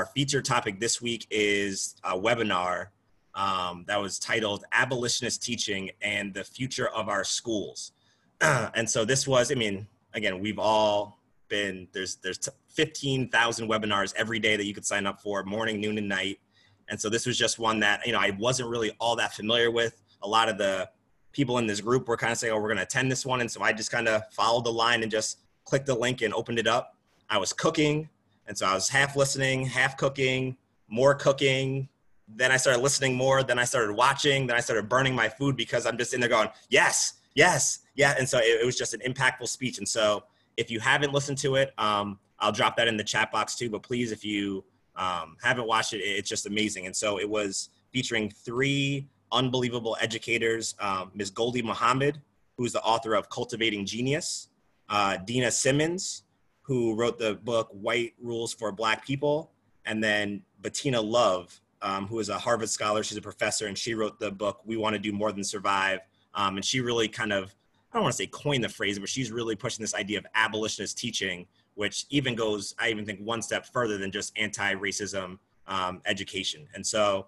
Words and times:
our 0.00 0.06
featured 0.06 0.46
topic 0.46 0.80
this 0.80 1.02
week 1.02 1.26
is 1.30 1.94
a 2.04 2.18
webinar 2.18 2.86
um, 3.34 3.84
that 3.86 4.00
was 4.00 4.18
titled 4.18 4.64
Abolitionist 4.72 5.42
Teaching 5.42 5.90
and 6.00 6.32
the 6.32 6.42
Future 6.42 6.88
of 6.88 7.10
Our 7.10 7.22
Schools. 7.22 7.92
and 8.40 8.88
so 8.88 9.04
this 9.04 9.28
was, 9.28 9.52
I 9.52 9.56
mean, 9.56 9.86
again, 10.14 10.40
we've 10.40 10.58
all 10.58 11.20
been, 11.48 11.86
there's, 11.92 12.16
there's 12.16 12.48
15,000 12.68 13.68
webinars 13.68 14.14
every 14.16 14.38
day 14.38 14.56
that 14.56 14.64
you 14.64 14.72
could 14.72 14.86
sign 14.86 15.06
up 15.06 15.20
for, 15.20 15.44
morning, 15.44 15.82
noon, 15.82 15.98
and 15.98 16.08
night. 16.08 16.40
And 16.88 16.98
so 16.98 17.10
this 17.10 17.26
was 17.26 17.36
just 17.36 17.58
one 17.58 17.78
that, 17.80 18.06
you 18.06 18.12
know, 18.12 18.20
I 18.20 18.30
wasn't 18.38 18.70
really 18.70 18.96
all 19.00 19.16
that 19.16 19.34
familiar 19.34 19.70
with. 19.70 20.00
A 20.22 20.26
lot 20.26 20.48
of 20.48 20.56
the 20.56 20.88
people 21.32 21.58
in 21.58 21.66
this 21.66 21.82
group 21.82 22.08
were 22.08 22.16
kind 22.16 22.32
of 22.32 22.38
saying, 22.38 22.54
oh, 22.54 22.56
we're 22.56 22.68
going 22.68 22.78
to 22.78 22.84
attend 22.84 23.12
this 23.12 23.26
one. 23.26 23.42
And 23.42 23.50
so 23.50 23.60
I 23.60 23.74
just 23.74 23.90
kind 23.90 24.08
of 24.08 24.22
followed 24.32 24.64
the 24.64 24.72
line 24.72 25.02
and 25.02 25.12
just 25.12 25.40
clicked 25.66 25.84
the 25.84 25.94
link 25.94 26.22
and 26.22 26.32
opened 26.32 26.58
it 26.58 26.66
up. 26.66 26.96
I 27.28 27.36
was 27.36 27.52
cooking. 27.52 28.08
And 28.50 28.58
so 28.58 28.66
I 28.66 28.74
was 28.74 28.88
half 28.88 29.14
listening, 29.14 29.64
half 29.64 29.96
cooking, 29.96 30.56
more 30.88 31.14
cooking. 31.14 31.88
Then 32.26 32.50
I 32.50 32.56
started 32.56 32.82
listening 32.82 33.14
more. 33.14 33.44
Then 33.44 33.60
I 33.60 33.64
started 33.64 33.92
watching. 33.92 34.48
Then 34.48 34.56
I 34.56 34.60
started 34.60 34.88
burning 34.88 35.14
my 35.14 35.28
food 35.28 35.56
because 35.56 35.86
I'm 35.86 35.96
just 35.96 36.14
in 36.14 36.18
there 36.18 36.28
going, 36.28 36.48
yes, 36.68 37.20
yes, 37.36 37.78
yeah. 37.94 38.16
And 38.18 38.28
so 38.28 38.38
it, 38.38 38.60
it 38.60 38.66
was 38.66 38.76
just 38.76 38.92
an 38.92 39.02
impactful 39.06 39.46
speech. 39.46 39.78
And 39.78 39.88
so 39.88 40.24
if 40.56 40.68
you 40.68 40.80
haven't 40.80 41.12
listened 41.12 41.38
to 41.38 41.54
it, 41.54 41.72
um, 41.78 42.18
I'll 42.40 42.50
drop 42.50 42.76
that 42.78 42.88
in 42.88 42.96
the 42.96 43.04
chat 43.04 43.30
box 43.30 43.54
too. 43.54 43.70
But 43.70 43.84
please, 43.84 44.10
if 44.10 44.24
you 44.24 44.64
um, 44.96 45.36
haven't 45.40 45.68
watched 45.68 45.92
it, 45.92 45.98
it's 45.98 46.28
just 46.28 46.46
amazing. 46.46 46.86
And 46.86 46.96
so 46.96 47.20
it 47.20 47.30
was 47.30 47.68
featuring 47.92 48.30
three 48.30 49.06
unbelievable 49.30 49.96
educators 50.00 50.74
um, 50.80 51.12
Ms. 51.14 51.30
Gholdy 51.30 51.62
Muhammad, 51.62 52.20
who's 52.56 52.72
the 52.72 52.82
author 52.82 53.14
of 53.14 53.30
Cultivating 53.30 53.86
Genius, 53.86 54.48
uh, 54.88 55.18
Dena 55.18 55.52
Simmons, 55.52 56.24
who 56.70 56.94
wrote 56.94 57.18
the 57.18 57.34
book 57.34 57.68
White 57.72 58.14
Rules 58.22 58.54
for 58.54 58.70
Black 58.70 59.04
People, 59.04 59.50
and 59.86 60.00
then 60.04 60.40
Bettina 60.60 61.00
Love, 61.00 61.60
um, 61.82 62.06
who 62.06 62.20
is 62.20 62.28
a 62.28 62.38
Harvard 62.38 62.70
scholar. 62.70 63.02
She's 63.02 63.18
a 63.18 63.20
professor, 63.20 63.66
and 63.66 63.76
she 63.76 63.94
wrote 63.94 64.20
the 64.20 64.30
book 64.30 64.60
We 64.64 64.76
Want 64.76 64.94
to 64.94 65.00
Do 65.00 65.10
More 65.10 65.32
Than 65.32 65.42
Survive. 65.42 65.98
Um, 66.32 66.54
and 66.54 66.64
she 66.64 66.78
really 66.78 67.08
kind 67.08 67.32
of, 67.32 67.52
I 67.92 67.96
don't 67.96 68.04
want 68.04 68.12
to 68.12 68.16
say 68.18 68.28
coined 68.28 68.62
the 68.62 68.68
phrase, 68.68 69.00
but 69.00 69.08
she's 69.08 69.32
really 69.32 69.56
pushing 69.56 69.82
this 69.82 69.96
idea 69.96 70.18
of 70.18 70.26
abolitionist 70.36 70.96
teaching, 70.96 71.44
which 71.74 72.06
even 72.08 72.36
goes, 72.36 72.72
I 72.78 72.90
even 72.90 73.04
think, 73.04 73.18
one 73.18 73.42
step 73.42 73.66
further 73.66 73.98
than 73.98 74.12
just 74.12 74.32
anti 74.38 74.72
racism 74.74 75.40
um, 75.66 76.00
education. 76.06 76.68
And 76.72 76.86
so, 76.86 77.26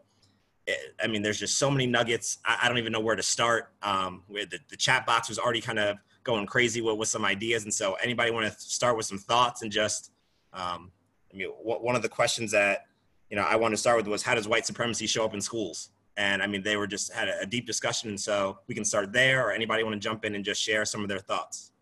eh, 0.68 0.74
I 1.02 1.08
mean, 1.08 1.20
there's 1.20 1.40
just 1.40 1.58
so 1.58 1.68
many 1.68 1.88
nuggets. 1.88 2.38
I, 2.44 2.60
I 2.62 2.68
don't 2.68 2.78
even 2.78 2.92
know 2.92 3.00
where 3.00 3.16
to 3.16 3.24
start. 3.24 3.72
Um, 3.82 4.22
where 4.28 4.46
the, 4.46 4.60
the 4.70 4.76
chat 4.76 5.04
box 5.04 5.28
was 5.28 5.40
already 5.40 5.60
kind 5.60 5.80
of 5.80 5.96
going 6.24 6.46
crazy 6.46 6.80
with, 6.80 6.98
with 6.98 7.08
some 7.08 7.24
ideas. 7.24 7.64
And 7.64 7.72
so, 7.72 7.94
anybody 7.94 8.30
want 8.30 8.46
to 8.46 8.60
start 8.60 8.96
with 8.96 9.06
some 9.06 9.18
thoughts 9.18 9.62
and 9.62 9.70
just, 9.70 10.10
um, 10.52 10.90
I 11.32 11.36
mean, 11.36 11.48
one 11.48 11.96
of 11.96 12.02
the 12.02 12.08
questions 12.08 12.50
that 12.52 12.86
you 13.30 13.36
know 13.36 13.42
I 13.42 13.56
want 13.56 13.72
to 13.72 13.78
start 13.78 13.96
with 13.96 14.06
was 14.06 14.22
how 14.22 14.34
does 14.34 14.46
white 14.46 14.66
supremacy 14.66 15.06
show 15.06 15.24
up 15.24 15.34
in 15.34 15.40
schools? 15.40 15.90
And 16.16 16.42
I 16.42 16.46
mean, 16.46 16.62
they 16.62 16.76
were 16.76 16.86
just 16.86 17.12
had 17.12 17.28
a, 17.28 17.40
a 17.40 17.46
deep 17.46 17.66
discussion, 17.66 18.10
and 18.10 18.20
so 18.20 18.58
we 18.66 18.74
can 18.74 18.84
start 18.84 19.12
there. 19.12 19.46
Or 19.46 19.52
anybody 19.52 19.82
want 19.82 19.94
to 19.94 20.00
jump 20.00 20.24
in 20.24 20.34
and 20.34 20.44
just 20.44 20.60
share 20.60 20.84
some 20.84 21.02
of 21.02 21.08
their 21.08 21.20
thoughts? 21.20 21.72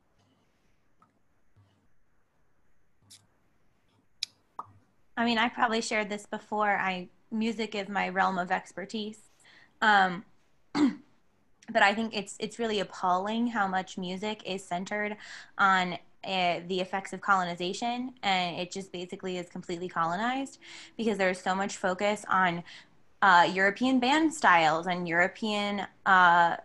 I 5.16 5.24
mean, 5.24 5.36
I 5.36 5.48
probably 5.48 5.83
shared 5.83 6.08
this 6.08 6.27
before. 6.27 6.70
I 6.70 7.08
music 7.30 7.74
is 7.74 7.88
my 7.88 8.08
realm 8.08 8.38
of 8.38 8.50
expertise. 8.50 9.18
Um, 9.83 10.24
but 11.73 11.83
I 11.83 11.95
think 11.95 12.17
it's 12.17 12.37
it's 12.39 12.59
really 12.59 12.81
appalling 12.81 13.47
how 13.47 13.67
much 13.67 13.99
music 13.99 14.43
is 14.45 14.65
centered 14.65 15.17
on 15.59 15.99
uh, 16.25 16.61
the 16.69 16.81
effects 16.81 17.13
of 17.13 17.21
colonization, 17.21 18.13
and 18.23 18.61
it 18.61 18.71
just 18.71 18.93
basically 18.93 19.39
is 19.39 19.49
completely 19.49 19.89
colonized 19.89 20.59
because 20.97 21.17
there's 21.17 21.41
so 21.41 21.55
much 21.55 21.77
focus 21.77 22.25
on 22.29 22.63
uh, 23.23 23.48
European 23.53 24.01
band 24.01 24.33
styles 24.33 24.86
and 24.86 25.09
European 25.09 25.86
uh, 26.07 26.57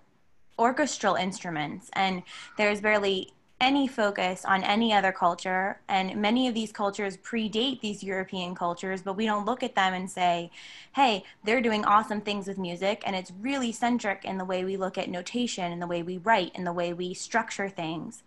orchestral 0.59 1.15
instruments, 1.15 1.89
and 1.93 2.23
there's 2.57 2.81
barely 2.81 3.34
any 3.61 3.87
focus 3.87 4.43
on 4.43 4.63
any 4.63 4.93
other 4.93 5.11
culture. 5.11 5.79
And 5.87 6.17
many 6.17 6.47
of 6.47 6.53
these 6.53 6.71
cultures 6.71 7.17
predate 7.17 7.79
these 7.79 8.03
European 8.03 8.53
cultures, 8.53 9.01
but 9.01 9.15
we 9.15 9.25
don't 9.25 9.45
look 9.45 9.63
at 9.63 9.75
them 9.75 9.93
and 9.93 10.11
say, 10.11 10.51
hey, 10.93 11.23
they're 11.43 11.61
doing 11.61 11.85
awesome 11.85 12.21
things 12.21 12.47
with 12.47 12.57
music. 12.57 13.01
And 13.05 13.15
it's 13.15 13.31
really 13.39 13.71
centric 13.71 14.25
in 14.25 14.37
the 14.37 14.45
way 14.45 14.65
we 14.65 14.75
look 14.77 14.97
at 14.97 15.09
notation, 15.09 15.71
and 15.71 15.81
the 15.81 15.87
way 15.87 16.03
we 16.03 16.17
write, 16.17 16.51
and 16.55 16.67
the 16.67 16.73
way 16.73 16.91
we 16.93 17.13
structure 17.13 17.69
things. 17.69 18.23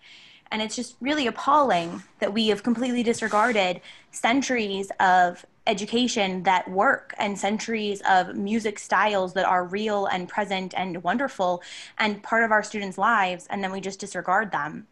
And 0.51 0.63
it's 0.63 0.77
just 0.77 0.97
really 1.01 1.27
appalling 1.27 2.03
that 2.21 2.33
we 2.33 2.49
have 2.49 2.63
completely 2.63 3.03
disregarded 3.03 3.83
centuries 4.11 4.91
of 4.99 5.45
education 5.67 6.43
that 6.45 6.71
work 6.71 7.13
and 7.19 7.39
centuries 7.39 8.01
of 8.09 8.35
music 8.35 8.79
styles 8.79 9.35
that 9.35 9.45
are 9.45 9.65
real 9.65 10.07
and 10.07 10.27
present 10.27 10.73
and 10.75 11.03
wonderful 11.03 11.63
and 11.99 12.23
part 12.23 12.45
of 12.45 12.51
our 12.51 12.63
students' 12.63 12.97
lives, 12.97 13.47
and 13.51 13.63
then 13.63 13.71
we 13.71 13.83
just 13.83 14.01
disregard 14.01 14.51
them. 14.51 14.87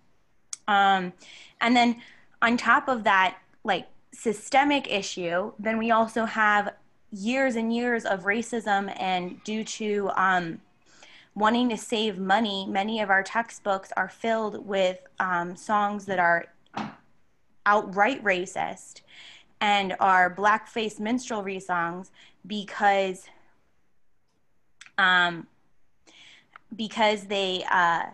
Um, 0.68 1.12
and 1.60 1.76
then 1.76 2.00
on 2.42 2.56
top 2.56 2.88
of 2.88 3.04
that, 3.04 3.38
like 3.64 3.86
systemic 4.12 4.90
issue, 4.90 5.52
then 5.58 5.78
we 5.78 5.90
also 5.90 6.24
have 6.24 6.74
years 7.12 7.56
and 7.56 7.74
years 7.74 8.04
of 8.04 8.24
racism 8.24 8.92
and 9.00 9.42
due 9.44 9.64
to 9.64 10.10
um, 10.16 10.60
wanting 11.34 11.68
to 11.68 11.76
save 11.76 12.18
money, 12.18 12.66
many 12.66 13.00
of 13.00 13.10
our 13.10 13.22
textbooks 13.22 13.92
are 13.96 14.08
filled 14.08 14.66
with 14.66 14.98
um, 15.20 15.54
songs 15.54 16.06
that 16.06 16.18
are 16.18 16.46
outright 17.66 18.22
racist 18.22 19.02
and 19.60 19.94
are 20.00 20.34
blackface 20.34 20.98
minstrelsy 21.00 21.60
songs 21.60 22.10
because 22.46 23.26
um, 24.98 25.46
because 26.74 27.24
they 27.24 27.64
uh, 27.70 28.04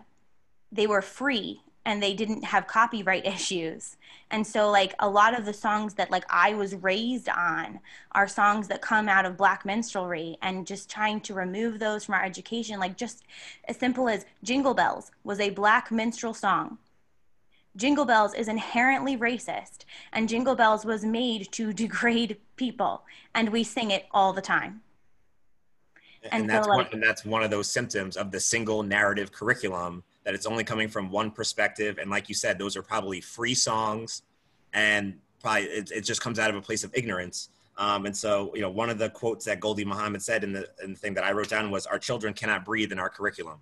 they 0.71 0.87
were 0.87 1.01
free 1.01 1.61
and 1.85 2.01
they 2.01 2.13
didn't 2.13 2.43
have 2.43 2.67
copyright 2.67 3.25
issues. 3.35 3.97
And 4.31 4.45
so 4.45 4.69
like 4.69 4.95
a 4.99 5.09
lot 5.09 5.37
of 5.37 5.45
the 5.45 5.53
songs 5.53 5.93
that 5.95 6.09
like 6.09 6.25
i 6.29 6.53
was 6.53 6.75
raised 6.75 7.29
on 7.29 7.79
are 8.13 8.27
songs 8.27 8.67
that 8.67 8.81
come 8.81 9.07
out 9.07 9.25
of 9.25 9.37
black 9.37 9.63
minstrelsy 9.63 10.37
and 10.41 10.65
just 10.65 10.89
trying 10.89 11.21
to 11.21 11.33
remove 11.33 11.79
those 11.79 12.05
from 12.05 12.15
our 12.15 12.23
education. 12.23 12.79
Like 12.79 12.97
just 12.97 13.23
as 13.67 13.77
simple 13.77 14.09
as 14.09 14.25
jingle 14.43 14.73
bells 14.73 15.11
was 15.23 15.39
a 15.39 15.51
black 15.51 15.91
minstrel 15.91 16.33
song. 16.33 16.77
Jingle 17.75 18.05
bells 18.05 18.33
is 18.35 18.47
inherently 18.47 19.17
racist 19.17 19.85
and 20.11 20.29
jingle 20.29 20.55
bells 20.55 20.85
was 20.85 21.03
made 21.03 21.51
to 21.51 21.73
degrade 21.83 22.37
people 22.55 23.03
and 23.35 23.49
we 23.49 23.63
sing 23.63 23.91
it 23.91 24.05
all 24.11 24.33
the 24.33 24.41
time. 24.41 24.81
And, 26.23 26.43
and 26.43 26.49
that's, 26.49 26.65
so, 26.65 26.71
like, 26.71 26.85
one, 26.85 26.93
and 26.93 27.03
that's 27.03 27.25
one 27.25 27.43
of 27.43 27.51
those 27.51 27.69
symptoms 27.69 28.15
of 28.15 28.31
the 28.31 28.39
single 28.39 28.81
narrative 28.81 29.33
curriculum 29.33 30.03
that 30.23 30.33
it's 30.33 30.45
only 30.45 30.63
coming 30.63 30.87
from 30.87 31.09
one 31.09 31.31
perspective. 31.31 31.97
And 31.97 32.09
like 32.09 32.29
you 32.29 32.35
said, 32.35 32.57
those 32.57 32.75
are 32.77 32.81
probably 32.83 33.21
free 33.21 33.53
songs 33.53 34.23
and 34.73 35.15
probably 35.41 35.63
it, 35.63 35.91
it 35.91 36.01
just 36.01 36.21
comes 36.21 36.39
out 36.39 36.49
of 36.49 36.55
a 36.55 36.61
place 36.61 36.83
of 36.83 36.91
ignorance. 36.93 37.49
Um, 37.77 38.05
and 38.05 38.15
so, 38.15 38.51
you 38.53 38.61
know, 38.61 38.69
one 38.69 38.89
of 38.89 38.97
the 38.97 39.09
quotes 39.09 39.45
that 39.45 39.59
Gholdy 39.59 39.85
Muhammad 39.85 40.21
said 40.21 40.43
in 40.43 40.53
the, 40.53 40.69
in 40.83 40.93
the 40.93 40.99
thing 40.99 41.13
that 41.15 41.23
I 41.23 41.31
wrote 41.31 41.49
down 41.49 41.71
was, 41.71 41.85
Our 41.85 41.99
children 41.99 42.33
cannot 42.33 42.65
breathe 42.65 42.91
in 42.91 42.99
our 42.99 43.09
curriculum. 43.09 43.59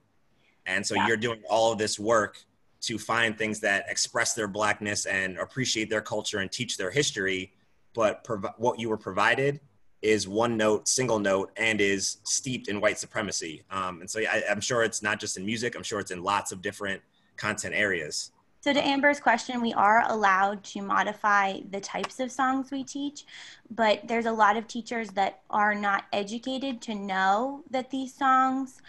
And 0.66 0.86
so 0.86 0.96
yeah. 0.96 1.08
you're 1.08 1.18
doing 1.18 1.42
all 1.50 1.72
of 1.72 1.78
this 1.78 1.98
work 1.98 2.44
to 2.82 2.98
find 2.98 3.38
things 3.38 3.60
that 3.62 3.86
express 3.88 4.34
their 4.34 4.48
blackness 4.48 5.06
and 5.06 5.38
appreciate 5.38 5.90
their 5.90 6.02
culture 6.02 6.40
and 6.40 6.52
teach 6.52 6.78
their 6.78 6.92
history. 6.92 7.54
But 7.94 8.24
prov- 8.24 8.54
what 8.58 8.80
you 8.80 8.90
were 8.90 8.98
provided 8.98 9.60
is 10.02 10.28
one 10.28 10.58
note, 10.58 10.88
single 10.88 11.20
note, 11.20 11.52
and 11.58 11.80
is 11.80 12.18
steeped 12.24 12.68
in 12.68 12.82
white 12.82 12.98
supremacy. 12.98 13.64
Um, 13.70 14.02
and 14.02 14.10
so 14.10 14.20
I, 14.20 14.44
I'm 14.50 14.62
sure 14.62 14.84
it's 14.84 15.02
not 15.02 15.20
just 15.20 15.38
in 15.38 15.46
music, 15.46 15.76
I'm 15.76 15.84
sure 15.84 16.00
it's 16.00 16.12
in 16.12 16.24
lots 16.24 16.52
of 16.52 16.62
different 16.62 17.02
content 17.38 17.76
areas. 17.76 18.32
So, 18.64 18.72
to 18.74 18.88
Amber's 18.88 19.20
question, 19.20 19.60
we 19.60 19.74
are 19.74 20.04
allowed 20.08 20.64
to 20.66 20.84
modify 20.84 21.62
the 21.72 21.80
types 21.82 22.20
of 22.20 22.32
songs 22.32 22.70
we 22.70 22.84
teach, 22.84 23.26
but 23.72 24.08
there's 24.08 24.28
a 24.28 24.32
lot 24.32 24.56
of 24.56 24.68
teachers 24.68 25.10
that 25.12 25.42
are 25.50 25.74
not 25.74 26.06
educated 26.14 26.80
to 26.84 26.94
know 26.94 27.64
that 27.72 27.90
these 27.90 28.14
songs 28.14 28.80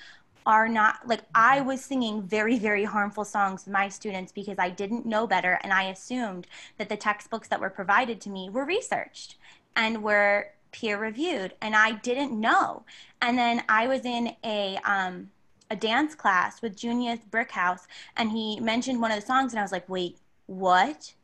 are 0.44 0.68
not 0.68 1.06
like 1.06 1.22
I 1.34 1.60
was 1.62 1.82
singing 1.82 2.22
very, 2.22 2.58
very 2.58 2.84
harmful 2.84 3.24
songs 3.24 3.62
to 3.62 3.70
my 3.70 3.88
students 3.88 4.32
because 4.32 4.58
I 4.58 4.68
didn't 4.70 5.06
know 5.06 5.26
better 5.26 5.58
and 5.62 5.72
I 5.72 5.84
assumed 5.84 6.46
that 6.78 6.88
the 6.88 6.96
textbooks 6.96 7.48
that 7.48 7.60
were 7.60 7.70
provided 7.70 8.20
to 8.22 8.30
me 8.30 8.50
were 8.50 8.64
researched 8.64 9.36
and 9.76 10.02
were 10.02 10.48
peer 10.72 10.98
reviewed 10.98 11.54
and 11.60 11.76
I 11.76 11.92
didn't 11.92 12.38
know. 12.38 12.84
And 13.20 13.38
then 13.38 13.62
I 13.68 13.86
was 13.86 14.04
in 14.04 14.34
a 14.44 14.78
um, 14.84 15.30
a 15.70 15.76
dance 15.76 16.14
class 16.14 16.60
with 16.60 16.76
Junious 16.76 17.20
Brickhouse 17.30 17.86
and 18.16 18.30
he 18.30 18.60
mentioned 18.60 19.00
one 19.00 19.10
of 19.10 19.20
the 19.20 19.26
songs 19.26 19.52
and 19.52 19.60
I 19.60 19.62
was 19.62 19.72
like, 19.72 19.88
"Wait, 19.88 20.18
what?" 20.46 21.14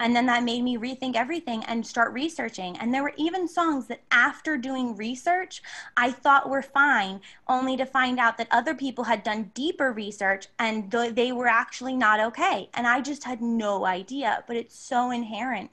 And 0.00 0.14
then 0.14 0.26
that 0.26 0.44
made 0.44 0.62
me 0.62 0.78
rethink 0.78 1.16
everything 1.16 1.64
and 1.64 1.84
start 1.84 2.12
researching. 2.12 2.76
And 2.78 2.94
there 2.94 3.02
were 3.02 3.14
even 3.16 3.48
songs 3.48 3.88
that 3.88 4.00
after 4.12 4.56
doing 4.56 4.96
research, 4.96 5.60
I 5.96 6.12
thought 6.12 6.48
were 6.48 6.62
fine, 6.62 7.20
only 7.48 7.76
to 7.76 7.84
find 7.84 8.20
out 8.20 8.38
that 8.38 8.48
other 8.50 8.74
people 8.74 9.04
had 9.04 9.24
done 9.24 9.50
deeper 9.54 9.92
research 9.92 10.46
and 10.58 10.90
they 10.90 11.32
were 11.32 11.48
actually 11.48 11.96
not 11.96 12.20
okay. 12.20 12.70
And 12.74 12.86
I 12.86 13.00
just 13.00 13.24
had 13.24 13.42
no 13.42 13.86
idea, 13.86 14.44
but 14.46 14.56
it's 14.56 14.78
so 14.78 15.10
inherent. 15.10 15.70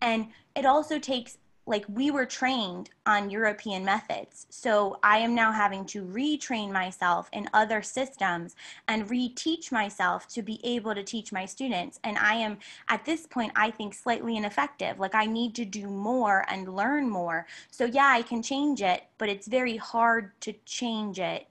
And 0.00 0.28
it 0.54 0.64
also 0.64 0.98
takes 0.98 1.36
like 1.66 1.84
we 1.88 2.12
were 2.12 2.24
trained 2.24 2.90
on 3.06 3.28
European 3.28 3.84
methods. 3.84 4.46
So 4.50 4.98
I 5.02 5.18
am 5.18 5.34
now 5.34 5.50
having 5.50 5.84
to 5.86 6.04
retrain 6.04 6.70
myself 6.70 7.28
in 7.32 7.48
other 7.52 7.82
systems 7.82 8.54
and 8.86 9.08
reteach 9.08 9.72
myself 9.72 10.28
to 10.28 10.42
be 10.42 10.60
able 10.64 10.94
to 10.94 11.02
teach 11.02 11.32
my 11.32 11.44
students. 11.44 11.98
And 12.04 12.16
I 12.18 12.34
am 12.34 12.58
at 12.88 13.04
this 13.04 13.26
point, 13.26 13.52
I 13.56 13.70
think 13.72 13.94
slightly 13.94 14.36
ineffective. 14.36 15.00
Like 15.00 15.16
I 15.16 15.26
need 15.26 15.56
to 15.56 15.64
do 15.64 15.88
more 15.88 16.44
and 16.48 16.74
learn 16.74 17.10
more. 17.10 17.46
So 17.70 17.84
yeah, 17.84 18.10
I 18.12 18.22
can 18.22 18.42
change 18.42 18.80
it, 18.80 19.02
but 19.18 19.28
it's 19.28 19.48
very 19.48 19.76
hard 19.76 20.40
to 20.42 20.54
change 20.64 21.18
it 21.18 21.48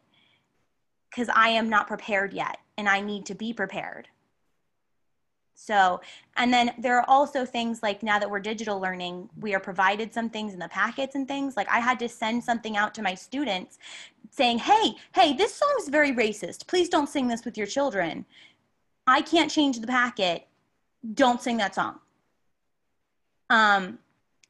because 1.09 1.29
I 1.35 1.49
am 1.49 1.69
not 1.69 1.87
prepared 1.87 2.33
yet 2.33 2.57
and 2.77 2.87
I 2.87 3.01
need 3.01 3.25
to 3.27 3.35
be 3.35 3.53
prepared. 3.53 4.07
So, 5.55 6.01
and 6.35 6.53
then 6.53 6.71
there 6.77 6.97
are 6.99 7.05
also 7.09 7.45
things 7.45 7.81
like 7.81 8.03
now 8.03 8.19
that 8.19 8.29
we're 8.29 8.41
digital 8.41 8.79
learning, 8.79 9.29
we 9.39 9.55
are 9.55 9.59
provided 9.59 10.13
some 10.13 10.29
things 10.29 10.53
in 10.53 10.59
the 10.59 10.67
packets 10.67 11.15
and 11.15 11.27
things. 11.27 11.55
Like 11.55 11.69
I 11.69 11.79
had 11.79 11.97
to 11.99 12.09
send 12.09 12.43
something 12.43 12.75
out 12.75 12.93
to 12.95 13.01
my 13.01 13.15
students 13.15 13.79
saying, 14.29 14.59
hey, 14.59 14.95
hey, 15.13 15.33
this 15.33 15.55
song 15.55 15.73
is 15.79 15.87
very 15.87 16.11
racist. 16.11 16.67
Please 16.67 16.89
don't 16.89 17.07
sing 17.07 17.29
this 17.29 17.45
with 17.45 17.57
your 17.57 17.67
children. 17.67 18.25
I 19.07 19.21
can't 19.21 19.49
change 19.49 19.79
the 19.79 19.87
packet. 19.87 20.45
Don't 21.13 21.41
sing 21.41 21.57
that 21.57 21.73
song. 21.73 21.99
Um, 23.49 23.99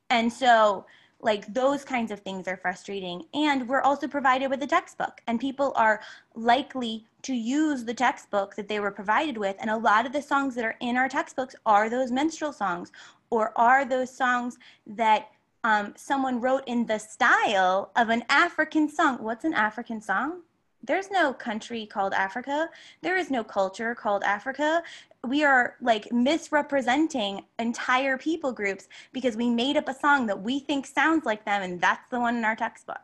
and 0.10 0.32
so, 0.34 0.86
like 1.22 1.52
those 1.54 1.84
kinds 1.84 2.12
of 2.12 2.20
things 2.20 2.48
are 2.48 2.58
frustrating. 2.58 3.24
And 3.34 3.68
we're 3.68 3.82
also 3.82 4.08
provided 4.08 4.50
with 4.50 4.62
a 4.64 4.68
textbook. 4.68 5.22
And 5.28 5.40
people 5.40 5.74
are 5.76 6.02
likely 6.36 7.06
to 7.24 7.34
use 7.34 7.84
the 7.84 7.94
textbook 7.94 8.56
that 8.56 8.68
they 8.68 8.80
were 8.80 8.92
provided 8.92 9.38
with. 9.38 9.56
And 9.60 9.70
a 9.70 9.78
lot 9.78 10.06
of 10.06 10.14
the 10.14 10.22
songs 10.22 10.56
that 10.56 10.66
are 10.66 10.76
in 10.82 10.98
our 10.98 11.10
textbooks 11.10 11.56
are 11.66 11.90
those 11.90 12.12
minstrel 12.12 12.54
songs 12.54 12.92
or 13.30 13.54
are 13.56 13.86
those 13.86 14.16
songs 14.16 14.58
that 14.86 15.30
um, 15.64 15.94
someone 15.98 16.40
wrote 16.40 16.64
in 16.68 16.86
the 16.86 17.00
style 17.00 17.92
of 17.96 18.10
an 18.10 18.24
african 18.30 18.88
song. 18.88 19.18
What's 19.24 19.46
an 19.46 19.54
african 19.56 20.00
song? 20.00 20.42
There's 20.84 21.10
no 21.10 21.34
country 21.34 21.88
called 21.88 22.14
Africa. 22.14 22.70
There 23.02 23.18
is 23.18 23.32
no 23.32 23.44
culture 23.44 23.96
called 23.96 24.24
Africa. 24.24 24.84
We 25.26 25.44
are 25.44 25.76
like 25.82 26.12
misrepresenting 26.12 27.44
entire 27.60 28.18
people 28.18 28.52
groups 28.52 28.88
because 29.12 29.36
we 29.36 29.50
made 29.50 29.78
up 29.78 29.90
a 29.90 29.94
song 29.94 30.28
that 30.28 30.42
we 30.42 30.60
think 30.60 30.86
sounds 30.86 31.26
like 31.26 31.46
them, 31.46 31.62
and 31.62 31.82
that's 31.82 32.10
the 32.10 32.20
one 32.20 32.36
in 32.36 32.46
our 32.46 32.56
textbook. 32.56 32.98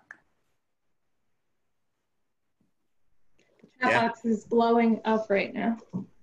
The 3.62 3.68
chat 3.79 3.91
yeah. 3.91 4.07
box 4.07 4.25
is 4.25 4.45
blowing 4.45 5.01
up 5.06 5.27
right 5.29 5.53
now. 5.53 5.77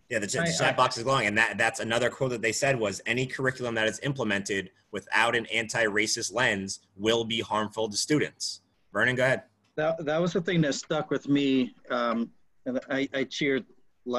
Yeah, 0.08 0.20
the 0.20 0.26
chat, 0.26 0.48
chat 0.58 0.76
box 0.76 0.96
is 0.96 1.04
glowing, 1.04 1.26
and 1.26 1.36
that 1.36 1.58
that's 1.58 1.80
another 1.80 2.10
quote 2.10 2.30
that 2.30 2.42
they 2.42 2.52
said 2.52 2.78
was 2.78 3.00
any 3.06 3.26
curriculum 3.26 3.74
that 3.74 3.88
is 3.88 4.00
implemented 4.02 4.70
without 4.90 5.36
an 5.36 5.44
anti-racist 5.46 6.32
lens 6.32 6.80
will 6.96 7.24
be 7.24 7.40
harmful 7.40 7.88
to 7.88 7.96
students. 7.96 8.62
Vernon, 8.92 9.16
go 9.16 9.24
ahead 9.24 9.42
that 9.78 10.04
that 10.04 10.20
was 10.20 10.34
the 10.34 10.40
thing 10.42 10.60
that 10.60 10.74
stuck 10.74 11.10
with 11.10 11.28
me, 11.28 11.74
um, 11.88 12.30
and 12.66 12.78
I, 12.90 13.08
I 13.14 13.24
cheered 13.24 13.64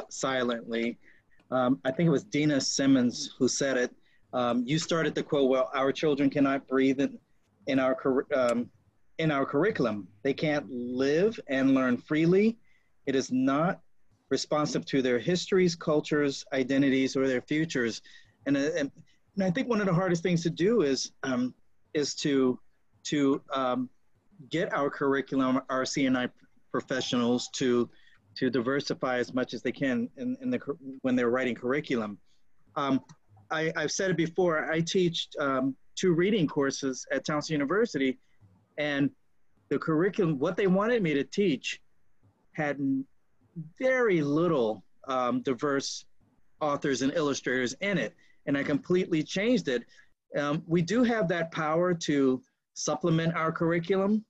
silently. 0.10 0.98
Um, 1.52 1.80
I 1.84 1.92
think 1.92 2.08
it 2.08 2.12
was 2.12 2.24
Dena 2.24 2.62
Simmons 2.62 3.34
who 3.38 3.48
said 3.48 3.78
it. 3.78 3.96
Um, 4.34 4.64
you 4.66 4.78
started 4.78 5.16
the 5.16 5.24
quote, 5.24 5.50
"Well, 5.50 5.70
our 5.74 5.92
children 5.92 6.30
cannot 6.30 6.68
breathe 6.68 7.00
in, 7.00 7.18
in 7.68 7.80
our 7.80 8.26
um, 8.36 8.70
in 9.18 9.32
our 9.32 9.46
curriculum. 9.46 10.08
They 10.24 10.34
can't 10.34 10.70
live 10.70 11.40
and 11.48 11.74
learn 11.74 11.98
freely. 11.98 12.58
It 13.06 13.16
is 13.16 13.32
not 13.32 13.82
responsive 14.30 14.86
to 14.86 15.02
their 15.02 15.18
histories, 15.18 15.76
cultures, 15.76 16.46
identities, 16.54 17.16
or 17.16 17.28
their 17.28 17.42
futures." 17.42 18.02
And, 18.46 18.56
uh, 18.56 18.72
and, 18.78 18.92
and 19.36 19.44
I 19.44 19.52
think 19.52 19.68
one 19.68 19.82
of 19.82 19.88
the 19.88 19.94
hardest 19.94 20.22
things 20.22 20.44
to 20.44 20.50
do 20.50 20.82
is 20.82 21.12
um, 21.24 21.56
is 21.94 22.14
to 22.16 22.60
to 23.06 23.42
um, 23.52 23.90
get 24.50 24.72
our 24.74 24.90
curriculum, 24.90 25.62
our 25.70 25.84
CNI 25.84 26.30
professionals 26.72 27.50
to 27.54 27.90
to 28.40 28.50
diversify 28.50 29.18
as 29.18 29.34
much 29.34 29.54
as 29.54 29.62
they 29.62 29.72
can 29.72 30.10
in, 30.16 30.38
in 30.42 30.50
the 30.50 30.60
when 31.02 31.16
they're 31.16 31.30
writing 31.30 31.56
curriculum. 31.56 32.18
Um, 32.78 33.02
I, 33.52 33.74
have 33.76 33.92
said 33.92 34.12
it 34.12 34.18
before. 34.18 34.72
I 34.72 34.80
teach 34.80 35.28
um, 35.40 35.76
two 35.96 36.14
reading 36.14 36.48
courses 36.48 37.06
at 37.12 37.26
Towson 37.26 37.50
University, 37.50 38.18
and 38.78 39.10
the 39.70 39.78
curriculum, 39.78 40.40
what 40.40 40.56
they 40.56 40.68
wanted 40.68 41.04
me 41.04 41.14
to 41.16 41.24
teach, 41.26 41.82
had 42.54 42.80
very 43.78 44.22
little 44.22 44.86
um, 45.08 45.42
diverse 45.42 46.06
authors 46.62 47.02
and 47.02 47.14
illustrators 47.16 47.74
in 47.82 47.98
it, 47.98 48.16
and 48.46 48.58
I 48.58 48.64
completely 48.64 49.22
changed 49.22 49.68
it. 49.68 49.84
Um, 50.38 50.64
we 50.66 50.82
do 50.82 51.04
have 51.04 51.28
that 51.28 51.52
power 51.52 51.94
to 51.94 52.42
supplement 52.74 53.36
our 53.36 53.52
curriculum 53.52 54.24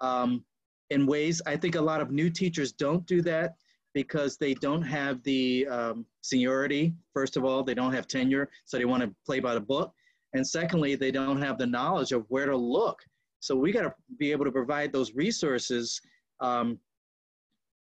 um, 0.00 0.44
in 0.90 1.06
ways. 1.06 1.42
I 1.46 1.56
think 1.56 1.74
a 1.74 1.80
lot 1.80 2.00
of 2.00 2.10
new 2.10 2.30
teachers 2.30 2.72
don't 2.72 3.06
do 3.06 3.22
that 3.22 3.56
because 3.94 4.36
they 4.36 4.54
don't 4.54 4.82
have 4.82 5.22
the 5.22 5.66
um, 5.68 6.06
seniority. 6.20 6.94
First 7.14 7.36
of 7.36 7.44
all, 7.44 7.62
they 7.62 7.74
don't 7.74 7.92
have 7.92 8.06
tenure, 8.06 8.50
so 8.64 8.76
they 8.76 8.84
want 8.84 9.02
to 9.02 9.14
play 9.24 9.40
by 9.40 9.54
the 9.54 9.60
book. 9.60 9.92
And 10.34 10.46
secondly, 10.46 10.96
they 10.96 11.10
don't 11.10 11.40
have 11.40 11.56
the 11.56 11.66
knowledge 11.66 12.12
of 12.12 12.26
where 12.28 12.46
to 12.46 12.56
look. 12.56 12.98
So 13.40 13.56
we 13.56 13.72
got 13.72 13.82
to 13.82 13.94
be 14.18 14.32
able 14.32 14.44
to 14.44 14.52
provide 14.52 14.92
those 14.92 15.14
resources 15.14 16.00
um, 16.40 16.78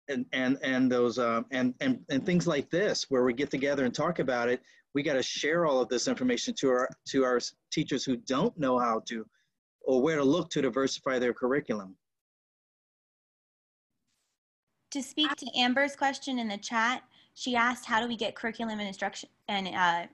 and 0.08 0.26
and 0.32 0.58
and 0.64 0.90
those 0.90 1.20
um, 1.20 1.46
and 1.52 1.74
and 1.82 2.00
and 2.10 2.26
things 2.26 2.48
like 2.48 2.70
this, 2.70 3.08
where 3.10 3.24
we 3.24 3.34
get 3.34 3.52
together 3.52 3.84
and 3.84 3.94
talk 3.94 4.20
about 4.20 4.50
it. 4.50 4.62
We 4.94 5.04
got 5.04 5.14
to 5.14 5.24
share 5.24 5.66
all 5.66 5.82
of 5.82 5.90
this 5.90 6.08
information 6.08 6.54
to 6.60 6.70
our 6.70 6.90
to 7.10 7.26
our 7.26 7.40
teachers 7.72 8.06
who 8.06 8.16
don't 8.16 8.58
know 8.58 8.80
how 8.80 9.02
to 9.08 9.26
or 9.82 10.02
where 10.02 10.18
to 10.18 10.24
look 10.24 10.50
to 10.52 10.62
diversify 10.62 11.20
their 11.20 11.34
curriculum. 11.34 11.96
To 14.92 15.04
speak 15.04 15.36
to 15.36 15.48
Amber's 15.58 15.96
question 15.96 16.40
in 16.40 16.48
the 16.48 16.58
chat, 16.58 17.04
she 17.34 17.56
asked, 17.56 17.86
how 17.86 18.02
do 18.02 18.08
we 18.08 18.16
get 18.16 18.36
curriculum 18.36 18.80
and 18.80 18.88
instruction 18.88 19.30
and 19.48 19.68
uh, 19.68 20.08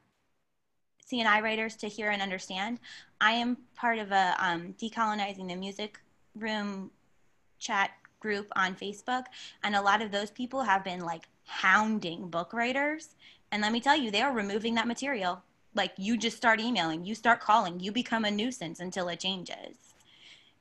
CNI 1.12 1.42
writers 1.42 1.76
to 1.78 1.88
hear 1.88 2.10
and 2.10 2.22
understand? 2.22 2.80
I 3.22 3.34
am 3.34 3.58
part 3.76 4.00
of 4.00 4.12
a 4.12 4.36
um, 4.40 4.74
decolonizing 4.82 5.48
the 5.48 5.56
music 5.56 6.00
room 6.36 6.92
chat 7.60 7.92
group 8.20 8.48
on 8.56 8.76
Facebook, 8.76 9.26
and 9.64 9.76
a 9.76 9.82
lot 9.82 10.02
of 10.02 10.12
those 10.12 10.32
people 10.32 10.64
have 10.64 10.84
been 10.84 11.02
like 11.02 11.28
hounding 11.46 12.30
book 12.30 12.52
writers. 12.52 13.16
And 13.52 13.62
let 13.62 13.72
me 13.72 13.80
tell 13.80 13.96
you, 13.96 14.10
they 14.10 14.22
are 14.22 14.34
removing 14.34 14.76
that 14.76 14.88
material 14.88 15.44
like 15.76 15.94
you 15.98 16.18
just 16.18 16.38
start 16.38 16.60
emailing 16.60 17.04
you 17.04 17.16
start 17.16 17.40
calling 17.40 17.80
you 17.80 17.92
become 17.92 18.26
a 18.26 18.32
nuisance 18.32 18.80
until 18.80 19.08
it 19.08 19.20
changes 19.20 19.94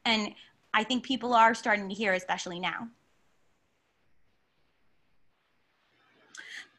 and 0.04 0.33
i 0.75 0.83
think 0.83 1.04
people 1.04 1.35
are 1.35 1.54
starting 1.54 1.88
to 1.88 1.95
hear 1.95 2.14
especially 2.14 2.59
now 2.59 2.88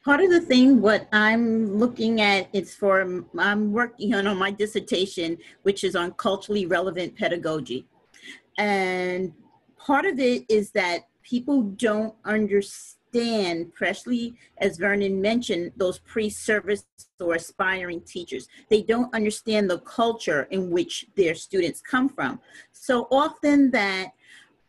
part 0.04 0.22
of 0.22 0.30
the 0.30 0.42
thing 0.42 0.82
what 0.82 1.08
i'm 1.12 1.78
looking 1.78 2.22
at 2.22 2.48
is 2.54 2.76
for 2.76 3.02
i'm 3.38 3.72
working 3.72 4.14
on, 4.14 4.28
on 4.28 4.38
my 4.38 4.52
dissertation 4.52 5.38
which 5.64 5.84
is 5.84 5.96
on 5.96 6.12
culturally 6.14 6.66
relevant 6.66 7.16
pedagogy 7.16 7.86
and 8.58 9.34
part 9.78 10.06
of 10.06 10.20
it 10.20 10.44
is 10.50 10.72
that 10.72 11.08
people 11.24 11.64
don't 11.64 12.14
understand 12.26 12.98
especially 13.72 14.34
as 14.58 14.78
Vernon 14.78 15.22
mentioned, 15.22 15.72
those 15.78 16.00
pre-service 16.00 16.86
or 17.20 17.36
aspiring 17.36 18.02
teachers. 18.02 18.48
They 18.70 18.82
don't 18.82 19.14
understand 19.14 19.70
the 19.70 19.80
culture 19.80 20.48
in 20.50 20.72
which 20.72 21.06
their 21.16 21.36
students 21.36 21.82
come 21.82 22.10
from. 22.10 22.40
So 22.72 23.08
often 23.12 23.72
that 23.72 24.14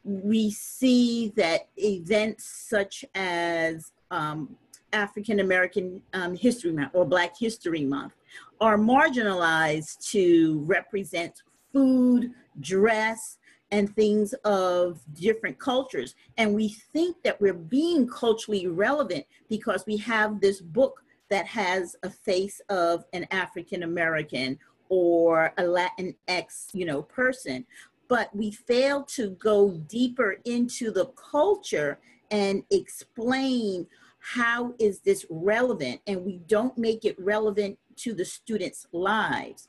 we 0.05 0.51
see 0.51 1.33
that 1.37 1.69
events 1.79 2.45
such 2.45 3.05
as 3.15 3.93
um, 4.11 4.57
African 4.95 5.41
American 5.41 6.01
um, 6.15 6.35
History 6.35 6.73
Month 6.73 6.93
or 6.95 7.05
Black 7.05 7.37
History 7.37 7.85
Month 7.85 8.15
are 8.61 8.79
marginalized 8.79 10.09
to 10.13 10.61
represent 10.67 11.43
food, 11.73 12.31
dress, 12.61 13.39
and 13.73 13.95
things 13.97 14.35
of 14.45 15.01
different 15.15 15.59
cultures. 15.59 16.15
And 16.39 16.55
we 16.55 16.69
think 16.69 17.17
that 17.25 17.41
we're 17.41 17.53
being 17.53 18.07
culturally 18.07 18.69
relevant 18.69 19.27
because 19.49 19.85
we 19.85 19.97
have 19.99 20.41
this 20.41 20.61
book 20.61 21.03
that 21.29 21.47
has 21.47 21.97
a 22.05 22.11
face 22.11 22.61
of 22.69 23.05
an 23.13 23.27
African 23.33 23.83
American 23.83 24.59
or 24.89 25.53
a 25.59 25.63
Latinx, 25.63 26.69
you 26.73 26.85
know, 26.85 27.03
person. 27.03 27.67
But 28.07 28.35
we 28.37 28.53
fail 28.53 29.03
to 29.17 29.31
go 29.31 29.73
deeper 29.89 30.37
into 30.45 30.93
the 30.93 31.07
culture 31.07 31.99
and 32.31 32.63
explain 32.71 33.87
how 34.33 34.75
is 34.79 35.01
this 35.01 35.27
relevant 35.29 36.01
and 36.07 36.25
we 36.25 36.39
don't 36.47 36.77
make 36.79 37.05
it 37.05 37.15
relevant 37.19 37.79
to 37.97 38.15
the 38.15 38.25
students' 38.25 38.87
lives. 38.93 39.69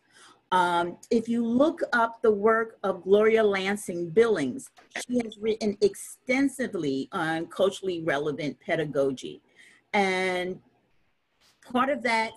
Um, 0.52 0.98
if 1.12 1.28
you 1.28 1.46
look 1.46 1.82
up 1.92 2.22
the 2.22 2.32
work 2.32 2.78
of 2.84 3.04
Gloria 3.04 3.44
Ladson-Billings, 3.44 4.70
she 5.06 5.18
has 5.18 5.38
written 5.38 5.78
extensively 5.82 7.10
on 7.12 7.48
culturally 7.48 8.02
relevant 8.04 8.60
pedagogy. 8.60 9.42
And 9.94 10.60
part 11.70 11.90
of 11.90 12.04
that, 12.04 12.34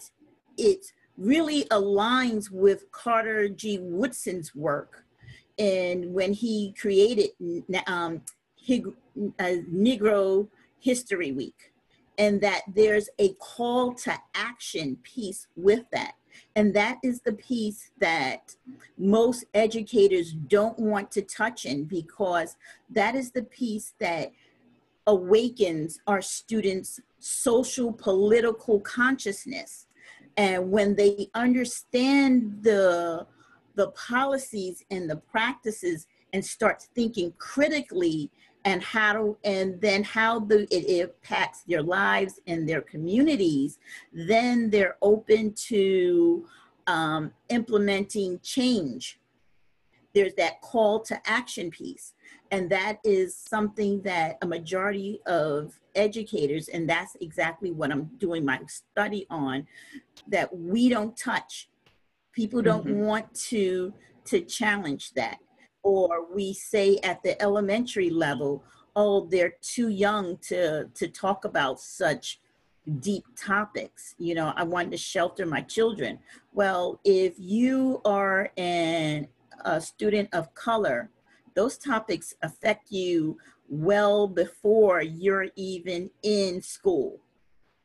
it 0.56 0.86
really 1.16 1.64
aligns 1.66 2.50
with 2.50 2.90
Carter 2.90 3.48
G. 3.48 3.78
Woodson's 3.78 4.54
work 4.54 5.04
and 5.58 6.12
when 6.14 6.32
he 6.32 6.72
created 6.80 7.30
um, 7.86 8.22
Negro 8.68 10.48
History 10.78 11.32
Week, 11.32 11.72
and 12.18 12.40
that 12.40 12.62
there's 12.74 13.08
a 13.18 13.32
call 13.34 13.94
to 13.94 14.12
action 14.34 14.98
piece 15.02 15.46
with 15.56 15.84
that. 15.92 16.14
And 16.56 16.74
that 16.74 16.98
is 17.02 17.20
the 17.20 17.32
piece 17.32 17.90
that 18.00 18.54
most 18.98 19.44
educators 19.54 20.32
don't 20.32 20.78
want 20.78 21.10
to 21.12 21.22
touch 21.22 21.64
in 21.64 21.84
because 21.84 22.56
that 22.90 23.14
is 23.14 23.30
the 23.30 23.44
piece 23.44 23.94
that 24.00 24.32
awakens 25.06 26.00
our 26.06 26.20
students' 26.20 27.00
social 27.18 27.92
political 27.92 28.80
consciousness. 28.80 29.86
And 30.36 30.70
when 30.70 30.94
they 30.94 31.30
understand 31.34 32.58
the 32.62 33.26
the 33.74 33.90
policies 33.92 34.84
and 34.90 35.08
the 35.08 35.16
practices 35.16 36.08
and 36.32 36.44
start 36.44 36.82
thinking 36.96 37.32
critically 37.38 38.28
and 38.64 38.82
how 38.82 39.12
to, 39.12 39.36
and 39.44 39.80
then 39.80 40.02
how 40.02 40.40
the, 40.40 40.66
it 40.74 41.00
impacts 41.00 41.62
their 41.62 41.82
lives 41.82 42.40
and 42.46 42.68
their 42.68 42.82
communities, 42.82 43.78
then 44.12 44.70
they're 44.70 44.96
open 45.00 45.52
to 45.54 46.46
um, 46.86 47.32
implementing 47.48 48.40
change. 48.42 49.20
There's 50.14 50.34
that 50.34 50.60
call 50.60 51.00
to 51.00 51.20
action 51.26 51.70
piece. 51.70 52.14
And 52.50 52.70
that 52.70 52.98
is 53.04 53.36
something 53.36 54.02
that 54.02 54.38
a 54.42 54.46
majority 54.46 55.20
of 55.26 55.78
educators, 55.94 56.68
and 56.68 56.88
that's 56.88 57.16
exactly 57.20 57.70
what 57.72 57.92
I'm 57.92 58.04
doing 58.18 58.44
my 58.44 58.60
study 58.66 59.26
on, 59.28 59.66
that 60.28 60.54
we 60.56 60.88
don't 60.88 61.16
touch 61.16 61.68
People 62.38 62.62
don't 62.62 62.86
mm-hmm. 62.86 63.00
want 63.00 63.34
to 63.50 63.92
to 64.26 64.40
challenge 64.42 65.12
that. 65.14 65.38
Or 65.88 66.26
we 66.30 66.52
say 66.52 66.98
at 67.02 67.22
the 67.22 67.40
elementary 67.40 68.10
level, 68.10 68.62
oh, 68.94 69.26
they're 69.30 69.54
too 69.62 69.88
young 69.88 70.36
to 70.48 70.84
to 70.94 71.08
talk 71.08 71.46
about 71.46 71.80
such 71.80 72.40
deep 73.00 73.24
topics. 73.34 74.14
You 74.18 74.34
know, 74.34 74.52
I 74.54 74.64
wanted 74.64 74.90
to 74.90 74.98
shelter 74.98 75.46
my 75.46 75.62
children. 75.62 76.18
Well, 76.52 77.00
if 77.04 77.32
you 77.38 78.02
are 78.04 78.50
an 78.58 79.28
a 79.64 79.80
student 79.80 80.28
of 80.34 80.54
color, 80.54 81.10
those 81.54 81.78
topics 81.78 82.34
affect 82.42 82.92
you 82.92 83.38
well 83.70 84.28
before 84.28 85.00
you're 85.00 85.48
even 85.56 86.10
in 86.22 86.60
school. 86.60 87.18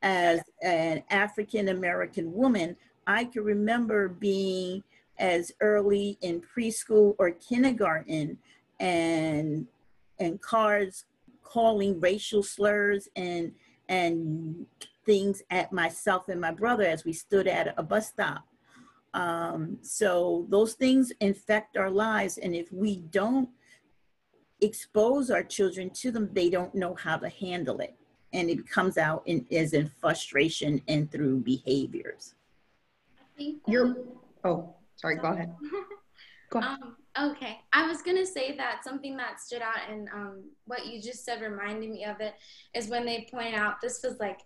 As 0.02 0.42
an 0.62 1.04
African 1.10 1.70
American 1.70 2.34
woman, 2.34 2.76
I 3.08 3.24
can 3.24 3.46
remember 3.46 4.10
being 4.10 4.84
as 5.20 5.52
early 5.62 6.18
in 6.22 6.42
preschool 6.42 7.16
or 7.20 7.32
kindergarten 7.32 8.38
and 8.80 9.68
and 10.20 10.42
cars 10.42 11.06
calling 11.44 12.00
racial 12.00 12.44
slurs 12.44 13.08
and 13.16 13.52
and 13.90 14.66
things 15.06 15.42
at 15.50 15.72
myself 15.72 16.30
and 16.30 16.40
my 16.40 16.52
brother 16.52 16.84
as 16.84 17.04
we 17.06 17.14
stood 17.14 17.48
at 17.48 17.74
a 17.78 17.84
bus 17.84 18.08
stop. 18.08 18.46
Um, 19.14 19.78
so 19.82 20.48
those 20.50 20.74
things 20.74 21.12
infect 21.20 21.78
our 21.78 21.92
lives, 21.92 22.38
and 22.40 22.56
if 22.56 22.72
we 22.72 22.98
don't 22.98 23.50
expose 24.62 25.30
our 25.30 25.44
children 25.44 25.90
to 25.92 26.12
them, 26.12 26.30
they 26.34 26.50
don't 26.50 26.74
know 26.74 26.96
how 26.96 27.18
to 27.18 27.30
handle 27.30 27.80
it, 27.80 27.96
and 28.32 28.50
it 28.50 28.68
comes 28.68 28.98
out 28.98 29.22
in, 29.26 29.46
as 29.52 29.74
in 29.74 29.92
frustration 30.00 30.82
and 30.88 31.12
through 31.12 31.40
behaviors. 31.42 32.34
You're, 33.68 33.98
oh, 34.44 34.74
sorry, 34.96 35.18
go 35.18 35.30
ahead. 35.30 35.54
Go 36.54 36.60
ahead. 36.60 36.78
Um, 36.84 37.32
okay, 37.32 37.62
I 37.74 37.88
was 37.88 38.04
gonna 38.04 38.28
say 38.28 38.56
that 38.58 38.84
something 38.84 39.18
that 39.18 39.42
stood 39.42 39.64
out 39.64 39.90
and 39.90 40.08
um, 40.14 40.44
what 40.66 40.86
you 40.86 41.02
just 41.02 41.26
said 41.26 41.42
reminded 41.42 41.90
me 41.90 42.06
of 42.06 42.22
it 42.22 42.36
is 42.76 42.90
when 42.90 43.06
they 43.08 43.28
pointed 43.32 43.56
out 43.56 43.82
this 43.82 44.02
was 44.04 44.20
like 44.20 44.42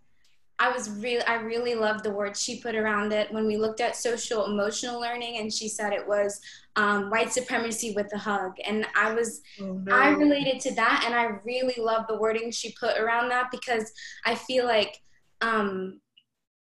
I 0.59 0.71
was 0.71 0.89
really 0.89 1.23
I 1.23 1.35
really 1.35 1.75
loved 1.75 2.03
the 2.03 2.11
word 2.11 2.35
she 2.35 2.61
put 2.61 2.75
around 2.75 3.13
it 3.13 3.31
when 3.31 3.45
we 3.45 3.57
looked 3.57 3.79
at 3.79 3.95
social 3.95 4.45
emotional 4.45 4.99
learning 4.99 5.37
and 5.37 5.53
she 5.53 5.67
said 5.67 5.93
it 5.93 6.07
was 6.07 6.41
um, 6.75 7.09
white 7.09 7.31
supremacy 7.31 7.93
with 7.95 8.11
a 8.13 8.17
hug 8.17 8.53
and 8.65 8.87
I 8.95 9.13
was 9.13 9.41
oh, 9.61 9.73
no. 9.73 9.93
I 9.93 10.09
related 10.09 10.59
to 10.61 10.75
that 10.75 11.03
and 11.05 11.13
I 11.13 11.39
really 11.43 11.75
love 11.77 12.05
the 12.07 12.17
wording 12.17 12.51
she 12.51 12.75
put 12.79 12.97
around 12.97 13.29
that 13.29 13.51
because 13.51 13.91
I 14.25 14.33
feel 14.33 14.65
like 14.65 14.99
um, 15.41 15.99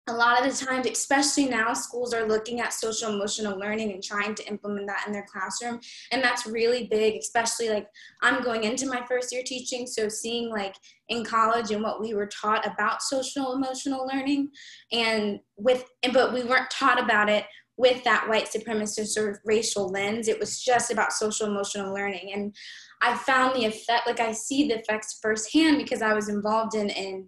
a 0.08 0.14
lot 0.14 0.44
of 0.44 0.52
the 0.52 0.66
times, 0.66 0.88
especially 0.88 1.46
now, 1.46 1.74
schools 1.74 2.14
are 2.14 2.28
looking 2.28 2.60
at 2.60 2.74
social 2.74 3.14
emotional 3.14 3.60
learning 3.60 3.92
and 3.92 4.04
trying 4.04 4.34
to 4.36 4.48
implement 4.48 4.88
that 4.88 5.04
in 5.06 5.14
their 5.14 5.26
classroom. 5.32 5.80
And 6.12 6.24
that's 6.24 6.48
really 6.48 6.88
big, 6.88 7.18
especially 7.18 7.70
like 7.70 7.88
I'm 8.22 8.44
going 8.44 8.64
into 8.64 8.88
my 8.88 9.06
first 9.08 9.32
year 9.32 9.44
teaching. 9.46 9.86
So 9.86 10.10
seeing 10.10 10.50
like 10.50 10.76
in 11.10 11.24
college 11.24 11.72
and 11.72 11.84
what 11.84 12.02
we 12.02 12.14
were 12.14 12.28
taught 12.28 12.66
about 12.66 13.04
social 13.04 13.54
emotional 13.54 14.08
learning 14.08 14.50
and 14.92 15.40
with, 15.58 15.86
but 16.12 16.34
we 16.34 16.44
weren't 16.44 16.72
taught 16.72 17.02
about 17.02 17.30
it 17.30 17.46
with 17.78 18.04
that 18.04 18.28
white 18.28 18.50
supremacist 18.50 19.16
of 19.18 19.38
racial 19.46 19.90
lens. 19.90 20.28
It 20.28 20.40
was 20.40 20.62
just 20.62 20.92
about 20.92 21.14
social 21.14 21.48
emotional 21.48 21.94
learning. 21.94 22.34
And 22.34 22.56
I 23.02 23.16
found 23.16 23.56
the 23.56 23.66
effect, 23.66 24.08
like 24.08 24.20
I 24.20 24.34
see 24.34 24.68
the 24.68 24.80
effects 24.80 25.20
firsthand 25.22 25.78
because 25.78 26.02
I 26.02 26.14
was 26.14 26.30
involved 26.30 26.76
in, 26.76 26.90
in, 26.90 27.28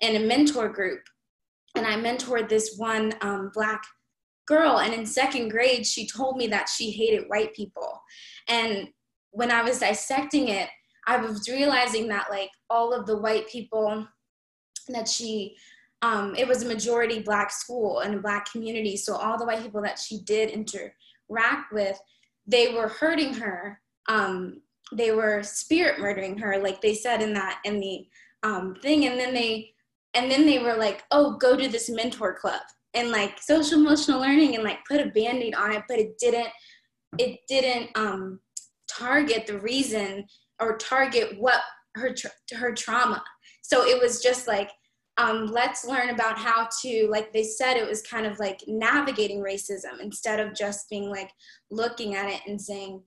in 0.00 0.16
a 0.16 0.26
mentor 0.26 0.68
group 0.68 1.00
and 1.76 1.86
I 1.86 1.94
mentored 1.96 2.48
this 2.48 2.74
one 2.76 3.14
um, 3.20 3.50
black 3.54 3.82
girl. 4.46 4.78
And 4.78 4.94
in 4.94 5.04
second 5.04 5.50
grade, 5.50 5.86
she 5.86 6.06
told 6.06 6.36
me 6.36 6.46
that 6.48 6.68
she 6.68 6.90
hated 6.90 7.28
white 7.28 7.54
people. 7.54 8.00
And 8.48 8.88
when 9.32 9.50
I 9.50 9.62
was 9.62 9.80
dissecting 9.80 10.48
it, 10.48 10.68
I 11.06 11.18
was 11.18 11.48
realizing 11.48 12.08
that 12.08 12.30
like 12.30 12.50
all 12.70 12.92
of 12.92 13.06
the 13.06 13.18
white 13.18 13.48
people 13.48 14.06
that 14.88 15.08
she, 15.08 15.56
um, 16.02 16.34
it 16.36 16.46
was 16.46 16.62
a 16.62 16.66
majority 16.66 17.20
black 17.20 17.50
school 17.50 18.00
and 18.00 18.14
a 18.14 18.20
black 18.20 18.50
community. 18.50 18.96
So 18.96 19.14
all 19.14 19.38
the 19.38 19.46
white 19.46 19.62
people 19.62 19.82
that 19.82 19.98
she 19.98 20.20
did 20.22 20.50
interact 20.50 21.72
with, 21.72 21.98
they 22.46 22.72
were 22.74 22.88
hurting 22.88 23.34
her. 23.34 23.80
Um, 24.08 24.62
they 24.92 25.10
were 25.10 25.42
spirit 25.42 25.98
murdering 25.98 26.38
her, 26.38 26.58
like 26.58 26.80
they 26.80 26.94
said 26.94 27.20
in 27.20 27.32
that 27.34 27.60
in 27.64 27.80
the 27.80 28.06
um, 28.44 28.76
thing. 28.76 29.06
And 29.06 29.18
then 29.18 29.34
they 29.34 29.72
and 30.16 30.30
then 30.30 30.46
they 30.46 30.58
were 30.58 30.76
like 30.76 31.04
oh 31.10 31.36
go 31.36 31.56
to 31.56 31.68
this 31.68 31.88
mentor 31.88 32.34
club. 32.34 32.62
And 32.94 33.10
like 33.10 33.38
social 33.42 33.78
emotional 33.78 34.20
learning 34.20 34.54
and 34.54 34.64
like 34.64 34.78
put 34.88 35.02
a 35.02 35.10
band-aid 35.10 35.54
on 35.54 35.72
it 35.72 35.82
but 35.86 35.98
it 35.98 36.16
didn't 36.18 36.48
it 37.18 37.40
didn't 37.46 37.90
um 37.94 38.40
target 38.88 39.46
the 39.46 39.58
reason 39.58 40.24
or 40.60 40.76
target 40.78 41.38
what 41.38 41.60
her 41.94 42.14
tra- 42.14 42.56
her 42.56 42.72
trauma. 42.72 43.22
So 43.62 43.84
it 43.84 44.00
was 44.00 44.22
just 44.22 44.46
like 44.46 44.70
um, 45.18 45.46
let's 45.46 45.86
learn 45.86 46.10
about 46.10 46.36
how 46.38 46.68
to 46.82 47.08
like 47.10 47.32
they 47.32 47.42
said 47.42 47.76
it 47.76 47.88
was 47.88 48.02
kind 48.02 48.26
of 48.26 48.38
like 48.38 48.60
navigating 48.66 49.42
racism 49.42 50.00
instead 50.00 50.40
of 50.40 50.54
just 50.54 50.90
being 50.90 51.08
like 51.08 51.30
looking 51.70 52.14
at 52.14 52.28
it 52.28 52.40
and 52.46 52.60
saying 52.60 53.02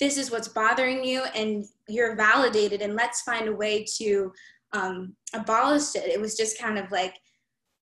this 0.00 0.18
is 0.18 0.30
what's 0.30 0.48
bothering 0.48 1.04
you 1.04 1.22
and 1.36 1.64
you're 1.88 2.16
validated 2.16 2.82
and 2.82 2.96
let's 2.96 3.22
find 3.22 3.46
a 3.46 3.54
way 3.54 3.86
to 3.98 4.32
um, 4.72 5.14
abolished 5.34 5.96
it. 5.96 6.08
It 6.08 6.20
was 6.20 6.36
just 6.36 6.58
kind 6.58 6.78
of 6.78 6.90
like, 6.90 7.14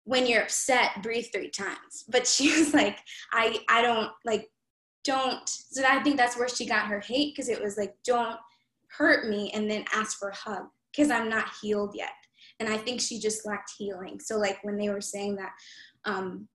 when 0.05 0.25
you're 0.25 0.41
upset, 0.41 1.03
breathe 1.03 1.27
three 1.31 1.49
times. 1.49 2.03
But 2.09 2.25
she 2.25 2.51
was 2.59 2.73
like, 2.73 2.97
I, 3.31 3.59
I 3.69 3.81
don't 3.81 4.09
like, 4.25 4.49
don't. 5.03 5.47
So 5.47 5.83
I 5.83 6.01
think 6.01 6.17
that's 6.17 6.37
where 6.37 6.49
she 6.49 6.65
got 6.65 6.87
her 6.87 6.99
hate 6.99 7.35
because 7.35 7.49
it 7.49 7.61
was 7.61 7.77
like, 7.77 7.95
don't 8.03 8.37
hurt 8.89 9.29
me 9.29 9.51
and 9.53 9.69
then 9.69 9.85
ask 9.93 10.17
for 10.17 10.29
a 10.29 10.35
hug 10.35 10.63
because 10.91 11.11
I'm 11.11 11.29
not 11.29 11.51
healed 11.61 11.93
yet. 11.95 12.09
And 12.59 12.67
I 12.67 12.77
think 12.77 12.99
she 12.99 13.19
just 13.19 13.45
lacked 13.45 13.71
healing. 13.77 14.19
So 14.19 14.37
like 14.37 14.57
when 14.63 14.77
they 14.77 14.89
were 14.89 15.01
saying 15.01 15.35
that 15.35 15.51
um, 16.05 16.47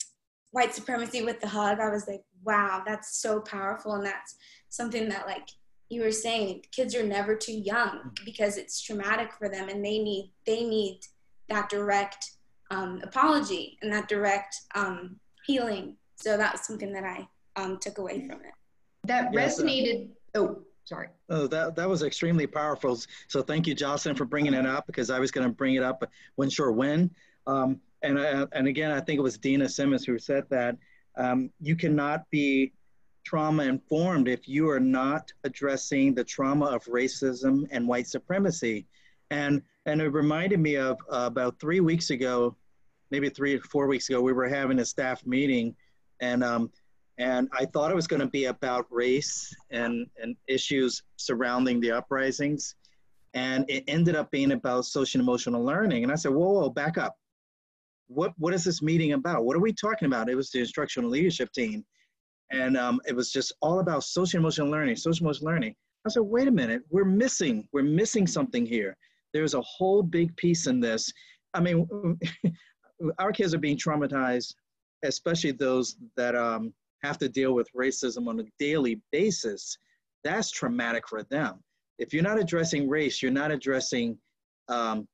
white 0.51 0.75
supremacy 0.75 1.23
with 1.23 1.41
the 1.41 1.49
hug, 1.49 1.81
I 1.81 1.91
was 1.91 2.07
like, 2.07 2.23
wow, 2.43 2.83
that's 2.85 3.23
so 3.23 3.41
powerful. 3.41 3.95
And 3.95 4.05
that's 4.05 4.37
something 4.69 5.09
that 5.09 5.27
like 5.27 5.49
you 5.95 6.03
were 6.03 6.11
saying 6.11 6.63
kids 6.73 6.95
are 6.95 7.07
never 7.07 7.37
too 7.37 7.53
young 7.53 8.11
because 8.25 8.57
it's 8.57 8.83
traumatic 8.83 9.33
for 9.39 9.49
them 9.49 9.69
and 9.69 9.85
they 9.85 9.99
need 9.99 10.33
they 10.45 10.65
need 10.65 11.01
that 11.49 11.69
direct 11.69 12.33
um, 12.71 13.01
apology 13.05 13.79
and 13.81 13.93
that 13.93 14.09
direct 14.09 14.63
um, 14.75 15.17
healing. 15.47 15.97
So 16.17 16.37
that 16.37 16.53
was 16.53 16.67
something 16.67 16.93
that 16.93 17.05
i 17.05 17.29
um, 17.57 17.79
took 17.81 17.99
away 17.99 18.27
from 18.27 18.41
it. 18.41 18.53
That 19.05 19.33
resonated 19.33 20.09
oh 20.35 20.63
sorry. 20.85 21.09
Oh 21.31 21.47
that, 21.47 21.77
that 21.77 21.89
was 21.89 22.03
extremely 22.03 22.49
powerful. 22.49 22.99
So 23.29 23.41
thank 23.41 23.67
you 23.69 23.75
jocelyn 23.75 24.17
for 24.17 24.25
bringing 24.25 24.55
it 24.55 24.67
up 24.67 24.87
because 24.87 25.11
i 25.11 25.21
was 25.21 25.31
going 25.31 25.47
to 25.47 25.53
bring 25.53 25.77
it 25.77 25.83
up 25.83 26.01
but 26.01 26.11
wasn't 26.37 26.55
sure 26.55 26.73
when 26.73 27.11
um, 27.47 27.81
and, 28.03 28.19
uh, 28.19 28.47
and 28.53 28.67
again 28.67 28.91
i 28.91 29.01
think 29.01 29.19
it 29.19 29.23
was 29.23 29.39
dena 29.39 29.69
simmons 29.69 30.05
who 30.05 30.19
said 30.19 30.45
that 30.51 30.77
um, 31.17 31.51
you 31.61 31.77
cannot 31.77 32.29
be 32.31 32.73
trauma 33.25 33.65
informed 33.65 34.29
if 34.29 34.47
you 34.47 34.69
are 34.69 34.81
not 34.81 35.33
addressing 35.45 36.15
the 36.15 36.25
trauma 36.25 36.67
of 36.67 36.85
racism 36.85 37.67
and 37.71 37.87
white 37.87 38.07
supremacy. 38.07 38.87
And, 39.31 39.63
and 39.87 40.01
it 40.01 40.09
reminded 40.09 40.61
me 40.61 40.77
of 40.77 40.99
uh, 41.11 41.25
about 41.27 41.59
three 41.59 41.81
weeks 41.81 42.11
ago, 42.11 42.57
maybe 43.11 43.29
three 43.29 43.57
or 43.57 43.61
four 43.61 43.87
weeks 43.87 44.09
ago, 44.09 44.21
we 44.21 44.33
were 44.33 44.49
having 44.49 44.79
a 44.79 44.85
staff 44.85 45.25
meeting 45.27 45.75
and 46.21 46.45
um, 46.45 46.71
and 47.19 47.49
I 47.53 47.65
thought 47.67 47.91
it 47.91 47.95
was 47.95 48.07
going 48.07 48.21
to 48.21 48.27
be 48.27 48.47
about 48.47 48.87
race 48.91 49.55
and 49.71 50.07
and 50.21 50.37
issues 50.49 51.03
surrounding 51.17 51.81
the 51.81 51.93
uprisings, 51.93 52.75
and 53.35 53.65
it 53.69 53.85
ended 53.87 54.17
up 54.17 54.31
being 54.31 54.53
about 54.53 54.85
social 54.85 55.21
emotional 55.21 55.65
learning. 55.65 56.03
And 56.03 56.13
I 56.13 56.17
said, 56.17 56.33
whoa, 56.33 56.53
whoa, 56.53 56.71
back 56.71 56.99
up. 56.99 57.17
What 58.09 58.33
what 58.39 58.55
is 58.55 58.65
this 58.65 58.83
meeting 58.83 59.13
about? 59.13 59.45
What 59.45 59.57
are 59.57 59.61
we 59.61 59.73
talking 59.73 60.07
about? 60.07 60.29
It 60.29 60.35
was 60.35 60.51
the 60.51 60.61
instructional 60.61 61.11
leadership 61.11 61.53
team, 61.53 61.85
and 62.51 62.77
um, 62.77 63.01
it 63.07 63.15
was 63.15 63.31
just 63.33 63.53
all 63.61 63.81
about 63.81 64.05
social 64.05 64.39
emotional 64.41 64.71
learning, 64.71 64.97
social 64.97 65.25
emotional 65.25 65.51
learning. 65.51 65.75
I 66.07 66.11
said, 66.11 66.23
wait 66.23 66.49
a 66.49 66.51
minute, 66.51 66.83
we're 66.91 67.05
missing, 67.05 67.67
we're 67.73 67.83
missing 67.83 68.27
something 68.27 68.67
here. 68.67 68.97
There's 69.33 69.55
a 69.55 69.63
whole 69.63 70.03
big 70.03 70.37
piece 70.37 70.67
in 70.67 70.79
this. 70.81 71.11
I 71.55 71.61
mean, 71.61 71.89
our 73.19 73.33
kids 73.33 73.55
are 73.55 73.59
being 73.59 73.79
traumatized, 73.79 74.55
especially 75.03 75.53
those 75.53 75.97
that 76.17 76.35
um, 76.37 76.75
have 77.03 77.19
to 77.19 77.29
deal 77.29 77.55
with 77.55 77.69
racism 77.77 78.29
on 78.29 78.41
a 78.41 78.45
daily 78.59 79.01
basis. 79.13 79.77
That's 80.25 80.51
traumatic 80.51 81.09
for 81.09 81.23
them. 81.25 81.61
If 81.99 82.13
you're 82.13 82.23
not 82.23 82.39
addressing 82.39 82.89
race, 82.89 83.23
you're 83.23 83.33
not 83.33 83.51
addressing 83.51 84.19
um, 84.69 85.07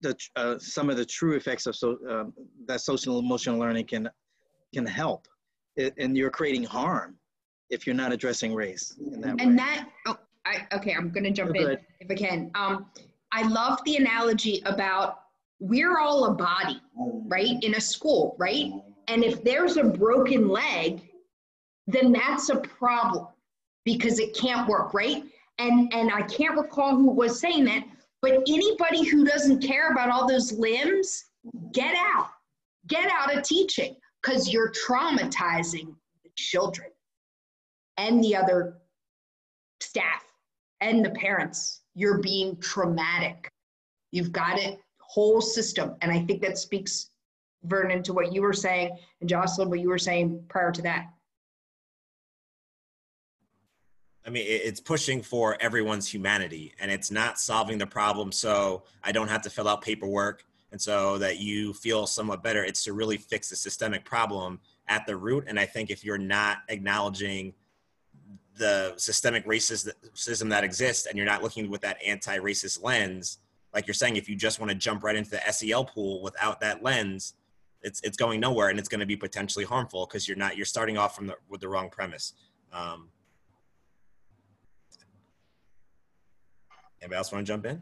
the, 0.00 0.16
uh, 0.36 0.58
some 0.58 0.90
of 0.90 0.96
the 0.96 1.04
true 1.04 1.36
effects 1.36 1.66
of 1.66 1.76
so, 1.76 1.96
uh, 2.08 2.24
that 2.66 2.80
social 2.80 3.18
emotional 3.18 3.58
learning 3.58 3.86
can 3.86 4.08
can 4.74 4.84
help, 4.84 5.26
and 5.76 6.16
you're 6.16 6.30
creating 6.30 6.64
harm 6.64 7.16
if 7.70 7.86
you're 7.86 7.96
not 7.96 8.12
addressing 8.12 8.54
race 8.54 8.94
in 9.12 9.20
that 9.20 9.40
and 9.40 9.50
way. 9.50 9.56
that 9.56 9.88
oh 10.06 10.16
I, 10.46 10.66
okay 10.72 10.94
i'm 10.94 11.10
going 11.10 11.24
to 11.24 11.30
jump 11.30 11.54
You're 11.54 11.70
in 11.70 11.76
good. 11.76 11.86
if 12.00 12.10
i 12.10 12.14
can. 12.14 12.50
Um, 12.54 12.86
i 13.32 13.46
love 13.48 13.80
the 13.84 13.96
analogy 13.96 14.62
about 14.66 15.20
we're 15.60 15.98
all 15.98 16.26
a 16.26 16.34
body 16.34 16.80
right 17.26 17.56
in 17.62 17.74
a 17.74 17.80
school 17.80 18.36
right? 18.38 18.72
And 19.08 19.22
if 19.22 19.44
there's 19.44 19.76
a 19.76 19.84
broken 19.84 20.48
leg 20.48 21.00
then 21.86 22.12
that's 22.12 22.48
a 22.48 22.56
problem 22.56 23.26
because 23.84 24.18
it 24.18 24.34
can't 24.36 24.68
work 24.68 24.94
right? 24.94 25.24
And 25.58 25.92
and 25.94 26.10
i 26.12 26.22
can't 26.22 26.56
recall 26.56 26.96
who 26.96 27.10
was 27.10 27.40
saying 27.40 27.64
that 27.66 27.84
but 28.22 28.42
anybody 28.48 29.04
who 29.04 29.22
doesn't 29.22 29.60
care 29.60 29.92
about 29.92 30.08
all 30.08 30.26
those 30.26 30.50
limbs 30.50 31.26
get 31.72 31.94
out. 31.94 32.28
Get 32.86 33.10
out 33.10 33.36
of 33.36 33.42
teaching 33.42 33.96
because 34.24 34.52
you're 34.52 34.70
traumatizing 34.70 35.94
the 36.22 36.30
children 36.36 36.88
and 37.96 38.22
the 38.22 38.34
other 38.34 38.78
staff 39.80 40.24
and 40.80 41.04
the 41.04 41.10
parents. 41.10 41.82
You're 41.94 42.18
being 42.18 42.56
traumatic. 42.60 43.48
You've 44.10 44.32
got 44.32 44.58
it, 44.58 44.78
whole 44.98 45.40
system. 45.40 45.94
And 46.00 46.10
I 46.10 46.20
think 46.20 46.42
that 46.42 46.58
speaks, 46.58 47.10
Vernon, 47.64 48.02
to 48.04 48.12
what 48.12 48.32
you 48.32 48.42
were 48.42 48.52
saying, 48.52 48.96
and 49.20 49.28
Jocelyn, 49.28 49.70
what 49.70 49.80
you 49.80 49.88
were 49.88 49.98
saying 49.98 50.42
prior 50.48 50.72
to 50.72 50.82
that. 50.82 51.06
I 54.26 54.30
mean, 54.30 54.44
it's 54.46 54.80
pushing 54.80 55.20
for 55.20 55.58
everyone's 55.60 56.08
humanity 56.08 56.72
and 56.80 56.90
it's 56.90 57.10
not 57.10 57.38
solving 57.38 57.76
the 57.76 57.86
problem 57.86 58.32
so 58.32 58.84
I 59.02 59.12
don't 59.12 59.28
have 59.28 59.42
to 59.42 59.50
fill 59.50 59.68
out 59.68 59.82
paperwork 59.82 60.46
and 60.74 60.82
so 60.82 61.18
that 61.18 61.38
you 61.38 61.72
feel 61.72 62.04
somewhat 62.04 62.42
better. 62.42 62.64
It's 62.64 62.82
to 62.82 62.94
really 62.94 63.16
fix 63.16 63.48
the 63.48 63.54
systemic 63.54 64.04
problem 64.04 64.58
at 64.88 65.06
the 65.06 65.14
root. 65.14 65.44
And 65.46 65.56
I 65.56 65.66
think 65.66 65.88
if 65.88 66.04
you're 66.04 66.18
not 66.18 66.62
acknowledging 66.68 67.54
the 68.56 68.92
systemic 68.96 69.46
racism 69.46 70.50
that 70.50 70.64
exists 70.64 71.06
and 71.06 71.16
you're 71.16 71.28
not 71.28 71.44
looking 71.44 71.70
with 71.70 71.80
that 71.82 71.98
anti-racist 72.04 72.82
lens, 72.82 73.38
like 73.72 73.86
you're 73.86 73.94
saying, 73.94 74.16
if 74.16 74.28
you 74.28 74.34
just 74.34 74.58
want 74.58 74.68
to 74.68 74.74
jump 74.74 75.04
right 75.04 75.14
into 75.14 75.30
the 75.30 75.52
SEL 75.52 75.84
pool 75.84 76.20
without 76.24 76.58
that 76.58 76.82
lens, 76.82 77.34
it's 77.82 78.00
it's 78.00 78.16
going 78.16 78.40
nowhere 78.40 78.68
and 78.68 78.76
it's 78.76 78.88
going 78.88 78.98
to 78.98 79.06
be 79.06 79.16
potentially 79.16 79.64
harmful 79.64 80.06
because 80.06 80.26
you're 80.26 80.36
not 80.36 80.56
you're 80.56 80.66
starting 80.66 80.98
off 80.98 81.14
from 81.14 81.28
the 81.28 81.36
with 81.48 81.60
the 81.60 81.68
wrong 81.68 81.88
premise. 81.88 82.32
Um, 82.72 83.10
anybody 87.00 87.16
else 87.16 87.30
want 87.30 87.46
to 87.46 87.52
jump 87.52 87.64
in? 87.64 87.80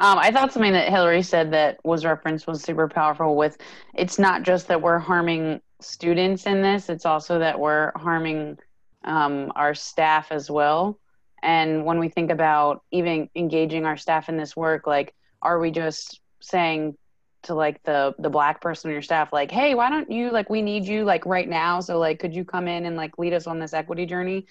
Um, 0.00 0.18
I 0.18 0.30
thought 0.30 0.52
something 0.52 0.72
that 0.72 0.88
Hillary 0.88 1.22
said 1.22 1.52
that 1.52 1.78
was 1.84 2.06
referenced 2.06 2.46
was 2.46 2.62
super 2.62 2.88
powerful. 2.88 3.36
With 3.36 3.58
it's 3.94 4.18
not 4.18 4.42
just 4.42 4.68
that 4.68 4.80
we're 4.80 4.98
harming 4.98 5.60
students 5.80 6.46
in 6.46 6.62
this; 6.62 6.88
it's 6.88 7.04
also 7.04 7.38
that 7.40 7.60
we're 7.60 7.92
harming 7.96 8.56
um, 9.04 9.52
our 9.54 9.74
staff 9.74 10.32
as 10.32 10.50
well. 10.50 10.98
And 11.42 11.84
when 11.84 11.98
we 11.98 12.08
think 12.08 12.30
about 12.30 12.82
even 12.90 13.28
engaging 13.34 13.84
our 13.84 13.98
staff 13.98 14.30
in 14.30 14.38
this 14.38 14.56
work, 14.56 14.86
like, 14.86 15.14
are 15.42 15.58
we 15.58 15.70
just 15.70 16.20
saying 16.40 16.96
to 17.42 17.54
like 17.54 17.82
the 17.82 18.14
the 18.18 18.30
black 18.30 18.62
person 18.62 18.88
on 18.88 18.94
your 18.94 19.02
staff, 19.02 19.34
like, 19.34 19.50
hey, 19.50 19.74
why 19.74 19.90
don't 19.90 20.10
you 20.10 20.30
like 20.30 20.48
we 20.48 20.62
need 20.62 20.84
you 20.86 21.04
like 21.04 21.26
right 21.26 21.48
now? 21.48 21.80
So 21.80 21.98
like, 21.98 22.20
could 22.20 22.34
you 22.34 22.46
come 22.46 22.68
in 22.68 22.86
and 22.86 22.96
like 22.96 23.18
lead 23.18 23.34
us 23.34 23.46
on 23.46 23.58
this 23.58 23.74
equity 23.74 24.06
journey? 24.06 24.46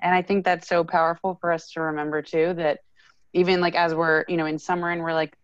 And 0.00 0.14
I 0.14 0.22
think 0.22 0.46
that's 0.46 0.66
so 0.66 0.82
powerful 0.82 1.36
for 1.42 1.52
us 1.52 1.70
to 1.72 1.82
remember 1.82 2.22
too 2.22 2.54
that 2.54 2.80
even 3.34 3.60
like 3.60 3.74
as 3.74 3.94
we're 3.94 4.24
you 4.28 4.36
know 4.36 4.46
in 4.46 4.58
summer 4.58 4.90
and 4.90 5.02
we're 5.02 5.12
like 5.12 5.36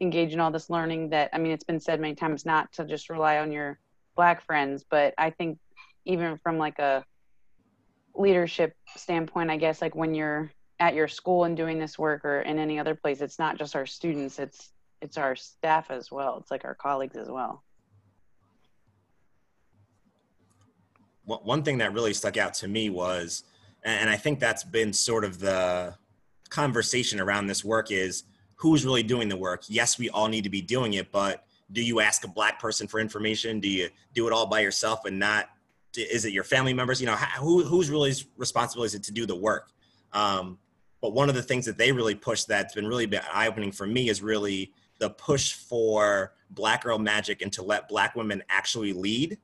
engaged 0.00 0.32
in 0.32 0.40
all 0.40 0.52
this 0.52 0.70
learning 0.70 1.08
that 1.10 1.28
i 1.32 1.38
mean 1.38 1.50
it's 1.50 1.64
been 1.64 1.80
said 1.80 2.00
many 2.00 2.14
times 2.14 2.46
not 2.46 2.72
to 2.72 2.84
just 2.84 3.10
rely 3.10 3.38
on 3.38 3.50
your 3.50 3.78
black 4.14 4.44
friends 4.44 4.84
but 4.88 5.12
i 5.18 5.30
think 5.30 5.58
even 6.04 6.38
from 6.38 6.56
like 6.56 6.78
a 6.78 7.04
leadership 8.14 8.74
standpoint 8.96 9.50
i 9.50 9.56
guess 9.56 9.82
like 9.82 9.96
when 9.96 10.14
you're 10.14 10.50
at 10.78 10.94
your 10.94 11.08
school 11.08 11.44
and 11.44 11.56
doing 11.56 11.80
this 11.80 11.98
work 11.98 12.24
or 12.24 12.42
in 12.42 12.58
any 12.58 12.78
other 12.78 12.94
place 12.94 13.20
it's 13.20 13.38
not 13.40 13.58
just 13.58 13.74
our 13.74 13.86
students 13.86 14.38
it's 14.38 14.70
it's 15.00 15.16
our 15.16 15.36
staff 15.36 15.90
as 15.90 16.10
well. 16.10 16.38
It's 16.40 16.50
like 16.50 16.64
our 16.64 16.74
colleagues 16.74 17.16
as 17.16 17.28
well. 17.28 17.62
One 21.24 21.40
one 21.40 21.62
thing 21.62 21.78
that 21.78 21.92
really 21.92 22.14
stuck 22.14 22.36
out 22.36 22.54
to 22.54 22.68
me 22.68 22.90
was, 22.90 23.44
and 23.84 24.08
I 24.08 24.16
think 24.16 24.40
that's 24.40 24.64
been 24.64 24.92
sort 24.92 25.24
of 25.24 25.40
the 25.40 25.94
conversation 26.48 27.20
around 27.20 27.46
this 27.46 27.64
work 27.64 27.90
is 27.90 28.24
who's 28.56 28.84
really 28.84 29.02
doing 29.02 29.28
the 29.28 29.36
work. 29.36 29.64
Yes, 29.68 29.98
we 29.98 30.10
all 30.10 30.28
need 30.28 30.44
to 30.44 30.50
be 30.50 30.62
doing 30.62 30.94
it, 30.94 31.12
but 31.12 31.44
do 31.72 31.82
you 31.82 32.00
ask 32.00 32.24
a 32.24 32.28
black 32.28 32.58
person 32.58 32.86
for 32.86 32.98
information? 32.98 33.60
Do 33.60 33.68
you 33.68 33.88
do 34.14 34.26
it 34.26 34.32
all 34.32 34.46
by 34.46 34.60
yourself 34.60 35.04
and 35.04 35.18
not? 35.18 35.48
Is 35.96 36.24
it 36.24 36.32
your 36.32 36.44
family 36.44 36.72
members? 36.72 37.00
You 37.00 37.06
know, 37.06 37.16
who, 37.16 37.64
who's 37.64 37.90
really 37.90 38.12
responsible 38.36 38.84
is 38.84 38.94
it 38.94 39.02
to 39.04 39.12
do 39.12 39.26
the 39.26 39.36
work? 39.36 39.70
Um, 40.12 40.58
but 41.00 41.12
one 41.12 41.28
of 41.28 41.34
the 41.34 41.42
things 41.42 41.66
that 41.66 41.78
they 41.78 41.92
really 41.92 42.14
push 42.14 42.44
that's 42.44 42.74
been 42.74 42.86
really 42.86 43.10
eye 43.32 43.46
opening 43.46 43.72
for 43.72 43.86
me 43.86 44.08
is 44.08 44.22
really 44.22 44.72
the 44.98 45.10
push 45.10 45.52
for 45.52 46.32
Black 46.50 46.82
Girl 46.82 46.98
Magic 46.98 47.42
and 47.42 47.52
to 47.52 47.62
let 47.62 47.88
Black 47.88 48.16
women 48.16 48.42
actually 48.48 48.92
lead. 48.92 49.38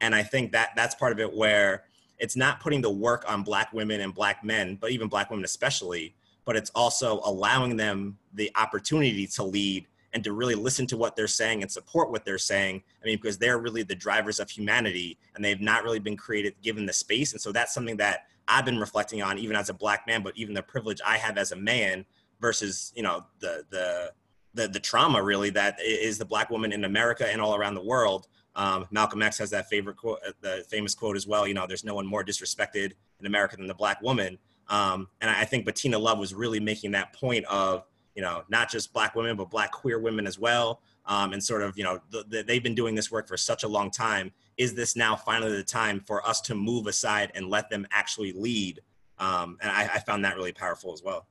And 0.00 0.14
I 0.14 0.22
think 0.22 0.52
that 0.52 0.70
that's 0.76 0.94
part 0.94 1.12
of 1.12 1.20
it 1.20 1.34
where 1.34 1.84
it's 2.18 2.36
not 2.36 2.60
putting 2.60 2.82
the 2.82 2.90
work 2.90 3.24
on 3.28 3.42
Black 3.42 3.72
women 3.72 4.00
and 4.00 4.14
Black 4.14 4.44
men, 4.44 4.76
but 4.80 4.90
even 4.90 5.08
Black 5.08 5.30
women 5.30 5.44
especially, 5.44 6.14
but 6.48 6.56
it's 6.56 6.70
also 6.70 7.20
allowing 7.24 7.76
them 7.76 8.16
the 8.32 8.50
opportunity 8.56 9.26
to 9.26 9.44
lead 9.44 9.86
and 10.14 10.24
to 10.24 10.32
really 10.32 10.54
listen 10.54 10.86
to 10.86 10.96
what 10.96 11.14
they're 11.14 11.26
saying 11.26 11.60
and 11.60 11.70
support 11.70 12.10
what 12.10 12.24
they're 12.24 12.38
saying. 12.38 12.82
I 13.02 13.04
mean, 13.04 13.18
because 13.20 13.36
they're 13.36 13.58
really 13.58 13.82
the 13.82 13.94
drivers 13.94 14.40
of 14.40 14.48
humanity 14.48 15.18
and 15.34 15.44
they've 15.44 15.60
not 15.60 15.84
really 15.84 15.98
been 15.98 16.16
created, 16.16 16.54
given 16.62 16.86
the 16.86 16.92
space. 16.94 17.32
And 17.32 17.40
so 17.40 17.52
that's 17.52 17.74
something 17.74 17.98
that 17.98 18.28
I've 18.48 18.64
been 18.64 18.78
reflecting 18.78 19.20
on 19.20 19.36
even 19.36 19.56
as 19.56 19.68
a 19.68 19.74
black 19.74 20.06
man, 20.06 20.22
but 20.22 20.38
even 20.38 20.54
the 20.54 20.62
privilege 20.62 21.02
I 21.04 21.18
have 21.18 21.36
as 21.36 21.52
a 21.52 21.56
man 21.56 22.06
versus, 22.40 22.94
you 22.96 23.02
know, 23.02 23.26
the, 23.40 23.64
the, 23.68 24.12
the, 24.54 24.68
the 24.68 24.80
trauma 24.80 25.22
really 25.22 25.50
that 25.50 25.76
is 25.82 26.16
the 26.16 26.24
black 26.24 26.48
woman 26.48 26.72
in 26.72 26.86
America 26.86 27.30
and 27.30 27.42
all 27.42 27.56
around 27.56 27.74
the 27.74 27.84
world. 27.84 28.26
Um, 28.56 28.86
Malcolm 28.90 29.20
X 29.20 29.36
has 29.36 29.50
that 29.50 29.68
favorite 29.68 29.98
quote, 29.98 30.20
uh, 30.26 30.32
the 30.40 30.64
famous 30.70 30.94
quote 30.94 31.14
as 31.14 31.26
well. 31.26 31.46
You 31.46 31.52
know, 31.52 31.66
there's 31.66 31.84
no 31.84 31.94
one 31.94 32.06
more 32.06 32.24
disrespected 32.24 32.92
in 33.20 33.26
America 33.26 33.58
than 33.58 33.66
the 33.66 33.74
black 33.74 34.00
woman. 34.00 34.38
Um, 34.68 35.08
and 35.20 35.30
I 35.30 35.44
think 35.44 35.64
Bettina 35.64 35.98
Love 35.98 36.18
was 36.18 36.34
really 36.34 36.60
making 36.60 36.90
that 36.92 37.12
point 37.12 37.44
of, 37.46 37.84
you 38.14 38.22
know, 38.22 38.42
not 38.48 38.70
just 38.70 38.92
black 38.92 39.14
women, 39.14 39.36
but 39.36 39.50
black 39.50 39.72
queer 39.72 39.98
women 39.98 40.26
as 40.26 40.38
well. 40.38 40.80
Um, 41.06 41.32
and 41.32 41.42
sort 41.42 41.62
of, 41.62 41.78
you 41.78 41.84
know, 41.84 42.00
th- 42.12 42.28
th- 42.30 42.46
they've 42.46 42.62
been 42.62 42.74
doing 42.74 42.94
this 42.94 43.10
work 43.10 43.26
for 43.26 43.38
such 43.38 43.62
a 43.62 43.68
long 43.68 43.90
time. 43.90 44.30
Is 44.58 44.74
this 44.74 44.94
now 44.94 45.16
finally 45.16 45.56
the 45.56 45.64
time 45.64 46.00
for 46.00 46.26
us 46.26 46.40
to 46.42 46.54
move 46.54 46.86
aside 46.86 47.32
and 47.34 47.48
let 47.48 47.70
them 47.70 47.86
actually 47.90 48.32
lead? 48.32 48.80
Um, 49.18 49.56
and 49.62 49.70
I, 49.70 49.84
I 49.94 49.98
found 50.00 50.24
that 50.26 50.36
really 50.36 50.52
powerful 50.52 50.92
as 50.92 51.02
well. 51.02 51.26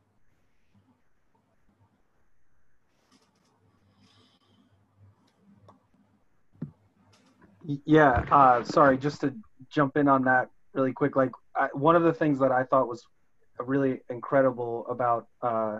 Yeah, 7.85 8.25
uh, 8.31 8.63
sorry, 8.63 8.97
just 8.97 9.21
to 9.21 9.33
jump 9.69 9.97
in 9.97 10.07
on 10.07 10.23
that 10.23 10.49
really 10.73 10.93
quick. 10.93 11.15
Like, 11.15 11.31
I, 11.55 11.67
one 11.73 11.95
of 11.95 12.03
the 12.03 12.13
things 12.13 12.39
that 12.39 12.51
I 12.51 12.63
thought 12.63 12.87
was 12.87 13.05
really 13.63 14.01
incredible 14.09 14.85
about 14.89 15.27
uh, 15.41 15.79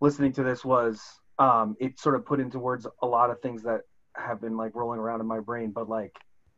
listening 0.00 0.32
to 0.32 0.42
this 0.42 0.64
was 0.64 1.02
um, 1.38 1.76
it 1.80 1.98
sort 1.98 2.14
of 2.14 2.24
put 2.24 2.40
into 2.40 2.58
words 2.58 2.86
a 3.02 3.06
lot 3.06 3.30
of 3.30 3.40
things 3.40 3.62
that 3.62 3.82
have 4.16 4.40
been 4.40 4.56
like 4.56 4.74
rolling 4.74 5.00
around 5.00 5.20
in 5.20 5.26
my 5.26 5.40
brain. 5.40 5.72
But 5.72 5.88
like, 5.88 6.12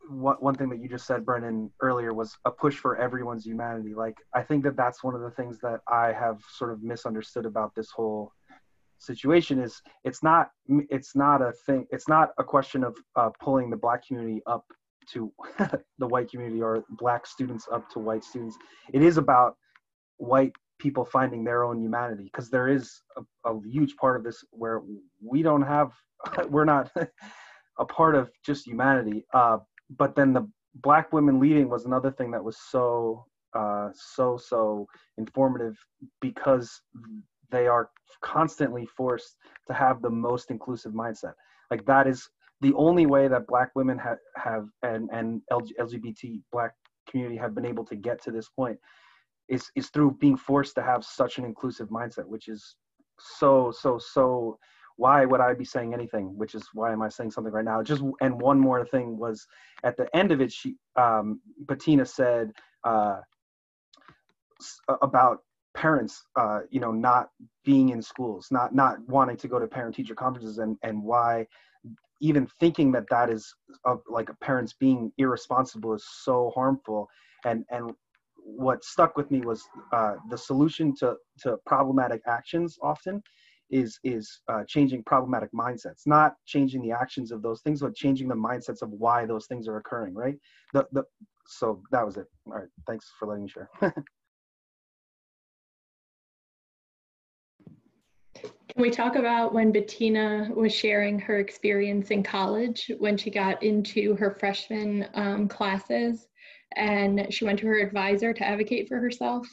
one, 0.09 0.37
one 0.41 0.55
thing 0.55 0.69
that 0.69 0.81
you 0.81 0.89
just 0.89 1.07
said, 1.07 1.25
Brennan, 1.25 1.71
earlier 1.81 2.13
was 2.13 2.37
a 2.45 2.51
push 2.51 2.77
for 2.77 2.97
everyone's 2.97 3.45
humanity. 3.45 3.95
Like, 3.95 4.17
I 4.35 4.43
think 4.43 4.63
that 4.65 4.77
that's 4.77 5.03
one 5.03 5.15
of 5.15 5.21
the 5.21 5.31
things 5.31 5.59
that 5.61 5.81
I 5.89 6.13
have 6.13 6.41
sort 6.51 6.73
of 6.73 6.83
misunderstood 6.83 7.47
about 7.47 7.75
this 7.75 7.91
whole 7.91 8.33
situation 8.99 9.59
is 9.59 9.83
it's 10.05 10.23
not 10.23 10.51
it's 10.69 11.15
not 11.15 11.43
a 11.43 11.53
thing 11.67 11.87
it's 11.91 12.09
not 12.09 12.31
a 12.39 12.45
question 12.45 12.83
of 12.83 12.97
uh, 13.15 13.29
pulling 13.41 13.69
the 13.69 13.77
black 13.77 14.07
community 14.07 14.41
up 14.47 14.65
to 15.13 15.33
the 15.99 16.07
white 16.07 16.31
community 16.31 16.63
or 16.63 16.85
black 16.91 17.27
students 17.27 17.67
up 17.73 17.89
to 17.91 17.99
white 17.99 18.25
students. 18.25 18.57
It 18.93 19.03
is 19.03 19.17
about 19.17 19.57
white 20.19 20.53
people 20.79 21.05
finding 21.05 21.45
their 21.45 21.65
own 21.65 21.81
humanity 21.81 22.25
because 22.25 22.51
there 22.51 22.69
is 22.69 23.01
a, 23.17 23.51
a, 23.51 23.61
huge 23.65 23.97
part 23.97 24.17
of 24.17 24.25
this 24.25 24.45
where 24.51 24.83
we 25.23 25.43
don't 25.43 25.63
have 25.63 25.93
we're 26.49 26.65
not 26.65 26.91
a 27.79 27.85
part 27.85 28.15
of 28.15 28.31
just 28.45 28.67
humanity. 28.67 29.25
Uh, 29.33 29.59
but 29.97 30.15
then 30.15 30.33
the 30.33 30.49
black 30.77 31.13
women 31.13 31.41
leading 31.41 31.69
was 31.69 31.85
another 31.85 32.11
thing 32.11 32.31
that 32.31 32.43
was 32.43 32.59
so 32.71 33.25
uh, 33.55 33.89
so 33.95 34.37
so 34.37 34.87
informative 35.19 35.77
because 36.21 36.81
they 37.51 37.67
are 37.67 37.91
constantly 38.23 38.87
forced 38.97 39.37
to 39.67 39.73
have 39.73 40.03
the 40.03 40.11
most 40.11 40.51
inclusive 40.51 40.93
mindset. 40.93 41.33
Like 41.71 41.85
that 41.87 42.07
is 42.07 42.29
the 42.61 42.73
only 42.75 43.07
way 43.07 43.29
that 43.29 43.47
black 43.47 43.71
women 43.75 43.99
have 43.99 44.19
have 44.37 44.67
and 44.83 45.09
and 45.13 45.41
lgbt 45.53 46.41
black 46.53 46.73
community 47.09 47.37
have 47.37 47.55
been 47.55 47.67
able 47.67 47.85
to 47.85 47.97
get 47.97 48.23
to 48.23 48.31
this 48.31 48.49
point 48.49 48.79
is 49.49 49.71
is 49.77 49.89
through 49.91 50.11
being 50.21 50.37
forced 50.37 50.75
to 50.75 50.83
have 50.83 51.05
such 51.05 51.39
an 51.39 51.45
inclusive 51.45 51.89
mindset 51.89 52.27
which 52.27 52.49
is 52.49 52.77
so 53.19 53.71
so 53.71 53.99
so 53.99 54.59
why 54.97 55.25
would 55.25 55.41
i 55.41 55.53
be 55.55 55.65
saying 55.65 55.93
anything? 55.93 56.37
Which 56.37 56.55
is 56.55 56.69
why 56.73 56.93
am 56.93 57.03
i 57.03 57.09
saying 57.09 57.31
something 57.31 57.53
right 57.53 57.65
now? 57.65 57.83
Just 57.83 58.03
and 58.21 58.41
one 58.41 58.59
more 58.59 58.85
thing 58.85 59.19
was 59.19 59.47
at 59.85 59.97
the 59.97 60.15
end 60.17 60.33
of 60.33 60.41
it 60.41 60.53
she 60.53 60.77
um 60.97 61.41
bettina 61.67 62.07
said 62.07 62.53
uh 62.85 63.21
about 65.03 65.41
parents 65.75 66.25
uh 66.37 66.61
you 66.71 66.81
know 66.81 66.93
not 66.93 67.29
being 67.65 67.91
in 67.91 68.01
schools 68.01 68.49
not 68.51 68.75
not 68.75 68.97
wanting 69.09 69.37
to 69.37 69.49
go 69.49 69.59
to 69.59 69.67
parent 69.67 69.95
teacher 69.95 70.15
conferences 70.15 70.57
and 70.59 70.79
and 70.83 71.03
why 71.03 71.47
even 72.21 72.47
thinking 72.61 72.93
that 72.93 73.05
that 73.11 73.31
is 73.31 73.55
like 74.09 74.29
a 74.29 74.35
parents 74.37 74.75
being 74.79 75.13
irresponsible 75.19 75.95
is 75.95 76.05
so 76.23 76.53
harmful. 76.55 77.09
And 77.45 77.65
and 77.71 77.93
what 78.37 78.85
stuck 78.85 79.17
with 79.17 79.31
me 79.31 79.41
was 79.41 79.65
uh, 79.93 80.15
the 80.31 80.39
solution 80.39 80.95
to 80.97 81.17
to 81.41 81.57
problematic 81.67 82.23
actions 82.27 82.79
often 82.83 83.23
is 83.71 83.99
is 84.05 84.41
uh, 84.49 84.63
changing 84.69 85.03
problematic 85.05 85.51
mindsets. 85.53 86.07
Not 86.07 86.35
changing 86.47 86.83
the 86.83 86.93
actions 86.93 87.33
of 87.33 87.43
those 87.43 87.61
things 87.63 87.81
but 87.81 87.95
changing 87.95 88.29
the 88.29 88.35
mindsets 88.35 88.83
of 88.83 88.91
why 88.91 89.27
those 89.27 89.47
things 89.47 89.69
are 89.69 89.77
occurring 89.79 90.15
right? 90.15 90.37
The 90.73 90.87
the 90.93 91.05
so 91.47 91.83
that 91.93 92.05
was 92.05 92.17
it. 92.17 92.27
All 92.47 92.55
right. 92.55 92.69
Thanks 92.87 93.13
for 93.19 93.29
letting 93.29 93.45
me 93.45 93.51
share 93.51 93.71
Can 98.77 98.83
we 98.83 98.91
talk 98.91 99.17
about 99.17 99.55
when 99.55 99.73
Bettina 99.73 100.51
was 100.55 100.71
sharing 100.71 101.19
her 101.21 101.39
experience 101.39 102.11
in 102.11 102.23
college 102.23 102.91
when 102.99 103.17
she 103.17 103.31
got 103.31 103.63
into 103.63 104.15
her 104.17 104.37
freshman 104.39 105.09
um, 105.15 105.49
classes 105.49 106.29
and 106.77 107.27
she 107.31 107.47
went 107.47 107.59
to 107.61 107.67
her 107.69 107.79
advisor 107.79 108.35
to 108.35 108.47
advocate 108.47 108.87
for 108.87 108.99
herself 108.99 109.49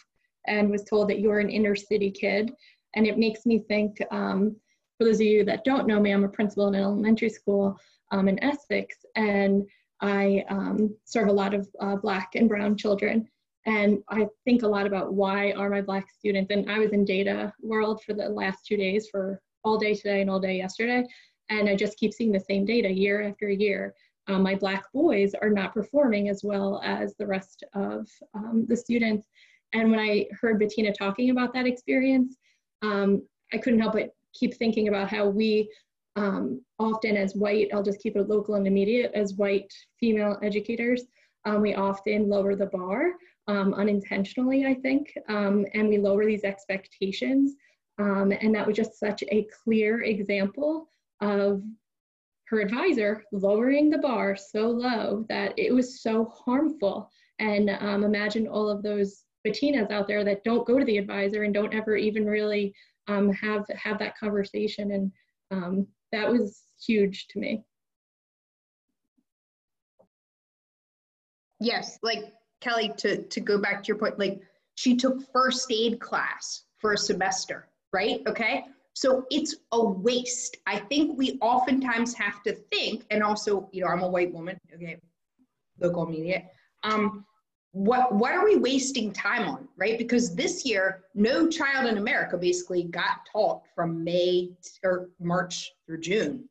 and 0.45 0.69
was 0.69 0.83
told 0.83 1.07
that 1.07 1.21
you're 1.21 1.39
an 1.39 1.49
inner 1.49 1.73
city 1.73 2.11
kid. 2.11 2.51
And 2.97 3.07
it 3.07 3.17
makes 3.17 3.45
me 3.45 3.59
think, 3.59 3.97
um, 4.11 4.57
for 4.97 5.05
those 5.05 5.21
of 5.21 5.25
you 5.25 5.45
that 5.45 5.63
don't 5.63 5.87
know 5.87 6.01
me, 6.01 6.11
I'm 6.11 6.25
a 6.25 6.27
principal 6.27 6.67
in 6.67 6.75
an 6.75 6.81
elementary 6.81 7.29
school 7.29 7.79
um, 8.11 8.27
in 8.27 8.43
Essex, 8.43 8.97
and 9.15 9.63
I 10.01 10.43
um, 10.49 10.97
serve 11.05 11.29
a 11.29 11.31
lot 11.31 11.53
of 11.53 11.69
uh, 11.79 11.95
Black 11.95 12.31
and 12.35 12.49
Brown 12.49 12.75
children. 12.75 13.29
And 13.65 13.99
I 14.09 14.27
think 14.43 14.63
a 14.63 14.67
lot 14.67 14.85
about 14.85 15.13
why 15.13 15.51
are 15.53 15.69
my 15.69 15.81
Black 15.81 16.09
students, 16.09 16.51
and 16.51 16.69
I 16.69 16.79
was 16.79 16.91
in 16.91 17.05
data 17.05 17.53
world 17.61 18.01
for 18.03 18.13
the 18.13 18.27
last 18.27 18.65
two 18.65 18.75
days 18.75 19.07
for 19.09 19.41
all 19.63 19.77
day 19.77 19.93
today 19.93 20.21
and 20.21 20.29
all 20.29 20.39
day 20.39 20.57
yesterday, 20.57 21.05
and 21.49 21.69
I 21.69 21.75
just 21.75 21.97
keep 21.97 22.13
seeing 22.13 22.31
the 22.31 22.39
same 22.39 22.65
data 22.65 22.91
year 22.91 23.21
after 23.21 23.49
year. 23.49 23.93
Um, 24.27 24.43
my 24.43 24.55
Black 24.55 24.83
boys 24.93 25.33
are 25.41 25.49
not 25.49 25.73
performing 25.73 26.29
as 26.29 26.43
well 26.43 26.81
as 26.83 27.15
the 27.15 27.27
rest 27.27 27.63
of 27.73 28.07
um, 28.33 28.65
the 28.67 28.75
students. 28.75 29.27
And 29.73 29.91
when 29.91 29.99
I 29.99 30.27
heard 30.39 30.59
Bettina 30.59 30.93
talking 30.93 31.29
about 31.29 31.53
that 31.53 31.65
experience, 31.65 32.37
um, 32.81 33.21
I 33.53 33.57
couldn't 33.57 33.79
help 33.79 33.93
but 33.93 34.13
keep 34.33 34.55
thinking 34.55 34.87
about 34.87 35.09
how 35.09 35.27
we 35.27 35.69
um, 36.15 36.61
often 36.79 37.17
as 37.17 37.35
white, 37.35 37.69
I'll 37.73 37.83
just 37.83 38.01
keep 38.01 38.15
it 38.15 38.29
local 38.29 38.55
and 38.55 38.67
immediate, 38.67 39.11
as 39.15 39.33
white 39.33 39.73
female 39.99 40.37
educators, 40.43 41.03
um, 41.45 41.61
we 41.61 41.73
often 41.75 42.29
lower 42.29 42.55
the 42.55 42.67
bar 42.67 43.13
um, 43.47 43.73
unintentionally, 43.73 44.65
I 44.65 44.75
think, 44.75 45.13
um, 45.27 45.65
and 45.73 45.89
we 45.89 45.97
lower 45.97 46.25
these 46.25 46.43
expectations. 46.43 47.55
Um, 47.99 48.31
and 48.31 48.55
that 48.55 48.65
was 48.65 48.75
just 48.75 48.99
such 48.99 49.23
a 49.29 49.47
clear 49.63 50.03
example 50.03 50.89
of 51.21 51.61
her 52.47 52.59
advisor 52.59 53.23
lowering 53.31 53.89
the 53.89 53.97
bar 53.97 54.35
so 54.35 54.67
low 54.67 55.25
that 55.29 55.53
it 55.57 55.73
was 55.73 56.01
so 56.01 56.25
harmful. 56.25 57.09
And 57.39 57.69
um, 57.69 58.03
imagine 58.03 58.47
all 58.47 58.69
of 58.69 58.83
those 58.83 59.23
Bettinas 59.45 59.91
out 59.91 60.07
there 60.07 60.23
that 60.23 60.43
don't 60.43 60.65
go 60.65 60.79
to 60.79 60.85
the 60.85 60.97
advisor 60.97 61.43
and 61.43 61.53
don't 61.53 61.73
ever 61.73 61.95
even 61.95 62.25
really 62.25 62.73
um, 63.07 63.31
have 63.33 63.65
have 63.75 63.99
that 63.99 64.17
conversation. 64.17 64.91
And 64.91 65.11
um, 65.51 65.87
that 66.11 66.31
was 66.31 66.63
huge 66.85 67.27
to 67.29 67.39
me. 67.39 67.63
Yes, 71.59 71.97
like 72.03 72.33
Kelly, 72.63 72.91
to, 72.97 73.23
to 73.23 73.39
go 73.41 73.57
back 73.57 73.83
to 73.83 73.87
your 73.87 73.97
point, 73.97 74.17
like 74.17 74.41
she 74.75 74.95
took 74.95 75.31
first 75.31 75.71
aid 75.71 75.99
class 75.99 76.63
for 76.77 76.93
a 76.93 76.97
semester, 76.97 77.67
right? 77.91 78.21
Okay. 78.27 78.65
So 78.93 79.25
it's 79.31 79.55
a 79.71 79.83
waste. 79.83 80.57
I 80.67 80.79
think 80.79 81.17
we 81.17 81.37
oftentimes 81.41 82.13
have 82.13 82.41
to 82.43 82.53
think, 82.71 83.05
and 83.09 83.23
also, 83.23 83.69
you 83.71 83.83
know, 83.83 83.87
I'm 83.87 84.03
a 84.03 84.07
white 84.07 84.31
woman, 84.31 84.57
okay, 84.73 84.97
local 85.79 86.05
media. 86.05 86.43
Um, 86.83 87.25
what 87.71 88.13
what 88.13 88.33
are 88.33 88.45
we 88.45 88.55
wasting 88.55 89.11
time 89.11 89.47
on, 89.47 89.67
right? 89.77 89.97
Because 89.97 90.35
this 90.35 90.63
year, 90.63 91.05
no 91.15 91.47
child 91.47 91.87
in 91.87 91.97
America 91.97 92.37
basically 92.37 92.83
got 92.83 93.25
taught 93.31 93.63
from 93.73 94.03
May 94.03 94.51
or 94.83 95.09
March 95.19 95.71
through 95.87 96.01
June. 96.01 96.47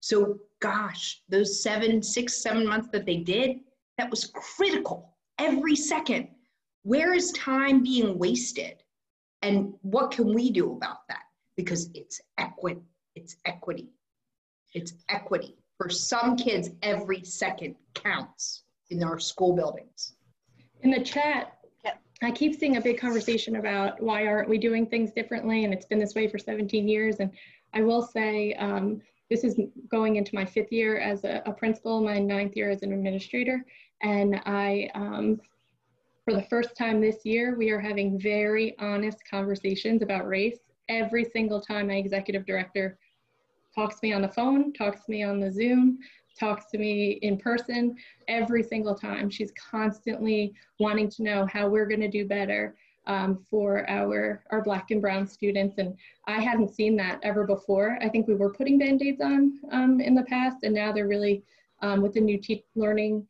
So 0.00 0.38
gosh, 0.60 1.22
those 1.28 1.62
seven, 1.62 2.02
six, 2.02 2.42
seven 2.42 2.66
months 2.66 2.88
that 2.90 3.06
they 3.06 3.18
did, 3.18 3.60
that 3.96 4.10
was 4.10 4.32
critical 4.34 5.14
every 5.40 5.74
second. 5.74 6.28
Where 6.82 7.12
is 7.12 7.32
time 7.32 7.82
being 7.82 8.18
wasted? 8.18 8.82
And 9.42 9.74
what 9.82 10.10
can 10.10 10.34
we 10.34 10.50
do 10.50 10.72
about 10.72 11.08
that? 11.08 11.24
Because 11.56 11.90
it's 11.94 12.20
equity. 12.38 12.82
It's 13.16 13.36
equity. 13.44 13.90
It's 14.74 14.94
equity. 15.08 15.56
For 15.76 15.88
some 15.88 16.36
kids, 16.36 16.70
every 16.82 17.24
second 17.24 17.74
counts 17.94 18.64
in 18.90 19.02
our 19.02 19.18
school 19.18 19.54
buildings. 19.54 20.14
In 20.82 20.90
the 20.90 21.02
chat, 21.02 21.56
I 22.22 22.30
keep 22.30 22.58
seeing 22.58 22.76
a 22.76 22.80
big 22.80 23.00
conversation 23.00 23.56
about 23.56 24.00
why 24.02 24.26
aren't 24.26 24.48
we 24.48 24.58
doing 24.58 24.86
things 24.86 25.12
differently? 25.12 25.64
And 25.64 25.72
it's 25.72 25.86
been 25.86 25.98
this 25.98 26.14
way 26.14 26.28
for 26.28 26.38
17 26.38 26.86
years. 26.86 27.16
And 27.20 27.30
I 27.72 27.80
will 27.80 28.02
say, 28.02 28.52
um, 28.54 29.00
this 29.30 29.44
is 29.44 29.58
going 29.88 30.16
into 30.16 30.34
my 30.34 30.44
fifth 30.44 30.72
year 30.72 30.98
as 30.98 31.24
a, 31.24 31.42
a, 31.46 31.52
principal, 31.52 32.02
my 32.02 32.18
ninth 32.18 32.56
year 32.56 32.68
as 32.68 32.82
an 32.82 32.92
administrator. 32.92 33.64
And 34.02 34.40
I, 34.46 34.90
um, 34.94 35.40
for 36.24 36.34
the 36.34 36.42
first 36.42 36.76
time 36.76 37.00
this 37.00 37.24
year, 37.24 37.56
we 37.56 37.70
are 37.70 37.80
having 37.80 38.18
very 38.18 38.76
honest 38.78 39.18
conversations 39.28 40.02
about 40.02 40.26
race. 40.28 40.58
Every 40.88 41.24
single 41.24 41.60
time 41.60 41.88
my 41.88 41.94
executive 41.94 42.46
director 42.46 42.98
talks 43.74 44.00
to 44.00 44.06
me 44.06 44.12
on 44.12 44.22
the 44.22 44.28
phone, 44.28 44.72
talks 44.72 45.04
to 45.04 45.10
me 45.10 45.22
on 45.22 45.40
the 45.40 45.50
Zoom, 45.50 45.98
talks 46.38 46.70
to 46.70 46.78
me 46.78 47.18
in 47.22 47.36
person, 47.36 47.96
every 48.28 48.62
single 48.62 48.94
time. 48.94 49.30
She's 49.30 49.52
constantly 49.52 50.54
wanting 50.78 51.10
to 51.10 51.22
know 51.22 51.46
how 51.52 51.68
we're 51.68 51.86
going 51.86 52.00
to 52.00 52.08
do 52.08 52.26
better 52.26 52.76
um, 53.06 53.44
for 53.50 53.88
our, 53.88 54.42
our 54.50 54.62
black 54.62 54.90
and 54.90 55.00
brown 55.00 55.26
students. 55.26 55.78
And 55.78 55.96
I 56.26 56.40
hadn't 56.40 56.74
seen 56.74 56.96
that 56.96 57.20
ever 57.22 57.44
before. 57.46 57.98
I 58.00 58.08
think 58.08 58.26
we 58.26 58.34
were 58.34 58.52
putting 58.52 58.78
band-aids 58.78 59.20
on 59.20 59.58
um, 59.72 60.00
in 60.00 60.14
the 60.14 60.24
past, 60.24 60.58
and 60.62 60.74
now 60.74 60.92
they're 60.92 61.08
really, 61.08 61.42
um, 61.82 62.02
with 62.02 62.14
the 62.14 62.20
new 62.20 62.38
te 62.38 62.64
learning 62.74 63.26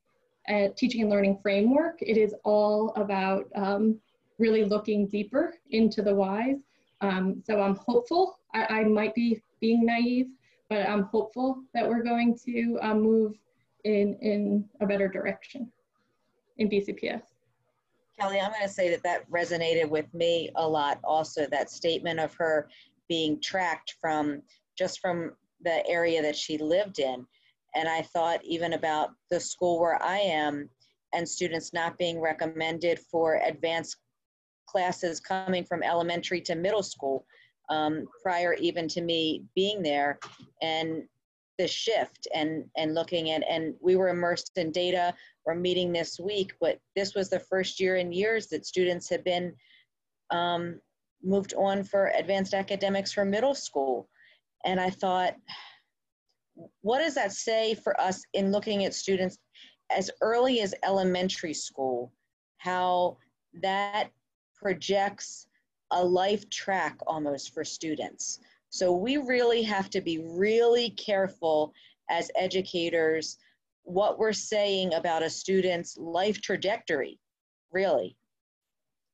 uh, 0.49 0.69
teaching 0.77 1.03
and 1.03 1.11
learning 1.11 1.39
framework, 1.43 2.01
it 2.01 2.17
is 2.17 2.35
all 2.45 2.93
about 2.97 3.47
um, 3.55 3.99
really 4.39 4.65
looking 4.65 5.07
deeper 5.07 5.55
into 5.71 6.03
the 6.03 6.15
whys. 6.15 6.57
Um, 7.01 7.43
so 7.47 7.61
I'm 7.61 7.77
hopeful. 7.77 8.39
I, 8.55 8.81
I, 8.81 8.85
might 8.85 9.15
be 9.15 9.41
being 9.61 9.87
naive, 9.87 10.27
but 10.69 10.89
I'm 10.89 11.05
hopeful 11.05 11.63
that 11.73 11.89
we're 11.89 12.03
going 12.03 12.39
to 12.47 12.79
uh, 12.83 12.95
move 12.95 13.37
in, 13.85 14.17
in 14.21 14.69
a 14.81 14.87
better 14.87 15.09
direction 15.09 15.71
in 16.59 16.69
BCPS. 16.69 17.23
Kelly, 18.19 18.39
I'm 18.39 18.51
going 18.51 18.63
to 18.63 18.69
say 18.69 18.91
that 18.91 19.03
that 19.03 19.31
resonated 19.31 19.89
with 19.89 20.13
me 20.13 20.51
a 20.57 20.69
lot 20.69 21.01
also, 21.05 21.47
that 21.47 21.71
statement 21.71 22.21
of 22.21 22.35
her 22.35 22.69
being 23.09 23.41
tracked 23.41 23.95
from 24.01 24.43
just 24.77 25.01
from 25.01 25.33
the 25.63 25.87
area 25.89 26.21
that 26.23 26.37
she 26.37 26.59
lived 26.59 26.99
in. 26.99 27.27
And 27.75 27.89
I 27.89 28.03
thought 28.03 28.45
even 28.45 28.73
about 28.73 29.11
the 29.31 29.41
school 29.41 29.81
where 29.81 30.03
I 30.03 30.19
am 30.19 30.69
and 31.13 31.29
students 31.29 31.73
not 31.73 31.99
being 31.99 32.21
recommended 32.21 33.01
for 33.11 33.41
advanced 33.45 33.97
classes 34.67 35.21
coming 35.21 35.65
from 35.65 35.83
elementary 35.83 36.41
to 36.43 36.55
middle 36.55 36.83
school. 36.83 37.25
um, 37.71 38.07
prior 38.23 38.55
even 38.55 38.89
to 38.89 39.01
me 39.01 39.45
being 39.55 39.83
there 39.83 40.19
and 40.61 41.05
the 41.57 41.69
shift 41.69 42.27
and 42.35 42.65
and 42.77 42.95
looking 42.95 43.31
at 43.31 43.43
and 43.49 43.75
we 43.81 43.95
were 43.95 44.09
immersed 44.09 44.53
in 44.57 44.73
data 44.73 45.15
we're 45.45 45.55
meeting 45.55 45.93
this 45.93 46.19
week 46.19 46.53
but 46.61 46.79
this 46.97 47.15
was 47.15 47.29
the 47.29 47.39
first 47.39 47.79
year 47.79 47.97
in 47.97 48.13
years 48.13 48.47
that 48.49 48.67
students 48.67 49.09
have 49.11 49.23
been 49.25 49.55
um, 50.31 50.81
moved 51.23 51.53
on 51.55 51.85
for 51.85 52.13
advanced 52.17 52.55
academics 52.55 53.13
for 53.13 53.25
middle 53.25 53.55
school 53.55 54.09
and 54.65 54.81
i 54.81 54.89
thought 54.89 55.35
what 56.83 56.99
does 56.99 57.15
that 57.15 57.33
say 57.33 57.75
for 57.75 57.99
us 58.01 58.23
in 58.35 58.53
looking 58.53 58.85
at 58.85 58.95
students 58.95 59.39
as 59.91 60.11
early 60.21 60.61
as 60.61 60.75
elementary 60.85 61.55
school 61.55 62.13
how 62.59 63.17
that 63.63 64.11
projects 64.55 65.47
a 65.93 66.05
life 66.05 66.49
track 66.51 66.97
almost 67.07 67.53
for 67.53 67.65
students. 67.65 68.39
So 68.69 68.93
we 68.93 69.17
really 69.17 69.63
have 69.63 69.91
to 69.91 70.01
be 70.01 70.19
really 70.19 70.91
careful 70.91 71.73
as 72.09 72.31
educators 72.37 73.39
what 73.83 74.19
we're 74.19 74.33
saying 74.33 74.95
about 74.95 75.23
a 75.23 75.31
student's 75.31 75.97
life 75.97 76.41
trajectory, 76.41 77.19
really. 77.73 78.17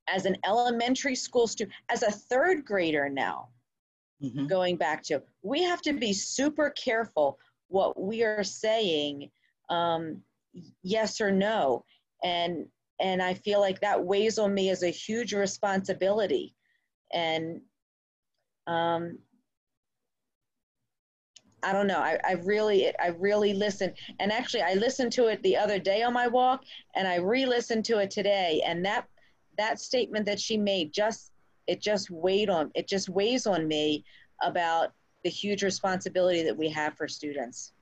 As 0.09 0.27
an 0.27 0.37
elementary 0.45 1.15
school 1.15 1.47
student, 1.47 1.75
as 1.89 2.03
a 2.03 2.11
third 2.11 2.65
grader 2.65 3.09
now, 3.09 3.49
mm-hmm. 4.23 4.47
going 4.47 4.77
back 4.77 5.03
to, 5.05 5.23
we 5.43 5.63
have 5.63 5.83
to 5.83 5.93
be 5.93 6.13
super 6.13 6.71
careful 6.71 7.39
what 7.69 8.01
we 8.01 8.23
are 8.23 8.45
saying, 8.45 9.31
um, 9.71 10.23
yes 10.83 11.21
or 11.21 11.31
no. 11.31 11.85
And 12.23 12.67
and 12.99 13.21
I 13.21 13.35
feel 13.35 13.61
like 13.61 13.81
that 13.81 14.03
weighs 14.03 14.39
on 14.39 14.55
me 14.55 14.71
as 14.71 14.83
a 14.83 14.89
huge 14.89 15.35
responsibility 15.35 16.55
and 17.13 17.61
um, 18.67 19.19
I 21.63 21.73
don't 21.73 21.87
know. 21.87 21.99
I, 21.99 22.19
I 22.25 22.33
really, 22.45 22.97
I 22.99 23.09
really 23.19 23.55
listened, 23.55 23.95
and 24.21 24.31
actually, 24.31 24.63
I 24.63 24.75
listened 24.75 25.13
to 25.13 25.27
it 25.27 25.43
the 25.43 25.57
other 25.57 25.79
day 25.79 26.03
on 26.03 26.13
my 26.13 26.29
walk, 26.29 26.63
and 26.95 27.09
I 27.09 27.17
re-listened 27.17 27.85
to 27.87 27.99
it 27.99 28.11
today. 28.11 28.63
And 28.65 28.85
that 28.85 29.07
that 29.59 29.81
statement 29.81 30.27
that 30.27 30.39
she 30.39 30.57
made 30.57 30.93
just 30.93 31.33
it 31.67 31.81
just 31.81 32.11
weighed 32.11 32.49
on 32.49 32.71
it 32.75 32.87
just 32.87 33.09
weighs 33.09 33.47
on 33.47 33.67
me 33.67 34.05
about 34.43 34.93
the 35.25 35.31
huge 35.31 35.63
responsibility 35.63 36.43
that 36.43 36.57
we 36.57 36.69
have 36.69 36.95
for 36.95 37.09
students. 37.09 37.73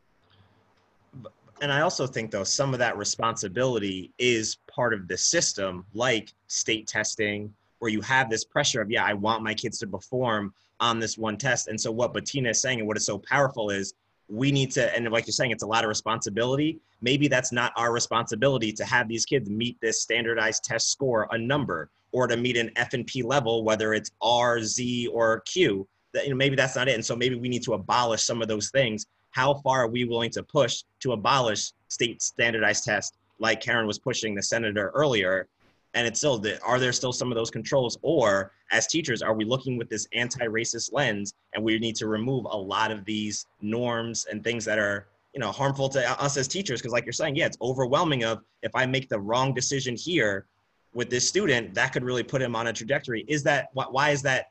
And 1.61 1.73
I 1.73 1.83
also 1.83 2.07
think 2.07 2.31
though 2.31 2.45
some 2.45 2.73
of 2.73 2.79
that 2.79 2.97
responsibility 2.97 4.13
is 4.19 4.57
part 4.67 4.95
of 4.95 5.07
the 5.09 5.17
system, 5.17 5.85
like 5.95 6.33
state 6.47 6.87
testing, 6.87 7.53
where 7.79 7.91
you 7.91 8.01
have 8.01 8.31
this 8.31 8.45
pressure 8.45 8.81
of, 8.81 8.91
yeah, 8.91 9.05
I 9.05 9.13
want 9.13 9.43
my 9.43 9.53
kids 9.53 9.79
to 9.81 9.87
perform 9.87 10.55
on 10.81 10.99
this 10.99 11.19
one 11.19 11.37
test. 11.37 11.69
And 11.69 11.81
so 11.81 11.93
what 11.93 12.15
Bettina 12.15 12.49
is 12.49 12.61
saying 12.61 12.79
and 12.79 12.89
what 12.89 12.97
is 12.97 13.07
so 13.07 13.19
powerful 13.19 13.71
is 13.71 13.95
we 14.29 14.51
need 14.51 14.71
to, 14.73 14.95
and 14.97 15.09
like 15.11 15.27
you're 15.27 15.33
saying, 15.33 15.51
it's 15.51 15.63
a 15.63 15.67
lot 15.67 15.85
of 15.85 15.89
responsibility. 15.89 16.81
Maybe 17.03 17.29
that's 17.29 17.53
not 17.53 17.73
our 17.77 17.93
responsibility 17.93 18.73
to 18.73 18.85
have 18.87 19.07
these 19.07 19.27
kids 19.27 19.51
meet 19.51 19.79
this 19.81 20.01
standardized 20.01 20.65
test 20.65 20.91
score, 20.91 21.29
a 21.31 21.39
number, 21.39 21.91
or 22.15 22.29
to 22.29 22.37
meet 22.37 22.57
an 22.57 22.71
F 22.77 22.95
and 22.95 23.05
P 23.07 23.23
level, 23.23 23.65
whether 23.65 23.93
it's 23.93 24.13
R, 24.23 24.63
Z, 24.63 25.09
or 25.09 25.41
Q. 25.41 25.87
That 26.13 26.25
you 26.25 26.31
know, 26.31 26.37
maybe 26.37 26.55
that's 26.55 26.77
not 26.77 26.89
it. 26.89 26.95
And 26.95 27.05
so 27.05 27.17
maybe 27.17 27.35
we 27.35 27.49
need 27.49 27.65
to 27.65 27.75
abolish 27.75 28.23
some 28.23 28.41
of 28.41 28.47
those 28.47 28.71
things. 28.71 29.07
How 29.33 29.55
far 29.55 29.83
are 29.83 29.89
we 29.89 30.05
willing 30.05 30.31
to 30.31 30.45
push 30.45 30.85
to 31.01 31.13
abolish 31.13 31.73
state 31.89 32.23
standardized 32.23 32.85
tests, 32.85 33.19
like 33.41 33.61
Karen 33.61 33.89
was 33.89 33.99
pushing 33.99 34.37
the 34.37 34.43
senator 34.43 34.93
earlier, 34.95 35.49
and 35.95 36.07
it's 36.07 36.21
still 36.21 36.41
are 36.65 36.79
there 36.79 36.93
still 36.93 37.13
some 37.13 37.33
of 37.33 37.37
those 37.37 37.51
controls 37.51 37.99
or 38.03 38.53
as 38.71 38.87
teachers 38.87 39.21
are 39.21 39.35
we 39.35 39.45
looking 39.45 39.77
with 39.77 39.89
this 39.89 40.07
anti-racist 40.13 40.93
lens 40.93 41.35
and 41.55 41.65
we 41.65 41.79
need 41.81 41.97
to 41.97 42.07
remove 42.07 42.45
a 42.45 42.57
lot 42.57 42.93
of 42.93 43.05
these 43.05 43.47
norms 43.61 44.27
and 44.31 44.45
things 44.45 44.65
that 44.65 44.79
are 44.79 45.09
you 45.33 45.41
know 45.41 45.51
harmful 45.51 45.89
to 45.89 46.05
uh, 46.09 46.15
us 46.15 46.37
as 46.37 46.47
teachers 46.47 46.81
because 46.81 46.93
like 46.93 47.05
you're 47.05 47.13
saying 47.13 47.35
yeah 47.35 47.47
it's 47.47 47.59
overwhelming 47.61 48.25
of 48.25 48.41
if 48.63 48.73
i 48.75 48.85
make 48.85 49.09
the 49.09 49.19
wrong 49.19 49.55
decision 49.55 49.97
here 49.97 50.47
with 50.95 51.11
this 51.11 51.29
student 51.29 51.75
that 51.75 51.93
could 51.93 52.05
really 52.05 52.23
put 52.23 52.41
him 52.41 52.57
on 52.57 52.69
a 52.69 52.73
trajectory 52.73 53.25
is 53.29 53.43
that 53.43 53.69
why 53.75 54.11
is 54.11 54.23
that 54.23 54.51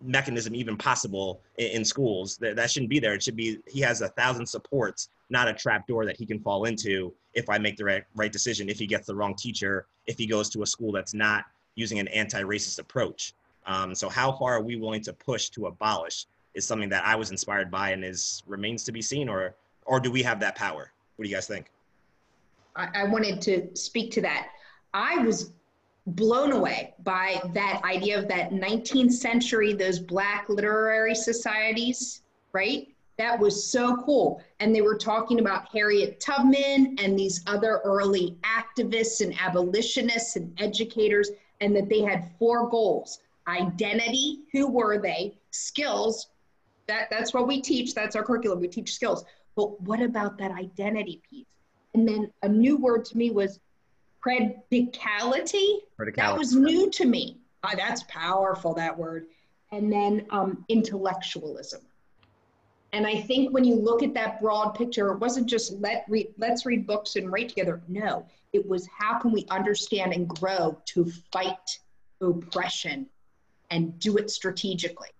mechanism 0.00 0.54
even 0.54 0.76
possible 0.76 1.40
in, 1.56 1.84
schools 1.84 2.36
that, 2.36 2.54
that 2.54 2.70
shouldn't 2.70 2.90
be 2.90 3.00
there 3.00 3.14
it 3.14 3.22
should 3.22 3.36
be 3.36 3.58
he 3.66 3.80
has 3.80 4.00
a 4.00 4.08
thousand 4.08 4.46
supports 4.46 5.08
not 5.30 5.48
a 5.48 5.52
trap 5.52 5.86
door 5.86 6.04
that 6.04 6.16
he 6.16 6.24
can 6.24 6.38
fall 6.40 6.64
into 6.64 7.12
if 7.34 7.48
I 7.48 7.58
make 7.58 7.76
the 7.76 7.84
right, 7.84 8.04
right 8.14 8.32
decision, 8.32 8.68
if 8.68 8.78
he 8.78 8.86
gets 8.86 9.06
the 9.06 9.14
wrong 9.14 9.34
teacher, 9.34 9.86
if 10.06 10.18
he 10.18 10.26
goes 10.26 10.48
to 10.50 10.62
a 10.62 10.66
school 10.66 10.92
that's 10.92 11.14
not 11.14 11.44
using 11.74 11.98
an 11.98 12.08
anti-racist 12.08 12.78
approach. 12.78 13.34
Um, 13.66 13.94
so 13.94 14.08
how 14.08 14.32
far 14.32 14.54
are 14.54 14.62
we 14.62 14.76
willing 14.76 15.02
to 15.02 15.12
push 15.12 15.50
to 15.50 15.66
abolish 15.66 16.26
is 16.54 16.66
something 16.66 16.88
that 16.88 17.04
I 17.04 17.14
was 17.14 17.30
inspired 17.30 17.70
by 17.70 17.90
and 17.90 18.04
is 18.04 18.42
remains 18.46 18.82
to 18.84 18.92
be 18.92 19.02
seen 19.02 19.28
or 19.28 19.54
or 19.84 20.00
do 20.00 20.10
we 20.10 20.22
have 20.22 20.40
that 20.40 20.54
power? 20.54 20.92
What 21.16 21.24
do 21.24 21.30
you 21.30 21.34
guys 21.34 21.46
think? 21.46 21.70
I, 22.76 22.88
I 22.94 23.04
wanted 23.04 23.40
to 23.42 23.74
speak 23.74 24.10
to 24.12 24.20
that. 24.22 24.48
I 24.92 25.18
was 25.18 25.52
blown 26.14 26.52
away 26.52 26.94
by 27.04 27.40
that 27.54 27.80
idea 27.84 28.18
of 28.18 28.28
that 28.28 28.50
19th 28.50 29.12
century, 29.12 29.72
those 29.72 29.98
black 29.98 30.48
literary 30.48 31.14
societies, 31.14 32.22
right? 32.52 32.88
That 33.18 33.38
was 33.38 33.70
so 33.70 33.96
cool. 34.04 34.42
And 34.60 34.74
they 34.74 34.80
were 34.80 34.96
talking 34.96 35.40
about 35.40 35.68
Harriet 35.72 36.20
Tubman 36.20 36.96
and 36.98 37.18
these 37.18 37.42
other 37.46 37.80
early 37.84 38.36
activists 38.42 39.20
and 39.20 39.34
abolitionists 39.40 40.36
and 40.36 40.54
educators, 40.60 41.30
and 41.60 41.74
that 41.74 41.88
they 41.88 42.02
had 42.02 42.30
four 42.38 42.68
goals 42.68 43.18
identity, 43.48 44.40
who 44.52 44.70
were 44.70 44.98
they? 44.98 45.36
Skills, 45.50 46.28
that, 46.86 47.08
that's 47.10 47.32
what 47.32 47.48
we 47.48 47.60
teach, 47.60 47.94
that's 47.94 48.14
our 48.14 48.22
curriculum, 48.22 48.60
we 48.60 48.68
teach 48.68 48.94
skills. 48.94 49.24
But 49.56 49.80
what 49.80 50.00
about 50.00 50.38
that 50.38 50.52
identity 50.52 51.20
piece? 51.28 51.46
And 51.94 52.06
then 52.06 52.30
a 52.42 52.48
new 52.48 52.76
word 52.76 53.04
to 53.06 53.16
me 53.16 53.30
was 53.30 53.58
criticality. 54.24 55.80
criticality. 55.98 56.16
That 56.16 56.38
was 56.38 56.54
new 56.54 56.90
to 56.90 57.04
me. 57.04 57.38
Oh, 57.64 57.70
that's 57.76 58.04
powerful, 58.04 58.74
that 58.74 58.96
word. 58.96 59.26
And 59.72 59.92
then 59.92 60.26
um, 60.30 60.64
intellectualism. 60.68 61.82
And 62.92 63.06
I 63.06 63.20
think 63.20 63.52
when 63.52 63.64
you 63.64 63.74
look 63.74 64.02
at 64.02 64.14
that 64.14 64.40
broad 64.40 64.70
picture, 64.70 65.12
it 65.12 65.18
wasn't 65.18 65.46
just 65.46 65.72
let 65.74 66.04
read, 66.08 66.28
let's 66.38 66.64
read 66.64 66.86
books 66.86 67.16
and 67.16 67.30
write 67.30 67.50
together. 67.50 67.82
No, 67.86 68.24
it 68.52 68.66
was 68.66 68.88
how 68.96 69.18
can 69.18 69.30
we 69.30 69.44
understand 69.50 70.14
and 70.14 70.26
grow 70.26 70.80
to 70.86 71.12
fight 71.32 71.78
oppression 72.20 73.06
and 73.70 73.98
do 73.98 74.16
it 74.16 74.30
strategically. 74.30 75.10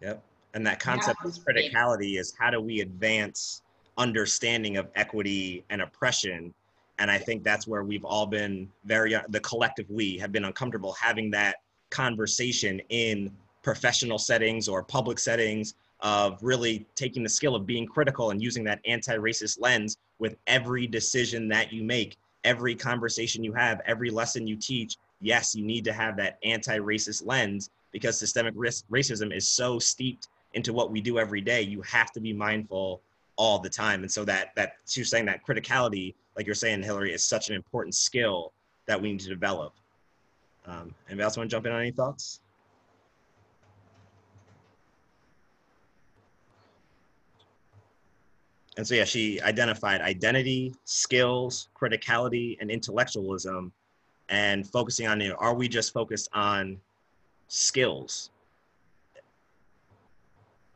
Yep. 0.00 0.22
And 0.54 0.66
that 0.66 0.78
concept 0.78 1.18
that 1.24 1.36
of 1.36 1.44
criticality 1.44 2.18
is 2.18 2.32
how 2.38 2.50
do 2.50 2.60
we 2.60 2.80
advance 2.80 3.62
understanding 3.98 4.76
of 4.76 4.88
equity 4.94 5.64
and 5.70 5.82
oppression? 5.82 6.54
And 6.98 7.10
I 7.10 7.18
think 7.18 7.42
that's 7.42 7.66
where 7.66 7.82
we've 7.82 8.04
all 8.04 8.26
been 8.26 8.70
very, 8.84 9.14
uh, 9.14 9.22
the 9.28 9.40
collective 9.40 9.90
we 9.90 10.16
have 10.18 10.32
been 10.32 10.44
uncomfortable 10.44 10.92
having 10.92 11.30
that 11.32 11.56
conversation 11.90 12.80
in 12.88 13.30
professional 13.62 14.18
settings 14.18 14.68
or 14.68 14.82
public 14.82 15.18
settings 15.18 15.74
of 16.00 16.38
really 16.42 16.86
taking 16.94 17.22
the 17.22 17.28
skill 17.28 17.54
of 17.54 17.66
being 17.66 17.86
critical 17.86 18.30
and 18.30 18.42
using 18.42 18.62
that 18.64 18.80
anti-racist 18.84 19.60
lens 19.60 19.96
with 20.18 20.36
every 20.46 20.86
decision 20.86 21.48
that 21.48 21.72
you 21.72 21.82
make 21.82 22.16
every 22.44 22.74
conversation 22.74 23.42
you 23.42 23.52
have 23.52 23.80
every 23.86 24.10
lesson 24.10 24.46
you 24.46 24.56
teach. 24.56 24.96
Yes 25.20 25.54
you 25.54 25.64
need 25.64 25.84
to 25.84 25.92
have 25.92 26.16
that 26.18 26.38
anti-racist 26.44 27.26
lens 27.26 27.70
because 27.90 28.18
systemic 28.18 28.52
risk, 28.56 28.84
racism 28.90 29.34
is 29.34 29.48
so 29.48 29.78
steeped 29.78 30.28
into 30.52 30.72
what 30.72 30.90
we 30.90 31.00
do 31.00 31.18
every 31.18 31.40
day. 31.40 31.62
You 31.62 31.80
have 31.82 32.12
to 32.12 32.20
be 32.20 32.32
mindful 32.32 33.00
all 33.36 33.58
the 33.58 33.68
time. 33.68 34.02
And 34.02 34.12
so 34.12 34.24
that 34.24 34.54
that 34.56 34.74
you're 34.90 35.04
saying 35.04 35.26
that 35.26 35.44
criticality 35.46 36.14
like 36.36 36.46
you're 36.46 36.54
saying 36.54 36.82
hillary 36.82 37.12
is 37.12 37.24
such 37.24 37.48
an 37.48 37.54
important 37.54 37.94
skill 37.94 38.52
that 38.86 39.00
we 39.00 39.12
need 39.12 39.20
to 39.20 39.28
develop 39.28 39.72
um, 40.66 40.94
anybody 41.08 41.24
else 41.24 41.36
want 41.36 41.48
to 41.48 41.54
jump 41.54 41.66
in 41.66 41.72
on 41.72 41.80
any 41.80 41.90
thoughts 41.90 42.40
And 48.76 48.86
so, 48.86 48.94
yeah, 48.94 49.04
she 49.04 49.40
identified 49.40 50.00
identity, 50.00 50.74
skills, 50.84 51.68
criticality, 51.80 52.56
and 52.60 52.70
intellectualism, 52.70 53.72
and 54.28 54.66
focusing 54.68 55.06
on, 55.06 55.20
you 55.20 55.28
know, 55.28 55.36
are 55.36 55.54
we 55.54 55.68
just 55.68 55.92
focused 55.92 56.28
on 56.32 56.80
skills? 57.48 58.30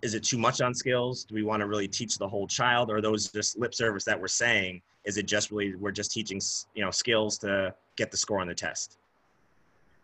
Is 0.01 0.15
it 0.15 0.23
too 0.23 0.39
much 0.39 0.61
on 0.61 0.75
skills? 0.75 1.25
Do 1.25 1.35
we 1.35 1.43
want 1.43 1.61
to 1.61 1.67
really 1.67 1.89
teach 1.89 2.19
the 2.19 2.29
whole 2.29 2.47
child, 2.47 2.89
or 2.89 2.99
are 2.99 3.01
those 3.01 3.33
just 3.33 3.59
lip 3.59 3.75
service 3.75 4.05
that 4.05 4.21
we're 4.21 4.29
saying? 4.29 4.81
Is 5.09 5.17
it 5.17 5.25
just 5.25 5.51
really 5.51 5.75
we're 5.75 5.91
just 5.91 6.13
teaching, 6.13 6.39
you 6.75 6.85
know, 6.85 6.91
skills 6.91 7.39
to 7.39 7.75
get 7.97 8.11
the 8.11 8.17
score 8.19 8.41
on 8.43 8.49
the 8.49 8.55
test? 8.55 8.99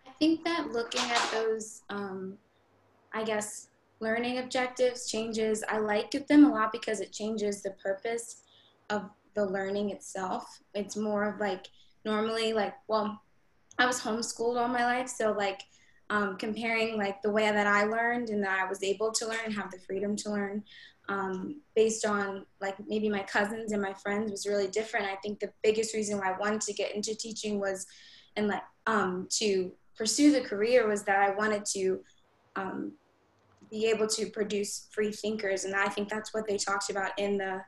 I 0.07 0.11
think 0.19 0.43
that 0.45 0.73
looking 0.73 1.03
at 1.11 1.31
those, 1.31 1.83
um, 1.91 2.39
I 3.13 3.23
guess, 3.23 3.69
learning 4.01 4.39
objectives 4.39 5.11
changes. 5.11 5.63
I 5.69 5.77
like 5.77 6.11
them 6.27 6.47
a 6.47 6.51
lot 6.51 6.73
because 6.73 7.01
it 7.01 7.13
changes 7.13 7.63
the 7.63 7.73
purpose 7.73 8.45
of 8.89 9.11
the 9.35 9.45
learning 9.45 9.91
itself. 9.91 10.63
It's 10.75 10.97
more 10.97 11.29
of 11.29 11.39
like 11.39 11.67
normally 12.07 12.55
like 12.55 12.75
well, 12.89 13.21
I 13.79 13.85
was 13.85 14.01
homeschooled 14.01 14.59
all 14.59 14.69
my 14.69 14.87
life, 14.87 15.11
so 15.11 15.33
like 15.33 15.65
um, 16.11 16.37
comparing 16.37 16.99
like 16.99 17.23
the 17.23 17.31
way 17.31 17.51
that 17.51 17.67
I 17.67 17.85
learned 17.85 18.29
and 18.29 18.43
that 18.45 18.59
I 18.61 18.69
was 18.69 18.83
able 18.83 19.11
to 19.13 19.29
learn 19.29 19.39
and 19.47 19.55
have 19.55 19.71
the 19.71 19.79
freedom 19.79 20.17
to 20.17 20.31
learn 20.31 20.63
um, 21.09 21.61
based 21.75 22.07
on 22.07 22.47
like 22.61 22.77
maybe 22.87 23.09
my 23.09 23.23
cousins 23.23 23.73
and 23.73 23.83
my 23.83 23.93
friends 23.95 24.31
was 24.31 24.47
really 24.47 24.69
different. 24.69 25.07
I 25.07 25.17
think 25.17 25.41
the 25.41 25.53
biggest 25.63 25.95
reason 25.95 26.19
why 26.19 26.33
I 26.33 26.39
wanted 26.39 26.61
to 26.63 26.73
get 26.73 26.95
into 26.95 27.15
teaching 27.15 27.61
was 27.61 27.87
and 28.37 28.49
like 28.49 28.63
um, 28.87 29.29
to 29.39 29.73
pursue 29.97 30.33
the 30.33 30.41
career 30.41 30.89
was 30.89 31.05
that 31.05 31.19
I 31.19 31.35
wanted 31.35 31.65
to 31.67 32.01
um, 32.57 32.93
be 33.71 33.87
able 33.87 34.07
to 34.09 34.27
produce 34.27 34.89
free 34.91 35.13
thinkers, 35.13 35.65
and 35.65 35.75
I 35.75 35.89
think 35.89 36.09
that's 36.09 36.35
what 36.35 36.47
they 36.47 36.57
talked 36.57 36.91
about 36.91 37.13
in 37.19 37.39
the 37.39 37.63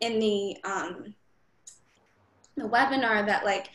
in 0.00 0.18
the 0.18 0.56
um, 0.64 1.14
the 2.56 2.68
webinar 2.68 3.24
that 3.26 3.44
like 3.44 3.68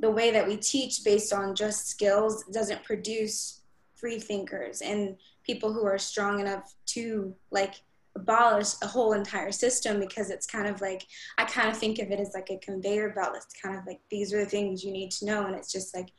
the 0.00 0.10
way 0.10 0.30
that 0.30 0.46
we 0.46 0.56
teach 0.56 1.04
based 1.04 1.32
on 1.32 1.54
just 1.54 1.88
skills 1.88 2.44
doesn't 2.44 2.82
produce 2.84 3.60
free 3.94 4.18
thinkers 4.18 4.80
and 4.80 5.16
people 5.44 5.72
who 5.72 5.84
are 5.84 5.98
strong 5.98 6.40
enough 6.40 6.74
to 6.86 7.34
like 7.50 7.74
abolish 8.16 8.74
a 8.82 8.86
whole 8.86 9.12
entire 9.12 9.52
system 9.52 10.00
because 10.00 10.30
it's 10.30 10.46
kind 10.46 10.66
of 10.66 10.80
like 10.80 11.06
I 11.38 11.44
kind 11.44 11.68
of 11.68 11.76
think 11.76 11.98
of 11.98 12.10
it 12.10 12.18
as 12.18 12.32
like 12.34 12.50
a 12.50 12.58
conveyor 12.58 13.10
belt. 13.10 13.34
It's 13.36 13.54
kind 13.60 13.78
of 13.78 13.86
like 13.86 14.00
these 14.10 14.32
are 14.32 14.44
the 14.44 14.50
things 14.50 14.82
you 14.82 14.92
need 14.92 15.10
to 15.12 15.26
know, 15.26 15.46
and 15.46 15.54
it's 15.54 15.70
just 15.70 15.94
like 15.94 16.10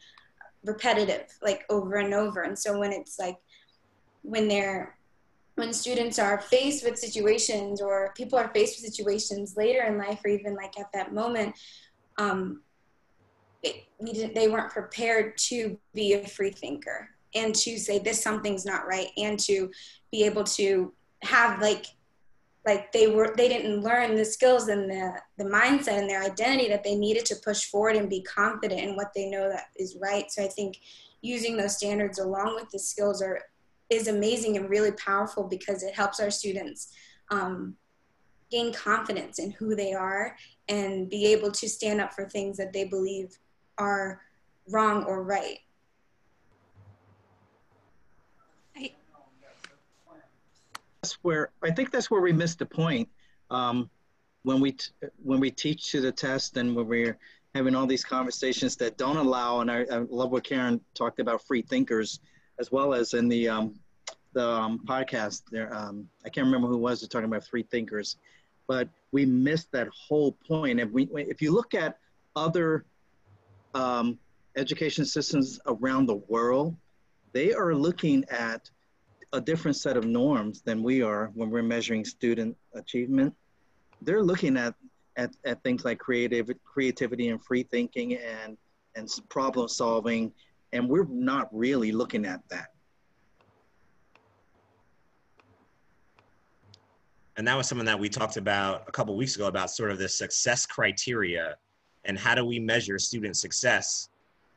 repetitive, 0.64 1.26
like 1.42 1.66
over 1.70 1.96
and 1.96 2.14
over. 2.14 2.44
And 2.44 2.58
so 2.58 2.80
when 2.80 2.94
it's 2.94 3.20
like 3.20 3.38
when 4.22 4.48
they're 4.48 4.98
when 5.56 5.74
students 5.74 6.18
are 6.18 6.40
faced 6.40 6.86
with 6.86 6.98
situations 6.98 7.82
or 7.82 8.14
people 8.16 8.40
are 8.40 8.52
faced 8.54 8.82
with 8.82 8.94
situations 8.94 9.58
later 9.58 9.84
in 9.84 9.98
life 9.98 10.20
or 10.24 10.30
even 10.30 10.56
like 10.56 10.80
at 10.80 10.92
that 10.94 11.14
moment 11.14 11.54
um, 12.18 12.62
we 13.64 14.14
didn't, 14.14 14.34
they 14.34 14.48
weren't 14.48 14.72
prepared 14.72 15.38
to 15.38 15.78
be 15.94 16.14
a 16.14 16.28
free 16.28 16.52
thinker 16.52 17.10
and 17.36 17.54
to 17.56 17.78
say 17.78 18.00
this 18.00 18.22
something's 18.22 18.66
not 18.66 18.88
right 18.88 19.08
and 19.18 19.40
to 19.40 19.70
be 20.12 20.24
able 20.24 20.44
to 20.44 20.94
have 21.24 21.62
like 21.62 21.86
like 22.66 22.92
they 22.92 23.08
were 23.08 23.34
they 23.38 23.48
didn't 23.48 23.82
learn 23.82 24.16
the 24.16 24.26
skills 24.26 24.68
and 24.68 24.90
the 24.90 25.14
the 25.38 25.44
mindset 25.44 26.00
and 26.00 26.10
their 26.10 26.24
identity 26.24 26.68
that 26.68 26.84
they 26.84 26.96
needed 26.96 27.26
to 27.26 27.36
push 27.44 27.66
forward 27.66 27.96
and 27.96 28.10
be 28.10 28.22
confident 28.22 28.82
in 28.82 28.96
what 28.96 29.12
they 29.16 29.30
know 29.30 29.50
that 29.50 29.66
is 29.78 29.98
right. 30.02 30.32
So 30.32 30.44
i 30.44 30.48
think 30.48 30.78
using 31.22 31.56
those 31.56 31.78
standards 31.78 32.20
along 32.20 32.56
with 32.56 32.70
the 32.72 32.80
skills 32.80 33.22
are 33.22 33.40
is 33.90 34.08
amazing 34.08 34.58
and 34.58 34.70
really 34.70 34.92
powerful 34.94 35.44
because 35.44 35.84
it 35.84 35.94
helps 35.94 36.20
our 36.20 36.32
students 36.32 36.94
um, 37.30 37.76
gain 38.50 38.74
confidence 38.74 39.38
in 39.38 39.52
who 39.52 39.76
they 39.76 39.94
are 39.94 40.36
and 40.70 41.10
be 41.10 41.26
able 41.28 41.52
to 41.52 41.68
stand 41.68 42.00
up 42.00 42.14
for 42.14 42.28
things 42.28 42.58
that 42.58 42.72
they 42.72 42.86
believe 42.86 43.38
are 43.78 44.22
wrong 44.70 45.04
or 45.06 45.24
right 45.24 45.60
that's 51.02 51.18
where 51.24 51.50
I 51.64 51.72
think 51.72 51.92
that's 51.92 52.12
where 52.12 52.22
we 52.22 52.32
missed 52.32 52.60
the 52.60 52.66
point. 52.66 53.10
Um, 53.50 53.90
when 54.44 54.60
we 54.60 54.74
t- 54.74 54.92
when 55.22 55.40
we 55.40 55.52
teach 55.52 55.92
to 55.92 56.02
the 56.02 56.12
test 56.12 56.58
and 56.58 56.76
when 56.76 56.88
we're 56.88 57.18
having 57.54 57.76
all 57.76 57.86
these 57.86 58.06
conversations 58.06 58.76
that 58.78 58.98
don't 58.98 59.18
allow, 59.18 59.60
and 59.60 59.70
I, 59.70 59.82
I 59.92 59.98
love 60.10 60.32
what 60.32 60.44
Karen 60.44 60.80
talked 60.94 61.20
about 61.20 61.46
free 61.46 61.62
thinkers, 61.62 62.20
as 62.60 62.72
well 62.72 62.94
as 62.94 63.14
in 63.14 63.28
the 63.28 63.50
um, 63.50 63.76
the 64.34 64.48
um, 64.48 64.80
podcast. 64.86 65.44
There, 65.52 65.74
um, 65.76 66.08
I 66.26 66.30
can't 66.30 66.46
remember 66.46 66.68
who 66.68 66.78
was 66.78 67.08
talking 67.08 67.26
about 67.26 67.46
free 67.46 67.64
thinkers, 67.64 68.18
but 68.68 68.88
we 69.12 69.26
missed 69.26 69.72
that 69.72 69.88
whole 69.90 70.34
point. 70.48 70.80
If 70.80 70.92
we 70.92 71.10
if 71.16 71.42
you 71.42 71.52
look 71.52 71.74
at 71.74 71.98
other 72.36 72.86
um, 73.74 74.18
education 74.56 75.06
systems 75.06 75.60
around 75.68 76.06
the 76.06 76.22
world, 76.28 76.76
they 77.34 77.54
are 77.54 77.74
looking 77.74 78.26
at 78.30 78.70
a 79.34 79.40
different 79.40 79.78
set 79.78 79.96
of 79.96 80.06
norms 80.06 80.62
than 80.62 80.84
we 80.84 81.02
are 81.02 81.32
when 81.34 81.50
we're 81.50 81.64
measuring 81.64 82.04
student 82.04 82.56
achievement. 82.76 83.34
They're 84.02 84.24
looking 84.24 84.58
at, 84.58 84.76
at, 85.16 85.32
at 85.46 85.64
things 85.64 85.86
like 85.86 86.00
creative, 86.00 86.50
creativity 86.66 87.30
and 87.30 87.44
free 87.44 87.64
thinking 87.64 88.16
and, 88.16 88.58
and 88.96 89.08
problem 89.30 89.70
solving, 89.70 90.34
and 90.74 90.88
we're 90.90 91.06
not 91.06 91.48
really 91.52 91.92
looking 91.92 92.26
at 92.26 92.42
that. 92.50 92.68
And 97.38 97.48
that 97.48 97.56
was 97.56 97.68
something 97.68 97.86
that 97.86 98.00
we 98.00 98.10
talked 98.10 98.36
about 98.36 98.84
a 98.88 98.92
couple 98.92 99.16
weeks 99.16 99.36
ago 99.36 99.48
about 99.48 99.72
sort 99.72 99.92
of 99.92 99.98
the 99.98 100.10
success 100.10 100.66
criteria 100.66 101.56
and 102.06 102.18
how 102.18 102.36
do 102.36 102.46
we 102.46 102.60
measure 102.60 102.98
student 103.00 103.38
success? 103.38 104.10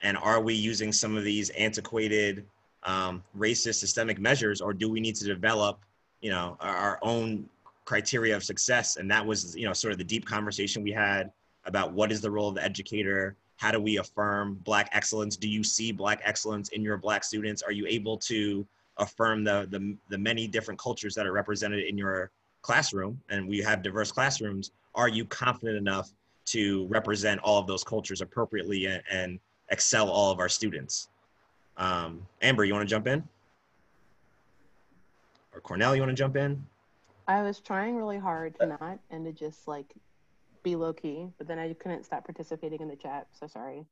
And 0.03 0.17
are 0.19 0.41
we 0.41 0.55
using 0.55 0.93
some 0.93 1.17
of 1.17 1.25
these 1.25 1.51
antiquated 1.51 2.45
um, 2.85 3.23
racist 3.37 3.77
systemic 3.77 4.19
measures, 4.19 4.61
or 4.61 4.73
do 4.73 4.91
we 4.91 5.01
need 5.01 5.15
to 5.17 5.25
develop, 5.25 5.81
you 6.21 6.31
know, 6.31 6.57
our, 6.61 6.99
own 7.03 7.49
criteria 7.85 8.37
of 8.37 8.45
success? 8.45 8.97
And 8.97 9.11
that 9.11 9.25
was, 9.25 9.57
you 9.57 9.67
know, 9.67 9.73
sort 9.73 9.93
of 9.93 9.99
the 9.99 10.05
deep 10.05 10.27
conversation 10.27 10.83
we 10.83 10.93
had 10.93 11.33
about 11.65 11.93
what 11.93 12.13
is 12.13 12.21
the 12.21 12.31
role 12.31 12.49
of 12.49 12.55
the 12.55 12.65
educator. 12.65 13.37
How 13.57 13.71
do 13.71 13.81
we 13.81 13.99
affirm 13.99 14.61
Black 14.65 14.89
excellence? 14.93 15.37
Do 15.37 15.49
you 15.49 15.65
see 15.65 15.93
Black 15.93 16.21
excellence 16.25 16.69
in 16.71 16.83
your 16.83 16.99
Black 16.99 17.25
students? 17.25 17.63
Are 17.63 17.73
you 17.73 17.87
able 17.87 18.19
to 18.19 18.67
affirm 18.99 19.45
the, 19.45 19.67
the, 19.71 19.97
the 20.11 20.19
many 20.19 20.47
different 20.47 20.79
cultures 20.79 21.15
that 21.15 21.27
are 21.27 21.33
represented 21.33 21.85
in 21.85 21.97
your 21.97 22.31
classroom? 22.63 23.21
And 23.31 23.49
we 23.49 23.59
have 23.59 23.83
diverse 23.83 24.13
classrooms. 24.13 24.73
Are 24.95 25.09
you 25.09 25.25
confident 25.25 25.79
enough 25.79 26.13
to 26.47 26.87
represent 26.87 27.41
all 27.41 27.59
of 27.59 27.67
those 27.67 27.85
cultures 27.85 28.21
appropriately 28.21 28.87
and, 28.87 29.03
and 29.11 29.41
excel 29.71 30.09
all 30.09 30.31
of 30.31 30.39
our 30.39 30.49
students? 30.49 31.09
Um, 31.77 32.27
Amber, 32.43 32.65
you 32.65 32.73
want 32.73 32.89
to 32.89 32.91
jump 32.91 33.07
in? 33.07 33.23
Or 35.53 35.61
Cornell, 35.61 35.95
you 35.95 36.03
want 36.03 36.11
to 36.11 36.17
jump 36.17 36.37
in? 36.37 36.65
I 37.27 37.43
was 37.43 37.61
trying 37.61 37.97
really 37.97 38.19
hard 38.19 38.59
to 38.61 38.67
not 38.67 38.99
and 39.11 39.25
to 39.25 39.33
just 39.33 39.67
like 39.67 39.95
be 40.63 40.77
low 40.77 40.93
key, 40.93 41.29
but 41.39 41.47
then 41.47 41.59
I 41.59 41.73
couldn't 41.75 42.05
stop 42.05 42.25
participating 42.25 42.81
in 42.81 42.89
the 42.89 42.97
chat. 42.97 43.29
So 43.33 43.47
sorry. 43.47 43.87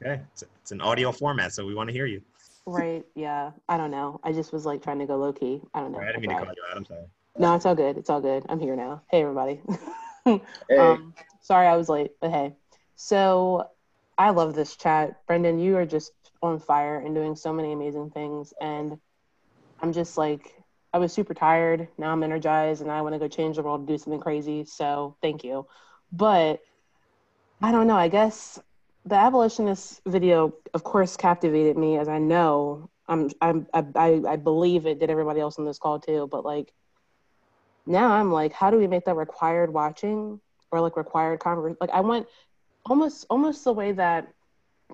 Okay, 0.00 0.20
it's, 0.32 0.42
it's 0.42 0.72
an 0.72 0.80
audio 0.80 1.12
format, 1.12 1.52
so 1.52 1.64
we 1.64 1.74
want 1.74 1.88
to 1.88 1.92
hear 1.92 2.06
you. 2.06 2.20
Right. 2.66 3.06
Yeah. 3.14 3.52
I 3.68 3.76
don't 3.76 3.92
know. 3.92 4.20
I 4.24 4.32
just 4.32 4.52
was 4.52 4.66
like 4.66 4.82
trying 4.82 4.98
to 4.98 5.06
go 5.06 5.16
low 5.16 5.32
key. 5.32 5.62
I 5.72 5.80
don't 5.80 5.92
know. 5.92 5.98
Right, 5.98 6.08
I 6.08 6.12
didn't 6.12 6.22
mean 6.22 6.30
to 6.30 6.44
call 6.44 6.52
you 6.54 6.62
out. 6.68 6.76
I'm 6.76 6.84
sorry. 6.84 7.04
No, 7.38 7.54
it's 7.54 7.64
all 7.64 7.74
good. 7.74 7.96
It's 7.96 8.10
all 8.10 8.20
good. 8.20 8.44
I'm 8.48 8.58
here 8.58 8.74
now. 8.74 9.02
Hey, 9.10 9.22
everybody. 9.22 9.60
hey. 10.24 10.40
Um, 10.76 11.14
sorry 11.46 11.68
I 11.68 11.76
was 11.76 11.88
late, 11.88 12.10
but 12.20 12.30
hey. 12.30 12.54
So 12.96 13.70
I 14.18 14.30
love 14.30 14.54
this 14.54 14.74
chat. 14.74 15.24
Brendan, 15.26 15.60
you 15.60 15.76
are 15.76 15.86
just 15.86 16.12
on 16.42 16.58
fire 16.58 16.98
and 16.98 17.14
doing 17.14 17.36
so 17.36 17.52
many 17.52 17.72
amazing 17.72 18.10
things. 18.10 18.52
And 18.60 18.98
I'm 19.80 19.92
just 19.92 20.18
like, 20.18 20.52
I 20.92 20.98
was 20.98 21.12
super 21.12 21.34
tired. 21.34 21.88
Now 21.98 22.10
I'm 22.10 22.22
energized 22.24 22.82
and 22.82 22.90
I 22.90 23.02
want 23.02 23.14
to 23.14 23.18
go 23.20 23.28
change 23.28 23.56
the 23.56 23.62
world, 23.62 23.80
and 23.80 23.88
do 23.88 23.96
something 23.96 24.20
crazy. 24.20 24.64
So 24.64 25.16
thank 25.22 25.44
you. 25.44 25.66
But 26.10 26.60
I 27.62 27.70
don't 27.70 27.86
know. 27.86 27.96
I 27.96 28.08
guess 28.08 28.58
the 29.04 29.14
abolitionist 29.14 30.00
video, 30.04 30.52
of 30.74 30.82
course, 30.82 31.16
captivated 31.16 31.76
me 31.76 31.96
as 31.96 32.08
I 32.08 32.18
know. 32.18 32.90
I'm, 33.06 33.30
I'm, 33.40 33.68
I, 33.72 34.20
I 34.26 34.36
believe 34.36 34.86
it 34.86 34.98
did 34.98 35.10
everybody 35.10 35.40
else 35.40 35.58
on 35.60 35.64
this 35.64 35.78
call 35.78 36.00
too. 36.00 36.28
But 36.30 36.44
like, 36.44 36.72
now 37.86 38.12
I'm 38.12 38.32
like, 38.32 38.52
how 38.52 38.70
do 38.70 38.78
we 38.78 38.88
make 38.88 39.04
that 39.04 39.14
required 39.14 39.72
watching 39.72 40.40
or 40.70 40.80
like 40.80 40.96
required 40.96 41.40
conversation? 41.40 41.76
Like, 41.80 41.90
I 41.90 42.00
want 42.00 42.26
almost, 42.84 43.26
almost 43.30 43.64
the 43.64 43.72
way 43.72 43.92
that 43.92 44.28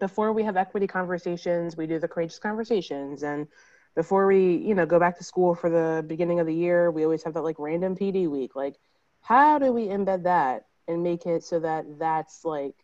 before 0.01 0.33
we 0.33 0.43
have 0.45 0.57
equity 0.57 0.87
conversations, 0.87 1.77
we 1.77 1.87
do 1.87 1.99
the 1.99 2.09
courageous 2.09 2.39
conversations. 2.39 3.23
And 3.23 3.47
before 3.95 4.27
we, 4.27 4.57
you 4.57 4.75
know, 4.75 4.87
go 4.87 4.99
back 4.99 5.19
to 5.19 5.25
school 5.25 5.55
for 5.55 5.69
the 5.69 6.05
beginning 6.07 6.41
of 6.41 6.47
the 6.47 6.55
year, 6.55 6.91
we 6.91 7.05
always 7.05 7.23
have 7.25 7.35
that 7.35 7.43
like 7.43 7.57
random 7.59 7.97
PD 7.97 8.29
week. 8.29 8.57
Like, 8.57 8.77
how 9.21 9.59
do 9.59 9.73
we 9.73 9.87
embed 9.87 10.25
that 10.25 10.67
and 10.89 11.03
make 11.03 11.27
it 11.27 11.45
so 11.45 11.61
that 11.61 11.85
that's 11.99 12.45
like, 12.45 12.75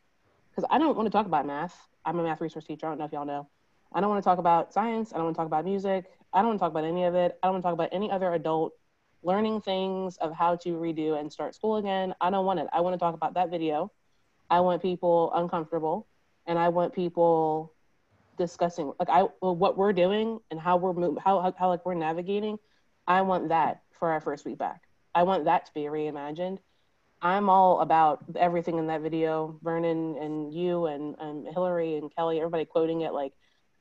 because 0.50 0.68
I 0.70 0.78
don't 0.78 0.96
want 0.96 1.06
to 1.06 1.10
talk 1.10 1.26
about 1.26 1.46
math. 1.46 1.88
I'm 2.04 2.18
a 2.18 2.22
math 2.22 2.40
resource 2.40 2.64
teacher. 2.64 2.86
I 2.86 2.90
don't 2.90 2.98
know 2.98 3.04
if 3.04 3.12
y'all 3.12 3.26
know. 3.26 3.48
I 3.92 4.00
don't 4.00 4.10
want 4.10 4.22
to 4.22 4.28
talk 4.28 4.38
about 4.38 4.72
science. 4.72 5.12
I 5.12 5.16
don't 5.16 5.24
want 5.24 5.36
to 5.36 5.38
talk 5.38 5.46
about 5.46 5.64
music. 5.64 6.10
I 6.32 6.38
don't 6.40 6.48
want 6.48 6.58
to 6.58 6.62
talk 6.62 6.72
about 6.72 6.84
any 6.84 7.04
of 7.04 7.14
it. 7.14 7.38
I 7.42 7.46
don't 7.46 7.54
want 7.54 7.62
to 7.62 7.66
talk 7.66 7.74
about 7.74 7.88
any 7.92 8.10
other 8.10 8.32
adult 8.34 8.74
learning 9.22 9.60
things 9.60 10.16
of 10.18 10.32
how 10.32 10.56
to 10.56 10.70
redo 10.70 11.18
and 11.18 11.32
start 11.32 11.54
school 11.54 11.76
again. 11.76 12.14
I 12.20 12.30
don't 12.30 12.46
want 12.46 12.60
it. 12.60 12.66
I 12.72 12.80
want 12.80 12.94
to 12.94 12.98
talk 12.98 13.14
about 13.14 13.34
that 13.34 13.50
video. 13.50 13.92
I 14.50 14.60
want 14.60 14.82
people 14.82 15.32
uncomfortable 15.34 16.06
and 16.46 16.58
I 16.58 16.68
want 16.68 16.94
people 16.94 17.74
discussing 18.38 18.92
like 18.98 19.08
I 19.10 19.22
what 19.40 19.76
we're 19.76 19.92
doing 19.92 20.38
and 20.50 20.60
how 20.60 20.76
we're 20.76 20.92
moving, 20.92 21.22
how, 21.22 21.40
how 21.40 21.52
how 21.58 21.68
like 21.68 21.84
we're 21.84 21.94
navigating. 21.94 22.58
I 23.06 23.22
want 23.22 23.48
that 23.48 23.82
for 23.98 24.10
our 24.10 24.20
first 24.20 24.44
week 24.44 24.58
back. 24.58 24.82
I 25.14 25.24
want 25.24 25.44
that 25.46 25.66
to 25.66 25.74
be 25.74 25.82
reimagined. 25.82 26.58
I'm 27.20 27.50
all 27.50 27.80
about 27.80 28.24
everything 28.36 28.78
in 28.78 28.86
that 28.86 29.00
video. 29.00 29.58
Vernon 29.62 30.16
and 30.18 30.54
you 30.54 30.86
and, 30.86 31.16
and 31.18 31.48
Hillary 31.48 31.96
and 31.96 32.14
Kelly, 32.14 32.38
everybody 32.38 32.64
quoting 32.64 33.00
it 33.00 33.12
like, 33.12 33.32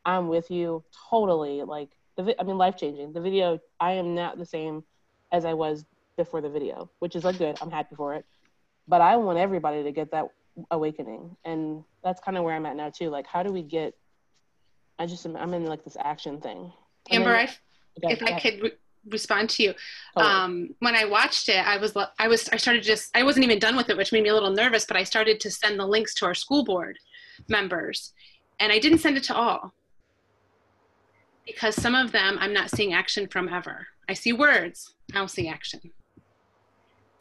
I'm 0.06 0.28
with 0.28 0.50
you 0.50 0.84
totally. 1.10 1.62
Like 1.64 1.90
the 2.16 2.36
I 2.40 2.44
mean, 2.44 2.58
life 2.58 2.78
changing. 2.78 3.14
The 3.14 3.22
video, 3.22 3.60
I 3.80 3.94
am 3.94 4.16
not 4.16 4.38
the 4.40 4.46
same 4.46 4.84
as 5.32 5.46
I 5.46 5.54
was 5.54 5.86
before 6.16 6.42
the 6.42 6.50
video, 6.50 6.90
which 7.00 7.16
is 7.16 7.24
like 7.24 7.38
good. 7.38 7.58
I'm 7.62 7.72
happy 7.72 7.96
for 7.96 8.16
it. 8.16 8.26
But 8.88 9.02
I 9.02 9.18
want 9.18 9.38
everybody 9.38 9.84
to 9.84 9.92
get 9.92 10.12
that 10.12 10.28
awakening 10.72 11.38
and 11.46 11.84
that's 12.04 12.20
kind 12.20 12.36
of 12.36 12.44
where 12.44 12.56
i'm 12.56 12.66
at 12.66 12.76
now 12.76 12.90
too 12.90 13.12
like 13.12 13.28
how 13.28 13.44
do 13.44 13.54
we 13.54 13.62
get 13.62 13.94
I 15.00 15.06
just 15.06 15.26
I'm 15.26 15.54
in 15.54 15.66
like 15.66 15.84
this 15.84 15.98
action 16.00 16.42
thing. 16.42 16.72
Amber, 17.12 17.36
I, 17.36 17.50
if 18.04 18.24
I 18.24 18.40
could 18.40 18.62
re- 18.62 18.72
respond 19.10 19.50
to 19.52 19.64
you, 19.64 19.74
um, 20.16 20.74
when 20.80 20.96
I 20.96 21.06
watched 21.06 21.50
it, 21.50 21.66
I 21.66 21.78
was 21.78 21.96
I 22.18 22.28
was 22.28 22.50
I 22.50 22.58
started 22.58 22.84
just 22.84 23.16
I 23.16 23.24
wasn't 23.24 23.46
even 23.46 23.60
done 23.60 23.76
with 23.76 23.90
it, 23.90 23.98
which 23.98 24.12
made 24.12 24.24
me 24.24 24.30
a 24.30 24.34
little 24.34 24.52
nervous. 24.52 24.86
But 24.86 24.98
I 24.98 25.04
started 25.04 25.40
to 25.42 25.52
send 25.52 25.80
the 25.80 25.86
links 25.86 26.14
to 26.16 26.26
our 26.26 26.34
school 26.34 26.64
board 26.64 26.98
members, 27.48 28.14
and 28.60 28.72
I 28.72 28.80
didn't 28.80 29.00
send 29.00 29.18
it 29.18 29.24
to 29.26 29.36
all 29.36 29.74
because 31.46 31.76
some 31.76 31.96
of 31.96 32.12
them 32.12 32.38
I'm 32.40 32.54
not 32.54 32.72
seeing 32.72 32.94
action 32.94 33.28
from 33.28 33.48
ever. 33.50 33.88
I 34.10 34.14
see 34.14 34.34
words, 34.34 34.96
I 35.14 35.18
don't 35.18 35.32
see 35.32 35.48
action. 35.48 35.82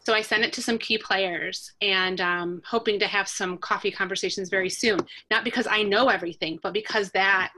So 0.07 0.15
I 0.15 0.23
sent 0.23 0.45
it 0.45 0.53
to 0.53 0.63
some 0.63 0.79
key 0.79 0.99
players 0.99 1.73
and 1.81 2.21
um, 2.21 2.63
hoping 2.65 3.01
to 3.01 3.09
have 3.09 3.27
some 3.27 3.59
coffee 3.59 3.91
conversations 3.91 4.49
very 4.49 4.71
soon. 4.71 5.01
Not 5.33 5.43
because 5.43 5.67
I 5.69 5.83
know 5.83 6.09
everything, 6.09 6.61
but 6.63 6.73
because 6.73 7.11
that, 7.11 7.51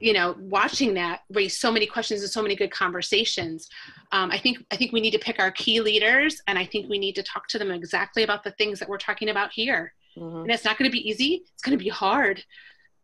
you 0.00 0.12
know, 0.12 0.36
watching 0.38 0.92
that 0.94 1.20
raised 1.30 1.58
so 1.58 1.72
many 1.72 1.86
questions 1.86 2.20
and 2.20 2.30
so 2.30 2.42
many 2.42 2.54
good 2.54 2.70
conversations. 2.70 3.70
Um, 4.12 4.30
I 4.30 4.38
think 4.38 4.58
I 4.70 4.76
think 4.76 4.92
we 4.92 5.00
need 5.00 5.12
to 5.12 5.18
pick 5.18 5.38
our 5.38 5.50
key 5.50 5.80
leaders, 5.80 6.42
and 6.46 6.58
I 6.58 6.66
think 6.66 6.90
we 6.90 6.98
need 6.98 7.14
to 7.14 7.22
talk 7.22 7.48
to 7.48 7.58
them 7.58 7.70
exactly 7.70 8.22
about 8.22 8.44
the 8.44 8.52
things 8.52 8.78
that 8.78 8.88
we're 8.88 8.98
talking 8.98 9.30
about 9.30 9.50
here. 9.50 9.94
Mm-hmm. 10.14 10.42
And 10.42 10.50
it's 10.50 10.64
not 10.64 10.76
going 10.76 10.90
to 10.90 10.92
be 10.92 11.08
easy. 11.08 11.42
It's 11.54 11.62
going 11.62 11.76
to 11.76 11.82
be 11.82 11.90
hard, 11.90 12.44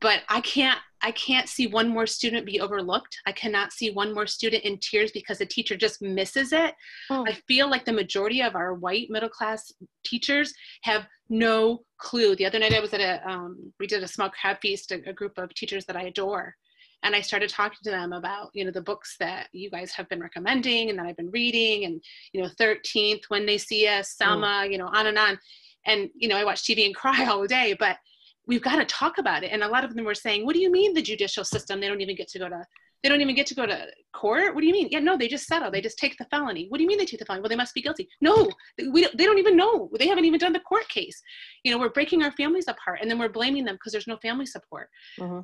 but 0.01 0.21
I 0.29 0.43
can't 0.43 0.79
I 1.05 1.11
can't 1.11 1.51
see 1.51 1.67
one 1.67 1.91
more 1.91 2.07
student 2.07 2.47
be 2.47 2.63
overlooked. 2.63 3.19
I 3.27 3.33
cannot 3.33 3.75
see 3.75 3.91
one 3.91 4.15
more 4.15 4.27
student 4.27 4.65
in 4.65 4.79
tears 4.79 5.13
because 5.13 5.37
the 5.37 5.45
teacher 5.45 5.77
just 5.77 6.01
misses 6.01 6.51
it. 6.51 6.75
Oh. 7.11 7.27
I 7.29 7.35
feel 7.47 7.69
like 7.69 7.85
the 7.85 7.93
majority 7.93 8.41
of 8.41 8.57
our 8.57 8.73
white 8.73 9.11
middle 9.11 9.29
class 9.29 9.71
teachers 10.03 10.55
have 10.85 11.07
no 11.29 11.81
clue. 11.99 12.35
The 12.37 12.47
other 12.47 12.59
night 12.59 12.73
I 12.73 12.81
was 12.81 12.95
at 12.95 13.03
a, 13.03 13.31
um, 13.31 13.71
we 13.79 13.87
did 13.87 14.03
a 14.03 14.09
small 14.09 14.31
crab 14.31 14.57
feast, 14.63 14.93
a, 14.93 15.03
a 15.07 15.13
group 15.13 15.37
of 15.37 15.53
teachers 15.53 15.85
that 15.85 15.97
I 15.97 16.05
adore. 16.05 16.55
And 17.03 17.15
I 17.15 17.21
started 17.21 17.51
talking 17.51 17.81
to 17.85 17.91
them 17.91 18.15
about, 18.15 18.49
you 18.55 18.65
know, 18.65 18.71
the 18.71 18.81
books 18.81 19.17
that 19.21 19.49
you 19.53 19.69
guys 19.71 19.93
have 19.93 20.09
been 20.09 20.21
recommending 20.21 20.89
and 20.89 20.99
that 20.99 21.05
I've 21.05 21.19
been 21.19 21.31
reading 21.31 21.85
and, 21.85 22.03
you 22.33 22.41
know, 22.41 22.49
13th, 22.59 23.25
When 23.29 23.45
They 23.45 23.59
See 23.59 23.87
Us, 23.87 24.17
Selma, 24.17 24.63
oh. 24.63 24.71
you 24.71 24.79
know, 24.79 24.87
on 24.87 25.07
and 25.09 25.19
on. 25.19 25.39
And, 25.85 26.09
you 26.15 26.29
know, 26.29 26.37
I 26.39 26.47
watch 26.47 26.63
TV 26.63 26.87
and 26.87 26.95
cry 26.95 27.27
all 27.29 27.47
day, 27.47 27.77
but 27.79 27.99
we've 28.47 28.63
got 28.63 28.77
to 28.77 28.85
talk 28.85 29.19
about 29.19 29.45
it. 29.45 29.53
And 29.53 29.63
a 29.63 29.69
lot 29.69 29.85
of 29.85 29.95
them 29.95 30.05
were 30.05 30.15
saying, 30.15 30.45
what 30.45 30.55
do 30.55 30.61
you 30.61 30.71
mean 30.71 30.95
the 30.95 31.03
judicial 31.03 31.45
system? 31.45 31.81
They 31.81 31.89
don't 31.89 32.01
even 32.01 32.17
get 32.17 32.29
to 32.29 32.39
go 32.39 32.49
to, 32.49 32.65
they 33.03 33.09
don't 33.09 33.21
even 33.21 33.35
get 33.35 33.47
to 33.49 33.55
go 33.55 33.67
to 33.67 33.87
court. 34.13 34.55
What 34.55 34.61
do 34.61 34.67
you 34.67 34.73
mean? 34.73 34.89
Yeah, 34.91 35.01
no, 35.01 35.17
they 35.17 35.29
just 35.29 35.47
settle. 35.47 35.71
They 35.71 35.81
just 35.81 35.99
take 35.99 36.17
the 36.19 36.25
felony. 36.27 36.67
What 36.69 36.79
do 36.79 36.83
you 36.83 36.89
mean 36.89 36.99
they 36.99 37.07
take 37.07 37.21
the 37.21 37.27
felony? 37.27 37.43
Well, 37.43 37.49
they 37.49 37.57
must 37.57 37.75
be 37.75 37.83
guilty. 37.83 38.09
No, 38.21 38.51
we, 38.91 39.09
they 39.15 39.25
don't 39.25 39.39
even 39.39 39.57
know. 39.57 39.91
They 39.99 40.09
haven't 40.09 40.25
even 40.25 40.39
done 40.39 40.53
the 40.53 40.61
court 40.61 40.89
case. 40.89 41.23
You 41.65 41.73
know, 41.73 41.79
we're 41.79 41.91
breaking 41.91 42.23
our 42.23 42.33
families 42.33 42.69
apart 42.69 43.01
and 43.01 43.11
then 43.11 43.19
we're 43.19 43.29
blaming 43.29 43.65
them 43.65 43.77
because 43.77 43.93
there's 43.93 44.07
no 44.07 44.17
family 44.19 44.47
support. 44.47 44.89
Mm-hmm. 45.19 45.41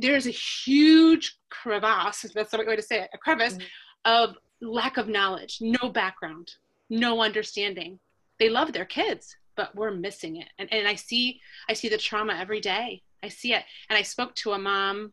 There's 0.00 0.26
a 0.26 0.30
huge 0.30 1.38
crevasse, 1.50 2.26
that's 2.34 2.50
the 2.50 2.58
right 2.58 2.66
way 2.66 2.76
to 2.76 2.82
say 2.82 3.02
it, 3.02 3.10
a 3.12 3.18
crevice 3.18 3.54
mm-hmm. 3.54 4.12
of 4.12 4.36
lack 4.62 4.96
of 4.96 5.08
knowledge, 5.08 5.58
no 5.60 5.90
background, 5.90 6.50
no 6.88 7.20
understanding. 7.20 7.98
They 8.38 8.48
love 8.48 8.72
their 8.72 8.84
kids 8.84 9.36
but 9.56 9.74
we're 9.74 9.90
missing 9.90 10.36
it. 10.36 10.48
And, 10.58 10.72
and 10.72 10.86
i 10.86 10.94
see 10.94 11.40
i 11.68 11.72
see 11.72 11.88
the 11.88 11.98
trauma 11.98 12.34
every 12.34 12.60
day. 12.60 13.02
I 13.22 13.28
see 13.28 13.54
it. 13.54 13.64
And 13.88 13.96
i 13.96 14.02
spoke 14.02 14.34
to 14.36 14.52
a 14.52 14.58
mom 14.58 15.12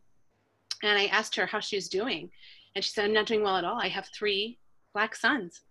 and 0.82 0.98
i 0.98 1.06
asked 1.06 1.34
her 1.36 1.46
how 1.46 1.60
she 1.60 1.76
was 1.76 1.88
doing. 1.88 2.30
And 2.74 2.84
she 2.84 2.90
said 2.90 3.04
i'm 3.04 3.12
not 3.12 3.26
doing 3.26 3.42
well 3.42 3.56
at 3.56 3.64
all. 3.64 3.80
I 3.80 3.88
have 3.88 4.08
three 4.08 4.58
black 4.92 5.16
sons. 5.16 5.62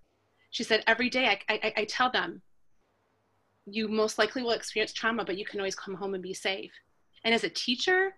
She 0.51 0.63
said 0.63 0.84
every 0.88 1.09
day 1.09 1.28
i, 1.28 1.39
I, 1.49 1.74
I 1.78 1.86
tell 1.86 2.11
them 2.11 2.41
you 3.65 3.88
most 3.88 4.17
likely 4.17 4.43
will 4.43 4.51
experience 4.51 4.91
trauma 4.91 5.24
but 5.24 5.38
you 5.38 5.45
can 5.45 5.59
always 5.59 5.76
come 5.76 5.95
home 5.95 6.13
and 6.13 6.24
be 6.24 6.34
safe. 6.34 6.71
And 7.24 7.34
as 7.34 7.43
a 7.43 7.49
teacher 7.49 8.15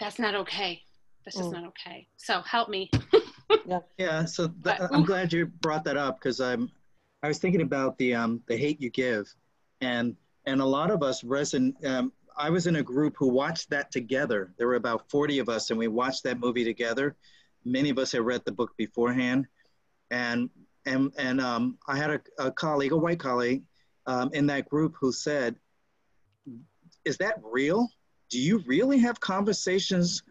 that's 0.00 0.18
not 0.18 0.34
okay. 0.34 0.82
That's 1.24 1.36
just 1.36 1.50
mm. 1.50 1.54
not 1.54 1.64
okay. 1.68 2.08
So 2.16 2.42
help 2.42 2.68
me. 2.68 2.90
Yeah. 3.66 3.78
Yeah 3.98 4.24
so 4.24 4.48
th- 4.48 4.58
but, 4.62 4.92
i'm 4.92 5.04
glad 5.04 5.32
you 5.32 5.46
brought 5.46 5.84
that 5.84 5.96
up 5.96 6.18
because 6.18 6.40
i'm 6.40 6.70
i 7.22 7.28
was 7.28 7.38
thinking 7.38 7.60
about 7.60 7.96
the 7.98 8.14
um 8.14 8.42
the 8.46 8.56
hate 8.56 8.80
you 8.80 8.90
give 8.90 9.32
and 9.80 10.16
and 10.46 10.60
a 10.60 10.64
lot 10.64 10.90
of 10.90 11.02
us. 11.02 11.24
Um, 11.84 12.12
I 12.36 12.50
was 12.50 12.66
in 12.66 12.76
a 12.76 12.82
group 12.82 13.14
who 13.16 13.28
watched 13.28 13.70
that 13.70 13.90
together. 13.90 14.52
There 14.58 14.66
were 14.66 14.74
about 14.74 15.08
40 15.08 15.38
of 15.38 15.48
us, 15.48 15.70
and 15.70 15.78
we 15.78 15.88
watched 15.88 16.24
that 16.24 16.40
movie 16.40 16.64
together. 16.64 17.16
Many 17.64 17.90
of 17.90 17.98
us 17.98 18.12
had 18.12 18.22
read 18.22 18.42
the 18.44 18.52
book 18.52 18.72
beforehand, 18.76 19.46
and 20.10 20.50
and 20.86 21.12
and 21.16 21.40
um, 21.40 21.78
I 21.88 21.96
had 21.96 22.10
a, 22.10 22.20
a, 22.38 22.50
colleague, 22.50 22.92
a 22.92 22.96
white 22.96 23.20
colleague, 23.20 23.62
um, 24.06 24.30
in 24.34 24.46
that 24.46 24.68
group 24.68 24.94
who 25.00 25.12
said, 25.12 25.56
"Is 27.04 27.16
that 27.18 27.40
real? 27.42 27.88
Do 28.30 28.38
you 28.38 28.58
really 28.66 28.98
have 28.98 29.20
conversations 29.20 30.22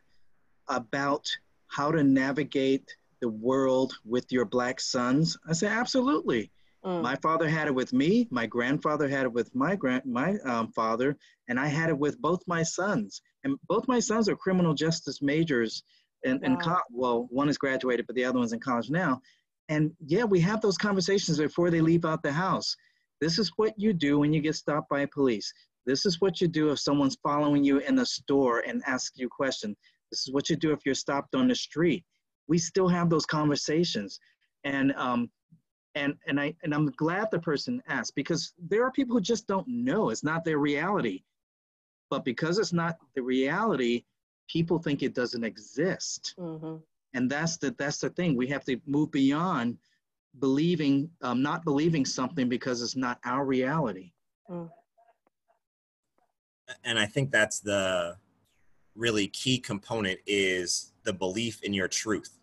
about 0.67 1.27
how 1.67 1.91
to 1.91 2.03
navigate 2.03 2.95
the 3.19 3.29
world 3.29 3.93
with 4.05 4.31
your 4.31 4.45
black 4.45 4.79
sons?" 4.79 5.37
I 5.47 5.53
said, 5.53 5.71
"Absolutely." 5.71 6.51
Mm. 6.85 7.01
My 7.01 7.15
father 7.17 7.47
had 7.47 7.67
it 7.67 7.75
with 7.75 7.93
me. 7.93 8.27
My 8.29 8.45
grandfather 8.45 9.07
had 9.07 9.23
it 9.23 9.31
with 9.31 9.53
my 9.55 9.75
grand 9.75 10.03
my 10.05 10.37
um, 10.45 10.71
father, 10.73 11.15
and 11.47 11.59
I 11.59 11.67
had 11.67 11.89
it 11.89 11.97
with 11.97 12.19
both 12.21 12.41
my 12.47 12.63
sons. 12.63 13.21
And 13.43 13.57
both 13.67 13.87
my 13.87 13.99
sons 13.99 14.27
are 14.27 14.35
criminal 14.35 14.73
justice 14.73 15.21
majors. 15.21 15.83
And, 16.25 16.41
wow. 16.41 16.47
and 16.47 16.61
co- 16.61 16.81
well, 16.91 17.27
one 17.29 17.49
is 17.49 17.57
graduated, 17.57 18.07
but 18.07 18.15
the 18.15 18.25
other 18.25 18.39
one's 18.39 18.53
in 18.53 18.59
college 18.59 18.89
now. 18.89 19.21
And 19.69 19.91
yeah, 20.05 20.23
we 20.23 20.39
have 20.41 20.61
those 20.61 20.77
conversations 20.77 21.37
before 21.37 21.69
they 21.69 21.81
leave 21.81 22.05
out 22.05 22.21
the 22.23 22.31
house. 22.31 22.75
This 23.21 23.39
is 23.39 23.51
what 23.55 23.73
you 23.77 23.93
do 23.93 24.19
when 24.19 24.33
you 24.33 24.41
get 24.41 24.55
stopped 24.55 24.89
by 24.89 25.05
police. 25.05 25.51
This 25.85 26.05
is 26.05 26.19
what 26.19 26.41
you 26.41 26.47
do 26.47 26.71
if 26.71 26.79
someone's 26.79 27.17
following 27.23 27.63
you 27.63 27.79
in 27.79 27.95
the 27.95 28.05
store 28.05 28.59
and 28.59 28.81
asks 28.85 29.17
you 29.17 29.27
a 29.27 29.29
question. 29.29 29.75
This 30.11 30.27
is 30.27 30.33
what 30.33 30.49
you 30.49 30.55
do 30.55 30.71
if 30.71 30.79
you're 30.85 30.95
stopped 30.95 31.35
on 31.35 31.47
the 31.47 31.55
street. 31.55 32.03
We 32.47 32.57
still 32.57 32.87
have 32.87 33.09
those 33.09 33.25
conversations. 33.25 34.19
And 34.63 34.93
um, 34.97 35.29
and 35.95 36.15
and 36.27 36.39
i 36.39 36.53
and 36.63 36.73
i'm 36.73 36.87
glad 36.91 37.29
the 37.31 37.39
person 37.39 37.81
asked 37.87 38.15
because 38.15 38.53
there 38.57 38.83
are 38.83 38.91
people 38.91 39.15
who 39.15 39.21
just 39.21 39.47
don't 39.47 39.67
know. 39.67 40.09
It's 40.09 40.23
not 40.23 40.43
their 40.43 40.57
reality. 40.57 41.23
But 42.09 42.25
because 42.25 42.59
it's 42.59 42.73
not 42.73 42.97
the 43.15 43.23
reality 43.23 44.03
people 44.49 44.77
think 44.77 45.01
it 45.01 45.15
doesn't 45.15 45.43
exist. 45.43 46.35
Mm-hmm. 46.37 46.75
and 47.13 47.29
that's 47.29 47.57
the 47.57 47.75
that's 47.77 47.99
the 47.99 48.09
thing. 48.09 48.35
We 48.35 48.47
have 48.47 48.65
to 48.65 48.79
move 48.85 49.11
beyond 49.11 49.77
believing 50.39 51.09
um, 51.21 51.41
not 51.41 51.63
believing 51.63 52.05
something 52.05 52.49
because 52.49 52.81
it's 52.81 52.95
not 52.95 53.19
our 53.23 53.45
reality. 53.45 54.11
Mm. 54.49 54.69
and 56.83 56.99
i 56.99 57.05
think 57.05 57.31
that's 57.31 57.61
the 57.61 58.17
really 58.95 59.27
key 59.27 59.57
component 59.57 60.19
is 60.27 60.91
the 61.03 61.13
belief 61.13 61.61
in 61.63 61.73
your 61.73 61.87
truth. 61.87 62.39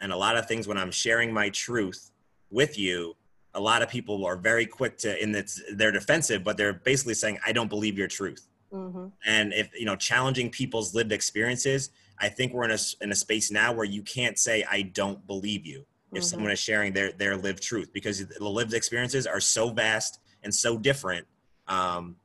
And 0.00 0.12
a 0.12 0.16
lot 0.16 0.36
of 0.38 0.46
things 0.46 0.66
when 0.66 0.78
i'm 0.78 0.90
sharing 0.90 1.32
my 1.32 1.50
truth 1.50 2.11
with 2.52 2.78
you, 2.78 3.16
a 3.54 3.60
lot 3.60 3.82
of 3.82 3.88
people 3.88 4.24
are 4.24 4.36
very 4.36 4.66
quick 4.66 4.96
to 4.98 5.22
in 5.22 5.32
that 5.32 5.50
they're 5.72 5.92
defensive, 5.92 6.44
but 6.44 6.56
they're 6.56 6.72
basically 6.72 7.14
saying, 7.14 7.38
"I 7.44 7.52
don't 7.52 7.68
believe 7.68 7.98
your 7.98 8.08
truth." 8.08 8.48
Mm-hmm. 8.72 9.06
And 9.26 9.52
if 9.52 9.68
you 9.78 9.84
know, 9.84 9.96
challenging 9.96 10.50
people's 10.50 10.94
lived 10.94 11.12
experiences, 11.12 11.90
I 12.18 12.28
think 12.28 12.52
we're 12.52 12.64
in 12.64 12.70
a 12.70 12.78
in 13.00 13.12
a 13.12 13.14
space 13.14 13.50
now 13.50 13.72
where 13.72 13.84
you 13.84 14.02
can't 14.02 14.38
say, 14.38 14.64
"I 14.70 14.82
don't 14.82 15.26
believe 15.26 15.66
you." 15.66 15.84
If 16.12 16.18
mm-hmm. 16.18 16.28
someone 16.28 16.50
is 16.50 16.58
sharing 16.58 16.92
their 16.92 17.12
their 17.12 17.36
lived 17.36 17.62
truth, 17.62 17.92
because 17.92 18.26
the 18.26 18.48
lived 18.48 18.74
experiences 18.74 19.26
are 19.26 19.40
so 19.40 19.70
vast 19.70 20.20
and 20.42 20.54
so 20.54 20.78
different, 20.78 21.26
um, 21.68 22.16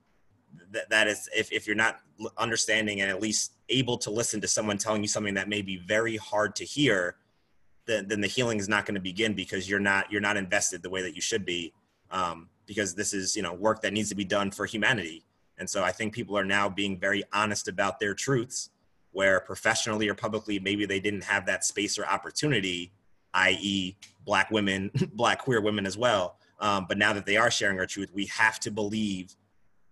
that 0.71 0.89
that 0.89 1.07
is 1.07 1.29
if 1.35 1.51
if 1.51 1.67
you're 1.67 1.75
not 1.75 1.99
understanding 2.37 3.01
and 3.01 3.09
at 3.09 3.21
least 3.21 3.53
able 3.69 3.97
to 3.97 4.09
listen 4.09 4.41
to 4.41 4.47
someone 4.47 4.77
telling 4.77 5.01
you 5.01 5.07
something 5.07 5.35
that 5.35 5.49
may 5.49 5.61
be 5.61 5.77
very 5.77 6.17
hard 6.17 6.55
to 6.55 6.63
hear, 6.63 7.17
then, 7.87 8.07
then 8.07 8.21
the 8.21 8.27
healing 8.27 8.59
is 8.59 8.69
not 8.69 8.85
going 8.85 8.95
to 8.95 9.01
begin 9.01 9.33
because 9.33 9.69
you're 9.69 9.79
not 9.79 10.11
you're 10.11 10.21
not 10.21 10.37
invested 10.37 10.83
the 10.83 10.89
way 10.89 11.01
that 11.01 11.15
you 11.15 11.21
should 11.21 11.45
be 11.45 11.73
um, 12.11 12.49
because 12.65 12.93
this 12.93 13.13
is 13.13 13.35
you 13.35 13.41
know 13.41 13.53
work 13.53 13.81
that 13.81 13.93
needs 13.93 14.09
to 14.09 14.15
be 14.15 14.25
done 14.25 14.51
for 14.51 14.65
humanity. 14.65 15.23
And 15.57 15.67
so 15.67 15.83
i 15.83 15.91
think 15.91 16.13
people 16.13 16.37
are 16.37 16.45
now 16.45 16.69
being 16.69 16.99
very 16.99 17.23
honest 17.33 17.67
about 17.67 17.99
their 17.99 18.13
truths 18.13 18.69
where 19.11 19.39
professionally 19.39 20.07
or 20.07 20.13
publicly 20.13 20.59
maybe 20.59 20.85
they 20.85 20.99
didn't 20.99 21.23
have 21.23 21.47
that 21.47 21.65
space 21.65 21.97
or 21.97 22.05
opportunity 22.05 22.91
i.e 23.33 23.97
black 24.23 24.51
women 24.51 24.91
black 25.13 25.39
queer 25.39 25.61
women 25.61 25.87
as 25.87 25.97
well. 25.97 26.37
Um, 26.59 26.85
but 26.87 26.97
now 26.97 27.13
that 27.13 27.25
they 27.25 27.37
are 27.37 27.49
sharing 27.49 27.79
our 27.79 27.87
truth 27.87 28.11
we 28.13 28.25
have 28.27 28.59
to 28.61 28.71
believe 28.71 29.35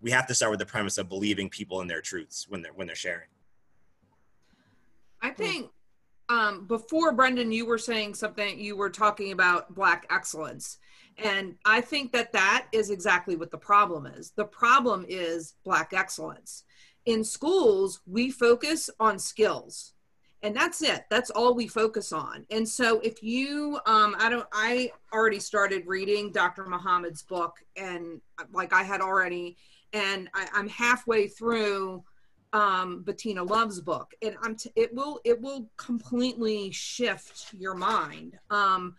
we 0.02 0.12
have 0.12 0.28
to 0.28 0.36
start 0.36 0.52
with 0.52 0.60
the 0.60 0.66
premise 0.68 1.00
of 1.00 1.10
believing 1.10 1.50
people 1.50 1.82
in 1.82 1.88
their 1.88 2.02
truths 2.02 2.46
when 2.48 2.62
they're 2.62 2.74
when 2.74 2.86
they're 2.86 2.96
sharing. 2.96 3.30
I 5.22 5.32
think 5.32 5.72
um, 6.30 6.66
before 6.66 7.12
Brendan, 7.12 7.52
you 7.52 7.66
were 7.66 7.78
saying 7.78 8.16
something, 8.16 8.60
you 8.60 8.76
were 8.76 8.90
talking 8.90 9.32
about 9.32 9.74
Black 9.76 10.08
excellence. 10.10 10.78
And 11.18 11.56
I 11.66 11.82
think 11.82 12.12
that 12.12 12.34
that 12.34 12.68
is 12.72 12.90
exactly 12.90 13.36
what 13.36 13.52
the 13.52 13.58
problem 13.58 14.06
is. 14.06 14.32
The 14.32 14.46
problem 14.46 15.06
is 15.08 15.54
Black 15.64 15.94
excellence. 15.94 16.64
In 17.06 17.24
schools, 17.24 18.02
we 18.06 18.32
focus 18.32 18.90
on 19.00 19.20
skills. 19.20 19.94
And 20.42 20.56
that's 20.56 20.82
it. 20.82 21.06
That's 21.10 21.32
all 21.32 21.56
we 21.56 21.68
focus 21.68 22.12
on. 22.12 22.46
And 22.52 22.68
so 22.68 23.00
if 23.00 23.24
you, 23.24 23.80
um, 23.86 24.16
I 24.20 24.30
don't, 24.30 24.48
I 24.52 24.92
already 25.14 25.40
started 25.40 25.88
reading 25.88 26.32
Dr. 26.32 26.66
Muhammad's 26.66 27.24
book 27.24 27.56
and 27.76 28.22
like 28.52 28.74
I 28.74 28.84
had 28.84 29.02
already, 29.02 29.58
and 29.94 30.30
I, 30.36 30.48
I'm 30.54 30.68
halfway 30.68 31.28
through 31.28 32.04
um, 32.54 33.04
Bettina 33.04 33.44
Love's 33.44 33.82
book, 33.82 34.14
and 34.22 34.36
I'm 34.42 34.56
t- 34.56 34.72
it 34.76 34.94
will 34.94 35.20
it 35.26 35.40
will 35.42 35.70
completely 35.78 36.72
shift 36.72 37.54
your 37.54 37.76
mind. 37.76 38.38
Um, 38.50 38.96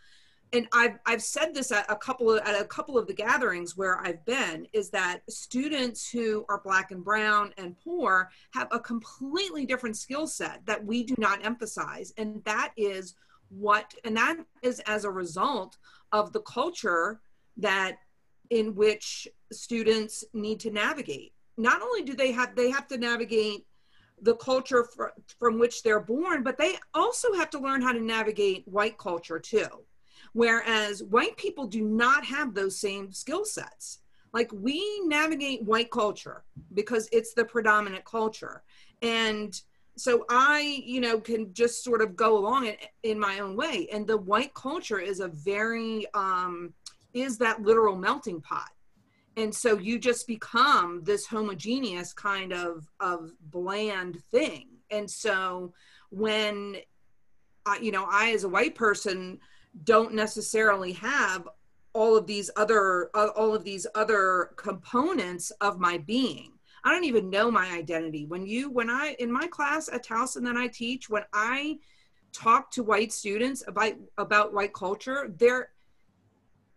and 0.53 0.69
I've 0.73 0.99
I've 1.07 1.23
said 1.23 1.55
this 1.55 1.73
at 1.73 1.91
a 1.91 1.97
couple 1.97 2.31
of 2.31 2.47
at 2.47 2.61
a 2.61 2.65
couple 2.65 2.99
of 2.99 3.07
the 3.07 3.15
gatherings 3.15 3.77
where 3.77 3.99
I've 4.01 4.25
been 4.25 4.67
is 4.73 4.91
that 4.91 5.21
students 5.29 6.11
who 6.11 6.45
are 6.49 6.61
black 6.63 6.91
and 6.91 7.05
brown 7.05 7.53
and 7.59 7.77
poor 7.83 8.31
have 8.53 8.69
a 8.71 8.81
completely 8.81 9.67
different 9.67 9.97
skill 9.97 10.27
set 10.27 10.65
that 10.67 10.85
we 10.85 11.03
do 11.03 11.15
not 11.19 11.45
emphasize, 11.45 12.13
and 12.17 12.43
that 12.45 12.73
is 12.77 13.15
what 13.49 13.95
and 14.05 14.17
that 14.17 14.37
is 14.63 14.81
as 14.81 15.05
a 15.05 15.11
result 15.11 15.79
of 16.13 16.33
the 16.33 16.41
culture 16.41 17.21
that 17.57 17.99
in 18.51 18.75
which 18.75 19.27
students 19.53 20.25
need 20.33 20.61
to 20.61 20.71
navigate. 20.71 21.33
Not 21.57 21.83
only 21.83 22.03
do 22.03 22.15
they 22.15 22.33
have 22.33 22.55
they 22.55 22.71
have 22.71 22.87
to 22.89 22.99
navigate 22.99 23.67
the 24.21 24.35
culture 24.37 24.85
fr- 24.85 25.17
from 25.39 25.59
which 25.59 25.83
they're 25.83 26.01
born, 26.01 26.43
but 26.43 26.59
they 26.59 26.77
also 26.95 27.33
have 27.35 27.51
to 27.51 27.59
learn 27.59 27.83
how 27.83 27.93
to 27.93 28.01
navigate 28.01 28.67
white 28.67 28.97
culture 28.99 29.39
too 29.39 29.69
Whereas 30.37 31.03
white 31.03 31.37
people 31.39 31.67
do 31.67 31.81
not 31.81 32.23
have 32.27 32.53
those 32.53 32.79
same 32.79 33.11
skill 33.11 33.47
sets. 33.47 34.01
Like 34.35 34.51
we 34.53 35.01
navigate 35.07 35.63
white 35.63 35.91
culture 35.91 36.45
because 36.75 37.09
it's 37.11 37.33
the 37.33 37.47
predominant 37.47 38.05
culture. 38.05 38.63
And 39.01 39.59
so 39.97 40.27
I, 40.29 40.83
you 40.85 41.01
know, 41.01 41.21
can 41.21 41.55
just 41.55 41.83
sort 41.83 42.03
of 42.03 42.17
go 42.17 42.37
along 42.37 42.67
it 42.67 42.87
in 43.03 43.19
my 43.19 43.39
own 43.39 43.57
way. 43.57 43.89
And 43.91 44.07
the 44.07 44.19
white 44.19 44.53
culture 44.53 44.99
is 44.99 45.21
a 45.21 45.29
very, 45.29 46.05
um, 46.13 46.75
is 47.15 47.39
that 47.39 47.63
literal 47.63 47.97
melting 47.97 48.43
pot. 48.43 48.69
And 49.37 49.55
so 49.55 49.79
you 49.79 49.99
just 49.99 50.27
become 50.27 51.03
this 51.05 51.27
homogeneous 51.27 52.13
kind 52.13 52.53
of, 52.53 52.89
of 53.01 53.33
bland 53.41 54.23
thing. 54.31 54.69
And 54.91 55.11
so 55.11 55.75
when, 56.11 56.77
I, 57.67 57.79
you 57.79 57.93
know, 57.93 58.07
I, 58.11 58.33
as 58.33 58.45
a 58.45 58.49
white 58.49 58.75
person, 58.75 59.39
don't 59.85 60.15
necessarily 60.15 60.93
have 60.93 61.47
all 61.97 62.15
of 62.15 62.27
these 62.27 62.51
other 62.57 63.11
uh, 63.15 63.29
all 63.35 63.55
of 63.55 63.65
these 63.65 63.87
other 63.95 64.51
components 64.57 65.51
of 65.63 65.81
my 65.81 65.97
being 65.97 66.53
i 66.85 66.93
don't 66.93 67.05
even 67.05 67.31
know 67.31 67.51
my 67.51 67.71
identity 67.73 68.27
when 68.27 68.47
you 68.47 68.71
when 68.71 68.91
i 68.91 69.17
in 69.19 69.33
my 69.33 69.47
class 69.47 69.89
at 69.91 70.05
towson 70.05 70.45
that 70.45 70.57
i 70.57 70.69
teach 70.69 71.09
when 71.09 71.23
i 71.33 71.79
talk 72.35 72.71
to 72.71 72.83
white 72.83 73.11
students 73.11 73.65
about 73.67 73.95
about 74.19 74.53
white 74.53 74.75
culture 74.75 75.35
they're 75.39 75.71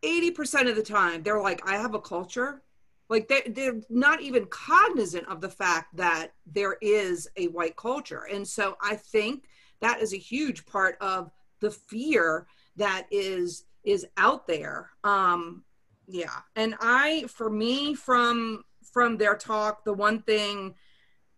80% 0.03 0.69
of 0.69 0.75
the 0.75 0.83
time 0.83 1.23
they're 1.23 1.41
like 1.41 1.67
i 1.67 1.77
have 1.77 1.93
a 1.93 2.01
culture. 2.01 2.61
Like 3.09 3.27
they're, 3.27 3.41
they're 3.49 3.81
not 3.89 4.21
even 4.21 4.45
cognizant 4.45 5.27
of 5.27 5.41
the 5.41 5.49
fact 5.49 5.95
that 5.97 6.33
there 6.45 6.77
is 6.79 7.27
a 7.37 7.47
white 7.47 7.75
culture. 7.75 8.27
And 8.31 8.47
so 8.47 8.77
i 8.81 8.95
think 8.95 9.45
that 9.81 10.01
is 10.01 10.13
a 10.13 10.17
huge 10.17 10.65
part 10.65 10.97
of 11.01 11.31
the 11.61 11.71
fear 11.71 12.47
that 12.75 13.07
is 13.11 13.65
is 13.83 14.05
out 14.17 14.47
there. 14.47 14.91
Um 15.03 15.63
yeah. 16.07 16.39
And 16.55 16.75
i 16.81 17.25
for 17.27 17.49
me 17.49 17.93
from 17.93 18.63
from 18.91 19.17
their 19.17 19.35
talk 19.35 19.83
the 19.83 19.93
one 19.93 20.21
thing 20.23 20.75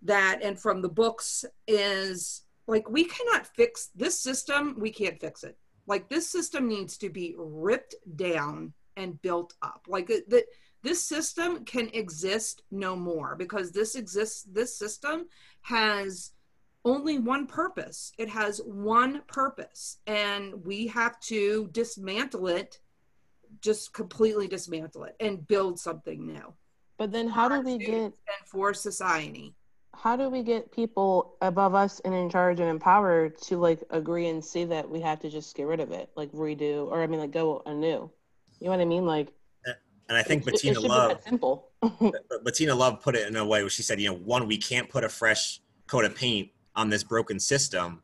that 0.03 0.39
and 0.41 0.59
from 0.59 0.81
the 0.81 0.89
books 0.89 1.45
is 1.67 2.43
like 2.67 2.89
we 2.89 3.03
cannot 3.03 3.45
fix 3.47 3.89
this 3.95 4.19
system 4.19 4.75
we 4.79 4.89
can't 4.89 5.19
fix 5.19 5.43
it 5.43 5.57
like 5.87 6.09
this 6.09 6.27
system 6.27 6.67
needs 6.67 6.97
to 6.97 7.09
be 7.09 7.35
ripped 7.37 7.95
down 8.15 8.73
and 8.97 9.21
built 9.21 9.53
up 9.61 9.85
like 9.87 10.07
that 10.07 10.45
this 10.83 11.03
system 11.03 11.63
can 11.63 11.89
exist 11.93 12.63
no 12.71 12.95
more 12.95 13.35
because 13.35 13.71
this 13.71 13.95
exists 13.95 14.43
this 14.51 14.77
system 14.77 15.27
has 15.61 16.31
only 16.83 17.19
one 17.19 17.47
purpose. 17.47 18.11
It 18.17 18.29
has 18.29 18.59
one 18.59 19.21
purpose, 19.27 19.97
and 20.07 20.65
we 20.65 20.87
have 20.87 21.19
to 21.21 21.69
dismantle 21.71 22.47
it, 22.47 22.79
just 23.61 23.93
completely 23.93 24.47
dismantle 24.47 25.05
it 25.05 25.15
and 25.19 25.47
build 25.47 25.79
something 25.79 26.25
new. 26.25 26.53
But 26.97 27.11
then, 27.11 27.27
how 27.27 27.49
do 27.49 27.61
we 27.61 27.77
get 27.77 27.95
and 27.95 28.13
for 28.45 28.73
society? 28.73 29.53
How 29.93 30.15
do 30.15 30.29
we 30.29 30.41
get 30.41 30.71
people 30.71 31.35
above 31.41 31.75
us 31.75 31.99
and 32.01 32.13
in 32.13 32.29
charge 32.29 32.59
and 32.59 32.69
empowered 32.69 33.37
to 33.43 33.57
like 33.57 33.83
agree 33.89 34.27
and 34.29 34.43
see 34.43 34.63
that 34.65 34.89
we 34.89 34.99
have 35.01 35.19
to 35.19 35.29
just 35.29 35.55
get 35.55 35.67
rid 35.67 35.79
of 35.79 35.91
it, 35.91 36.09
like 36.15 36.31
redo, 36.31 36.87
or 36.87 37.03
I 37.03 37.07
mean, 37.07 37.19
like 37.19 37.31
go 37.31 37.61
anew? 37.65 38.09
You 38.59 38.65
know 38.65 38.71
what 38.71 38.79
I 38.79 38.85
mean? 38.85 39.05
Like, 39.05 39.29
and 40.09 40.17
I 40.17 40.23
think 40.23 40.45
Bettina 40.45 40.79
Love, 40.79 41.21
simple. 41.23 41.69
Bettina 42.43 42.75
Love 42.75 43.01
put 43.01 43.15
it 43.15 43.27
in 43.27 43.35
a 43.35 43.45
way 43.45 43.61
where 43.61 43.69
she 43.69 43.81
said, 43.83 43.99
you 43.99 44.09
know, 44.09 44.17
one, 44.17 44.47
we 44.47 44.57
can't 44.57 44.89
put 44.89 45.03
a 45.03 45.09
fresh 45.09 45.61
coat 45.87 46.03
of 46.03 46.15
paint 46.15 46.49
on 46.75 46.89
this 46.89 47.03
broken 47.03 47.39
system 47.39 48.01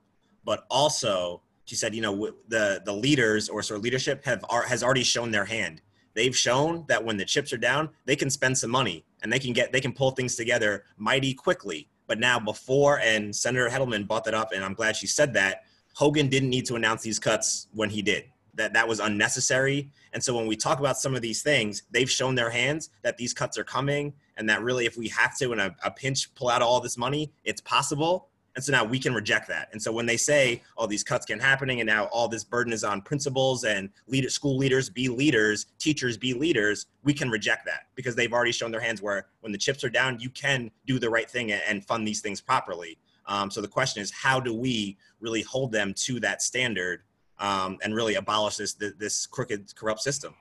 but 0.48 0.66
also 0.72 1.42
she 1.66 1.76
said 1.76 1.94
you 1.94 2.02
know 2.02 2.32
the 2.48 2.82
the 2.86 2.92
leaders 2.92 3.50
or 3.50 3.62
sort 3.62 3.78
of 3.78 3.84
leadership 3.84 4.26
have 4.26 4.44
has 4.66 4.82
already 4.82 5.04
shown 5.04 5.30
their 5.30 5.46
hand 5.46 5.82
they've 6.16 6.36
shown 6.36 6.86
that 6.88 7.04
when 7.04 7.18
the 7.18 7.26
chips 7.26 7.54
are 7.54 7.58
down 7.58 7.90
they 8.06 8.16
can 8.16 8.30
spend 8.32 8.58
some 8.58 8.72
money 8.72 9.06
and 9.22 9.32
they 9.32 9.40
can 9.40 9.54
get 9.54 9.72
they 9.72 9.82
can 9.82 9.94
pull 9.94 10.12
things 10.12 10.36
together 10.36 10.84
mighty 10.98 11.34
quickly. 11.34 11.90
But 12.08 12.20
now 12.20 12.40
before 12.40 13.00
and 13.00 13.36
senator 13.36 13.70
hettleman 13.70 14.08
brought 14.08 14.24
that 14.26 14.34
up 14.34 14.52
and 14.54 14.64
i'm 14.64 14.74
glad 14.74 14.96
she 14.96 15.08
said 15.08 15.34
that 15.34 15.64
hogan 15.94 16.30
didn't 16.30 16.50
need 16.50 16.66
to 16.68 16.76
announce 16.76 17.02
these 17.02 17.20
cuts 17.20 17.68
when 17.74 17.90
he 17.90 18.02
did. 18.02 18.26
That 18.56 18.74
that 18.74 18.88
was 18.88 19.00
unnecessary. 19.00 19.92
And 20.14 20.24
so 20.24 20.36
when 20.36 20.48
we 20.48 20.56
talk 20.56 20.80
about 20.80 20.98
some 20.98 21.16
of 21.16 21.22
these 21.22 21.42
things 21.42 21.84
they've 21.92 22.10
shown 22.10 22.36
their 22.36 22.50
hands 22.50 22.90
that 23.04 23.18
these 23.18 23.34
cuts 23.34 23.58
are 23.58 23.64
coming 23.64 24.14
and 24.38 24.50
that 24.50 24.62
really 24.62 24.86
if 24.86 24.98
we 24.98 25.08
have 25.10 25.38
to 25.38 25.52
in 25.54 25.60
a, 25.60 25.76
a 25.84 25.92
pinch 25.92 26.34
pull 26.36 26.50
out 26.50 26.62
all 26.62 26.80
this 26.80 26.98
money 26.98 27.32
it's 27.44 27.62
possible 27.62 28.30
and 28.58 28.64
so 28.64 28.72
now 28.72 28.84
we 28.84 28.98
can 28.98 29.14
reject 29.14 29.48
that. 29.48 29.70
And 29.72 29.80
so 29.80 29.92
when 29.92 30.08
they 30.08 30.18
say 30.18 30.64
all 30.76 30.86
oh, 30.86 30.88
these 30.88 31.04
cuts 31.04 31.28
can 31.28 31.40
happening 31.40 31.80
and 31.80 31.88
now 31.88 32.06
all 32.06 32.28
this 32.28 32.44
burden 32.44 32.74
is 32.74 32.84
on 32.84 33.04
principals 33.04 33.66
and 33.66 33.88
leader, 34.08 34.32
school 34.32 34.58
leaders 34.58 34.90
be 34.90 35.10
leaders, 35.10 35.68
teachers 35.78 36.18
be 36.18 36.34
leaders, 36.34 36.88
we 37.04 37.14
can 37.14 37.30
reject 37.30 37.68
that 37.68 37.82
because 37.94 38.16
they've 38.16 38.34
already 38.34 38.52
shown 38.52 38.72
their 38.72 38.82
hands 38.82 39.00
where 39.00 39.28
when 39.42 39.52
the 39.52 39.60
chips 39.60 39.84
are 39.84 39.92
down, 39.92 40.20
you 40.20 40.32
can 40.32 40.72
do 40.88 40.98
the 40.98 41.08
right 41.08 41.30
thing 41.30 41.52
and 41.52 41.86
fund 41.86 42.08
these 42.08 42.20
things 42.20 42.42
properly. 42.42 42.98
Um, 43.28 43.52
so 43.52 43.62
the 43.62 43.68
question 43.68 44.02
is, 44.02 44.10
how 44.10 44.40
do 44.40 44.56
we 44.56 44.98
really 45.20 45.44
hold 45.44 45.72
them 45.72 45.94
to 45.94 46.20
that 46.22 46.42
standard 46.42 47.04
um, 47.38 47.78
and 47.84 47.94
really 47.94 48.16
abolish 48.16 48.58
this 48.58 48.74
this 48.74 49.28
crooked, 49.28 49.76
corrupt 49.76 50.02
system? 50.02 50.34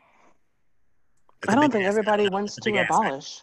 It's 1.42 1.52
I 1.52 1.54
don't 1.54 1.70
think 1.70 1.84
everybody 1.84 2.30
wants 2.30 2.56
to 2.56 2.78
abolish. 2.78 3.42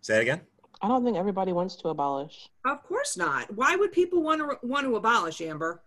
Say 0.00 0.18
it 0.18 0.22
again. 0.22 0.42
I 0.82 0.88
don't 0.88 1.04
think 1.04 1.16
everybody 1.16 1.52
wants 1.52 1.76
to 1.76 1.88
abolish. 1.88 2.48
Of 2.64 2.82
course 2.82 3.16
not. 3.16 3.52
Why 3.54 3.76
would 3.76 3.92
people 3.92 4.22
want 4.22 4.40
to 4.40 4.66
want 4.66 4.86
to 4.86 4.96
abolish 4.96 5.40
Amber? 5.40 5.82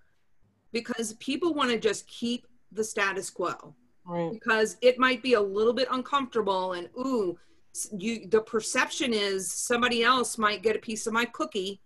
Because 0.71 1.13
people 1.13 1.53
want 1.53 1.71
to 1.71 1.79
just 1.79 2.07
keep 2.07 2.47
the 2.71 2.83
status 2.83 3.29
quo. 3.29 3.75
Right. 4.05 4.31
Because 4.31 4.77
it 4.81 4.97
might 4.97 5.21
be 5.21 5.33
a 5.33 5.41
little 5.41 5.73
bit 5.73 5.87
uncomfortable 5.91 6.73
and 6.73 6.89
ooh, 6.97 7.37
you 7.95 8.27
the 8.27 8.41
perception 8.41 9.13
is 9.13 9.51
somebody 9.51 10.03
else 10.03 10.37
might 10.37 10.63
get 10.63 10.75
a 10.75 10.79
piece 10.79 11.05
of 11.05 11.13
my 11.13 11.25
cookie, 11.25 11.79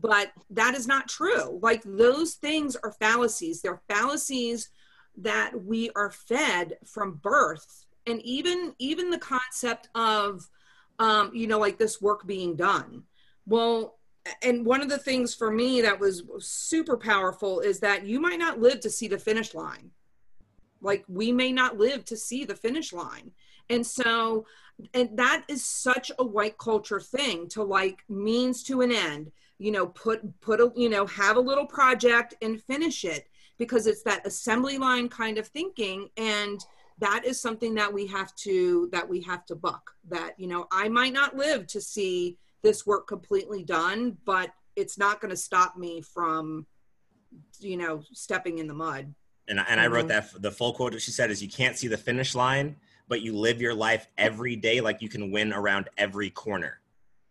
but 0.00 0.32
that 0.50 0.74
is 0.74 0.86
not 0.86 1.08
true. 1.08 1.58
Like 1.62 1.82
those 1.84 2.34
things 2.34 2.76
are 2.76 2.92
fallacies. 2.92 3.62
They're 3.62 3.82
fallacies 3.88 4.68
that 5.16 5.52
we 5.64 5.90
are 5.96 6.10
fed 6.10 6.78
from 6.84 7.20
birth. 7.22 7.86
And 8.06 8.20
even 8.22 8.74
even 8.78 9.10
the 9.10 9.18
concept 9.18 9.88
of 9.94 10.46
um, 10.98 11.30
you 11.34 11.46
know, 11.46 11.58
like 11.58 11.78
this 11.78 12.00
work 12.00 12.26
being 12.26 12.56
done. 12.56 13.02
Well, 13.46 13.98
and 14.42 14.64
one 14.64 14.80
of 14.80 14.88
the 14.88 14.98
things 14.98 15.34
for 15.34 15.50
me 15.50 15.80
that 15.82 15.98
was 15.98 16.22
super 16.38 16.96
powerful 16.96 17.60
is 17.60 17.80
that 17.80 18.06
you 18.06 18.20
might 18.20 18.38
not 18.38 18.60
live 18.60 18.80
to 18.80 18.90
see 18.90 19.08
the 19.08 19.18
finish 19.18 19.54
line. 19.54 19.90
Like 20.80 21.04
we 21.08 21.32
may 21.32 21.52
not 21.52 21.78
live 21.78 22.04
to 22.06 22.16
see 22.16 22.44
the 22.44 22.54
finish 22.54 22.92
line. 22.92 23.32
And 23.70 23.86
so, 23.86 24.46
and 24.92 25.16
that 25.16 25.44
is 25.48 25.64
such 25.64 26.10
a 26.18 26.24
white 26.24 26.58
culture 26.58 27.00
thing 27.00 27.48
to 27.48 27.62
like 27.62 28.02
means 28.08 28.62
to 28.64 28.80
an 28.80 28.92
end, 28.92 29.30
you 29.58 29.70
know, 29.70 29.86
put, 29.88 30.40
put 30.40 30.60
a, 30.60 30.72
you 30.74 30.88
know, 30.88 31.06
have 31.06 31.36
a 31.36 31.40
little 31.40 31.66
project 31.66 32.34
and 32.42 32.62
finish 32.62 33.04
it 33.04 33.28
because 33.58 33.86
it's 33.86 34.02
that 34.02 34.26
assembly 34.26 34.78
line 34.78 35.08
kind 35.08 35.38
of 35.38 35.46
thinking. 35.48 36.08
And, 36.16 36.60
that 36.98 37.24
is 37.24 37.40
something 37.40 37.74
that 37.74 37.92
we 37.92 38.06
have 38.06 38.34
to 38.36 38.88
that 38.92 39.08
we 39.08 39.20
have 39.20 39.44
to 39.46 39.54
buck 39.54 39.90
that 40.08 40.32
you 40.38 40.46
know 40.46 40.66
i 40.70 40.88
might 40.88 41.12
not 41.12 41.36
live 41.36 41.66
to 41.66 41.80
see 41.80 42.36
this 42.62 42.86
work 42.86 43.06
completely 43.06 43.62
done 43.62 44.16
but 44.24 44.50
it's 44.76 44.98
not 44.98 45.20
going 45.20 45.30
to 45.30 45.36
stop 45.36 45.76
me 45.76 46.00
from 46.00 46.66
you 47.60 47.76
know 47.76 48.02
stepping 48.12 48.58
in 48.58 48.66
the 48.66 48.74
mud. 48.74 49.12
And, 49.48 49.60
and 49.68 49.80
i 49.80 49.86
wrote 49.86 50.06
mm-hmm. 50.06 50.08
that 50.08 50.42
the 50.42 50.50
full 50.50 50.72
quote 50.72 50.92
that 50.92 51.02
she 51.02 51.10
said 51.10 51.30
is 51.30 51.42
you 51.42 51.48
can't 51.48 51.76
see 51.76 51.88
the 51.88 51.98
finish 51.98 52.34
line 52.34 52.76
but 53.08 53.22
you 53.22 53.36
live 53.36 53.60
your 53.60 53.74
life 53.74 54.06
every 54.18 54.56
day 54.56 54.80
like 54.80 55.02
you 55.02 55.08
can 55.08 55.30
win 55.30 55.52
around 55.52 55.88
every 55.98 56.30
corner. 56.30 56.80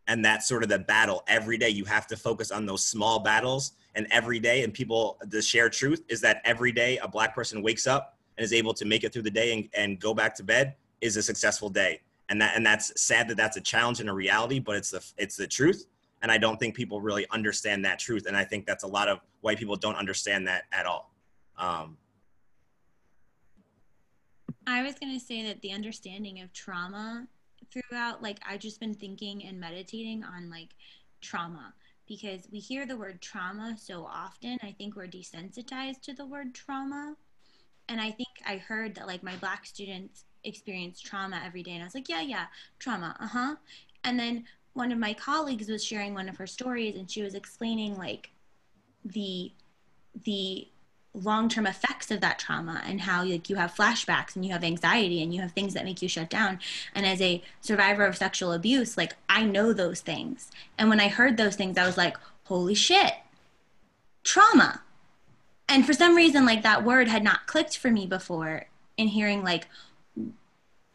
And 0.08 0.24
that's 0.24 0.48
sort 0.48 0.64
of 0.64 0.70
the 0.70 0.80
battle. 0.80 1.24
Every 1.28 1.58
day 1.58 1.70
you 1.70 1.86
have 1.86 2.08
to 2.08 2.18
focus 2.18 2.52
on 2.52 2.66
those 2.66 2.86
small 2.86 3.20
battles 3.20 3.72
and 3.96 4.08
every 4.12 4.40
day 4.40 4.64
and 4.64 4.74
people 4.74 5.18
the 5.22 5.42
shared 5.42 5.72
truth 5.72 6.04
is 6.10 6.20
that 6.22 6.42
every 6.46 6.72
day 6.72 6.98
a 6.98 7.08
black 7.08 7.34
person 7.36 7.62
wakes 7.62 7.88
up 7.88 8.18
and 8.38 8.44
is 8.44 8.54
able 8.54 8.74
to 8.74 8.86
make 8.86 9.04
it 9.04 9.14
through 9.14 9.22
the 9.22 9.32
day 9.32 9.54
and, 9.54 9.70
and 9.76 10.00
go 10.00 10.14
back 10.14 10.36
to 10.36 10.44
bed 10.44 10.76
is 11.02 11.18
a 11.18 11.24
successful 11.24 11.70
day. 11.70 12.02
And 12.30 12.42
that 12.42 12.56
and 12.56 12.66
that's 12.66 13.00
sad 13.02 13.28
that 13.28 13.38
that's 13.38 13.58
a 13.58 13.62
challenge 13.62 14.00
and 14.00 14.10
a 14.10 14.14
reality, 14.14 14.60
but 14.60 14.76
it's 14.76 14.92
the 14.92 15.06
it's 15.18 15.36
the 15.36 15.48
truth. 15.48 15.86
and 16.24 16.32
I 16.32 16.38
don't 16.38 16.58
think 16.58 16.74
people 16.74 17.02
really 17.02 17.28
understand 17.32 17.84
that 17.86 18.00
truth. 18.00 18.26
And 18.28 18.36
I 18.36 18.46
think 18.46 18.66
that's 18.66 18.86
a 18.86 18.88
lot 18.88 19.10
of 19.10 19.20
white 19.42 19.60
people 19.60 19.76
don't 19.76 19.98
understand 19.98 20.48
that 20.48 20.64
at 20.72 20.86
all. 20.86 21.12
Um, 21.58 21.98
I 24.66 24.82
was 24.82 24.96
going 24.96 25.14
to 25.14 25.24
say 25.24 25.44
that 25.44 25.62
the 25.62 25.74
understanding 25.74 26.40
of 26.42 26.52
trauma 26.54 27.28
throughout, 27.72 28.24
like, 28.24 28.40
I've 28.50 28.62
just 28.62 28.80
been 28.80 28.94
thinking 28.94 29.44
and 29.46 29.60
meditating 29.60 30.24
on 30.24 30.50
like 30.50 30.70
trauma 31.20 31.74
because 32.08 32.48
we 32.52 32.60
hear 32.60 32.86
the 32.86 32.96
word 32.96 33.22
trauma 33.22 33.76
so 33.78 34.06
often. 34.06 34.58
I 34.64 34.72
think 34.72 34.96
we're 34.96 35.08
desensitized 35.08 36.02
to 36.04 36.14
the 36.14 36.26
word 36.26 36.56
trauma. 36.56 37.16
And 37.90 38.00
I 38.00 38.12
think 38.12 38.30
I 38.46 38.58
heard 38.58 38.96
that 38.96 39.08
like 39.08 39.24
my 39.24 39.36
black 39.38 39.66
students 39.66 40.26
experience 40.44 41.00
trauma 41.00 41.42
every 41.46 41.64
day. 41.64 41.72
And 41.72 41.82
I 41.82 41.86
was 41.86 41.96
like, 41.96 42.10
yeah, 42.10 42.22
yeah, 42.22 42.46
trauma, 42.80 43.16
uh 43.20 43.28
huh. 43.28 43.56
And 44.04 44.20
then 44.20 44.46
one 44.74 44.92
of 44.92 44.98
my 44.98 45.14
colleagues 45.14 45.70
was 45.70 45.84
sharing 45.84 46.14
one 46.14 46.28
of 46.28 46.38
her 46.38 46.48
stories 46.48 46.96
and 46.96 47.10
she 47.10 47.22
was 47.22 47.36
explaining 47.36 47.98
like 47.98 48.32
the 49.06 49.52
the 50.26 50.68
long-term 51.16 51.68
effects 51.68 52.10
of 52.10 52.22
that 52.22 52.40
trauma 52.40 52.82
and 52.86 53.02
how 53.02 53.24
like 53.24 53.48
you 53.48 53.56
have 53.56 53.74
flashbacks 53.74 54.36
and 54.36 54.44
you 54.44 54.52
have 54.52 54.64
anxiety 54.64 55.22
and 55.22 55.34
you 55.34 55.42
have 55.42 55.52
things 55.52 55.76
that 55.76 55.86
make 55.86 56.02
you 56.02 56.08
shut 56.08 56.28
down 56.28 56.60
and 56.96 57.06
as 57.06 57.22
a 57.22 57.42
survivor 57.62 58.04
of 58.04 58.18
sexual 58.18 58.52
abuse 58.52 58.98
like 58.98 59.16
i 59.30 59.44
know 59.44 59.74
those 59.74 60.02
things 60.02 60.50
and 60.78 60.90
when 60.90 61.00
i 61.00 61.08
heard 61.08 61.38
those 61.38 61.56
things 61.56 61.78
i 61.78 61.86
was 61.86 61.98
like 61.98 62.18
holy 62.46 62.74
shit 62.74 63.14
trauma 64.24 64.82
and 65.74 65.86
for 65.86 65.94
some 65.94 66.16
reason 66.16 66.46
like 66.46 66.62
that 66.62 66.84
word 66.84 67.08
had 67.08 67.24
not 67.24 67.48
clicked 67.48 67.78
for 67.78 67.90
me 67.90 68.06
before 68.06 68.66
in 68.96 69.08
hearing 69.08 69.44
like 69.44 69.68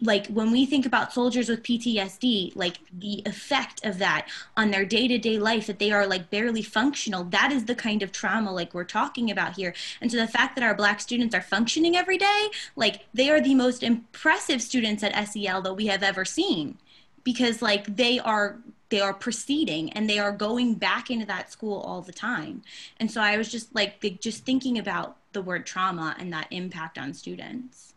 like 0.00 0.28
when 0.28 0.52
we 0.52 0.64
think 0.64 0.86
about 0.86 1.12
soldiers 1.12 1.48
with 1.48 1.64
PTSD, 1.64 2.54
like 2.54 2.76
the 2.96 3.20
effect 3.26 3.84
of 3.84 3.98
that 3.98 4.28
on 4.56 4.70
their 4.70 4.84
day 4.84 5.08
to 5.08 5.18
day 5.18 5.38
life, 5.40 5.66
that 5.66 5.80
they 5.80 5.90
are 5.90 6.06
like 6.06 6.30
barely 6.30 6.62
functional, 6.62 7.24
that 7.24 7.50
is 7.50 7.64
the 7.64 7.74
kind 7.74 8.00
of 8.00 8.12
trauma 8.12 8.52
like 8.52 8.72
we're 8.72 8.84
talking 8.84 9.28
about 9.28 9.56
here. 9.56 9.74
And 10.00 10.08
so 10.08 10.16
the 10.16 10.28
fact 10.28 10.54
that 10.54 10.62
our 10.62 10.76
black 10.76 11.00
students 11.00 11.34
are 11.34 11.40
functioning 11.40 11.96
every 11.96 12.16
day, 12.16 12.46
like 12.76 13.06
they 13.12 13.28
are 13.28 13.40
the 13.40 13.56
most 13.56 13.82
impressive 13.82 14.62
students 14.62 15.02
at 15.02 15.28
SEL 15.28 15.62
that 15.62 15.74
we 15.74 15.86
have 15.86 16.04
ever 16.04 16.24
seen 16.24 16.78
because 17.24 17.60
like 17.60 17.96
they 17.96 18.20
are 18.20 18.60
they 18.90 19.00
are 19.00 19.14
proceeding 19.14 19.92
and 19.92 20.08
they 20.08 20.18
are 20.18 20.32
going 20.32 20.74
back 20.74 21.10
into 21.10 21.26
that 21.26 21.52
school 21.52 21.80
all 21.80 22.00
the 22.00 22.12
time 22.12 22.62
and 22.98 23.10
so 23.10 23.20
i 23.20 23.36
was 23.36 23.50
just 23.50 23.74
like 23.74 24.00
just 24.20 24.44
thinking 24.44 24.78
about 24.78 25.16
the 25.32 25.42
word 25.42 25.66
trauma 25.66 26.16
and 26.18 26.32
that 26.32 26.46
impact 26.50 26.98
on 26.98 27.12
students 27.12 27.94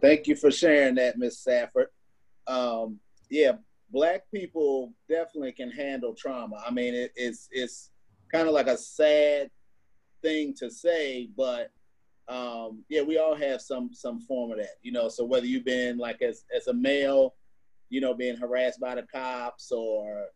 Thank 0.00 0.26
you 0.26 0.36
for 0.36 0.50
sharing 0.50 0.96
that, 0.96 1.18
Miss 1.18 1.38
Safford. 1.38 1.88
Um, 2.46 3.00
yeah, 3.30 3.52
black 3.90 4.22
people 4.32 4.92
definitely 5.08 5.52
can 5.52 5.70
handle 5.70 6.14
trauma. 6.14 6.62
I 6.64 6.70
mean, 6.70 6.94
it, 6.94 7.12
it's 7.16 7.48
it's 7.50 7.90
kind 8.30 8.46
of 8.46 8.54
like 8.54 8.66
a 8.66 8.76
sad 8.76 9.50
thing 10.22 10.54
to 10.58 10.70
say, 10.70 11.28
but 11.36 11.70
um, 12.28 12.84
yeah, 12.88 13.02
we 13.02 13.18
all 13.18 13.34
have 13.34 13.60
some 13.62 13.90
some 13.92 14.20
form 14.20 14.52
of 14.52 14.58
that, 14.58 14.76
you 14.82 14.92
know. 14.92 15.08
So 15.08 15.24
whether 15.24 15.46
you've 15.46 15.64
been 15.64 15.96
like 15.98 16.20
as 16.22 16.44
as 16.54 16.66
a 16.66 16.74
male, 16.74 17.34
you 17.88 18.00
know, 18.00 18.14
being 18.14 18.36
harassed 18.36 18.80
by 18.80 18.94
the 18.94 19.02
cops, 19.02 19.70
or 19.72 20.26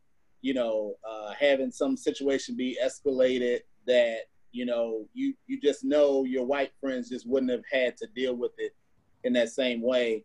you 0.43 0.55
know, 0.55 0.95
uh, 1.09 1.33
having 1.39 1.71
some 1.71 1.97
situation 1.97 2.57
be 2.57 2.79
escalated 2.83 3.61
that 3.87 4.21
you 4.53 4.67
know 4.67 5.07
you 5.15 5.35
you 5.47 5.61
just 5.61 5.85
know 5.85 6.25
your 6.25 6.45
white 6.45 6.73
friends 6.81 7.09
just 7.09 7.29
wouldn't 7.29 7.53
have 7.53 7.65
had 7.71 7.97
to 7.97 8.07
deal 8.15 8.35
with 8.35 8.53
it 8.59 8.75
in 9.25 9.33
that 9.35 9.51
same 9.51 9.83
way. 9.83 10.25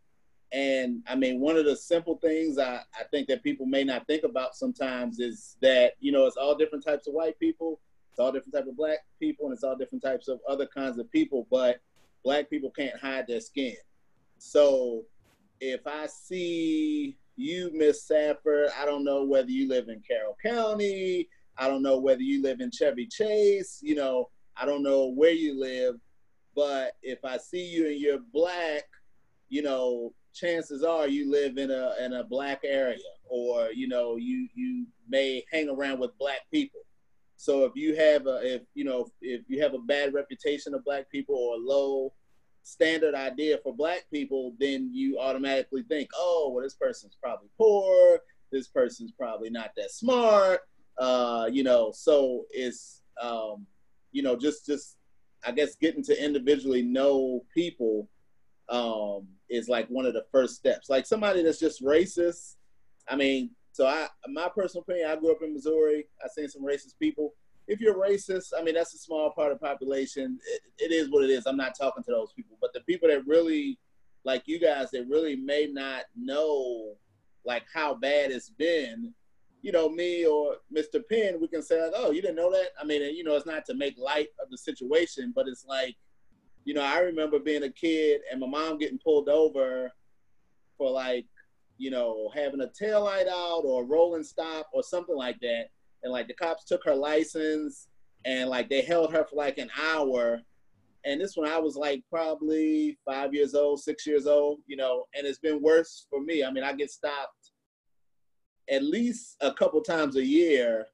And 0.51 1.01
I 1.07 1.15
mean, 1.15 1.39
one 1.39 1.57
of 1.57 1.65
the 1.65 1.76
simple 1.76 2.17
things 2.17 2.57
I, 2.57 2.82
I 2.97 3.03
think 3.11 3.28
that 3.28 3.43
people 3.43 3.65
may 3.65 3.84
not 3.84 4.07
think 4.07 4.23
about 4.23 4.55
sometimes 4.55 5.19
is 5.19 5.57
that, 5.61 5.93
you 5.99 6.11
know, 6.11 6.26
it's 6.28 6.38
all 6.38 6.55
different 6.55 6.86
types 6.86 7.07
of 7.07 7.13
white 7.13 7.38
people, 7.39 7.82
it's 8.11 8.19
all 8.19 8.32
different 8.32 8.53
type 8.53 8.67
of 8.67 8.78
black 8.78 8.99
people, 9.19 9.47
and 9.47 9.53
it's 9.53 9.63
all 9.63 9.76
different 9.76 10.03
types 10.03 10.28
of 10.28 10.39
other 10.47 10.65
kinds 10.65 10.97
of 10.97 11.11
people, 11.11 11.47
but 11.51 11.82
black 12.23 12.49
people 12.49 12.69
can't 12.69 12.97
hide 12.99 13.28
their 13.28 13.41
skin. 13.41 13.76
So 14.38 15.03
if 15.60 15.82
I 15.86 16.08
see 16.08 17.18
you, 17.36 17.72
Miss 17.74 18.08
Safford, 18.08 18.70
I 18.80 18.86
don't 18.86 19.03
know 19.03 19.24
whether 19.24 19.49
you 19.49 19.68
live 19.68 19.89
in 19.89 20.01
Carroll 20.08 20.38
County, 20.43 21.28
I 21.58 21.68
don't 21.68 21.82
know 21.82 21.99
whether 21.99 22.22
you 22.22 22.41
live 22.41 22.60
in 22.60 22.72
Chevy 22.72 23.08
Chase, 23.08 23.80
you 23.82 23.95
know, 23.95 24.30
I 24.58 24.66
don't 24.66 24.84
know 24.84 25.08
where 25.08 25.32
you 25.32 25.60
live, 25.60 25.95
but 26.56 26.93
if 27.01 27.20
I 27.26 27.38
see 27.38 27.66
you 27.66 27.88
and 27.88 27.99
you're 27.99 28.20
black, 28.34 28.84
you 29.49 29.62
know, 29.62 30.14
chances 30.34 30.84
are 30.84 31.08
you 31.08 31.32
live 31.32 31.58
in 31.58 31.72
a 31.72 31.93
in 32.01 32.14
a 32.14 32.24
black 32.24 32.62
area, 32.64 32.97
or 33.30 33.72
you 33.72 33.88
know, 33.88 34.16
you 34.16 34.47
you 34.53 34.86
may 35.08 35.43
hang 35.51 35.70
around 35.70 35.99
with 35.99 36.18
black 36.18 36.41
people. 36.51 36.82
So 37.38 37.66
if 37.66 37.74
you 37.76 37.95
have 37.95 38.28
a 38.28 38.56
if 38.56 38.62
you 38.74 38.86
know 38.86 39.08
if 39.22 39.41
you 39.47 39.62
have 39.62 39.74
a 39.74 39.80
bad 39.80 40.14
reputation 40.14 40.74
of 40.74 40.86
black 40.86 41.10
people 41.10 41.36
or 41.36 41.58
low 41.58 42.14
standard 42.66 43.13
idea 43.13 43.59
for 43.63 43.74
black 43.74 44.05
people, 44.11 44.53
then 44.59 44.89
you 44.91 45.20
automatically 45.20 45.84
think, 45.84 46.09
oh, 46.16 46.51
well, 46.53 46.63
this 46.63 46.74
person's 46.74 47.16
probably 47.22 47.47
poor. 47.57 48.20
This 48.51 48.68
person's 48.68 49.11
probably 49.11 49.49
not 49.49 49.72
that 49.78 49.91
smart. 49.91 50.61
Uh, 50.97 51.47
you 51.51 51.63
know, 51.63 51.91
so 51.93 52.45
it's 52.49 53.01
um, 53.22 53.66
you 54.11 54.24
know 54.24 54.36
just 54.36 54.66
just 54.66 54.97
I 55.45 55.51
guess 55.51 55.76
getting 55.76 56.03
to 56.03 56.24
individually 56.24 56.82
know 56.82 57.45
people 57.53 58.09
um, 58.70 59.28
is 59.49 59.70
like 59.70 59.88
one 59.89 60.05
of 60.05 60.13
the 60.13 60.26
first 60.32 60.55
steps. 60.55 60.89
Like 60.89 61.05
somebody 61.05 61.43
that's 61.43 61.59
just 61.59 61.84
racist. 61.84 62.55
I 63.07 63.16
mean, 63.16 63.51
so 63.74 63.86
I, 63.86 64.07
my 64.28 64.49
personal 64.55 64.84
opinion, 64.84 65.09
I 65.09 65.18
grew 65.18 65.32
up 65.32 65.43
in 65.43 65.53
Missouri. 65.53 66.05
I 66.24 66.28
seen 66.30 66.47
some 66.47 66.63
racist 66.63 66.97
people. 66.99 67.34
If 67.68 67.82
you're 67.82 67.95
racist, 67.95 68.53
I 68.57 68.63
mean, 68.63 68.76
that's 68.76 68.93
a 68.93 68.99
small 68.99 69.32
part 69.32 69.51
of 69.51 69.59
the 69.59 69.66
population. 69.66 70.38
It, 70.53 70.61
it 70.78 70.91
is 70.91 71.09
what 71.09 71.24
it 71.24 71.30
is. 71.30 71.45
I'm 71.45 71.57
not 71.57 71.78
talking 71.78 72.03
to 72.03 72.11
those 72.11 72.32
people, 72.34 72.57
but 72.61 72.74
the 72.74 72.82
people 72.82 73.09
that 73.09 73.26
really, 73.26 73.80
like 74.24 74.43
you 74.45 74.59
guys, 74.59 74.91
that 74.91 75.07
really 75.07 75.36
may 75.36 75.68
not 75.72 76.03
know, 76.16 76.95
like 77.43 77.63
how 77.74 77.95
bad 77.95 78.32
it's 78.32 78.49
been 78.49 79.13
you 79.66 79.72
know, 79.72 79.89
me 79.89 80.28
or 80.28 80.57
Mr. 80.72 81.01
Penn, 81.09 81.41
we 81.41 81.47
can 81.47 81.63
say 81.63 81.82
like, 81.82 81.93
oh, 81.95 82.11
you 82.11 82.22
didn't 82.22 82.36
know 82.36 82.51
that? 82.51 82.68
I 82.80 82.86
mean, 82.86 83.01
you 83.16 83.24
know, 83.24 83.36
it's 83.36 83.47
not 83.47 83.66
to 83.66 83.74
make 83.74 83.97
light 83.97 84.28
of 84.39 84.51
the 84.51 84.59
situation, 84.59 85.34
but 85.36 85.47
it's 85.47 85.66
like, 85.66 85.95
you 86.66 86.76
know, 86.76 86.84
I 86.84 86.99
remember 86.99 87.39
being 87.39 87.63
a 87.63 87.72
kid 87.72 88.22
and 88.32 88.39
my 88.39 88.45
mom 88.45 88.78
getting 88.78 88.99
pulled 88.99 89.28
over 89.28 89.91
for 90.78 90.91
like, 90.91 91.26
you 91.80 91.89
know, 91.89 92.30
having 92.36 92.61
a 92.61 92.70
tail 92.70 93.05
light 93.05 93.28
out 93.28 93.63
or 93.66 93.82
a 93.82 93.86
rolling 93.88 94.24
stop 94.24 94.70
or 94.72 94.84
something 94.84 95.16
like 95.16 95.39
that. 95.39 95.70
And 96.06 96.14
like 96.14 96.28
the 96.28 96.36
cops 96.36 96.64
took 96.64 96.86
her 96.86 96.93
license 96.95 97.88
and 98.26 98.47
like 98.47 98.70
they 98.70 98.82
held 98.82 99.12
her 99.12 99.26
for 99.26 99.36
like 99.36 99.58
an 99.58 99.72
hour. 99.82 100.39
And 101.03 101.20
this 101.20 101.36
one 101.36 101.49
I 101.49 101.58
was 101.58 101.76
like 101.76 102.03
probably 102.12 102.97
five 103.10 103.34
years 103.34 103.56
old, 103.56 103.82
six 103.82 104.06
years 104.06 104.28
old, 104.28 104.60
you 104.68 104.78
know, 104.78 105.06
and 105.16 105.26
it's 105.26 105.39
been 105.39 105.64
worse 105.64 106.06
for 106.10 106.22
me. 106.22 106.43
I 106.43 106.51
mean, 106.51 106.64
I 106.64 106.74
get 106.74 106.91
stopped 106.91 107.51
at 108.70 108.84
least 108.84 109.36
a 109.41 109.51
couple 109.51 109.82
times 109.82 110.16
a 110.16 110.24
year, 110.26 110.86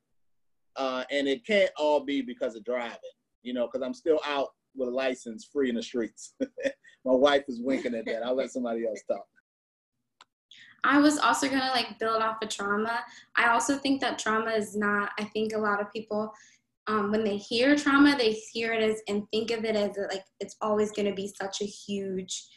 uh, 0.77 1.03
and 1.11 1.27
it 1.27 1.45
can't 1.45 1.71
all 1.77 1.99
be 1.99 2.21
because 2.21 2.55
of 2.55 2.63
driving, 2.63 2.97
you 3.43 3.53
know, 3.53 3.67
because 3.67 3.85
I'm 3.85 3.93
still 3.93 4.19
out 4.25 4.47
with 4.75 4.87
a 4.87 4.91
license 4.91 5.45
free 5.51 5.67
in 5.67 5.75
the 5.75 5.83
streets. 5.83 6.35
My 7.05 7.13
wife 7.13 7.43
is 7.49 7.61
winking 7.61 7.95
at 7.95 8.05
that. 8.05 8.23
I'll 8.23 8.35
let 8.35 8.51
somebody 8.51 8.87
else 8.87 9.01
talk. 9.09 9.25
I 10.83 10.99
was 10.99 11.17
also 11.17 11.47
gonna 11.47 11.71
like 11.73 11.99
build 11.99 12.21
off 12.21 12.41
of 12.41 12.49
trauma. 12.49 13.03
I 13.35 13.49
also 13.49 13.77
think 13.77 14.01
that 14.01 14.19
trauma 14.19 14.51
is 14.51 14.75
not. 14.75 15.11
I 15.19 15.25
think 15.25 15.53
a 15.53 15.59
lot 15.59 15.81
of 15.81 15.91
people, 15.91 16.31
um, 16.87 17.11
when 17.11 17.23
they 17.23 17.37
hear 17.37 17.75
trauma, 17.75 18.15
they 18.17 18.31
hear 18.51 18.73
it 18.73 18.81
as 18.81 19.01
and 19.07 19.23
think 19.31 19.51
of 19.51 19.63
it 19.63 19.75
as 19.75 19.91
like 20.09 20.25
it's 20.39 20.55
always 20.61 20.91
gonna 20.91 21.13
be 21.13 21.33
such 21.39 21.61
a 21.61 21.65
huge 21.65 22.47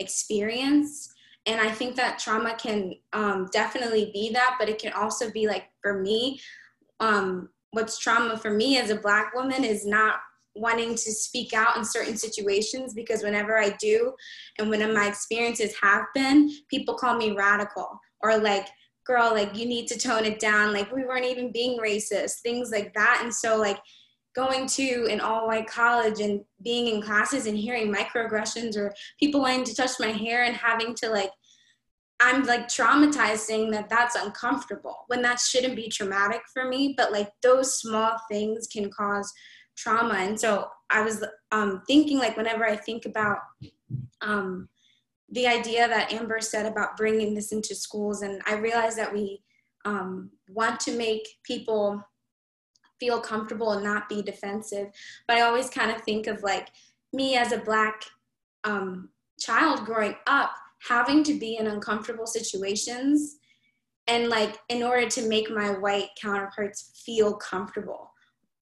experience 0.00 1.12
and 1.46 1.60
i 1.60 1.70
think 1.70 1.96
that 1.96 2.18
trauma 2.18 2.54
can 2.56 2.92
um, 3.12 3.48
definitely 3.52 4.10
be 4.12 4.30
that 4.32 4.56
but 4.58 4.68
it 4.68 4.78
can 4.78 4.92
also 4.92 5.30
be 5.30 5.46
like 5.46 5.64
for 5.82 6.00
me 6.00 6.40
um, 7.00 7.48
what's 7.72 7.98
trauma 7.98 8.36
for 8.36 8.50
me 8.50 8.78
as 8.78 8.90
a 8.90 8.96
black 8.96 9.34
woman 9.34 9.64
is 9.64 9.86
not 9.86 10.16
wanting 10.54 10.90
to 10.90 11.12
speak 11.12 11.52
out 11.52 11.76
in 11.76 11.84
certain 11.84 12.16
situations 12.16 12.94
because 12.94 13.22
whenever 13.22 13.58
i 13.58 13.70
do 13.80 14.12
and 14.58 14.68
when 14.68 14.94
my 14.94 15.06
experiences 15.06 15.74
have 15.80 16.04
been 16.14 16.50
people 16.68 16.94
call 16.94 17.16
me 17.16 17.32
radical 17.36 18.00
or 18.20 18.36
like 18.38 18.68
girl 19.08 19.32
like 19.32 19.56
you 19.56 19.66
need 19.66 19.88
to 19.88 19.98
tone 19.98 20.24
it 20.24 20.38
down. 20.38 20.72
Like 20.72 20.94
we 20.94 21.04
weren't 21.04 21.24
even 21.24 21.50
being 21.50 21.80
racist 21.80 22.40
things 22.42 22.70
like 22.70 22.94
that. 22.94 23.20
And 23.24 23.34
so 23.34 23.56
like 23.56 23.80
going 24.36 24.66
to 24.66 25.08
an 25.10 25.20
all 25.20 25.48
white 25.48 25.66
college 25.66 26.20
and 26.20 26.42
being 26.62 26.94
in 26.94 27.02
classes 27.02 27.46
and 27.46 27.56
hearing 27.56 27.92
microaggressions 27.92 28.76
or 28.76 28.94
people 29.18 29.40
wanting 29.40 29.64
to 29.64 29.74
touch 29.74 29.92
my 29.98 30.08
hair 30.08 30.44
and 30.44 30.54
having 30.54 30.94
to 30.96 31.08
like 31.08 31.30
I'm 32.20 32.44
like 32.44 32.66
traumatized 32.66 33.38
saying 33.38 33.70
that 33.70 33.88
that's 33.88 34.16
uncomfortable 34.16 35.04
when 35.06 35.22
that 35.22 35.38
shouldn't 35.38 35.76
be 35.76 35.88
traumatic 35.88 36.42
for 36.52 36.68
me, 36.68 36.94
but 36.96 37.12
like 37.12 37.30
those 37.42 37.78
small 37.78 38.16
things 38.28 38.66
can 38.66 38.90
cause 38.90 39.32
trauma. 39.78 40.14
And 40.14 40.38
so 40.38 40.68
I 40.90 41.02
was 41.02 41.24
um, 41.52 41.82
thinking 41.86 42.18
like 42.18 42.36
whenever 42.36 42.64
I 42.64 42.76
think 42.76 43.06
about 43.06 43.38
um, 44.20 44.68
the 45.30 45.46
idea 45.46 45.86
that 45.86 46.12
Amber 46.12 46.40
said 46.40 46.66
about 46.66 46.96
bringing 46.96 47.34
this 47.34 47.52
into 47.52 47.74
schools, 47.74 48.22
and 48.22 48.42
I 48.46 48.54
realized 48.54 48.98
that 48.98 49.12
we 49.12 49.42
um, 49.84 50.30
want 50.48 50.80
to 50.80 50.96
make 50.96 51.26
people 51.44 52.02
feel 52.98 53.20
comfortable 53.20 53.72
and 53.72 53.84
not 53.84 54.08
be 54.08 54.22
defensive. 54.22 54.88
But 55.28 55.36
I 55.36 55.42
always 55.42 55.70
kind 55.70 55.90
of 55.90 56.02
think 56.02 56.26
of 56.26 56.42
like 56.42 56.68
me 57.12 57.36
as 57.36 57.52
a 57.52 57.58
black 57.58 58.02
um, 58.64 59.10
child 59.38 59.84
growing 59.84 60.16
up 60.26 60.50
having 60.86 61.22
to 61.24 61.34
be 61.34 61.56
in 61.56 61.66
uncomfortable 61.66 62.26
situations 62.26 63.36
and 64.06 64.28
like 64.28 64.58
in 64.68 64.82
order 64.82 65.08
to 65.08 65.28
make 65.28 65.50
my 65.50 65.70
white 65.70 66.08
counterparts 66.20 67.02
feel 67.04 67.34
comfortable 67.34 68.12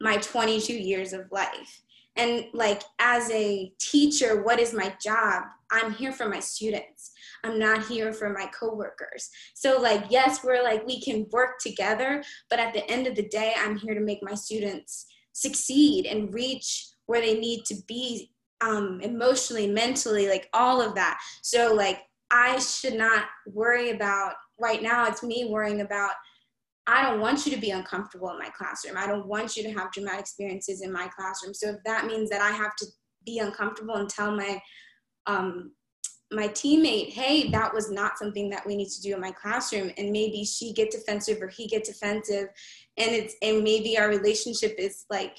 my 0.01 0.17
22 0.19 0.73
years 0.73 1.13
of 1.13 1.31
life. 1.31 1.83
And 2.17 2.47
like 2.55 2.83
as 2.99 3.31
a 3.31 3.73
teacher 3.79 4.43
what 4.43 4.59
is 4.59 4.73
my 4.73 4.95
job? 5.01 5.45
I'm 5.71 5.93
here 5.93 6.13
for 6.13 6.29
my 6.29 6.41
students. 6.41 7.13
I'm 7.45 7.59
not 7.59 7.87
here 7.87 8.13
for 8.13 8.31
my 8.31 8.47
coworkers. 8.59 9.31
So 9.55 9.81
like 9.81 10.05
yes 10.11 10.43
we're 10.43 10.63
like 10.63 10.87
we 10.87 11.01
can 11.01 11.27
work 11.31 11.59
together 11.61 12.23
but 12.49 12.59
at 12.59 12.73
the 12.73 12.89
end 12.91 13.07
of 13.07 13.15
the 13.15 13.29
day 13.29 13.55
i'm 13.57 13.77
here 13.77 13.95
to 13.95 14.01
make 14.01 14.23
my 14.23 14.35
students 14.35 15.07
succeed 15.33 16.07
and 16.07 16.33
reach 16.33 16.87
where 17.07 17.21
they 17.21 17.39
need 17.39 17.65
to 17.67 17.77
be 17.87 18.31
um, 18.63 19.01
emotionally 19.03 19.67
mentally 19.67 20.29
like 20.29 20.49
all 20.55 20.81
of 20.81 20.95
that. 20.95 21.19
So 21.43 21.75
like 21.75 22.01
i 22.31 22.59
should 22.59 22.95
not 22.95 23.27
worry 23.47 23.91
about 23.91 24.35
right 24.59 24.83
now 24.83 25.07
it's 25.07 25.23
me 25.23 25.47
worrying 25.49 25.83
about 25.83 26.13
I 26.87 27.03
don't 27.03 27.21
want 27.21 27.45
you 27.45 27.53
to 27.53 27.61
be 27.61 27.71
uncomfortable 27.71 28.31
in 28.31 28.39
my 28.39 28.51
classroom. 28.51 28.97
I 28.97 29.07
don't 29.07 29.27
want 29.27 29.57
you 29.57 29.63
to 29.65 29.73
have 29.73 29.93
dramatic 29.93 30.21
experiences 30.21 30.83
in 30.83 30.93
my 30.93 31.09
classroom. 31.09 31.53
So 31.53 31.71
if 31.71 31.77
that 31.85 32.07
means 32.07 32.31
that 32.31 32.41
I 32.41 32.51
have 32.51 32.77
to 32.77 32.87
be 33.25 33.41
uncomfortable 33.41 33.97
and 33.97 34.09
tell 34.09 34.35
my 34.35 34.61
um, 35.27 35.73
my 36.33 36.49
teammate, 36.49 37.13
hey, 37.13 37.51
that 37.51 37.73
was 37.73 37.91
not 37.91 38.19
something 38.19 38.51
that 38.51 38.67
we 38.67 38.77
need 38.77 38.89
to 38.89 39.01
do 39.01 39.15
in 39.15 39.21
my 39.21 39.31
classroom, 39.31 39.93
and 39.97 40.11
maybe 40.11 40.45
she 40.45 40.73
gets 40.73 40.97
defensive 40.97 41.41
or 41.41 41.49
he 41.49 41.69
gets 41.69 41.89
defensive, 41.89 42.49
and 42.97 43.11
it's 43.11 43.35
and 43.43 43.63
maybe 43.63 43.99
our 43.99 44.09
relationship 44.09 44.75
is 44.79 45.05
like 45.11 45.39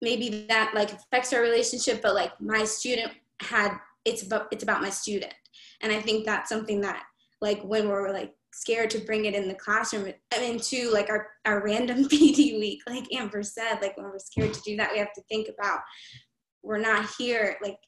maybe 0.00 0.46
that 0.48 0.72
like 0.74 0.92
affects 0.92 1.32
our 1.32 1.40
relationship, 1.40 2.00
but 2.02 2.14
like 2.14 2.38
my 2.40 2.64
student 2.64 3.12
had 3.40 3.76
it's 4.04 4.22
about 4.22 4.48
it's 4.52 4.62
about 4.62 4.82
my 4.82 4.90
student, 4.90 5.34
and 5.82 5.92
I 5.92 6.00
think 6.00 6.24
that's 6.24 6.48
something 6.48 6.80
that 6.82 7.02
like 7.40 7.62
when 7.62 7.88
we're 7.88 8.10
like 8.10 8.34
scared 8.54 8.90
to 8.90 8.98
bring 8.98 9.24
it 9.24 9.34
in 9.34 9.48
the 9.48 9.54
classroom 9.54 10.12
I 10.32 10.40
mean 10.40 10.58
to 10.60 10.90
like 10.90 11.10
our, 11.10 11.28
our 11.44 11.62
random 11.64 12.04
PD 12.08 12.58
week 12.58 12.80
like 12.88 13.12
Amber 13.12 13.42
said 13.42 13.80
like 13.80 13.96
when 13.96 14.06
we're 14.06 14.18
scared 14.18 14.54
to 14.54 14.60
do 14.60 14.76
that 14.76 14.92
we 14.92 14.98
have 14.98 15.12
to 15.14 15.22
think 15.28 15.48
about 15.48 15.80
we're 16.62 16.78
not 16.78 17.08
here 17.18 17.56
like 17.62 17.78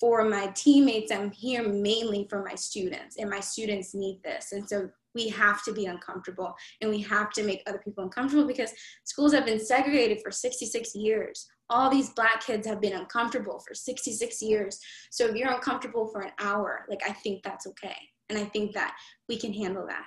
for 0.00 0.24
my 0.24 0.48
teammates 0.54 1.12
I'm 1.12 1.30
here 1.30 1.68
mainly 1.68 2.26
for 2.28 2.42
my 2.42 2.54
students 2.54 3.16
and 3.18 3.30
my 3.30 3.40
students 3.40 3.94
need 3.94 4.20
this 4.24 4.52
and 4.52 4.68
so 4.68 4.88
we 5.14 5.28
have 5.28 5.62
to 5.62 5.72
be 5.72 5.86
uncomfortable 5.86 6.54
and 6.80 6.90
we 6.90 7.00
have 7.00 7.30
to 7.30 7.44
make 7.44 7.62
other 7.66 7.78
people 7.78 8.02
uncomfortable 8.02 8.46
because 8.46 8.72
schools 9.04 9.32
have 9.32 9.46
been 9.46 9.64
segregated 9.64 10.20
for 10.20 10.32
66 10.32 10.94
years. 10.96 11.46
All 11.70 11.88
these 11.88 12.10
black 12.10 12.44
kids 12.44 12.66
have 12.66 12.80
been 12.80 12.94
uncomfortable 12.94 13.62
for 13.66 13.74
66 13.74 14.42
years. 14.42 14.80
So 15.10 15.26
if 15.26 15.36
you're 15.36 15.52
uncomfortable 15.52 16.08
for 16.08 16.20
an 16.20 16.32
hour 16.40 16.84
like 16.88 17.00
i 17.06 17.12
think 17.12 17.42
that's 17.42 17.66
okay 17.66 17.96
and 18.34 18.44
I 18.44 18.48
think 18.48 18.72
that 18.72 18.96
we 19.28 19.38
can 19.38 19.52
handle 19.52 19.86
that. 19.86 20.06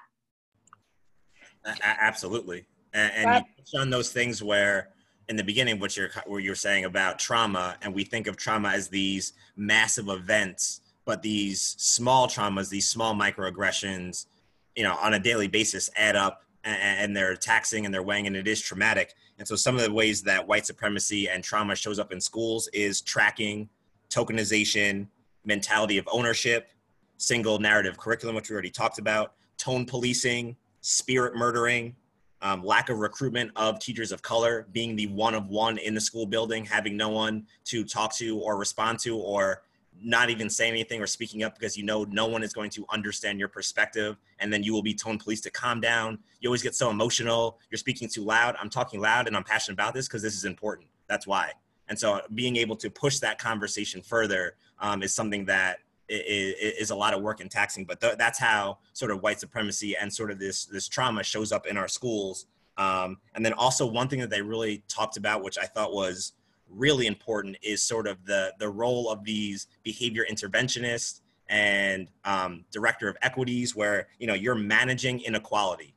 Absolutely. 1.81 2.65
And, 2.93 3.11
and 3.13 3.35
you 3.35 3.63
touched 3.63 3.75
on 3.75 3.89
those 3.89 4.11
things 4.11 4.41
where 4.43 4.89
in 5.29 5.35
the 5.35 5.43
beginning, 5.43 5.79
what 5.79 5.97
you're, 5.97 6.09
what 6.25 6.37
you're 6.37 6.55
saying 6.55 6.85
about 6.85 7.19
trauma, 7.19 7.77
and 7.81 7.93
we 7.93 8.03
think 8.03 8.27
of 8.27 8.37
trauma 8.37 8.69
as 8.69 8.87
these 8.87 9.33
massive 9.57 10.07
events, 10.07 10.81
but 11.05 11.21
these 11.21 11.75
small 11.77 12.27
traumas, 12.27 12.69
these 12.69 12.87
small 12.87 13.13
microaggressions, 13.13 14.27
you 14.75 14.83
know, 14.83 14.95
on 14.95 15.13
a 15.13 15.19
daily 15.19 15.47
basis 15.47 15.89
add 15.97 16.15
up 16.15 16.43
and, 16.63 16.77
and 16.81 17.17
they're 17.17 17.35
taxing 17.35 17.85
and 17.85 17.93
they're 17.93 18.03
weighing 18.03 18.27
and 18.27 18.35
it 18.35 18.47
is 18.47 18.61
traumatic. 18.61 19.13
And 19.37 19.47
so 19.47 19.55
some 19.55 19.75
of 19.75 19.81
the 19.81 19.91
ways 19.91 20.21
that 20.23 20.47
white 20.47 20.65
supremacy 20.65 21.27
and 21.27 21.43
trauma 21.43 21.75
shows 21.75 21.99
up 21.99 22.13
in 22.13 22.21
schools 22.21 22.69
is 22.73 23.01
tracking, 23.01 23.69
tokenization, 24.09 25.07
mentality 25.43 25.97
of 25.97 26.07
ownership, 26.11 26.69
single 27.17 27.59
narrative 27.59 27.97
curriculum, 27.97 28.35
which 28.35 28.49
we 28.49 28.53
already 28.53 28.69
talked 28.69 28.99
about, 28.99 29.33
tone 29.57 29.85
policing, 29.85 30.55
spirit 30.81 31.35
murdering, 31.35 31.95
um, 32.41 32.63
lack 32.63 32.89
of 32.89 32.99
recruitment 32.99 33.51
of 33.55 33.79
teachers 33.79 34.11
of 34.11 34.21
color, 34.21 34.67
being 34.71 34.95
the 34.95 35.07
one 35.07 35.33
of 35.33 35.47
one 35.47 35.77
in 35.79 35.93
the 35.93 36.01
school 36.01 36.25
building, 36.25 36.63
having 36.63 36.95
no 36.95 37.09
one 37.09 37.45
to 37.65 37.83
talk 37.83 38.15
to 38.15 38.39
or 38.39 38.57
respond 38.57 38.99
to, 38.99 39.17
or 39.17 39.63
not 40.01 40.29
even 40.29 40.49
say 40.49 40.67
anything 40.67 41.01
or 41.01 41.07
speaking 41.07 41.43
up 41.43 41.57
because 41.57 41.75
you 41.75 41.83
know 41.83 42.03
no 42.05 42.27
one 42.27 42.43
is 42.43 42.53
going 42.53 42.69
to 42.69 42.85
understand 42.89 43.39
your 43.39 43.47
perspective 43.47 44.17
and 44.39 44.51
then 44.51 44.63
you 44.63 44.73
will 44.73 44.83
be 44.83 44.93
tone 44.93 45.17
police 45.17 45.41
to 45.41 45.49
calm 45.49 45.81
down. 45.81 46.19
You 46.39 46.49
always 46.49 46.61
get 46.61 46.75
so 46.75 46.89
emotional. 46.89 47.59
You're 47.71 47.77
speaking 47.79 48.07
too 48.07 48.23
loud. 48.23 48.55
I'm 48.59 48.69
talking 48.69 49.01
loud 49.01 49.27
and 49.27 49.35
i'm 49.35 49.43
passionate 49.43 49.73
about 49.73 49.93
this 49.93 50.07
because 50.07 50.21
this 50.21 50.35
is 50.35 50.45
important. 50.45 50.87
That's 51.07 51.25
why. 51.25 51.51
And 51.87 51.97
so 51.97 52.21
being 52.35 52.57
able 52.57 52.75
to 52.77 52.89
push 52.89 53.19
that 53.19 53.39
conversation 53.39 54.01
further 54.01 54.55
um, 54.79 55.01
is 55.01 55.13
something 55.13 55.45
that 55.45 55.79
is, 56.09 56.89
a 56.89 56.95
lot 56.95 57.13
of 57.13 57.21
work 57.21 57.41
and 57.41 57.51
taxing. 57.51 57.85
But 57.85 57.99
th- 57.99 58.17
that's 58.17 58.39
how 58.39 58.79
sort 58.93 59.11
of 59.11 59.21
white 59.21 59.39
supremacy 59.39 59.95
and 59.95 60.11
sort 60.11 60.31
of 60.31 60.39
this 60.39 60.65
this 60.65 60.87
trauma 60.87 61.23
shows 61.23 61.51
up 61.51 61.67
in 61.67 61.77
our 61.77 61.87
schools. 61.87 62.45
Um, 62.77 63.17
and 63.35 63.45
then 63.45 63.53
also 63.53 63.85
one 63.85 64.07
thing 64.07 64.19
that 64.19 64.29
they 64.29 64.41
really 64.41 64.83
talked 64.87 65.17
about, 65.17 65.43
which 65.43 65.57
I 65.57 65.65
thought 65.65 65.93
was 65.93 66.33
really 66.69 67.07
important, 67.07 67.57
is 67.61 67.83
sort 67.83 68.07
of 68.07 68.25
the 68.25 68.53
the 68.59 68.69
role 68.69 69.09
of 69.09 69.23
these 69.23 69.67
behavior 69.83 70.25
interventionists 70.29 71.21
and 71.49 72.09
um, 72.25 72.65
director 72.71 73.07
of 73.07 73.17
equities, 73.21 73.75
where 73.75 74.07
you 74.19 74.27
know 74.27 74.33
you're 74.33 74.55
managing 74.55 75.21
inequality 75.21 75.93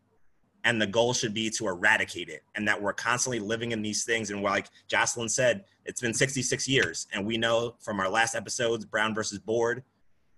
and 0.64 0.80
the 0.80 0.86
goal 0.86 1.12
should 1.12 1.34
be 1.34 1.50
to 1.50 1.68
eradicate 1.68 2.28
it 2.28 2.42
and 2.54 2.66
that 2.68 2.80
we're 2.80 2.92
constantly 2.92 3.38
living 3.38 3.72
in 3.72 3.82
these 3.82 4.04
things 4.04 4.30
and 4.30 4.42
like 4.42 4.68
jocelyn 4.88 5.28
said 5.28 5.64
it's 5.84 6.00
been 6.00 6.14
66 6.14 6.68
years 6.68 7.06
and 7.12 7.24
we 7.24 7.36
know 7.36 7.74
from 7.80 8.00
our 8.00 8.08
last 8.08 8.34
episodes 8.34 8.84
brown 8.84 9.14
versus 9.14 9.38
board 9.38 9.82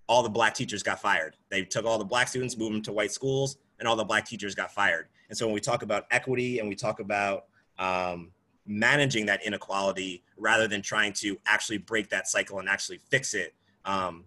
all 0.08 0.22
the 0.22 0.28
black 0.28 0.54
teachers 0.54 0.82
got 0.82 1.00
fired. 1.00 1.36
They 1.50 1.64
took 1.64 1.84
all 1.84 1.98
the 1.98 2.04
black 2.04 2.28
students, 2.28 2.56
moved 2.56 2.74
them 2.74 2.82
to 2.82 2.92
white 2.92 3.12
schools, 3.12 3.56
and 3.78 3.88
all 3.88 3.96
the 3.96 4.04
black 4.04 4.26
teachers 4.26 4.54
got 4.54 4.72
fired. 4.72 5.08
And 5.28 5.36
so 5.36 5.46
when 5.46 5.54
we 5.54 5.60
talk 5.60 5.82
about 5.82 6.06
equity 6.10 6.58
and 6.58 6.68
we 6.68 6.74
talk 6.74 7.00
about 7.00 7.46
um, 7.78 8.30
managing 8.66 9.26
that 9.26 9.44
inequality 9.44 10.22
rather 10.36 10.68
than 10.68 10.82
trying 10.82 11.12
to 11.14 11.38
actually 11.46 11.78
break 11.78 12.08
that 12.10 12.28
cycle 12.28 12.58
and 12.58 12.68
actually 12.68 12.98
fix 12.98 13.34
it, 13.34 13.54
um, 13.84 14.24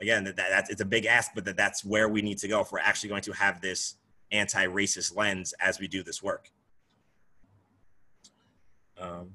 again, 0.00 0.24
that, 0.24 0.36
that, 0.36 0.46
that's, 0.50 0.70
it's 0.70 0.80
a 0.80 0.84
big 0.84 1.06
ask, 1.06 1.32
but 1.34 1.44
that 1.44 1.56
that's 1.56 1.84
where 1.84 2.08
we 2.08 2.22
need 2.22 2.38
to 2.38 2.48
go 2.48 2.60
if 2.60 2.72
we're 2.72 2.78
actually 2.78 3.08
going 3.08 3.22
to 3.22 3.32
have 3.32 3.60
this 3.60 3.96
anti-racist 4.32 5.16
lens 5.16 5.54
as 5.60 5.78
we 5.78 5.88
do 5.88 6.02
this 6.02 6.22
work. 6.22 6.50
Um, 9.00 9.30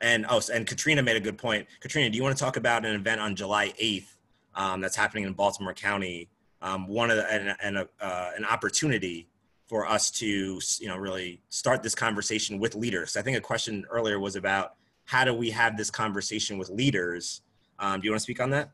and 0.00 0.26
oh, 0.28 0.40
and 0.52 0.66
Katrina 0.66 1.02
made 1.02 1.16
a 1.16 1.20
good 1.20 1.38
point. 1.38 1.66
Katrina, 1.80 2.08
do 2.10 2.16
you 2.16 2.22
want 2.22 2.36
to 2.36 2.42
talk 2.42 2.56
about 2.56 2.84
an 2.84 2.94
event 2.94 3.20
on 3.20 3.34
July 3.34 3.72
8th 3.80 4.17
um, 4.58 4.80
that's 4.80 4.96
happening 4.96 5.24
in 5.24 5.32
Baltimore 5.32 5.72
County, 5.72 6.28
um, 6.60 6.86
one 6.88 7.10
of 7.10 7.16
the, 7.16 7.32
and, 7.32 7.56
and 7.62 7.78
a, 7.78 7.88
uh, 8.00 8.32
an 8.36 8.44
opportunity 8.44 9.28
for 9.66 9.86
us 9.86 10.10
to 10.10 10.60
you 10.80 10.88
know 10.88 10.96
really 10.96 11.40
start 11.48 11.82
this 11.82 11.94
conversation 11.94 12.58
with 12.58 12.74
leaders. 12.74 13.16
I 13.16 13.22
think 13.22 13.38
a 13.38 13.40
question 13.40 13.86
earlier 13.90 14.18
was 14.18 14.34
about 14.34 14.74
how 15.04 15.24
do 15.24 15.32
we 15.32 15.50
have 15.50 15.76
this 15.76 15.90
conversation 15.90 16.58
with 16.58 16.68
leaders. 16.68 17.42
Um, 17.78 18.00
do 18.00 18.06
you 18.06 18.10
want 18.12 18.20
to 18.20 18.24
speak 18.24 18.40
on 18.40 18.50
that? 18.50 18.70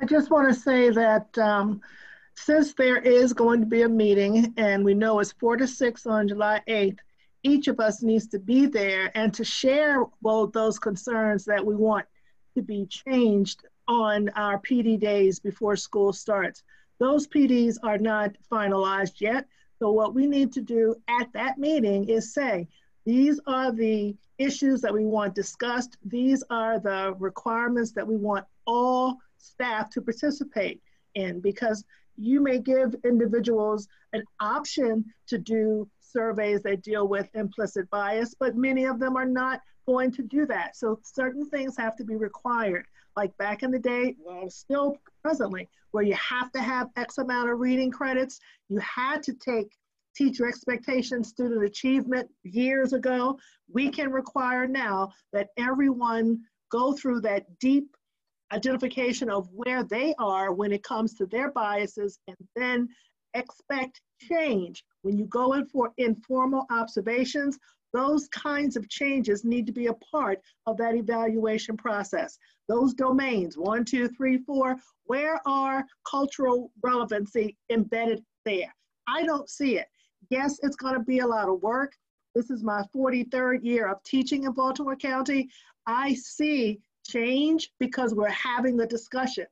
I 0.00 0.06
just 0.06 0.30
want 0.30 0.48
to 0.52 0.58
say 0.58 0.90
that 0.90 1.36
um, 1.38 1.80
since 2.34 2.72
there 2.72 2.96
is 2.96 3.32
going 3.32 3.60
to 3.60 3.66
be 3.66 3.82
a 3.82 3.88
meeting 3.88 4.54
and 4.56 4.84
we 4.84 4.94
know 4.94 5.20
it's 5.20 5.32
four 5.32 5.56
to 5.56 5.68
six 5.68 6.06
on 6.06 6.26
July 6.26 6.60
8th, 6.66 6.98
each 7.42 7.68
of 7.68 7.78
us 7.78 8.02
needs 8.02 8.26
to 8.28 8.38
be 8.38 8.66
there 8.66 9.12
and 9.14 9.32
to 9.34 9.44
share 9.44 10.04
both 10.22 10.52
those 10.52 10.78
concerns 10.78 11.44
that 11.44 11.64
we 11.64 11.76
want 11.76 12.06
to 12.56 12.62
be 12.62 12.86
changed 12.86 13.62
on 13.92 14.30
our 14.30 14.58
PD 14.58 14.98
days 14.98 15.38
before 15.38 15.76
school 15.76 16.14
starts. 16.14 16.62
Those 16.98 17.26
PDs 17.26 17.76
are 17.82 17.98
not 17.98 18.30
finalized 18.50 19.20
yet. 19.20 19.46
So 19.78 19.92
what 19.92 20.14
we 20.14 20.26
need 20.26 20.50
to 20.52 20.62
do 20.62 20.96
at 21.08 21.30
that 21.34 21.58
meeting 21.58 22.08
is 22.08 22.32
say, 22.32 22.68
these 23.04 23.38
are 23.46 23.70
the 23.70 24.16
issues 24.38 24.80
that 24.80 24.94
we 24.94 25.04
want 25.04 25.34
discussed. 25.34 25.98
These 26.06 26.42
are 26.48 26.78
the 26.78 27.14
requirements 27.18 27.92
that 27.92 28.06
we 28.06 28.16
want 28.16 28.46
all 28.66 29.18
staff 29.36 29.90
to 29.90 30.00
participate 30.00 30.80
in 31.14 31.40
because 31.40 31.84
you 32.16 32.40
may 32.40 32.60
give 32.60 32.94
individuals 33.04 33.88
an 34.14 34.22
option 34.40 35.04
to 35.26 35.36
do 35.36 35.86
surveys 36.00 36.62
that 36.62 36.82
deal 36.82 37.06
with 37.06 37.28
implicit 37.34 37.90
bias, 37.90 38.34
but 38.38 38.56
many 38.56 38.84
of 38.84 38.98
them 38.98 39.16
are 39.16 39.26
not 39.26 39.60
going 39.84 40.12
to 40.12 40.22
do 40.22 40.46
that. 40.46 40.76
So 40.76 40.98
certain 41.02 41.46
things 41.50 41.76
have 41.76 41.96
to 41.96 42.04
be 42.04 42.16
required 42.16 42.86
like 43.16 43.36
back 43.38 43.62
in 43.62 43.70
the 43.70 43.78
day, 43.78 44.16
well, 44.24 44.48
still 44.48 44.96
presently, 45.22 45.68
where 45.90 46.04
you 46.04 46.14
have 46.14 46.50
to 46.52 46.60
have 46.60 46.88
X 46.96 47.18
amount 47.18 47.50
of 47.50 47.60
reading 47.60 47.90
credits. 47.90 48.40
You 48.68 48.78
had 48.78 49.22
to 49.24 49.34
take 49.34 49.72
teacher 50.16 50.46
expectations, 50.46 51.28
student 51.28 51.64
achievement 51.64 52.28
years 52.42 52.92
ago. 52.92 53.38
We 53.72 53.90
can 53.90 54.10
require 54.10 54.66
now 54.66 55.12
that 55.32 55.48
everyone 55.56 56.40
go 56.70 56.92
through 56.92 57.20
that 57.22 57.46
deep 57.58 57.96
identification 58.52 59.30
of 59.30 59.48
where 59.52 59.82
they 59.82 60.14
are 60.18 60.52
when 60.52 60.72
it 60.72 60.82
comes 60.82 61.14
to 61.14 61.26
their 61.26 61.50
biases 61.50 62.18
and 62.28 62.36
then 62.54 62.88
expect 63.34 64.00
change. 64.20 64.84
When 65.02 65.18
you 65.18 65.24
go 65.26 65.54
in 65.54 65.66
for 65.66 65.92
informal 65.96 66.66
observations, 66.70 67.58
those 67.92 68.28
kinds 68.28 68.76
of 68.76 68.88
changes 68.88 69.44
need 69.44 69.66
to 69.66 69.72
be 69.72 69.86
a 69.86 69.94
part 69.94 70.40
of 70.66 70.76
that 70.78 70.94
evaluation 70.94 71.76
process. 71.76 72.38
Those 72.68 72.94
domains, 72.94 73.58
one, 73.58 73.84
two, 73.84 74.08
three, 74.08 74.38
four, 74.38 74.76
where 75.04 75.40
are 75.46 75.84
cultural 76.08 76.70
relevancy 76.82 77.56
embedded 77.70 78.24
there? 78.44 78.74
I 79.06 79.24
don't 79.24 79.48
see 79.48 79.78
it. 79.78 79.88
Yes, 80.30 80.58
it's 80.62 80.76
going 80.76 80.94
to 80.94 81.00
be 81.00 81.18
a 81.18 81.26
lot 81.26 81.48
of 81.48 81.62
work. 81.62 81.92
This 82.34 82.50
is 82.50 82.62
my 82.62 82.82
43rd 82.94 83.62
year 83.62 83.88
of 83.88 84.02
teaching 84.04 84.44
in 84.44 84.52
Baltimore 84.52 84.96
County. 84.96 85.50
I 85.86 86.14
see 86.14 86.80
change 87.06 87.70
because 87.78 88.14
we're 88.14 88.30
having 88.30 88.76
the 88.76 88.86
discussion. 88.86 89.46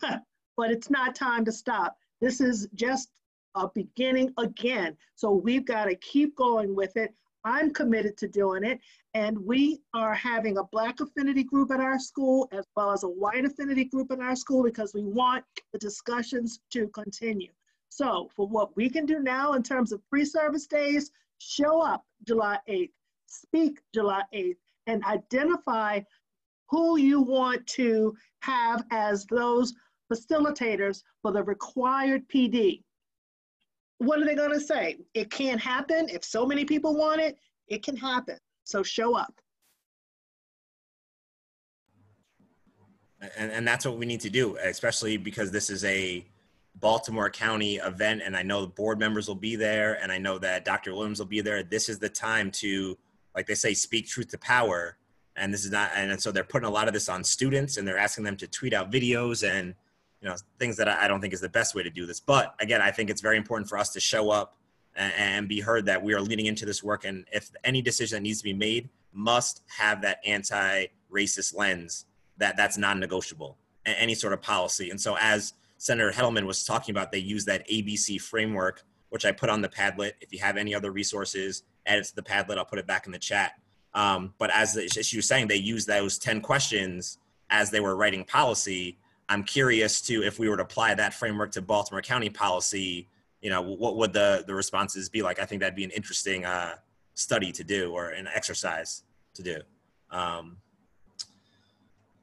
but 0.00 0.70
it's 0.70 0.90
not 0.90 1.14
time 1.14 1.44
to 1.44 1.52
stop. 1.52 1.96
This 2.20 2.40
is 2.40 2.68
just 2.74 3.10
a 3.54 3.68
beginning 3.74 4.32
again. 4.38 4.96
So 5.14 5.32
we've 5.32 5.64
got 5.64 5.84
to 5.84 5.94
keep 5.96 6.34
going 6.36 6.74
with 6.74 6.96
it. 6.96 7.14
I'm 7.44 7.72
committed 7.72 8.16
to 8.18 8.28
doing 8.28 8.64
it. 8.64 8.80
And 9.14 9.38
we 9.38 9.80
are 9.94 10.14
having 10.14 10.58
a 10.58 10.64
Black 10.64 11.00
affinity 11.00 11.44
group 11.44 11.70
at 11.70 11.80
our 11.80 11.98
school 11.98 12.48
as 12.52 12.66
well 12.76 12.92
as 12.92 13.04
a 13.04 13.08
white 13.08 13.44
affinity 13.44 13.84
group 13.84 14.10
in 14.10 14.20
our 14.20 14.36
school 14.36 14.62
because 14.62 14.92
we 14.94 15.04
want 15.04 15.44
the 15.72 15.78
discussions 15.78 16.60
to 16.70 16.88
continue. 16.88 17.50
So 17.88 18.28
for 18.36 18.46
what 18.46 18.76
we 18.76 18.90
can 18.90 19.06
do 19.06 19.20
now 19.20 19.54
in 19.54 19.62
terms 19.62 19.92
of 19.92 20.06
pre-service 20.08 20.66
days, 20.66 21.10
show 21.38 21.80
up 21.80 22.04
July 22.26 22.58
8th, 22.68 22.92
speak 23.26 23.80
July 23.94 24.22
8th, 24.34 24.56
and 24.86 25.04
identify 25.04 26.00
who 26.68 26.98
you 26.98 27.20
want 27.20 27.66
to 27.66 28.14
have 28.40 28.84
as 28.90 29.24
those 29.26 29.74
facilitators 30.12 31.02
for 31.22 31.32
the 31.32 31.42
required 31.42 32.28
PD. 32.28 32.82
What 33.98 34.20
are 34.20 34.24
they 34.24 34.34
going 34.34 34.52
to 34.52 34.60
say? 34.60 34.98
It 35.14 35.30
can't 35.30 35.60
happen. 35.60 36.08
If 36.08 36.24
so 36.24 36.46
many 36.46 36.64
people 36.64 36.96
want 36.96 37.20
it, 37.20 37.36
it 37.66 37.82
can 37.82 37.96
happen. 37.96 38.38
So 38.64 38.82
show 38.82 39.16
up. 39.16 39.34
And, 43.36 43.50
and 43.50 43.66
that's 43.66 43.84
what 43.84 43.96
we 43.98 44.06
need 44.06 44.20
to 44.20 44.30
do, 44.30 44.56
especially 44.62 45.16
because 45.16 45.50
this 45.50 45.70
is 45.70 45.84
a 45.84 46.24
Baltimore 46.76 47.28
County 47.28 47.76
event, 47.76 48.22
and 48.24 48.36
I 48.36 48.42
know 48.42 48.60
the 48.60 48.68
board 48.68 49.00
members 49.00 49.26
will 49.26 49.34
be 49.34 49.56
there, 49.56 50.00
and 50.00 50.12
I 50.12 50.18
know 50.18 50.38
that 50.38 50.64
Dr. 50.64 50.94
Williams 50.94 51.18
will 51.18 51.26
be 51.26 51.40
there. 51.40 51.64
This 51.64 51.88
is 51.88 51.98
the 51.98 52.08
time 52.08 52.52
to, 52.52 52.96
like 53.34 53.46
they 53.46 53.56
say, 53.56 53.74
speak 53.74 54.06
truth 54.06 54.28
to 54.28 54.38
power. 54.38 54.96
And 55.34 55.52
this 55.52 55.64
is 55.64 55.72
not, 55.72 55.90
and 55.96 56.20
so 56.20 56.30
they're 56.30 56.44
putting 56.44 56.68
a 56.68 56.70
lot 56.70 56.86
of 56.86 56.94
this 56.94 57.08
on 57.08 57.24
students, 57.24 57.76
and 57.76 57.86
they're 57.86 57.98
asking 57.98 58.22
them 58.22 58.36
to 58.36 58.46
tweet 58.46 58.72
out 58.72 58.92
videos 58.92 59.48
and, 59.48 59.74
you 60.20 60.28
know, 60.28 60.36
things 60.58 60.76
that 60.76 60.88
I 60.88 61.06
don't 61.06 61.20
think 61.20 61.32
is 61.32 61.40
the 61.40 61.48
best 61.48 61.74
way 61.74 61.82
to 61.82 61.90
do 61.90 62.06
this. 62.06 62.20
But 62.20 62.54
again, 62.60 62.80
I 62.80 62.90
think 62.90 63.10
it's 63.10 63.20
very 63.20 63.36
important 63.36 63.68
for 63.68 63.78
us 63.78 63.90
to 63.90 64.00
show 64.00 64.30
up 64.30 64.56
and, 64.96 65.48
be 65.48 65.60
heard 65.60 65.86
that 65.86 66.02
we 66.02 66.12
are 66.12 66.20
leading 66.20 66.46
into 66.46 66.66
this 66.66 66.82
work. 66.82 67.04
And 67.04 67.24
if 67.32 67.50
any 67.62 67.80
decision 67.80 68.16
that 68.16 68.22
needs 68.22 68.38
to 68.38 68.44
be 68.44 68.52
made 68.52 68.88
must 69.12 69.62
have 69.78 70.02
that 70.02 70.18
anti-racist 70.26 71.56
lens, 71.56 72.06
that 72.38 72.56
that's 72.56 72.76
non-negotiable. 72.76 73.56
Any 73.86 74.14
sort 74.14 74.32
of 74.32 74.42
policy. 74.42 74.90
And 74.90 75.00
so 75.00 75.16
as 75.20 75.54
Senator 75.78 76.10
Hettleman 76.10 76.46
was 76.46 76.64
talking 76.64 76.92
about, 76.92 77.12
they 77.12 77.18
use 77.18 77.44
that 77.44 77.66
ABC 77.68 78.20
framework, 78.20 78.82
which 79.10 79.24
I 79.24 79.32
put 79.32 79.48
on 79.48 79.62
the 79.62 79.68
Padlet. 79.68 80.12
If 80.20 80.32
you 80.32 80.40
have 80.40 80.56
any 80.56 80.74
other 80.74 80.90
resources, 80.90 81.62
add 81.86 81.98
it 81.98 82.04
to 82.06 82.16
the 82.16 82.22
Padlet. 82.22 82.58
I'll 82.58 82.64
put 82.64 82.80
it 82.80 82.86
back 82.86 83.06
in 83.06 83.12
the 83.12 83.18
chat. 83.18 83.52
Um, 83.94 84.34
but 84.38 84.50
as, 84.50 84.78
she 85.02 85.16
was 85.16 85.26
saying, 85.26 85.48
they 85.48 85.56
used 85.56 85.86
those 85.86 86.18
10 86.18 86.40
questions 86.40 87.18
as 87.50 87.70
they 87.70 87.80
were 87.80 87.96
writing 87.96 88.24
policy. 88.24 88.98
I'm 89.28 89.44
curious 89.44 90.00
to 90.02 90.22
if 90.22 90.38
we 90.38 90.48
were 90.48 90.56
to 90.56 90.62
apply 90.62 90.94
that 90.94 91.14
framework 91.14 91.52
to 91.52 91.62
Baltimore 91.62 92.00
County 92.00 92.30
policy, 92.30 93.08
you 93.40 93.50
know, 93.50 93.62
what 93.62 93.96
would 93.96 94.12
the, 94.12 94.44
the 94.46 94.54
responses 94.54 95.08
be 95.08 95.22
like? 95.22 95.38
I 95.38 95.44
think 95.44 95.60
that'd 95.60 95.76
be 95.76 95.84
an 95.84 95.90
interesting 95.90 96.44
uh, 96.44 96.74
study 97.14 97.52
to 97.52 97.64
do 97.64 97.92
or 97.92 98.10
an 98.10 98.28
exercise 98.34 99.02
to 99.34 99.42
do. 99.42 99.60
Um, 100.10 100.56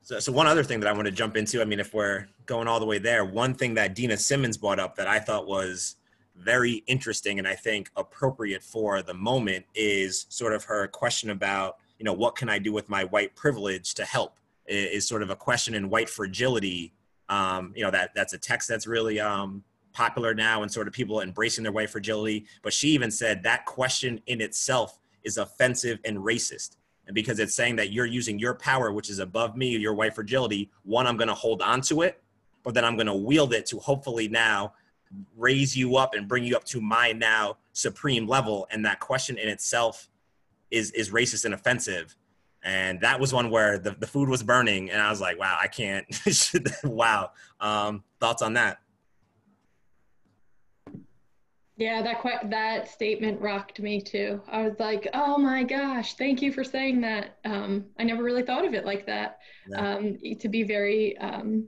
so, 0.01 0.19
so 0.19 0.31
one 0.31 0.47
other 0.47 0.63
thing 0.63 0.79
that 0.81 0.87
I 0.87 0.93
want 0.93 1.05
to 1.05 1.11
jump 1.11 1.37
into, 1.37 1.61
I 1.61 1.65
mean, 1.65 1.79
if 1.79 1.93
we're 1.93 2.27
going 2.45 2.67
all 2.67 2.79
the 2.79 2.85
way 2.85 2.97
there, 2.97 3.25
one 3.25 3.53
thing 3.53 3.73
that 3.75 3.95
Dena 3.95 4.17
Simmons 4.17 4.57
brought 4.57 4.79
up 4.79 4.95
that 4.97 5.07
I 5.07 5.19
thought 5.19 5.47
was 5.47 5.95
very 6.35 6.83
interesting 6.87 7.39
and 7.39 7.47
I 7.47 7.55
think 7.55 7.89
appropriate 7.95 8.61
for 8.61 9.01
the 9.01 9.13
moment 9.13 9.65
is 9.73 10.25
sort 10.29 10.53
of 10.53 10.63
her 10.65 10.87
question 10.87 11.29
about, 11.29 11.77
you 11.97 12.03
know, 12.03 12.13
what 12.13 12.35
can 12.35 12.49
I 12.49 12.59
do 12.59 12.73
with 12.73 12.89
my 12.89 13.05
white 13.05 13.35
privilege 13.35 13.93
to 13.95 14.05
help? 14.05 14.37
Is 14.67 15.07
sort 15.07 15.21
of 15.21 15.29
a 15.29 15.35
question 15.35 15.75
in 15.75 15.89
white 15.89 16.09
fragility. 16.09 16.93
Um, 17.29 17.73
you 17.75 17.83
know, 17.83 17.91
that 17.91 18.11
that's 18.15 18.33
a 18.33 18.37
text 18.37 18.67
that's 18.67 18.87
really 18.87 19.19
um, 19.19 19.63
popular 19.93 20.33
now 20.33 20.63
and 20.63 20.71
sort 20.71 20.87
of 20.87 20.93
people 20.93 21.21
embracing 21.21 21.63
their 21.63 21.71
white 21.71 21.89
fragility. 21.89 22.45
But 22.63 22.73
she 22.73 22.89
even 22.89 23.11
said 23.11 23.43
that 23.43 23.65
question 23.65 24.21
in 24.27 24.41
itself 24.41 24.99
is 25.23 25.37
offensive 25.37 25.99
and 26.05 26.17
racist 26.17 26.77
and 27.07 27.13
because 27.13 27.39
it's 27.39 27.55
saying 27.55 27.75
that 27.77 27.91
you're 27.91 28.05
using 28.05 28.39
your 28.39 28.55
power, 28.55 28.91
which 28.91 29.09
is 29.09 29.19
above 29.19 29.55
me, 29.55 29.75
your 29.77 29.93
white 29.93 30.15
fragility, 30.15 30.71
one, 30.83 31.05
I'm 31.05 31.17
going 31.17 31.27
to 31.27 31.35
hold 31.35 31.61
on 31.61 31.81
to 31.81 32.01
it, 32.01 32.21
but 32.63 32.73
then 32.73 32.83
I'm 32.83 32.95
going 32.95 33.07
to 33.07 33.13
wield 33.13 33.53
it 33.53 33.65
to 33.67 33.79
hopefully 33.79 34.27
now 34.27 34.73
raise 35.37 35.77
you 35.77 35.97
up 35.97 36.15
and 36.15 36.27
bring 36.27 36.43
you 36.43 36.55
up 36.55 36.63
to 36.65 36.81
my 36.81 37.11
now 37.11 37.57
supreme 37.73 38.27
level. 38.27 38.67
And 38.71 38.83
that 38.85 38.99
question 38.99 39.37
in 39.37 39.47
itself 39.47 40.09
is 40.71 40.91
is 40.91 41.11
racist 41.11 41.45
and 41.45 41.53
offensive. 41.53 42.15
And 42.65 42.99
that 43.01 43.19
was 43.19 43.31
one 43.31 43.51
where 43.51 43.77
the, 43.77 43.91
the 43.91 44.07
food 44.07 44.27
was 44.27 44.41
burning, 44.41 44.89
and 44.89 44.99
I 44.99 45.11
was 45.11 45.21
like, 45.21 45.39
wow, 45.39 45.55
I 45.61 45.67
can't. 45.67 46.05
wow. 46.83 47.29
Um, 47.61 48.03
thoughts 48.19 48.41
on 48.41 48.53
that? 48.53 48.79
Yeah, 51.77 52.01
that 52.01 52.19
quite 52.19 52.49
that 52.49 52.89
statement 52.89 53.39
rocked 53.41 53.79
me 53.81 54.01
too. 54.01 54.41
I 54.47 54.61
was 54.61 54.79
like, 54.79 55.09
"Oh 55.13 55.37
my 55.37 55.63
gosh, 55.63 56.13
thank 56.13 56.41
you 56.41 56.53
for 56.53 56.63
saying 56.63 57.01
that." 57.01 57.37
Um, 57.43 57.85
I 57.99 58.03
never 58.03 58.23
really 58.23 58.43
thought 58.43 58.65
of 58.65 58.73
it 58.73 58.85
like 58.85 59.05
that. 59.07 59.39
Yeah. 59.69 59.95
Um, 59.95 60.17
to 60.39 60.47
be 60.47 60.63
very 60.63 61.17
um, 61.17 61.67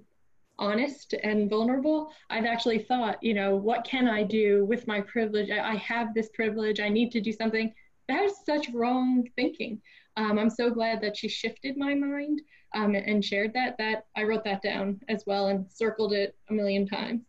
honest 0.58 1.14
and 1.24 1.50
vulnerable, 1.50 2.10
I've 2.30 2.45
actually 2.45 2.80
thought, 2.80 3.22
you 3.22 3.34
know, 3.34 3.58
what 3.58 3.84
can 3.84 4.08
I 4.08 4.24
do 4.24 4.64
with 4.64 4.88
my 4.88 5.02
privilege? 5.02 5.52
I, 5.52 5.74
I 5.74 5.76
have 5.76 6.14
this 6.14 6.30
privilege. 6.30 6.80
I 6.80 6.88
need 6.88 7.12
to 7.12 7.22
do 7.22 7.34
something. 7.34 7.74
That 8.08 8.24
is 8.24 8.34
such 8.45 8.70
wrong 8.74 9.28
thinking. 9.36 9.82
Um, 10.18 10.39
I'm 10.39 10.49
so 10.49 10.72
glad 10.72 10.99
that 11.01 11.15
she 11.15 11.30
shifted 11.30 11.78
my 11.78 11.93
mind 11.93 12.41
um, 12.76 12.95
and 12.95 13.24
shared 13.24 13.53
that. 13.53 13.78
That 13.78 14.07
I 14.15 14.24
wrote 14.24 14.43
that 14.45 14.63
down 14.63 14.99
as 15.07 15.24
well 15.28 15.47
and 15.47 15.65
circled 15.72 16.11
it 16.11 16.36
a 16.49 16.53
million 16.53 16.88
times. 16.88 17.22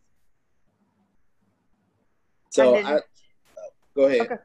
So 2.49 2.73
then, 2.73 2.85
I, 2.85 2.99
go 3.95 4.05
ahead. 4.05 4.21
Okay. 4.21 4.35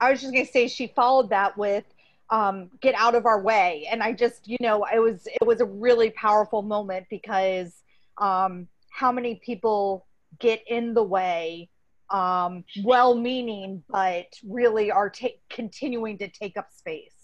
I 0.00 0.10
was 0.10 0.20
just 0.20 0.32
gonna 0.32 0.44
say 0.44 0.66
she 0.66 0.88
followed 0.88 1.30
that 1.30 1.56
with 1.56 1.84
um, 2.30 2.70
"Get 2.80 2.96
out 2.96 3.14
of 3.14 3.24
our 3.24 3.40
way," 3.40 3.86
and 3.90 4.02
I 4.02 4.12
just, 4.12 4.48
you 4.48 4.58
know, 4.60 4.84
it 4.92 4.98
was 4.98 5.28
it 5.40 5.46
was 5.46 5.60
a 5.60 5.64
really 5.64 6.10
powerful 6.10 6.62
moment 6.62 7.06
because 7.08 7.82
um, 8.18 8.66
how 8.90 9.12
many 9.12 9.40
people 9.44 10.06
get 10.40 10.60
in 10.66 10.92
the 10.92 11.04
way, 11.04 11.70
um, 12.10 12.64
well-meaning, 12.82 13.84
but 13.88 14.26
really 14.44 14.90
are 14.90 15.08
ta- 15.08 15.28
continuing 15.48 16.18
to 16.18 16.28
take 16.28 16.56
up 16.56 16.72
space. 16.72 17.15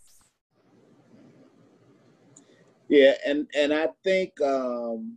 Yeah, 2.93 3.15
and 3.25 3.47
and 3.57 3.73
I 3.73 3.89
think 4.05 4.39
um, 4.43 5.17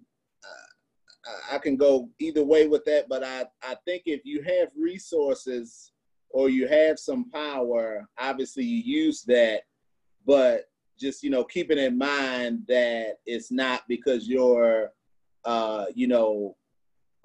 I 1.51 1.57
can 1.57 1.75
go 1.75 2.09
either 2.19 2.41
way 2.41 2.67
with 2.69 2.85
that, 2.85 3.09
but 3.09 3.21
I, 3.21 3.43
I 3.61 3.75
think 3.83 4.03
if 4.05 4.21
you 4.23 4.41
have 4.43 4.69
resources 4.77 5.91
or 6.29 6.47
you 6.47 6.69
have 6.69 6.97
some 6.97 7.29
power, 7.31 8.07
obviously 8.17 8.63
you 8.63 8.77
use 8.77 9.23
that, 9.23 9.63
but 10.25 10.69
just 10.97 11.21
you 11.21 11.29
know 11.29 11.43
keeping 11.43 11.77
in 11.77 11.97
mind 11.97 12.63
that 12.69 13.15
it's 13.25 13.51
not 13.51 13.81
because 13.89 14.25
you're 14.25 14.93
uh, 15.43 15.87
you 15.93 16.07
know 16.07 16.55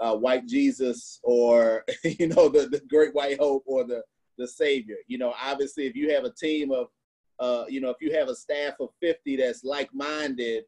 uh, 0.00 0.16
white 0.16 0.48
Jesus 0.48 1.20
or 1.22 1.84
you 2.02 2.26
know 2.26 2.48
the, 2.48 2.66
the 2.66 2.82
great 2.90 3.14
white 3.14 3.38
hope 3.38 3.62
or 3.66 3.84
the 3.84 4.02
the 4.36 4.48
savior. 4.48 4.96
You 5.06 5.18
know, 5.18 5.32
obviously 5.40 5.86
if 5.86 5.94
you 5.94 6.12
have 6.12 6.24
a 6.24 6.32
team 6.32 6.72
of 6.72 6.88
uh, 7.40 7.64
you 7.68 7.80
know 7.80 7.90
if 7.90 7.96
you 8.00 8.14
have 8.14 8.28
a 8.28 8.34
staff 8.34 8.74
of 8.80 8.90
50 9.00 9.36
that's 9.36 9.64
like-minded 9.64 10.64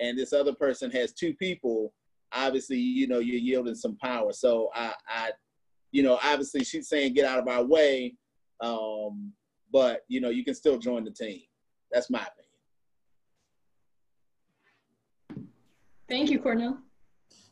and 0.00 0.18
this 0.18 0.32
other 0.32 0.54
person 0.54 0.90
has 0.90 1.12
two 1.12 1.34
people 1.34 1.92
obviously, 2.32 2.78
you 2.78 3.06
know, 3.06 3.18
you're 3.18 3.40
yielding 3.40 3.74
some 3.74 3.96
power. 3.96 4.32
So 4.32 4.70
I, 4.74 4.94
I 5.08 5.30
you 5.90 6.02
know, 6.02 6.18
obviously 6.22 6.64
she's 6.64 6.88
saying 6.88 7.12
get 7.14 7.26
out 7.26 7.38
of 7.38 7.48
our 7.48 7.64
way, 7.64 8.14
um, 8.60 9.32
but 9.72 10.02
you 10.08 10.20
know, 10.20 10.30
you 10.30 10.44
can 10.44 10.54
still 10.54 10.78
join 10.78 11.04
the 11.04 11.10
team. 11.10 11.42
That's 11.90 12.10
my 12.10 12.26
opinion. 15.28 15.50
Thank 16.08 16.30
you, 16.30 16.38
Cornell. 16.38 16.78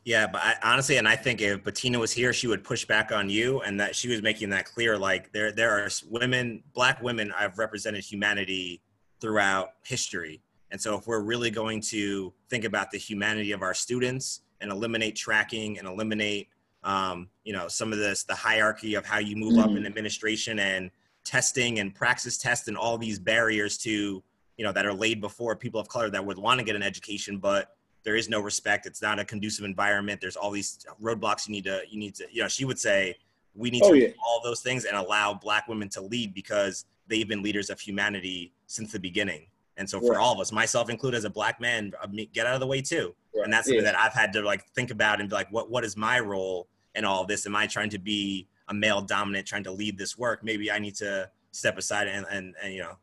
Yeah, 0.03 0.25
but 0.27 0.41
I, 0.43 0.55
honestly, 0.63 0.97
and 0.97 1.07
I 1.07 1.15
think 1.15 1.41
if 1.41 1.63
Bettina 1.63 1.99
was 1.99 2.11
here, 2.11 2.33
she 2.33 2.47
would 2.47 2.63
push 2.63 2.85
back 2.85 3.11
on 3.11 3.29
you, 3.29 3.61
and 3.61 3.79
that 3.79 3.95
she 3.95 4.07
was 4.07 4.21
making 4.21 4.49
that 4.49 4.65
clear. 4.65 4.97
Like 4.97 5.31
there, 5.31 5.51
there 5.51 5.71
are 5.71 5.89
women, 6.09 6.63
black 6.73 7.01
women, 7.03 7.31
I've 7.37 7.57
represented 7.59 8.03
humanity 8.03 8.81
throughout 9.19 9.73
history, 9.83 10.41
and 10.71 10.81
so 10.81 10.97
if 10.97 11.05
we're 11.05 11.21
really 11.21 11.51
going 11.51 11.81
to 11.81 12.33
think 12.49 12.63
about 12.63 12.89
the 12.89 12.97
humanity 12.97 13.51
of 13.51 13.61
our 13.61 13.75
students 13.75 14.41
and 14.59 14.71
eliminate 14.71 15.15
tracking 15.15 15.77
and 15.77 15.87
eliminate 15.87 16.47
um, 16.83 17.29
you 17.43 17.53
know, 17.53 17.67
some 17.67 17.93
of 17.93 17.99
this, 17.99 18.23
the 18.23 18.35
hierarchy 18.35 18.95
of 18.95 19.05
how 19.05 19.19
you 19.19 19.35
move 19.35 19.53
mm-hmm. 19.53 19.71
up 19.71 19.77
in 19.77 19.85
administration 19.85 20.59
and 20.59 20.89
testing 21.23 21.79
and 21.79 21.93
praxis 21.93 22.37
test 22.37 22.67
and 22.67 22.77
all 22.77 22.97
these 22.97 23.19
barriers 23.19 23.77
to, 23.79 24.23
you 24.57 24.65
know, 24.65 24.71
that 24.71 24.85
are 24.85 24.93
laid 24.93 25.21
before 25.21 25.55
people 25.55 25.79
of 25.79 25.87
color 25.87 26.09
that 26.09 26.25
would 26.25 26.37
want 26.37 26.59
to 26.59 26.65
get 26.65 26.75
an 26.75 26.83
education, 26.83 27.37
but 27.37 27.75
there 28.03 28.15
is 28.15 28.29
no 28.29 28.39
respect. 28.39 28.85
It's 28.85 29.01
not 29.01 29.19
a 29.19 29.25
conducive 29.25 29.65
environment. 29.65 30.21
There's 30.21 30.35
all 30.35 30.51
these 30.51 30.85
roadblocks 31.01 31.47
you 31.47 31.53
need 31.53 31.65
to, 31.65 31.81
you 31.89 31.99
need 31.99 32.15
to, 32.15 32.25
you 32.31 32.41
know, 32.41 32.47
she 32.47 32.65
would 32.65 32.79
say, 32.79 33.15
we 33.53 33.69
need 33.69 33.83
oh, 33.83 33.91
to 33.91 33.99
yeah. 33.99 34.09
all 34.25 34.41
those 34.43 34.61
things 34.61 34.85
and 34.85 34.95
allow 34.95 35.33
black 35.33 35.67
women 35.67 35.89
to 35.89 36.01
lead 36.01 36.33
because 36.33 36.85
they've 37.07 37.27
been 37.27 37.43
leaders 37.43 37.69
of 37.69 37.79
humanity 37.79 38.53
since 38.67 38.91
the 38.91 38.99
beginning. 38.99 39.47
And 39.77 39.89
so 39.89 39.99
for 39.99 40.11
right. 40.11 40.19
all 40.19 40.33
of 40.33 40.39
us, 40.39 40.51
myself 40.51 40.89
included 40.89 41.17
as 41.17 41.25
a 41.25 41.29
black 41.29 41.59
man, 41.59 41.91
get 42.33 42.45
out 42.45 42.53
of 42.53 42.59
the 42.59 42.67
way 42.67 42.81
too. 42.81 43.13
Right. 43.35 43.43
And 43.45 43.53
that's 43.53 43.67
something 43.67 43.83
yeah. 43.83 43.91
that 43.91 43.99
I've 43.99 44.13
had 44.13 44.31
to 44.33 44.41
like 44.41 44.65
think 44.69 44.91
about 44.91 45.19
and 45.19 45.29
be 45.29 45.35
like, 45.35 45.51
what, 45.51 45.69
what 45.69 45.83
is 45.83 45.97
my 45.97 46.19
role 46.19 46.67
in 46.95 47.05
all 47.05 47.25
this? 47.25 47.45
Am 47.45 47.55
I 47.55 47.67
trying 47.67 47.89
to 47.89 47.99
be 47.99 48.47
a 48.67 48.73
male 48.73 49.01
dominant, 49.01 49.47
trying 49.47 49.63
to 49.63 49.71
lead 49.71 49.97
this 49.97 50.17
work? 50.17 50.43
Maybe 50.43 50.71
I 50.71 50.79
need 50.79 50.95
to 50.95 51.29
step 51.51 51.77
aside 51.77 52.07
and, 52.07 52.25
and, 52.31 52.55
and 52.63 52.73
you 52.73 52.81
know, 52.81 52.97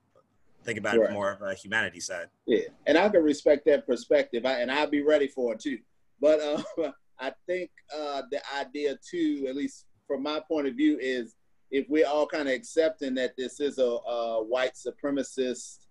think 0.64 0.78
about 0.78 0.98
right. 0.98 1.11
it 1.11 1.12
more 1.12 1.32
of 1.32 1.42
a 1.42 1.54
humanity 1.54 2.00
side. 2.00 2.28
Yeah. 2.46 2.62
And 2.86 2.98
I 2.98 3.09
can 3.09 3.22
respect 3.22 3.64
that 3.66 3.86
perspective 3.86 4.44
I, 4.44 4.61
and 4.61 4.70
I'll 4.70 4.90
be 4.90 5.02
ready 5.02 5.28
for 5.28 5.54
it 5.54 5.61
too. 5.61 5.78
But 6.20 6.40
uh, 6.40 6.90
I 7.20 7.32
think 7.46 7.70
uh, 7.94 8.22
the 8.30 8.40
idea 8.59 8.96
too, 9.09 9.46
at 9.48 9.56
least 9.56 9.86
from 10.06 10.22
my 10.22 10.40
point 10.48 10.66
of 10.66 10.74
view, 10.74 10.98
is 11.00 11.34
if 11.70 11.86
we're 11.88 12.06
all 12.06 12.26
kind 12.26 12.48
of 12.48 12.54
accepting 12.54 13.14
that 13.14 13.36
this 13.36 13.61
is 13.61 13.78
a, 13.78 13.82
a 13.82 14.42
white 14.42 14.74
supremacist 14.74 15.86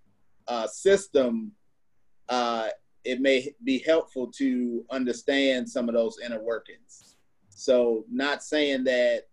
uh, 0.48 0.68
system, 0.68 1.52
uh, 2.30 2.70
it 3.04 3.22
may 3.22 3.54
be 3.64 3.80
helpful 3.80 4.28
to 4.38 4.86
understand 4.90 5.70
some 5.70 5.88
of 5.88 5.96
those 5.96 6.18
inner 6.24 6.42
workings. 6.42 7.16
So, 7.50 8.06
not 8.12 8.44
saying 8.44 8.84
that, 8.86 9.24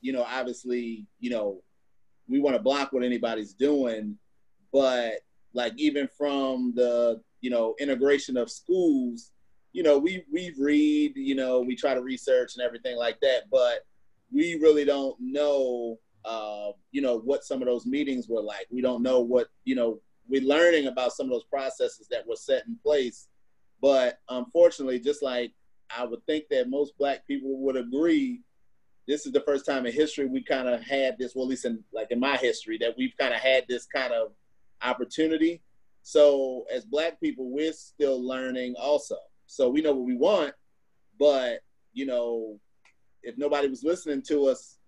you 0.00 0.12
know, 0.12 0.24
obviously, 0.28 1.06
you 1.20 1.30
know, 1.30 1.62
we 2.28 2.40
want 2.40 2.56
to 2.56 2.62
block 2.62 2.92
what 2.92 3.04
anybody's 3.04 3.54
doing, 3.54 4.18
but 4.76 5.20
like 5.54 5.72
even 5.78 6.06
from 6.18 6.74
the, 6.76 7.18
you 7.40 7.48
know, 7.48 7.74
integration 7.80 8.36
of 8.36 8.50
schools, 8.50 9.32
you 9.72 9.82
know, 9.82 9.96
we 9.96 10.22
we 10.30 10.52
read, 10.58 11.16
you 11.16 11.34
know, 11.34 11.60
we 11.62 11.74
try 11.74 11.94
to 11.94 12.02
research 12.02 12.56
and 12.56 12.62
everything 12.62 12.94
like 12.98 13.18
that, 13.20 13.44
but 13.50 13.86
we 14.30 14.56
really 14.56 14.84
don't 14.84 15.16
know, 15.18 15.98
uh, 16.26 16.72
you 16.90 17.00
know, 17.00 17.20
what 17.20 17.42
some 17.42 17.62
of 17.62 17.68
those 17.68 17.86
meetings 17.86 18.28
were 18.28 18.42
like. 18.42 18.66
We 18.70 18.82
don't 18.82 19.02
know 19.02 19.20
what, 19.20 19.46
you 19.64 19.76
know, 19.76 19.98
we're 20.28 20.42
learning 20.42 20.88
about 20.88 21.12
some 21.12 21.24
of 21.24 21.32
those 21.32 21.44
processes 21.44 22.06
that 22.10 22.28
were 22.28 22.36
set 22.36 22.66
in 22.66 22.76
place. 22.84 23.28
But 23.80 24.18
unfortunately, 24.28 25.00
just 25.00 25.22
like 25.22 25.52
I 25.88 26.04
would 26.04 26.22
think 26.26 26.50
that 26.50 26.68
most 26.68 26.98
black 26.98 27.26
people 27.26 27.56
would 27.60 27.76
agree, 27.76 28.42
this 29.08 29.24
is 29.24 29.32
the 29.32 29.40
first 29.40 29.64
time 29.64 29.86
in 29.86 29.94
history 29.94 30.26
we 30.26 30.42
kind 30.42 30.68
of 30.68 30.82
had 30.82 31.16
this, 31.18 31.34
well, 31.34 31.46
at 31.46 31.48
least 31.48 31.64
in 31.64 31.82
like 31.94 32.08
in 32.10 32.20
my 32.20 32.36
history, 32.36 32.76
that 32.82 32.94
we've 32.98 33.16
kind 33.18 33.32
of 33.32 33.40
had 33.40 33.64
this 33.70 33.86
kind 33.86 34.12
of 34.12 34.32
opportunity. 34.82 35.62
So 36.02 36.64
as 36.72 36.84
black 36.84 37.20
people, 37.20 37.50
we're 37.50 37.72
still 37.72 38.22
learning 38.24 38.74
also. 38.78 39.16
So 39.46 39.68
we 39.68 39.82
know 39.82 39.92
what 39.92 40.06
we 40.06 40.16
want, 40.16 40.54
but 41.18 41.60
you 41.92 42.06
know, 42.06 42.60
if 43.22 43.36
nobody 43.38 43.68
was 43.68 43.82
listening 43.82 44.22
to 44.22 44.46
us 44.46 44.78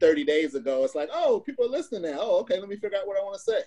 30 0.00 0.24
days 0.24 0.54
ago, 0.54 0.84
it's 0.84 0.94
like, 0.94 1.10
oh, 1.12 1.40
people 1.40 1.66
are 1.66 1.70
listening 1.70 2.02
now. 2.02 2.18
Oh, 2.20 2.40
okay, 2.40 2.58
let 2.58 2.68
me 2.68 2.76
figure 2.76 2.98
out 2.98 3.06
what 3.06 3.18
I 3.18 3.22
want 3.22 3.36
to 3.36 3.40
say. 3.40 3.60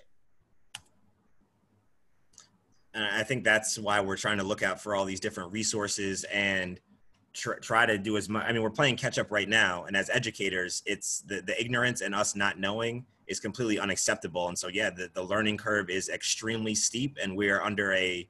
And 2.94 3.04
I 3.04 3.22
think 3.22 3.44
that's 3.44 3.78
why 3.78 4.00
we're 4.00 4.16
trying 4.16 4.38
to 4.38 4.44
look 4.44 4.62
out 4.62 4.80
for 4.80 4.96
all 4.96 5.04
these 5.04 5.20
different 5.20 5.52
resources 5.52 6.24
and 6.24 6.80
tr- 7.32 7.54
try 7.54 7.86
to 7.86 7.98
do 7.98 8.16
as 8.16 8.28
much. 8.28 8.44
I 8.46 8.52
mean, 8.52 8.62
we're 8.62 8.70
playing 8.70 8.96
catch 8.96 9.18
up 9.18 9.30
right 9.30 9.48
now. 9.48 9.84
And 9.84 9.96
as 9.96 10.10
educators, 10.10 10.82
it's 10.86 11.20
the, 11.20 11.40
the 11.40 11.60
ignorance 11.60 12.00
and 12.00 12.14
us 12.14 12.34
not 12.34 12.58
knowing 12.58 13.06
is 13.28 13.40
completely 13.40 13.78
unacceptable. 13.78 14.48
And 14.48 14.58
so, 14.58 14.68
yeah, 14.68 14.90
the, 14.90 15.10
the 15.12 15.22
learning 15.22 15.58
curve 15.58 15.90
is 15.90 16.08
extremely 16.08 16.74
steep 16.74 17.18
and 17.22 17.36
we're 17.36 17.60
under 17.62 17.92
a 17.92 18.28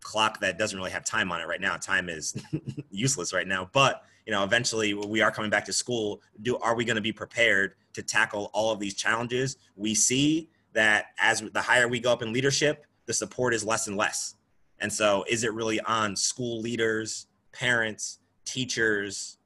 clock 0.00 0.40
that 0.40 0.58
doesn't 0.58 0.78
really 0.78 0.92
have 0.92 1.04
time 1.04 1.32
on 1.32 1.40
it 1.40 1.46
right 1.46 1.60
now. 1.60 1.76
Time 1.76 2.08
is 2.08 2.40
useless 2.90 3.32
right 3.32 3.48
now. 3.48 3.68
But 3.72 4.02
you 4.26 4.32
know, 4.32 4.42
eventually 4.42 4.92
we 4.92 5.20
are 5.20 5.30
coming 5.30 5.50
back 5.50 5.64
to 5.66 5.72
school. 5.72 6.20
Do 6.42 6.58
are 6.58 6.74
we 6.74 6.84
going 6.84 6.96
to 6.96 7.02
be 7.02 7.12
prepared 7.12 7.74
to 7.94 8.02
tackle 8.02 8.50
all 8.52 8.72
of 8.72 8.80
these 8.80 8.94
challenges? 8.94 9.56
We 9.76 9.94
see 9.94 10.50
that 10.72 11.06
as 11.18 11.40
the 11.40 11.60
higher 11.60 11.88
we 11.88 12.00
go 12.00 12.12
up 12.12 12.22
in 12.22 12.32
leadership, 12.32 12.86
the 13.06 13.14
support 13.14 13.54
is 13.54 13.64
less 13.64 13.86
and 13.86 13.96
less. 13.96 14.34
And 14.80 14.92
so, 14.92 15.24
is 15.28 15.44
it 15.44 15.54
really 15.54 15.80
on 15.80 16.16
school 16.16 16.60
leaders, 16.60 17.28
parents, 17.52 18.18
teachers, 18.44 19.38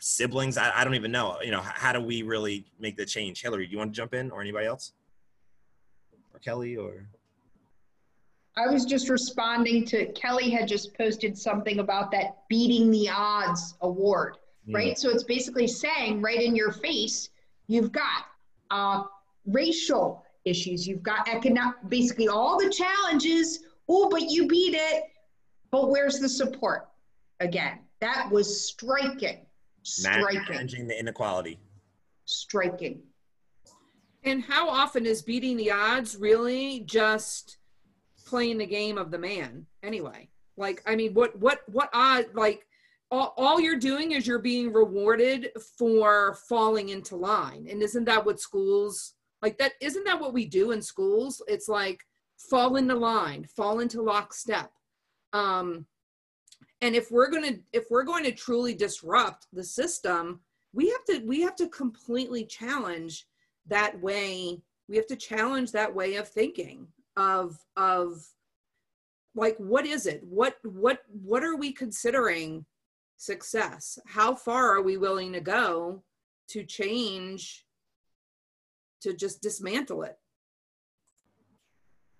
siblings? 0.00 0.56
I, 0.56 0.72
I 0.74 0.84
don't 0.84 0.94
even 0.94 1.12
know. 1.12 1.38
You 1.42 1.50
know, 1.50 1.60
how 1.60 1.92
do 1.92 2.00
we 2.00 2.22
really 2.22 2.64
make 2.78 2.96
the 2.96 3.06
change? 3.06 3.42
Hillary, 3.42 3.66
do 3.66 3.72
you 3.72 3.78
want 3.78 3.92
to 3.92 3.96
jump 3.96 4.14
in, 4.14 4.30
or 4.30 4.40
anybody 4.40 4.66
else, 4.66 4.92
or 6.32 6.40
Kelly, 6.40 6.76
or? 6.76 7.06
I 8.56 8.66
was 8.66 8.84
just 8.84 9.08
responding 9.08 9.84
to 9.86 10.06
Kelly 10.12 10.50
had 10.50 10.66
just 10.66 10.96
posted 10.96 11.38
something 11.38 11.78
about 11.78 12.10
that 12.10 12.38
beating 12.48 12.90
the 12.90 13.08
odds 13.08 13.74
award, 13.82 14.36
right? 14.68 14.94
Mm. 14.94 14.98
So 14.98 15.10
it's 15.10 15.22
basically 15.22 15.68
saying 15.68 16.20
right 16.20 16.42
in 16.42 16.56
your 16.56 16.72
face, 16.72 17.30
you've 17.68 17.92
got 17.92 18.24
uh, 18.72 19.04
racial 19.46 20.24
issues, 20.44 20.88
you've 20.88 21.04
got 21.04 21.28
economic, 21.28 21.76
basically 21.88 22.26
all 22.26 22.58
the 22.58 22.68
challenges. 22.68 23.60
Oh, 23.88 24.08
but 24.08 24.22
you 24.22 24.48
beat 24.48 24.74
it. 24.74 25.04
But 25.70 25.90
where's 25.90 26.18
the 26.18 26.28
support? 26.28 26.88
Again, 27.40 27.78
that 28.00 28.28
was 28.30 28.66
striking. 28.66 29.46
Striking. 29.82 30.42
Managing 30.48 30.86
the 30.88 30.98
inequality. 30.98 31.58
Striking. 32.24 33.02
And 34.24 34.42
how 34.42 34.68
often 34.68 35.06
is 35.06 35.22
beating 35.22 35.56
the 35.56 35.70
odds 35.70 36.16
really 36.16 36.80
just 36.80 37.58
playing 38.26 38.58
the 38.58 38.66
game 38.66 38.98
of 38.98 39.10
the 39.10 39.18
man 39.18 39.64
anyway 39.82 40.28
like 40.58 40.82
i 40.86 40.94
mean 40.94 41.14
what 41.14 41.34
what 41.38 41.60
what 41.68 41.88
odd 41.94 42.26
like 42.34 42.66
all, 43.10 43.32
all 43.38 43.58
you're 43.58 43.78
doing 43.78 44.12
is 44.12 44.26
you're 44.26 44.38
being 44.38 44.70
rewarded 44.70 45.48
for 45.78 46.36
falling 46.46 46.90
into 46.90 47.16
line 47.16 47.66
and 47.70 47.82
isn't 47.82 48.04
that 48.04 48.24
what 48.24 48.38
schools 48.38 49.14
like 49.40 49.56
that 49.56 49.72
isn't 49.80 50.04
that 50.04 50.20
what 50.20 50.34
we 50.34 50.44
do 50.44 50.72
in 50.72 50.82
schools 50.82 51.40
it's 51.48 51.68
like 51.68 52.00
fall 52.50 52.76
into 52.76 52.94
line 52.94 53.46
fall 53.56 53.80
into 53.80 54.02
lockstep 54.02 54.70
um 55.32 55.86
and 56.80 56.94
if 56.94 57.10
we're 57.10 57.30
going 57.30 57.54
to 57.54 57.60
if 57.72 57.84
we're 57.90 58.04
going 58.04 58.24
to 58.24 58.32
truly 58.32 58.74
disrupt 58.74 59.46
the 59.52 59.64
system 59.64 60.40
we 60.72 60.90
have 60.90 61.04
to 61.06 61.26
we 61.26 61.40
have 61.42 61.56
to 61.56 61.68
completely 61.68 62.44
challenge 62.44 63.26
that 63.66 64.00
way. 64.00 64.60
We 64.88 64.96
have 64.96 65.06
to 65.08 65.16
challenge 65.16 65.72
that 65.72 65.94
way 65.94 66.16
of 66.16 66.28
thinking 66.28 66.88
of 67.16 67.58
of 67.76 68.24
like 69.34 69.56
what 69.58 69.86
is 69.86 70.06
it? 70.06 70.22
What 70.24 70.56
what 70.64 71.00
what 71.08 71.44
are 71.44 71.56
we 71.56 71.72
considering 71.72 72.64
success? 73.16 73.98
How 74.06 74.34
far 74.34 74.76
are 74.76 74.82
we 74.82 74.96
willing 74.96 75.32
to 75.32 75.40
go 75.40 76.02
to 76.48 76.64
change 76.64 77.66
to 79.02 79.12
just 79.12 79.42
dismantle 79.42 80.02
it? 80.04 80.18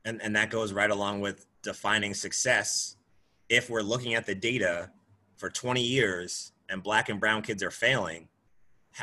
And 0.05 0.21
and 0.23 0.37
that 0.37 0.51
goes 0.51 0.73
right 0.73 0.91
along 0.91 1.21
with 1.21 1.47
defining 1.63 2.15
success 2.15 2.97
if 3.49 3.71
we're 3.71 3.83
looking 3.83 4.15
at 4.15 4.27
the 4.27 4.35
data 4.35 4.91
for 5.37 5.51
20 5.51 5.81
years 5.81 6.53
and 6.69 6.83
black 6.83 7.09
and 7.09 7.21
brown 7.21 7.43
kids 7.43 7.63
are 7.63 7.71
failing 7.71 8.29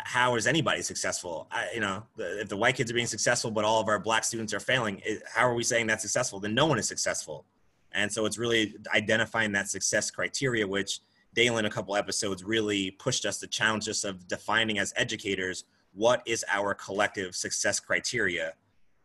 how 0.03 0.35
is 0.35 0.47
anybody 0.47 0.81
successful? 0.81 1.47
I, 1.51 1.69
you 1.73 1.79
know, 1.79 2.03
if 2.17 2.49
the 2.49 2.57
white 2.57 2.75
kids 2.75 2.91
are 2.91 2.93
being 2.93 3.07
successful, 3.07 3.51
but 3.51 3.63
all 3.63 3.79
of 3.79 3.87
our 3.87 3.99
black 3.99 4.23
students 4.23 4.53
are 4.53 4.59
failing, 4.59 5.01
how 5.33 5.47
are 5.47 5.53
we 5.53 5.63
saying 5.63 5.87
that's 5.87 6.01
successful? 6.01 6.39
Then 6.39 6.53
no 6.53 6.65
one 6.65 6.77
is 6.77 6.87
successful. 6.87 7.45
And 7.93 8.11
so 8.11 8.25
it's 8.25 8.37
really 8.37 8.75
identifying 8.93 9.53
that 9.53 9.69
success 9.69 10.11
criteria, 10.11 10.67
which 10.67 10.99
Dalen, 11.33 11.65
a 11.65 11.69
couple 11.69 11.95
episodes, 11.95 12.43
really 12.43 12.91
pushed 12.91 13.25
us 13.25 13.39
to 13.39 13.47
challenge 13.47 13.87
us 13.87 14.03
of 14.03 14.27
defining 14.27 14.79
as 14.79 14.93
educators 14.97 15.63
what 15.93 16.21
is 16.25 16.43
our 16.51 16.73
collective 16.73 17.35
success 17.35 17.79
criteria. 17.79 18.53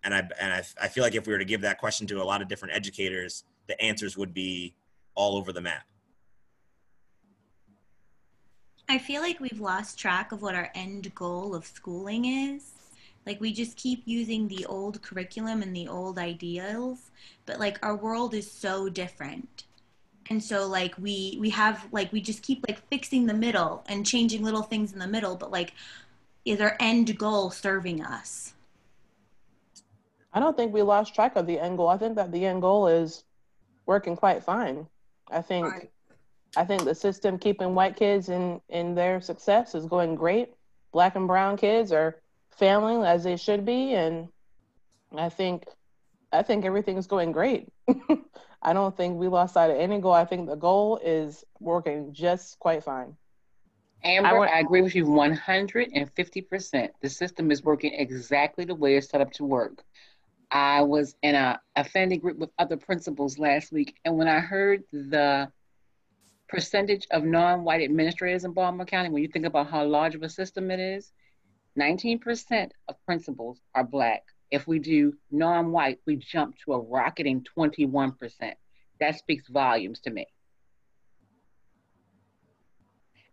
And 0.02 0.14
I 0.14 0.28
and 0.40 0.52
I, 0.52 0.62
I 0.80 0.88
feel 0.88 1.04
like 1.04 1.14
if 1.14 1.26
we 1.26 1.32
were 1.32 1.38
to 1.38 1.44
give 1.44 1.60
that 1.60 1.78
question 1.78 2.06
to 2.08 2.22
a 2.22 2.24
lot 2.24 2.42
of 2.42 2.48
different 2.48 2.74
educators, 2.74 3.44
the 3.68 3.80
answers 3.80 4.16
would 4.16 4.34
be 4.34 4.74
all 5.14 5.36
over 5.36 5.52
the 5.52 5.60
map. 5.60 5.84
I 8.88 8.98
feel 8.98 9.22
like 9.22 9.38
we've 9.38 9.60
lost 9.60 9.98
track 9.98 10.32
of 10.32 10.42
what 10.42 10.56
our 10.56 10.70
end 10.74 11.14
goal 11.14 11.54
of 11.54 11.64
schooling 11.64 12.24
is. 12.24 12.72
Like 13.24 13.40
we 13.40 13.52
just 13.52 13.76
keep 13.76 14.02
using 14.04 14.48
the 14.48 14.66
old 14.66 15.00
curriculum 15.02 15.62
and 15.62 15.76
the 15.76 15.86
old 15.86 16.18
ideals, 16.18 17.10
but 17.46 17.60
like 17.60 17.78
our 17.84 17.94
world 17.94 18.34
is 18.34 18.50
so 18.50 18.88
different. 18.88 19.64
And 20.28 20.42
so 20.42 20.66
like 20.66 20.96
we 20.98 21.36
we 21.40 21.50
have 21.50 21.86
like 21.92 22.12
we 22.12 22.20
just 22.20 22.42
keep 22.42 22.64
like 22.66 22.84
fixing 22.88 23.26
the 23.26 23.34
middle 23.34 23.84
and 23.86 24.06
changing 24.06 24.42
little 24.42 24.62
things 24.62 24.92
in 24.92 24.98
the 24.98 25.06
middle, 25.06 25.36
but 25.36 25.50
like 25.50 25.74
is 26.44 26.60
our 26.60 26.76
end 26.80 27.16
goal 27.18 27.50
serving 27.50 28.02
us? 28.02 28.54
I 30.32 30.40
don't 30.40 30.56
think 30.56 30.72
we 30.72 30.82
lost 30.82 31.14
track 31.14 31.36
of 31.36 31.46
the 31.46 31.60
end 31.60 31.76
goal. 31.76 31.88
I 31.88 31.96
think 31.96 32.16
that 32.16 32.32
the 32.32 32.46
end 32.46 32.62
goal 32.62 32.88
is 32.88 33.24
working 33.86 34.16
quite 34.16 34.42
fine. 34.42 34.86
I 35.30 35.42
think 35.42 35.66
right. 35.66 35.90
I 36.56 36.64
think 36.64 36.84
the 36.84 36.94
system 36.94 37.38
keeping 37.38 37.74
white 37.74 37.96
kids 37.96 38.28
in, 38.28 38.60
in 38.68 38.94
their 38.94 39.20
success 39.20 39.74
is 39.74 39.86
going 39.86 40.16
great. 40.16 40.50
Black 40.92 41.14
and 41.14 41.28
brown 41.28 41.56
kids 41.56 41.92
are 41.92 42.16
failing 42.50 43.04
as 43.04 43.22
they 43.22 43.36
should 43.36 43.64
be. 43.64 43.94
And 43.94 44.28
I 45.16 45.28
think 45.28 45.64
I 46.32 46.42
think 46.42 46.64
everything's 46.64 47.06
going 47.06 47.32
great. 47.32 47.68
I 48.62 48.72
don't 48.72 48.96
think 48.96 49.16
we 49.16 49.28
lost 49.28 49.54
sight 49.54 49.70
of 49.70 49.76
any 49.76 50.00
goal. 50.00 50.12
I 50.12 50.24
think 50.24 50.48
the 50.48 50.56
goal 50.56 51.00
is 51.02 51.44
working 51.58 52.12
just 52.12 52.58
quite 52.58 52.84
fine. 52.84 53.16
Amber, 54.02 54.48
I, 54.48 54.56
I 54.56 54.58
agree 54.60 54.82
with 54.82 54.94
you 54.94 55.04
150%. 55.06 56.88
The 57.00 57.08
system 57.08 57.50
is 57.50 57.64
working 57.64 57.92
exactly 57.94 58.64
the 58.64 58.74
way 58.74 58.96
it's 58.96 59.08
set 59.08 59.20
up 59.20 59.32
to 59.32 59.44
work. 59.44 59.82
I 60.50 60.82
was 60.82 61.14
in 61.22 61.34
a 61.34 61.60
affinity 61.76 62.18
group 62.18 62.38
with 62.38 62.50
other 62.58 62.76
principals 62.76 63.38
last 63.38 63.70
week, 63.72 63.96
and 64.04 64.16
when 64.18 64.28
I 64.28 64.40
heard 64.40 64.82
the 64.92 65.50
percentage 66.48 67.06
of 67.12 67.24
non-white 67.24 67.82
administrators 67.82 68.44
in 68.44 68.52
Baltimore 68.52 68.86
County, 68.86 69.10
when 69.10 69.22
you 69.22 69.28
think 69.28 69.46
about 69.46 69.70
how 69.70 69.84
large 69.84 70.16
of 70.16 70.22
a 70.22 70.28
system 70.28 70.70
it 70.70 70.80
is, 70.80 71.12
19% 71.78 72.70
of 72.88 73.04
principals 73.06 73.60
are 73.74 73.84
black. 73.84 74.24
If 74.50 74.66
we 74.66 74.80
do 74.80 75.14
non-white, 75.30 76.00
we 76.06 76.16
jump 76.16 76.56
to 76.64 76.72
a 76.72 76.80
rocketing 76.80 77.46
21%. 77.56 78.54
That 78.98 79.16
speaks 79.16 79.48
volumes 79.48 80.00
to 80.00 80.10
me. 80.10 80.26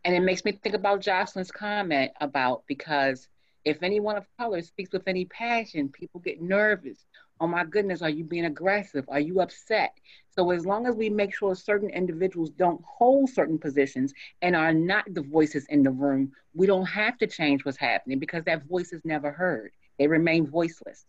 And 0.06 0.16
it 0.16 0.22
makes 0.22 0.46
me 0.46 0.52
think 0.52 0.76
about 0.76 1.02
Jocelyn's 1.02 1.52
comment 1.52 2.12
about 2.22 2.64
because 2.68 3.28
if 3.68 3.84
anyone 3.84 4.16
of 4.16 4.26
color 4.40 4.62
speaks 4.62 4.94
with 4.94 5.06
any 5.08 5.26
passion, 5.26 5.90
people 5.90 6.22
get 6.22 6.42
nervous. 6.42 7.06
Oh 7.42 7.48
my 7.48 7.66
goodness, 7.66 8.02
are 8.02 8.10
you 8.10 8.24
being 8.24 8.46
aggressive? 8.46 9.04
Are 9.10 9.20
you 9.20 9.42
upset? 9.42 9.92
So 10.30 10.52
as 10.52 10.66
long 10.66 10.88
as 10.88 10.96
we 10.96 11.10
make 11.10 11.36
sure 11.36 11.54
certain 11.54 11.90
individuals 11.90 12.50
don't 12.52 12.82
hold 12.86 13.30
certain 13.30 13.60
positions 13.60 14.14
and 14.42 14.56
are 14.56 14.74
not 14.74 15.14
the 15.14 15.22
voices 15.22 15.66
in 15.68 15.84
the 15.84 15.92
room, 15.92 16.32
we 16.54 16.66
don't 16.66 16.86
have 16.86 17.18
to 17.18 17.28
change 17.28 17.66
what's 17.66 17.78
happening 17.78 18.20
because 18.20 18.46
that 18.46 18.66
voice 18.68 18.94
is 18.94 19.02
never 19.04 19.32
heard. 19.32 19.72
They 20.00 20.08
remain 20.08 20.48
voiceless. 20.48 21.06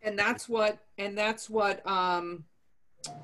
And 0.00 0.16
that's 0.16 0.48
what 0.48 0.78
and 0.96 1.18
that's 1.18 1.50
what 1.50 1.84
um 1.84 2.44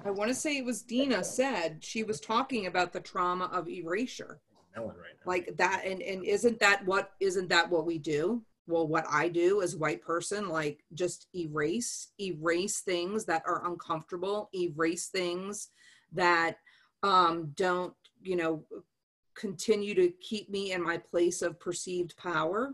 I 0.05 0.11
want 0.11 0.29
to 0.29 0.35
say 0.35 0.59
it 0.59 0.65
was 0.65 0.83
Dena 0.83 1.23
said 1.23 1.85
she 1.85 2.03
was 2.03 2.21
talking 2.21 2.67
about 2.67 2.93
the 2.93 3.01
trauma 3.01 3.45
of 3.45 3.69
erasure. 3.69 4.41
Right 4.77 5.15
like 5.25 5.57
that, 5.57 5.85
and 5.85 6.03
and 6.03 6.25
isn't 6.25 6.59
that 6.61 6.85
what 6.85 7.13
isn't 7.21 7.49
that 7.49 7.71
what 7.71 7.87
we 7.87 7.99
do? 7.99 8.43
Well, 8.67 8.89
what 8.89 9.05
I 9.11 9.29
do 9.29 9.63
as 9.63 9.75
a 9.75 9.79
white 9.79 10.03
person, 10.03 10.49
like 10.49 10.83
just 10.95 11.27
erase, 11.35 12.09
erase 12.19 12.81
things 12.81 13.27
that 13.27 13.43
are 13.47 13.67
uncomfortable, 13.67 14.49
erase 14.55 15.09
things 15.09 15.69
that 16.13 16.57
um, 17.03 17.53
don't, 17.57 17.93
you 18.23 18.37
know, 18.37 18.65
continue 19.35 19.95
to 19.95 20.11
keep 20.23 20.49
me 20.49 20.73
in 20.73 20.83
my 20.83 20.97
place 20.97 21.43
of 21.43 21.61
perceived 21.61 22.17
power. 22.17 22.73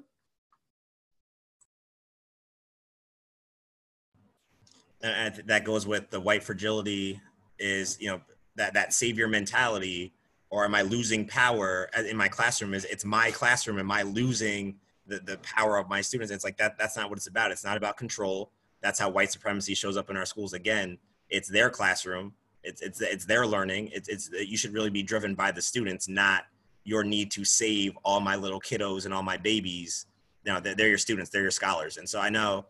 and 5.03 5.43
that 5.47 5.65
goes 5.65 5.87
with 5.87 6.11
the 6.11 6.21
white 6.21 6.43
fragility 6.43 7.21
is 7.59 7.97
you 8.01 8.09
know 8.09 8.21
that 8.57 8.75
that 8.75 8.93
savior 8.93 9.27
mentality 9.27 10.13
or 10.51 10.65
am 10.65 10.75
i 10.75 10.83
losing 10.83 11.27
power 11.27 11.89
in 12.09 12.17
my 12.17 12.29
classroom? 12.29 12.75
Is 12.75 12.85
it's 12.87 13.05
my 13.05 13.31
classroom. 13.31 13.79
Am 13.79 13.91
i 13.91 14.03
losing 14.03 14.77
the, 15.07 15.21
the 15.21 15.39
power 15.39 15.79
of 15.79 15.89
my 15.89 16.01
students? 16.01 16.33
It's 16.33 16.45
like 16.45 16.57
that 16.59 16.77
that's 16.79 16.97
not 16.97 17.09
what 17.09 17.19
it's 17.19 17.29
about. 17.29 17.53
It's 17.53 17.65
not 17.65 17.77
about 17.77 17.97
control. 17.97 18.51
That's 18.83 18.99
how 18.99 19.11
white 19.11 19.31
supremacy 19.31 19.75
shows 19.75 19.97
up 19.97 20.11
in 20.11 20.17
our 20.17 20.27
schools 20.27 20.53
again. 20.53 20.99
It's 21.29 21.49
their 21.49 21.71
classroom. 21.71 22.35
It's 22.63 22.83
it's 22.83 23.01
it's 23.01 23.25
their 23.25 23.47
learning. 23.47 23.91
It's 23.93 24.09
it's 24.09 24.31
you 24.31 24.57
should 24.57 24.73
really 24.73 24.91
be 24.91 25.03
driven 25.03 25.35
by 25.35 25.53
the 25.53 25.63
students 25.63 26.09
not 26.09 26.45
your 26.85 27.05
need 27.05 27.31
to 27.31 27.45
save 27.45 27.97
all 28.05 28.21
my 28.21 28.37
little 28.37 28.61
kiddos 28.61 29.05
and 29.05 29.15
all 29.15 29.23
my 29.23 29.37
babies. 29.37 30.07
You 30.45 30.53
know 30.53 30.61
they're, 30.61 30.75
they're 30.75 30.89
your 30.89 30.99
students. 30.99 31.31
They're 31.31 31.43
your 31.43 31.51
scholars. 31.51 31.97
And 31.97 32.09
so 32.09 32.21
i 32.21 32.29
know 32.29 32.67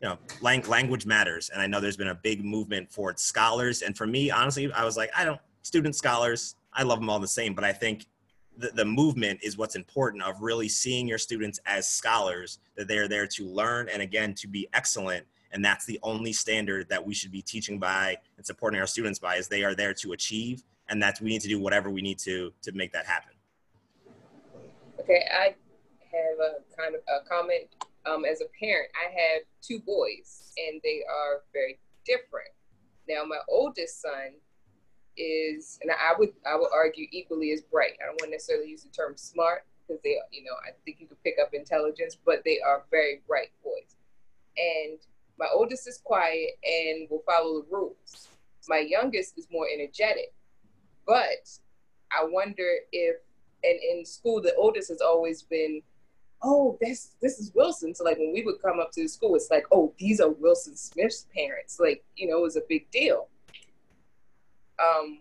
you 0.00 0.08
know, 0.08 0.18
lang- 0.40 0.62
language 0.68 1.06
matters. 1.06 1.50
And 1.50 1.60
I 1.60 1.66
know 1.66 1.80
there's 1.80 1.96
been 1.96 2.08
a 2.08 2.14
big 2.14 2.44
movement 2.44 2.92
for 2.92 3.14
scholars. 3.16 3.82
And 3.82 3.96
for 3.96 4.06
me, 4.06 4.30
honestly, 4.30 4.72
I 4.72 4.84
was 4.84 4.96
like, 4.96 5.10
I 5.16 5.24
don't, 5.24 5.40
student 5.62 5.96
scholars, 5.96 6.54
I 6.78 6.84
love 6.84 7.00
them 7.00 7.10
all 7.10 7.18
the 7.18 7.28
same. 7.28 7.52
But 7.52 7.64
I 7.64 7.72
think 7.72 8.06
the, 8.56 8.68
the 8.68 8.84
movement 8.84 9.40
is 9.42 9.58
what's 9.58 9.76
important 9.76 10.22
of 10.22 10.40
really 10.40 10.68
seeing 10.68 11.06
your 11.06 11.18
students 11.18 11.60
as 11.66 11.88
scholars, 11.88 12.60
that 12.76 12.88
they 12.88 12.96
are 12.96 13.08
there 13.08 13.26
to 13.26 13.44
learn 13.44 13.88
and 13.92 14.00
again, 14.00 14.32
to 14.34 14.48
be 14.48 14.66
excellent. 14.72 15.26
And 15.52 15.62
that's 15.64 15.84
the 15.84 15.98
only 16.02 16.32
standard 16.32 16.88
that 16.88 17.04
we 17.04 17.14
should 17.14 17.32
be 17.32 17.42
teaching 17.42 17.78
by 17.78 18.16
and 18.36 18.46
supporting 18.46 18.80
our 18.80 18.86
students 18.86 19.18
by 19.18 19.36
is 19.36 19.48
they 19.48 19.64
are 19.64 19.74
there 19.74 19.92
to 19.94 20.12
achieve. 20.12 20.62
And 20.88 21.02
that 21.02 21.20
we 21.20 21.28
need 21.28 21.42
to 21.42 21.48
do 21.48 21.60
whatever 21.60 21.90
we 21.90 22.00
need 22.00 22.18
to 22.20 22.50
to 22.62 22.72
make 22.72 22.92
that 22.94 23.04
happen. 23.04 23.34
Okay, 25.00 25.26
I 25.30 25.54
have 26.12 26.38
a 26.40 26.80
kind 26.80 26.94
of 26.94 27.02
a 27.08 27.28
comment 27.28 27.68
um, 28.08 28.24
as 28.24 28.40
a 28.40 28.46
parent, 28.58 28.88
I 28.94 29.10
have 29.10 29.42
two 29.62 29.80
boys 29.80 30.52
and 30.56 30.80
they 30.82 31.02
are 31.08 31.42
very 31.52 31.78
different. 32.04 32.48
Now, 33.08 33.24
my 33.26 33.38
oldest 33.48 34.00
son 34.00 34.32
is, 35.18 35.78
and 35.82 35.90
I 35.90 36.18
would 36.18 36.30
I 36.46 36.56
would 36.56 36.70
argue 36.72 37.06
equally 37.10 37.52
as 37.52 37.62
bright. 37.62 37.92
I 38.00 38.06
don't 38.06 38.20
want 38.20 38.30
to 38.30 38.30
necessarily 38.30 38.70
use 38.70 38.82
the 38.82 38.90
term 38.90 39.16
smart 39.16 39.64
because 39.86 40.00
they, 40.02 40.18
you 40.30 40.44
know, 40.44 40.54
I 40.66 40.70
think 40.84 40.98
you 41.00 41.06
can 41.06 41.16
pick 41.24 41.36
up 41.40 41.54
intelligence, 41.54 42.16
but 42.24 42.42
they 42.44 42.60
are 42.60 42.84
very 42.90 43.22
bright 43.26 43.50
boys. 43.64 43.96
And 44.56 44.98
my 45.38 45.46
oldest 45.52 45.88
is 45.88 45.98
quiet 45.98 46.58
and 46.64 47.08
will 47.10 47.22
follow 47.26 47.62
the 47.62 47.66
rules. 47.70 48.28
My 48.68 48.78
youngest 48.78 49.38
is 49.38 49.46
more 49.50 49.66
energetic, 49.72 50.32
but 51.06 51.48
I 52.12 52.24
wonder 52.24 52.68
if, 52.92 53.16
and 53.64 53.78
in 53.90 54.04
school, 54.04 54.42
the 54.42 54.54
oldest 54.56 54.88
has 54.88 55.00
always 55.00 55.42
been 55.42 55.82
oh, 56.42 56.78
this 56.80 57.14
this 57.20 57.38
is 57.38 57.52
Wilson. 57.54 57.94
So 57.94 58.04
like 58.04 58.18
when 58.18 58.32
we 58.32 58.44
would 58.44 58.62
come 58.62 58.80
up 58.80 58.92
to 58.92 59.02
the 59.02 59.08
school, 59.08 59.34
it's 59.34 59.50
like, 59.50 59.66
oh, 59.72 59.92
these 59.98 60.20
are 60.20 60.30
Wilson 60.30 60.76
Smith's 60.76 61.26
parents. 61.34 61.80
Like, 61.80 62.04
you 62.16 62.28
know, 62.28 62.38
it 62.38 62.42
was 62.42 62.56
a 62.56 62.62
big 62.68 62.90
deal. 62.90 63.28
Um, 64.82 65.20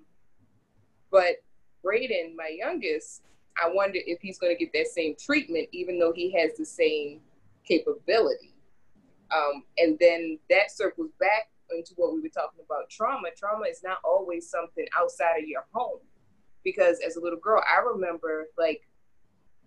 but 1.11 1.37
Braden, 1.83 2.35
my 2.35 2.55
youngest, 2.57 3.23
I 3.61 3.69
wonder 3.73 3.99
if 4.05 4.19
he's 4.21 4.37
going 4.37 4.55
to 4.55 4.59
get 4.59 4.73
that 4.73 4.87
same 4.87 5.15
treatment, 5.19 5.67
even 5.71 5.99
though 5.99 6.13
he 6.13 6.31
has 6.33 6.57
the 6.57 6.65
same 6.65 7.21
capability. 7.65 8.53
Um, 9.35 9.63
and 9.77 9.97
then 9.99 10.39
that 10.49 10.71
circles 10.71 11.11
back 11.19 11.49
into 11.75 11.93
what 11.95 12.13
we 12.13 12.21
were 12.21 12.29
talking 12.29 12.61
about 12.65 12.89
trauma. 12.89 13.29
Trauma 13.37 13.65
is 13.65 13.81
not 13.83 13.97
always 14.03 14.49
something 14.49 14.85
outside 14.97 15.39
of 15.39 15.47
your 15.47 15.65
home. 15.73 15.99
Because 16.63 16.99
as 17.05 17.15
a 17.15 17.19
little 17.19 17.39
girl, 17.39 17.63
I 17.67 17.79
remember 17.79 18.47
like 18.57 18.81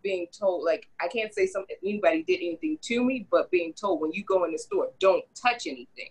being 0.03 0.27
told 0.39 0.65
like 0.65 0.89
I 1.01 1.09
can't 1.09 1.33
say 1.33 1.47
something 1.47 1.77
anybody 1.83 2.23
did 2.23 2.37
anything 2.37 2.79
to 2.83 3.05
me, 3.05 3.27
but 3.31 3.51
being 3.51 3.73
told 3.73 4.01
when 4.01 4.13
you 4.13 4.25
go 4.25 4.45
in 4.45 4.53
the 4.53 4.59
store, 4.59 4.89
don't 4.99 5.25
touch 5.35 5.67
anything. 5.67 6.11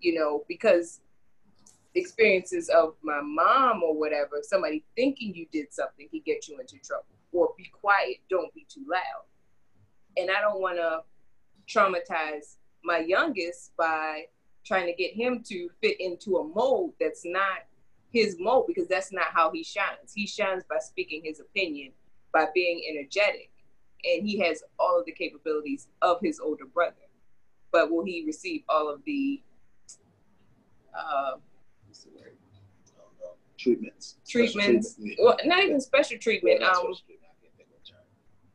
You 0.00 0.14
know, 0.14 0.44
because 0.48 1.00
experiences 1.96 2.68
of 2.68 2.94
my 3.02 3.20
mom 3.22 3.82
or 3.82 3.98
whatever, 3.98 4.42
somebody 4.42 4.84
thinking 4.94 5.34
you 5.34 5.46
did 5.52 5.72
something 5.72 6.08
can 6.08 6.22
get 6.24 6.46
you 6.46 6.58
into 6.60 6.78
trouble. 6.78 7.06
Or 7.32 7.50
be 7.56 7.70
quiet, 7.72 8.18
don't 8.30 8.52
be 8.54 8.66
too 8.68 8.84
loud. 8.88 9.24
And 10.16 10.30
I 10.30 10.40
don't 10.40 10.60
want 10.60 10.76
to 10.76 11.00
traumatize 11.68 12.56
my 12.84 12.98
youngest 12.98 13.72
by 13.76 14.24
trying 14.64 14.86
to 14.86 14.92
get 14.92 15.12
him 15.12 15.42
to 15.48 15.68
fit 15.82 16.00
into 16.00 16.36
a 16.36 16.48
mold 16.48 16.92
that's 17.00 17.22
not 17.24 17.66
his 18.12 18.36
mold 18.38 18.64
because 18.66 18.88
that's 18.88 19.12
not 19.12 19.26
how 19.32 19.50
he 19.50 19.62
shines. 19.62 20.12
He 20.14 20.26
shines 20.26 20.64
by 20.68 20.78
speaking 20.78 21.22
his 21.24 21.40
opinion 21.40 21.92
by 22.32 22.46
being 22.54 22.82
energetic. 22.88 23.50
And 24.04 24.26
he 24.26 24.38
has 24.40 24.62
all 24.78 24.98
of 24.98 25.06
the 25.06 25.12
capabilities 25.12 25.88
of 26.02 26.18
his 26.22 26.40
older 26.40 26.66
brother. 26.66 26.94
But 27.72 27.90
will 27.90 28.04
he 28.04 28.24
receive 28.26 28.62
all 28.68 28.92
of 28.92 29.00
the 29.04 29.42
uh? 30.96 31.36
Treatments. 33.66 34.16
Treatments. 34.28 34.94
Treatment. 34.94 35.18
Well, 35.22 35.36
not 35.44 35.64
even 35.64 35.80
special 35.80 36.18
treatment. 36.18 36.62
Um, 36.62 36.94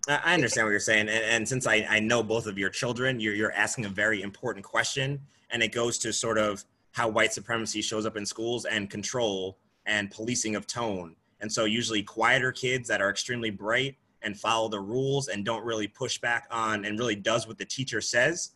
I 0.08 0.34
understand 0.34 0.66
what 0.66 0.72
you're 0.72 0.80
saying, 0.80 1.10
and, 1.10 1.24
and 1.24 1.48
since 1.48 1.68
I, 1.68 1.86
I 1.88 2.00
know 2.00 2.24
both 2.24 2.48
of 2.48 2.58
your 2.58 2.70
children, 2.70 3.20
you're 3.20 3.36
you're 3.36 3.52
asking 3.52 3.86
a 3.86 3.90
very 3.90 4.24
important 4.24 4.66
question, 4.66 5.22
and 5.52 5.62
it 5.62 5.72
goes 5.72 5.98
to 6.00 6.12
sort 6.12 6.38
of 6.38 6.66
how 6.92 7.08
white 7.08 7.34
supremacy 7.34 7.82
shows 7.82 8.06
up 8.06 8.18
in 8.18 8.26
schools 8.26 8.66
and 8.66 8.90
control 8.90 9.60
and 9.86 10.10
policing 10.10 10.56
of 10.56 10.66
tone 10.66 11.16
and 11.42 11.52
so 11.52 11.66
usually 11.66 12.04
quieter 12.04 12.52
kids 12.52 12.88
that 12.88 13.02
are 13.02 13.10
extremely 13.10 13.50
bright 13.50 13.98
and 14.22 14.40
follow 14.40 14.70
the 14.70 14.80
rules 14.80 15.28
and 15.28 15.44
don't 15.44 15.66
really 15.66 15.88
push 15.88 16.20
back 16.20 16.48
on 16.52 16.86
and 16.86 16.98
really 16.98 17.16
does 17.16 17.48
what 17.48 17.58
the 17.58 17.66
teacher 17.66 18.00
says. 18.00 18.52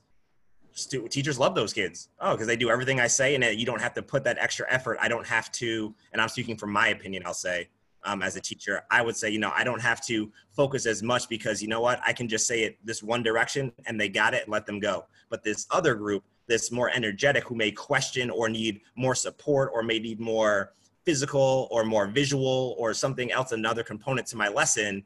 Stu- 0.76 1.08
teachers 1.08 1.40
love 1.40 1.56
those 1.56 1.74
kids. 1.74 2.10
Oh, 2.20 2.34
because 2.34 2.48
they 2.48 2.58
do 2.58 2.70
everything 2.70 3.00
I 3.00 3.08
say 3.08 3.34
and 3.34 3.44
you 3.60 3.66
don't 3.66 3.82
have 3.82 3.94
to 3.96 4.04
put 4.04 4.24
that 4.26 4.38
extra 4.40 4.66
effort. 4.70 4.98
I 5.02 5.08
don't 5.08 5.26
have 5.26 5.52
to, 5.54 5.96
and 6.12 6.22
I'm 6.22 6.30
speaking 6.30 6.58
from 6.58 6.72
my 6.72 6.90
opinion, 6.90 7.24
I'll 7.26 7.34
say, 7.34 7.70
um, 8.04 8.22
as 8.22 8.36
a 8.36 8.42
teacher, 8.42 8.84
I 8.92 9.02
would 9.02 9.16
say, 9.16 9.30
you 9.30 9.40
know, 9.40 9.52
I 9.56 9.64
don't 9.64 9.82
have 9.82 10.06
to 10.06 10.32
focus 10.52 10.86
as 10.86 11.02
much 11.02 11.28
because 11.28 11.62
you 11.62 11.68
know 11.68 11.82
what? 11.82 12.00
I 12.06 12.14
can 12.14 12.28
just 12.28 12.46
say 12.46 12.64
it 12.64 12.78
this 12.84 13.02
one 13.02 13.24
direction 13.24 13.72
and 13.88 14.00
they 14.00 14.10
got 14.10 14.34
it 14.34 14.44
and 14.44 14.52
let 14.52 14.66
them 14.66 14.80
go. 14.80 15.06
But 15.30 15.44
this 15.44 15.66
other 15.72 15.96
group, 15.96 16.24
this 16.48 16.72
more 16.72 16.92
energetic 16.92 17.46
who 17.46 17.56
may 17.56 17.72
question 17.72 18.30
or 18.30 18.50
need 18.50 18.82
more 18.96 19.16
support 19.16 19.72
or 19.74 19.82
may 19.82 19.98
need 19.98 20.20
more 20.20 20.74
physical 21.06 21.68
or 21.72 21.84
more 21.86 22.08
visual 22.08 22.76
or 22.78 22.94
something 22.94 23.32
else 23.32 23.52
another 23.52 23.84
component 23.84 24.28
to 24.28 24.38
my 24.38 24.50
lesson 24.50 25.04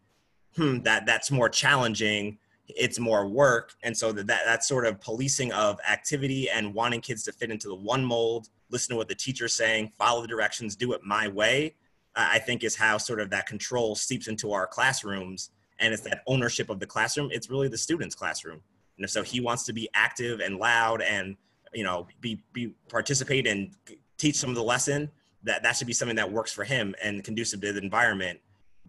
hmm, 0.55 0.79
that 0.79 1.05
that's 1.05 1.29
more 1.29 1.49
challenging 1.49 2.37
it's 2.75 2.99
more 2.99 3.27
work. 3.27 3.73
And 3.83 3.95
so 3.95 4.11
that, 4.11 4.27
that 4.27 4.41
that 4.45 4.63
sort 4.63 4.85
of 4.85 4.99
policing 5.01 5.51
of 5.53 5.79
activity 5.87 6.49
and 6.49 6.73
wanting 6.73 7.01
kids 7.01 7.23
to 7.23 7.31
fit 7.31 7.51
into 7.51 7.67
the 7.67 7.75
one 7.75 8.03
mold 8.03 8.49
listen 8.71 8.93
to 8.93 8.97
what 8.97 9.07
the 9.07 9.15
teacher's 9.15 9.53
saying 9.53 9.91
follow 9.97 10.21
the 10.21 10.27
directions 10.27 10.75
do 10.75 10.93
it 10.93 11.01
my 11.03 11.27
way 11.27 11.75
i 12.15 12.39
think 12.39 12.63
is 12.63 12.75
how 12.75 12.97
sort 12.97 13.19
of 13.19 13.29
that 13.29 13.45
control 13.45 13.95
seeps 13.95 14.27
into 14.27 14.51
our 14.51 14.67
classrooms. 14.67 15.51
And 15.79 15.93
it's 15.93 16.03
that 16.03 16.23
ownership 16.27 16.69
of 16.69 16.79
the 16.79 16.85
classroom. 16.85 17.29
It's 17.31 17.49
really 17.49 17.69
the 17.69 17.77
student's 17.77 18.13
classroom. 18.13 18.61
And 18.97 19.05
if 19.05 19.11
so 19.11 19.23
he 19.23 19.39
wants 19.39 19.63
to 19.63 19.73
be 19.73 19.89
active 19.93 20.41
and 20.41 20.57
loud 20.57 21.01
and 21.01 21.37
you 21.73 21.83
know 21.83 22.07
be 22.19 22.41
be 22.51 22.73
participate 22.89 23.47
and 23.47 23.71
teach 24.17 24.35
some 24.35 24.49
of 24.49 24.55
the 24.55 24.63
lesson 24.63 25.09
that 25.43 25.63
that 25.63 25.77
should 25.77 25.87
be 25.87 25.93
something 25.93 26.17
that 26.17 26.29
works 26.29 26.51
for 26.51 26.65
him 26.65 26.93
and 27.01 27.23
conducive 27.23 27.61
to 27.61 27.71
the 27.71 27.81
environment 27.81 28.39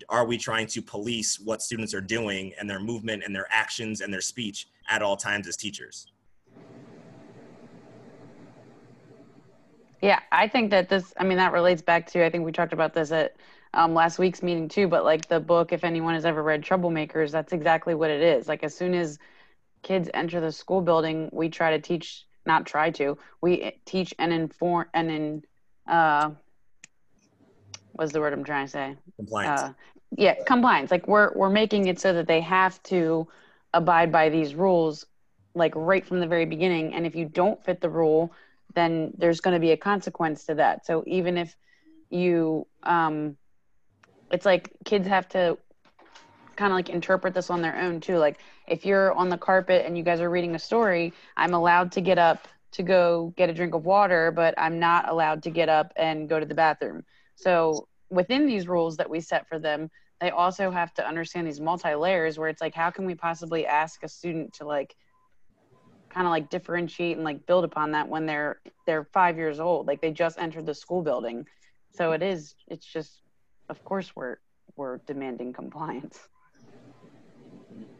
are 0.09 0.25
we 0.25 0.39
trying 0.39 0.67
to 0.69 0.83
police 0.83 1.39
what 1.39 1.63
students 1.63 1.95
are 1.95 2.01
doing 2.01 2.53
and 2.59 2.69
their 2.69 2.81
movement 2.81 3.23
and 3.25 3.35
their 3.35 3.47
actions 3.51 4.01
and 4.01 4.13
their 4.13 4.21
speech 4.21 4.69
at 4.89 5.03
all 5.03 5.17
times 5.17 5.47
as 5.47 5.57
teachers? 5.57 6.07
Yeah 10.03 10.21
i 10.33 10.49
think 10.49 10.71
that 10.71 10.89
this 10.89 11.13
i 11.19 11.25
mean 11.25 11.37
that 11.39 11.53
relates 11.53 11.83
back 11.83 12.07
to 12.13 12.25
i 12.25 12.31
think 12.31 12.45
we 12.45 12.53
talked 12.53 12.73
about 12.73 12.95
this 12.95 13.13
at 13.13 13.37
um, 13.73 13.95
last 13.95 14.19
week's 14.19 14.43
meeting 14.43 14.69
too 14.69 14.89
but 14.89 15.05
like 15.05 15.29
the 15.29 15.39
book 15.39 15.73
if 15.73 15.85
anyone 15.85 16.15
has 16.15 16.25
ever 16.25 16.43
read 16.43 16.63
troublemakers 16.63 17.31
that's 17.31 17.53
exactly 17.53 17.95
what 17.95 18.11
it 18.11 18.21
is. 18.21 18.49
Like 18.49 18.65
as 18.65 18.75
soon 18.75 18.95
as 18.95 19.19
kids 19.83 20.11
enter 20.13 20.41
the 20.41 20.51
school 20.53 20.81
building 20.81 21.29
we 21.33 21.49
try 21.49 21.71
to 21.71 21.81
teach 21.81 22.27
not 22.47 22.67
try 22.67 22.91
to 22.91 23.17
we 23.41 23.79
teach 23.85 24.15
and 24.19 24.33
inform 24.33 24.87
and 24.95 25.11
in 25.11 25.43
uh 25.87 26.31
what's 28.01 28.13
the 28.13 28.21
word 28.21 28.33
i'm 28.33 28.43
trying 28.43 28.65
to 28.65 28.73
say. 28.73 28.97
Compliance. 29.17 29.61
Uh, 29.63 29.73
yeah 30.17 30.35
compliance. 30.47 30.91
Like 30.91 31.07
we're 31.07 31.33
we're 31.35 31.51
making 31.51 31.87
it 31.87 32.01
so 32.01 32.15
that 32.15 32.27
they 32.27 32.41
have 32.41 32.83
to 32.85 33.29
abide 33.75 34.11
by 34.11 34.31
these 34.31 34.55
rules 34.55 35.05
like 35.55 35.75
right 35.77 36.05
from 36.05 36.21
the 36.21 36.27
very 36.27 36.47
beginning. 36.47 36.95
And 36.95 37.07
if 37.07 37.15
you 37.15 37.27
don't 37.27 37.63
fit 37.63 37.81
the 37.81 37.91
rule 37.91 38.33
then 38.75 39.13
there's 39.19 39.41
going 39.41 39.55
to 39.55 39.61
be 39.61 39.73
a 39.73 39.77
consequence 39.77 40.47
to 40.47 40.55
that. 40.55 40.87
So 40.87 41.05
even 41.07 41.37
if 41.37 41.55
you 42.09 42.67
um 42.83 43.37
it's 44.31 44.47
like 44.47 44.73
kids 44.85 45.07
have 45.07 45.29
to 45.29 45.59
kind 46.57 46.73
of 46.73 46.77
like 46.77 46.89
interpret 46.89 47.35
this 47.35 47.51
on 47.51 47.61
their 47.61 47.77
own 47.77 48.01
too. 48.01 48.17
Like 48.17 48.39
if 48.67 48.87
you're 48.87 49.13
on 49.13 49.29
the 49.29 49.37
carpet 49.39 49.85
and 49.85 49.99
you 49.99 50.05
guys 50.05 50.21
are 50.21 50.31
reading 50.31 50.55
a 50.55 50.59
story 50.59 51.13
i'm 51.37 51.53
allowed 51.55 51.93
to 51.93 52.01
get 52.01 52.19
up 52.19 52.49
to 52.73 52.83
go 52.83 53.35
get 53.37 53.51
a 53.51 53.53
drink 53.53 53.75
of 53.75 53.85
water 53.85 54.31
but 54.31 54.55
i'm 54.57 54.79
not 54.79 55.09
allowed 55.09 55.43
to 55.43 55.51
get 55.51 55.69
up 55.69 55.93
and 55.97 56.29
go 56.29 56.41
to 56.41 56.47
the 56.47 56.55
bathroom. 56.55 57.05
So 57.35 57.89
within 58.11 58.47
these 58.47 58.69
rules 58.69 58.97
that 58.97 59.09
we 59.09 59.21
set 59.21 59.49
for 59.49 59.59
them 59.59 59.91
they 60.21 60.31
also 60.31 60.71
have 60.71 60.93
to 60.95 61.07
understand 61.07 61.47
these 61.47 61.61
multi 61.61 61.95
layers 61.95 62.39
where 62.39 62.49
it's 62.49 62.61
like 62.61 62.75
how 62.75 62.91
can 62.91 63.07
we 63.07 63.15
possibly 63.15 63.67
ask 63.67 64.03
a 64.03 64.09
student 64.09 64.53
to 64.53 64.67
like 64.67 64.95
kind 66.11 66.27
of 66.27 66.31
like 66.31 66.51
differentiate 66.51 67.17
and 67.17 67.25
like 67.25 67.47
build 67.47 67.65
upon 67.65 67.93
that 67.93 68.09
when 68.09 68.27
they're 68.27 68.61
they're 68.87 69.05
five 69.05 69.39
years 69.39 69.59
old? 69.59 69.87
Like 69.87 70.01
they 70.01 70.11
just 70.11 70.39
entered 70.39 70.67
the 70.67 70.75
school 70.75 71.03
building. 71.03 71.47
So 71.93 72.13
it 72.13 72.23
is 72.23 72.55
it's 72.69 72.85
just 72.85 73.23
of 73.69 73.83
course 73.85 74.15
we're 74.15 74.37
we're 74.77 74.99
demanding 75.07 75.53
compliance. 75.53 76.19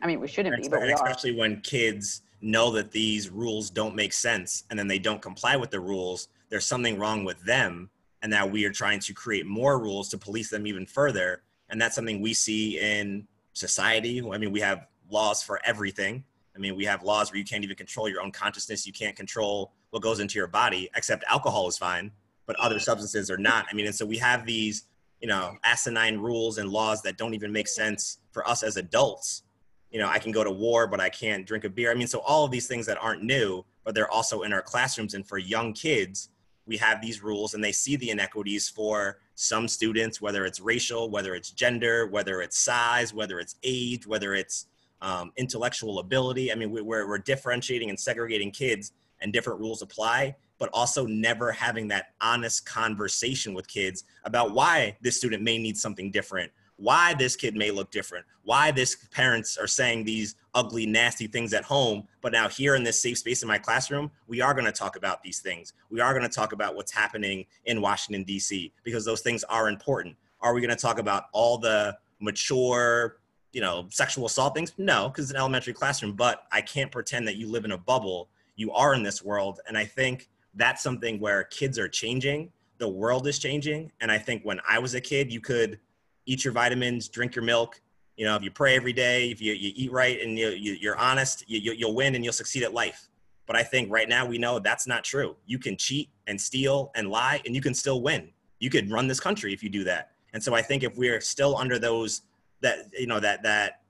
I 0.03 0.07
mean 0.07 0.21
we 0.21 0.29
shouldn't 0.29 0.63
be 0.63 0.69
but 0.69 0.91
especially 0.91 1.35
when 1.35 1.61
kids 1.63 2.23
know 2.43 2.71
that 2.73 2.91
these 2.91 3.31
rules 3.31 3.71
don't 3.71 3.95
make 3.95 4.13
sense 4.13 4.65
and 4.71 4.79
then 4.79 4.89
they 4.89 4.99
don't 4.99 5.21
comply 5.21 5.57
with 5.57 5.71
the 5.71 5.79
rules 5.79 6.29
there's 6.49 6.65
something 6.65 6.99
wrong 6.99 7.23
with 7.23 7.39
them 7.45 7.91
and 8.23 8.33
that 8.33 8.51
we 8.51 8.65
are 8.65 8.73
trying 8.73 9.01
to 9.01 9.13
create 9.13 9.47
more 9.47 9.79
rules 9.79 10.09
to 10.11 10.19
police 10.19 10.51
them 10.51 10.67
even 10.67 10.87
further. 10.87 11.43
And 11.69 11.81
that's 11.81 11.95
something 11.95 12.21
we 12.21 12.35
see 12.35 12.79
in 12.79 13.27
society. 13.53 14.21
I 14.21 14.39
mean 14.39 14.53
we 14.53 14.61
have 14.61 14.87
laws 15.11 15.43
for 15.43 15.61
everything. 15.65 16.25
I 16.55 16.59
mean 16.59 16.77
we 16.77 16.85
have 16.85 17.03
laws 17.03 17.31
where 17.31 17.39
you 17.39 17.45
can't 17.45 17.65
even 17.65 17.77
control 17.77 18.09
your 18.09 18.23
own 18.23 18.33
consciousness. 18.33 18.87
You 18.87 18.93
can't 18.93 19.17
control 19.17 19.73
what 19.91 20.03
goes 20.03 20.21
into 20.21 20.39
your 20.39 20.47
body 20.47 20.91
except 20.95 21.25
alcohol 21.29 21.69
is 21.69 21.79
fine 21.79 22.11
but 22.47 22.57
other 22.57 22.81
substances 22.81 23.31
are 23.31 23.39
not. 23.39 23.67
I 23.71 23.75
mean 23.75 23.87
and 23.87 23.95
so 23.95 24.05
we 24.05 24.19
have 24.19 24.45
these 24.45 24.85
you 25.21 25.29
know 25.29 25.57
asinine 25.65 26.19
rules 26.19 26.59
and 26.59 26.69
laws 26.69 27.03
that 27.03 27.17
don't 27.17 27.35
even 27.35 27.53
make 27.53 27.69
sense 27.69 28.19
for 28.33 28.47
us 28.49 28.63
as 28.63 28.77
adults. 28.77 29.43
You 29.91 30.01
know 30.01 30.09
i 30.09 30.19
can 30.19 30.33
go 30.33 30.45
to 30.45 30.51
war 30.51 30.87
but 30.87 31.01
i 31.01 31.09
can't 31.09 31.47
drink 31.47 31.65
a 31.65 31.71
beer. 31.71 31.91
I 31.91 31.95
mean 31.95 32.07
so 32.07 32.21
all 32.21 32.45
of 32.45 32.51
these 32.51 32.67
things 32.67 32.87
that 32.87 32.99
aren't 33.01 33.23
new 33.23 33.65
but 33.85 33.95
they're 33.95 34.11
also 34.11 34.43
in 34.43 34.53
our 34.53 34.63
classrooms 34.63 35.15
and 35.15 35.27
for 35.27 35.39
young 35.39 35.73
kids 35.73 36.29
we 36.71 36.77
have 36.77 37.01
these 37.03 37.21
rules 37.21 37.55
and 37.55 37.63
they 37.63 37.73
see 37.73 37.97
the 37.97 38.11
inequities 38.11 38.69
for 38.69 39.19
some 39.35 39.67
students, 39.67 40.23
whether 40.23 40.47
it's 40.47 40.61
racial, 40.61 41.11
whether 41.11 41.35
it's 41.35 41.51
gender, 41.51 42.07
whether 42.07 42.41
it's 42.43 42.57
size, 42.57 43.13
whether 43.13 43.41
it's 43.41 43.57
age, 43.65 44.07
whether 44.07 44.35
it's 44.35 44.67
um, 45.03 45.33
intellectual 45.37 45.99
ability. 45.99 46.53
I 46.53 46.55
mean, 46.55 46.71
we, 46.71 46.81
we're, 46.81 47.09
we're 47.09 47.19
differentiating 47.19 47.91
and 47.91 47.99
segregating 47.99 48.53
kids 48.53 48.93
and 49.21 49.33
different 49.33 49.59
rules 49.59 49.83
apply, 49.83 50.37
but 50.61 50.71
also 50.73 51.07
never 51.07 51.51
having 51.51 51.89
that 51.89 52.15
honest 52.21 52.65
conversation 52.67 53.53
with 53.53 53.67
kids 53.67 54.05
about 54.25 54.53
why 54.55 54.97
this 55.01 55.17
student 55.17 55.43
may 55.43 55.59
need 55.59 55.77
something 55.77 56.13
different 56.13 56.53
why 56.81 57.13
this 57.15 57.37
kid 57.37 57.55
may 57.55 57.71
look 57.71 57.91
different, 57.91 58.25
why 58.45 58.71
this 58.71 58.97
parents 59.11 59.59
are 59.59 59.67
saying 59.67 60.05
these 60.05 60.35
ugly, 60.55 60.87
nasty 60.87 61.27
things 61.27 61.53
at 61.53 61.63
home, 61.63 62.09
but 62.23 62.33
now 62.33 62.49
here 62.49 62.75
in 62.75 62.83
this 62.83 63.01
safe 63.01 63.19
space 63.19 63.43
in 63.43 63.49
my 63.49 63.59
classroom, 63.59 64.11
we 64.27 64.41
are 64.41 64.55
going 64.55 64.65
to 64.65 64.73
talk 64.73 64.97
about 64.97 65.23
these 65.23 65.41
things. 65.41 65.75
We 65.91 66.01
are 66.01 66.13
going 66.13 66.29
to 66.29 66.35
talk 66.35 66.53
about 66.53 66.75
what's 66.75 66.91
happening 66.91 67.45
in 67.67 67.83
Washington 67.83 68.25
D.C. 68.25 68.73
because 68.83 69.05
those 69.05 69.21
things 69.21 69.45
are 69.45 69.69
important. 69.69 70.17
Are 70.41 70.55
we 70.55 70.63
going 70.63 70.75
to 70.75 70.77
talk 70.77 70.99
about 70.99 71.25
all 71.33 71.59
the 71.59 71.97
mature, 72.19 73.19
you 73.53 73.61
know, 73.61 73.87
sexual 73.91 74.25
assault 74.25 74.55
things? 74.55 74.73
No, 74.79 75.09
because 75.09 75.27
it's 75.27 75.33
an 75.33 75.37
elementary 75.37 75.75
classroom. 75.75 76.15
But 76.15 76.45
I 76.51 76.63
can't 76.63 76.91
pretend 76.91 77.29
that 77.29 77.37
you 77.37 77.47
live 77.47 77.67
in 77.67 77.73
a 77.73 77.79
bubble. 77.79 78.31
You 78.57 78.73
are 78.73 78.95
in 78.95 79.03
this 79.03 79.23
world, 79.23 79.61
and 79.69 79.77
I 79.77 79.85
think 79.85 80.29
that's 80.55 80.83
something 80.83 81.21
where 81.21 81.45
kids 81.45 81.79
are 81.79 81.89
changing. 81.89 82.53
The 82.79 82.89
world 82.89 83.27
is 83.27 83.39
changing, 83.39 83.93
and 84.01 84.11
I 84.11 84.17
think 84.17 84.43
when 84.45 84.61
I 84.67 84.79
was 84.79 84.95
a 84.95 85.01
kid, 85.01 85.31
you 85.31 85.43
could 85.43 85.79
eat 86.27 86.45
your 86.45 86.53
vitamins, 86.53 87.09
drink 87.09 87.35
your 87.35 87.45
milk. 87.45 87.81
You 88.17 88.27
know, 88.27 88.37
if 88.37 88.43
you 88.43 88.51
pray 88.51 88.77
every 88.77 88.93
day, 88.93 89.31
if 89.31 89.41
you, 89.41 89.53
you 89.55 89.73
eat 89.75 89.93
right 89.93 90.21
and 90.21 90.39
you, 90.39 90.51
you, 90.51 90.91
are 90.91 90.97
honest, 90.97 91.45
you, 91.49 91.73
you'll 91.73 91.95
win 91.95 92.15
and 92.15 92.23
you'll 92.25 92.33
succeed 92.33 92.63
at 92.63 92.75
life. 92.75 93.09
But 93.47 93.57
I 93.57 93.63
think 93.63 93.91
right 93.91 94.09
now 94.09 94.27
we 94.27 94.39
know 94.39 94.59
that's 94.59 94.87
not 94.87 95.03
true. 95.03 95.37
You 95.47 95.59
can 95.59 95.77
cheat 95.77 96.11
and 96.27 96.41
steal 96.41 96.93
and 96.95 97.09
lie 97.09 97.41
and 97.47 97.55
you 97.55 97.61
can 97.61 97.75
still 97.75 98.03
win. 98.03 98.29
You 98.59 98.71
could 98.71 98.91
run 98.91 99.09
this 99.09 99.21
country 99.21 99.53
if 99.53 99.63
you 99.63 99.71
do 99.71 99.85
that. 99.85 100.13
And 100.33 100.43
so 100.43 100.55
I 100.55 100.63
think 100.63 100.83
if 100.83 100.97
we're 100.97 101.21
still 101.21 101.57
under 101.57 101.79
those, 101.79 102.23
that, 102.61 102.91
you 102.97 103.07
know, 103.07 103.19
that, 103.21 103.43
that, 103.43 103.81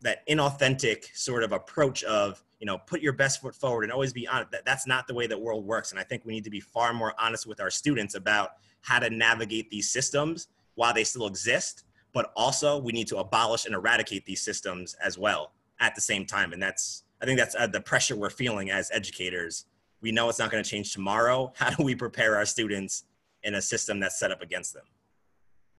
that 0.00 0.26
inauthentic 0.28 1.14
sort 1.14 1.42
of 1.42 1.52
approach 1.52 2.04
of, 2.04 2.42
you 2.60 2.66
know, 2.66 2.78
put 2.78 3.02
your 3.02 3.12
best 3.12 3.42
foot 3.42 3.54
forward 3.54 3.82
and 3.82 3.92
always 3.92 4.12
be 4.12 4.26
honest, 4.26 4.52
that, 4.52 4.64
that's 4.64 4.86
not 4.86 5.06
the 5.06 5.14
way 5.14 5.26
the 5.26 5.38
world 5.38 5.66
works. 5.66 5.90
And 5.90 6.00
I 6.00 6.04
think 6.04 6.24
we 6.24 6.32
need 6.32 6.44
to 6.44 6.50
be 6.50 6.60
far 6.60 6.94
more 6.94 7.14
honest 7.18 7.46
with 7.46 7.60
our 7.60 7.70
students 7.70 8.14
about 8.14 8.52
how 8.80 8.98
to 8.98 9.10
navigate 9.10 9.70
these 9.70 9.90
systems 9.90 10.48
while 10.74 10.92
they 10.92 11.04
still 11.04 11.26
exist, 11.26 11.84
but 12.12 12.32
also 12.36 12.78
we 12.78 12.92
need 12.92 13.08
to 13.08 13.18
abolish 13.18 13.66
and 13.66 13.74
eradicate 13.74 14.24
these 14.24 14.42
systems 14.42 14.94
as 15.02 15.18
well 15.18 15.52
at 15.80 15.94
the 15.94 16.00
same 16.00 16.24
time. 16.24 16.52
And 16.52 16.62
that's, 16.62 17.04
I 17.20 17.26
think 17.26 17.38
that's 17.38 17.54
uh, 17.54 17.66
the 17.66 17.80
pressure 17.80 18.16
we're 18.16 18.30
feeling 18.30 18.70
as 18.70 18.90
educators. 18.92 19.66
We 20.00 20.12
know 20.12 20.28
it's 20.28 20.38
not 20.38 20.50
going 20.50 20.62
to 20.62 20.68
change 20.68 20.92
tomorrow. 20.92 21.52
How 21.56 21.70
do 21.70 21.82
we 21.82 21.94
prepare 21.94 22.36
our 22.36 22.46
students 22.46 23.04
in 23.42 23.54
a 23.54 23.62
system 23.62 24.00
that's 24.00 24.18
set 24.18 24.30
up 24.30 24.42
against 24.42 24.74
them? 24.74 24.84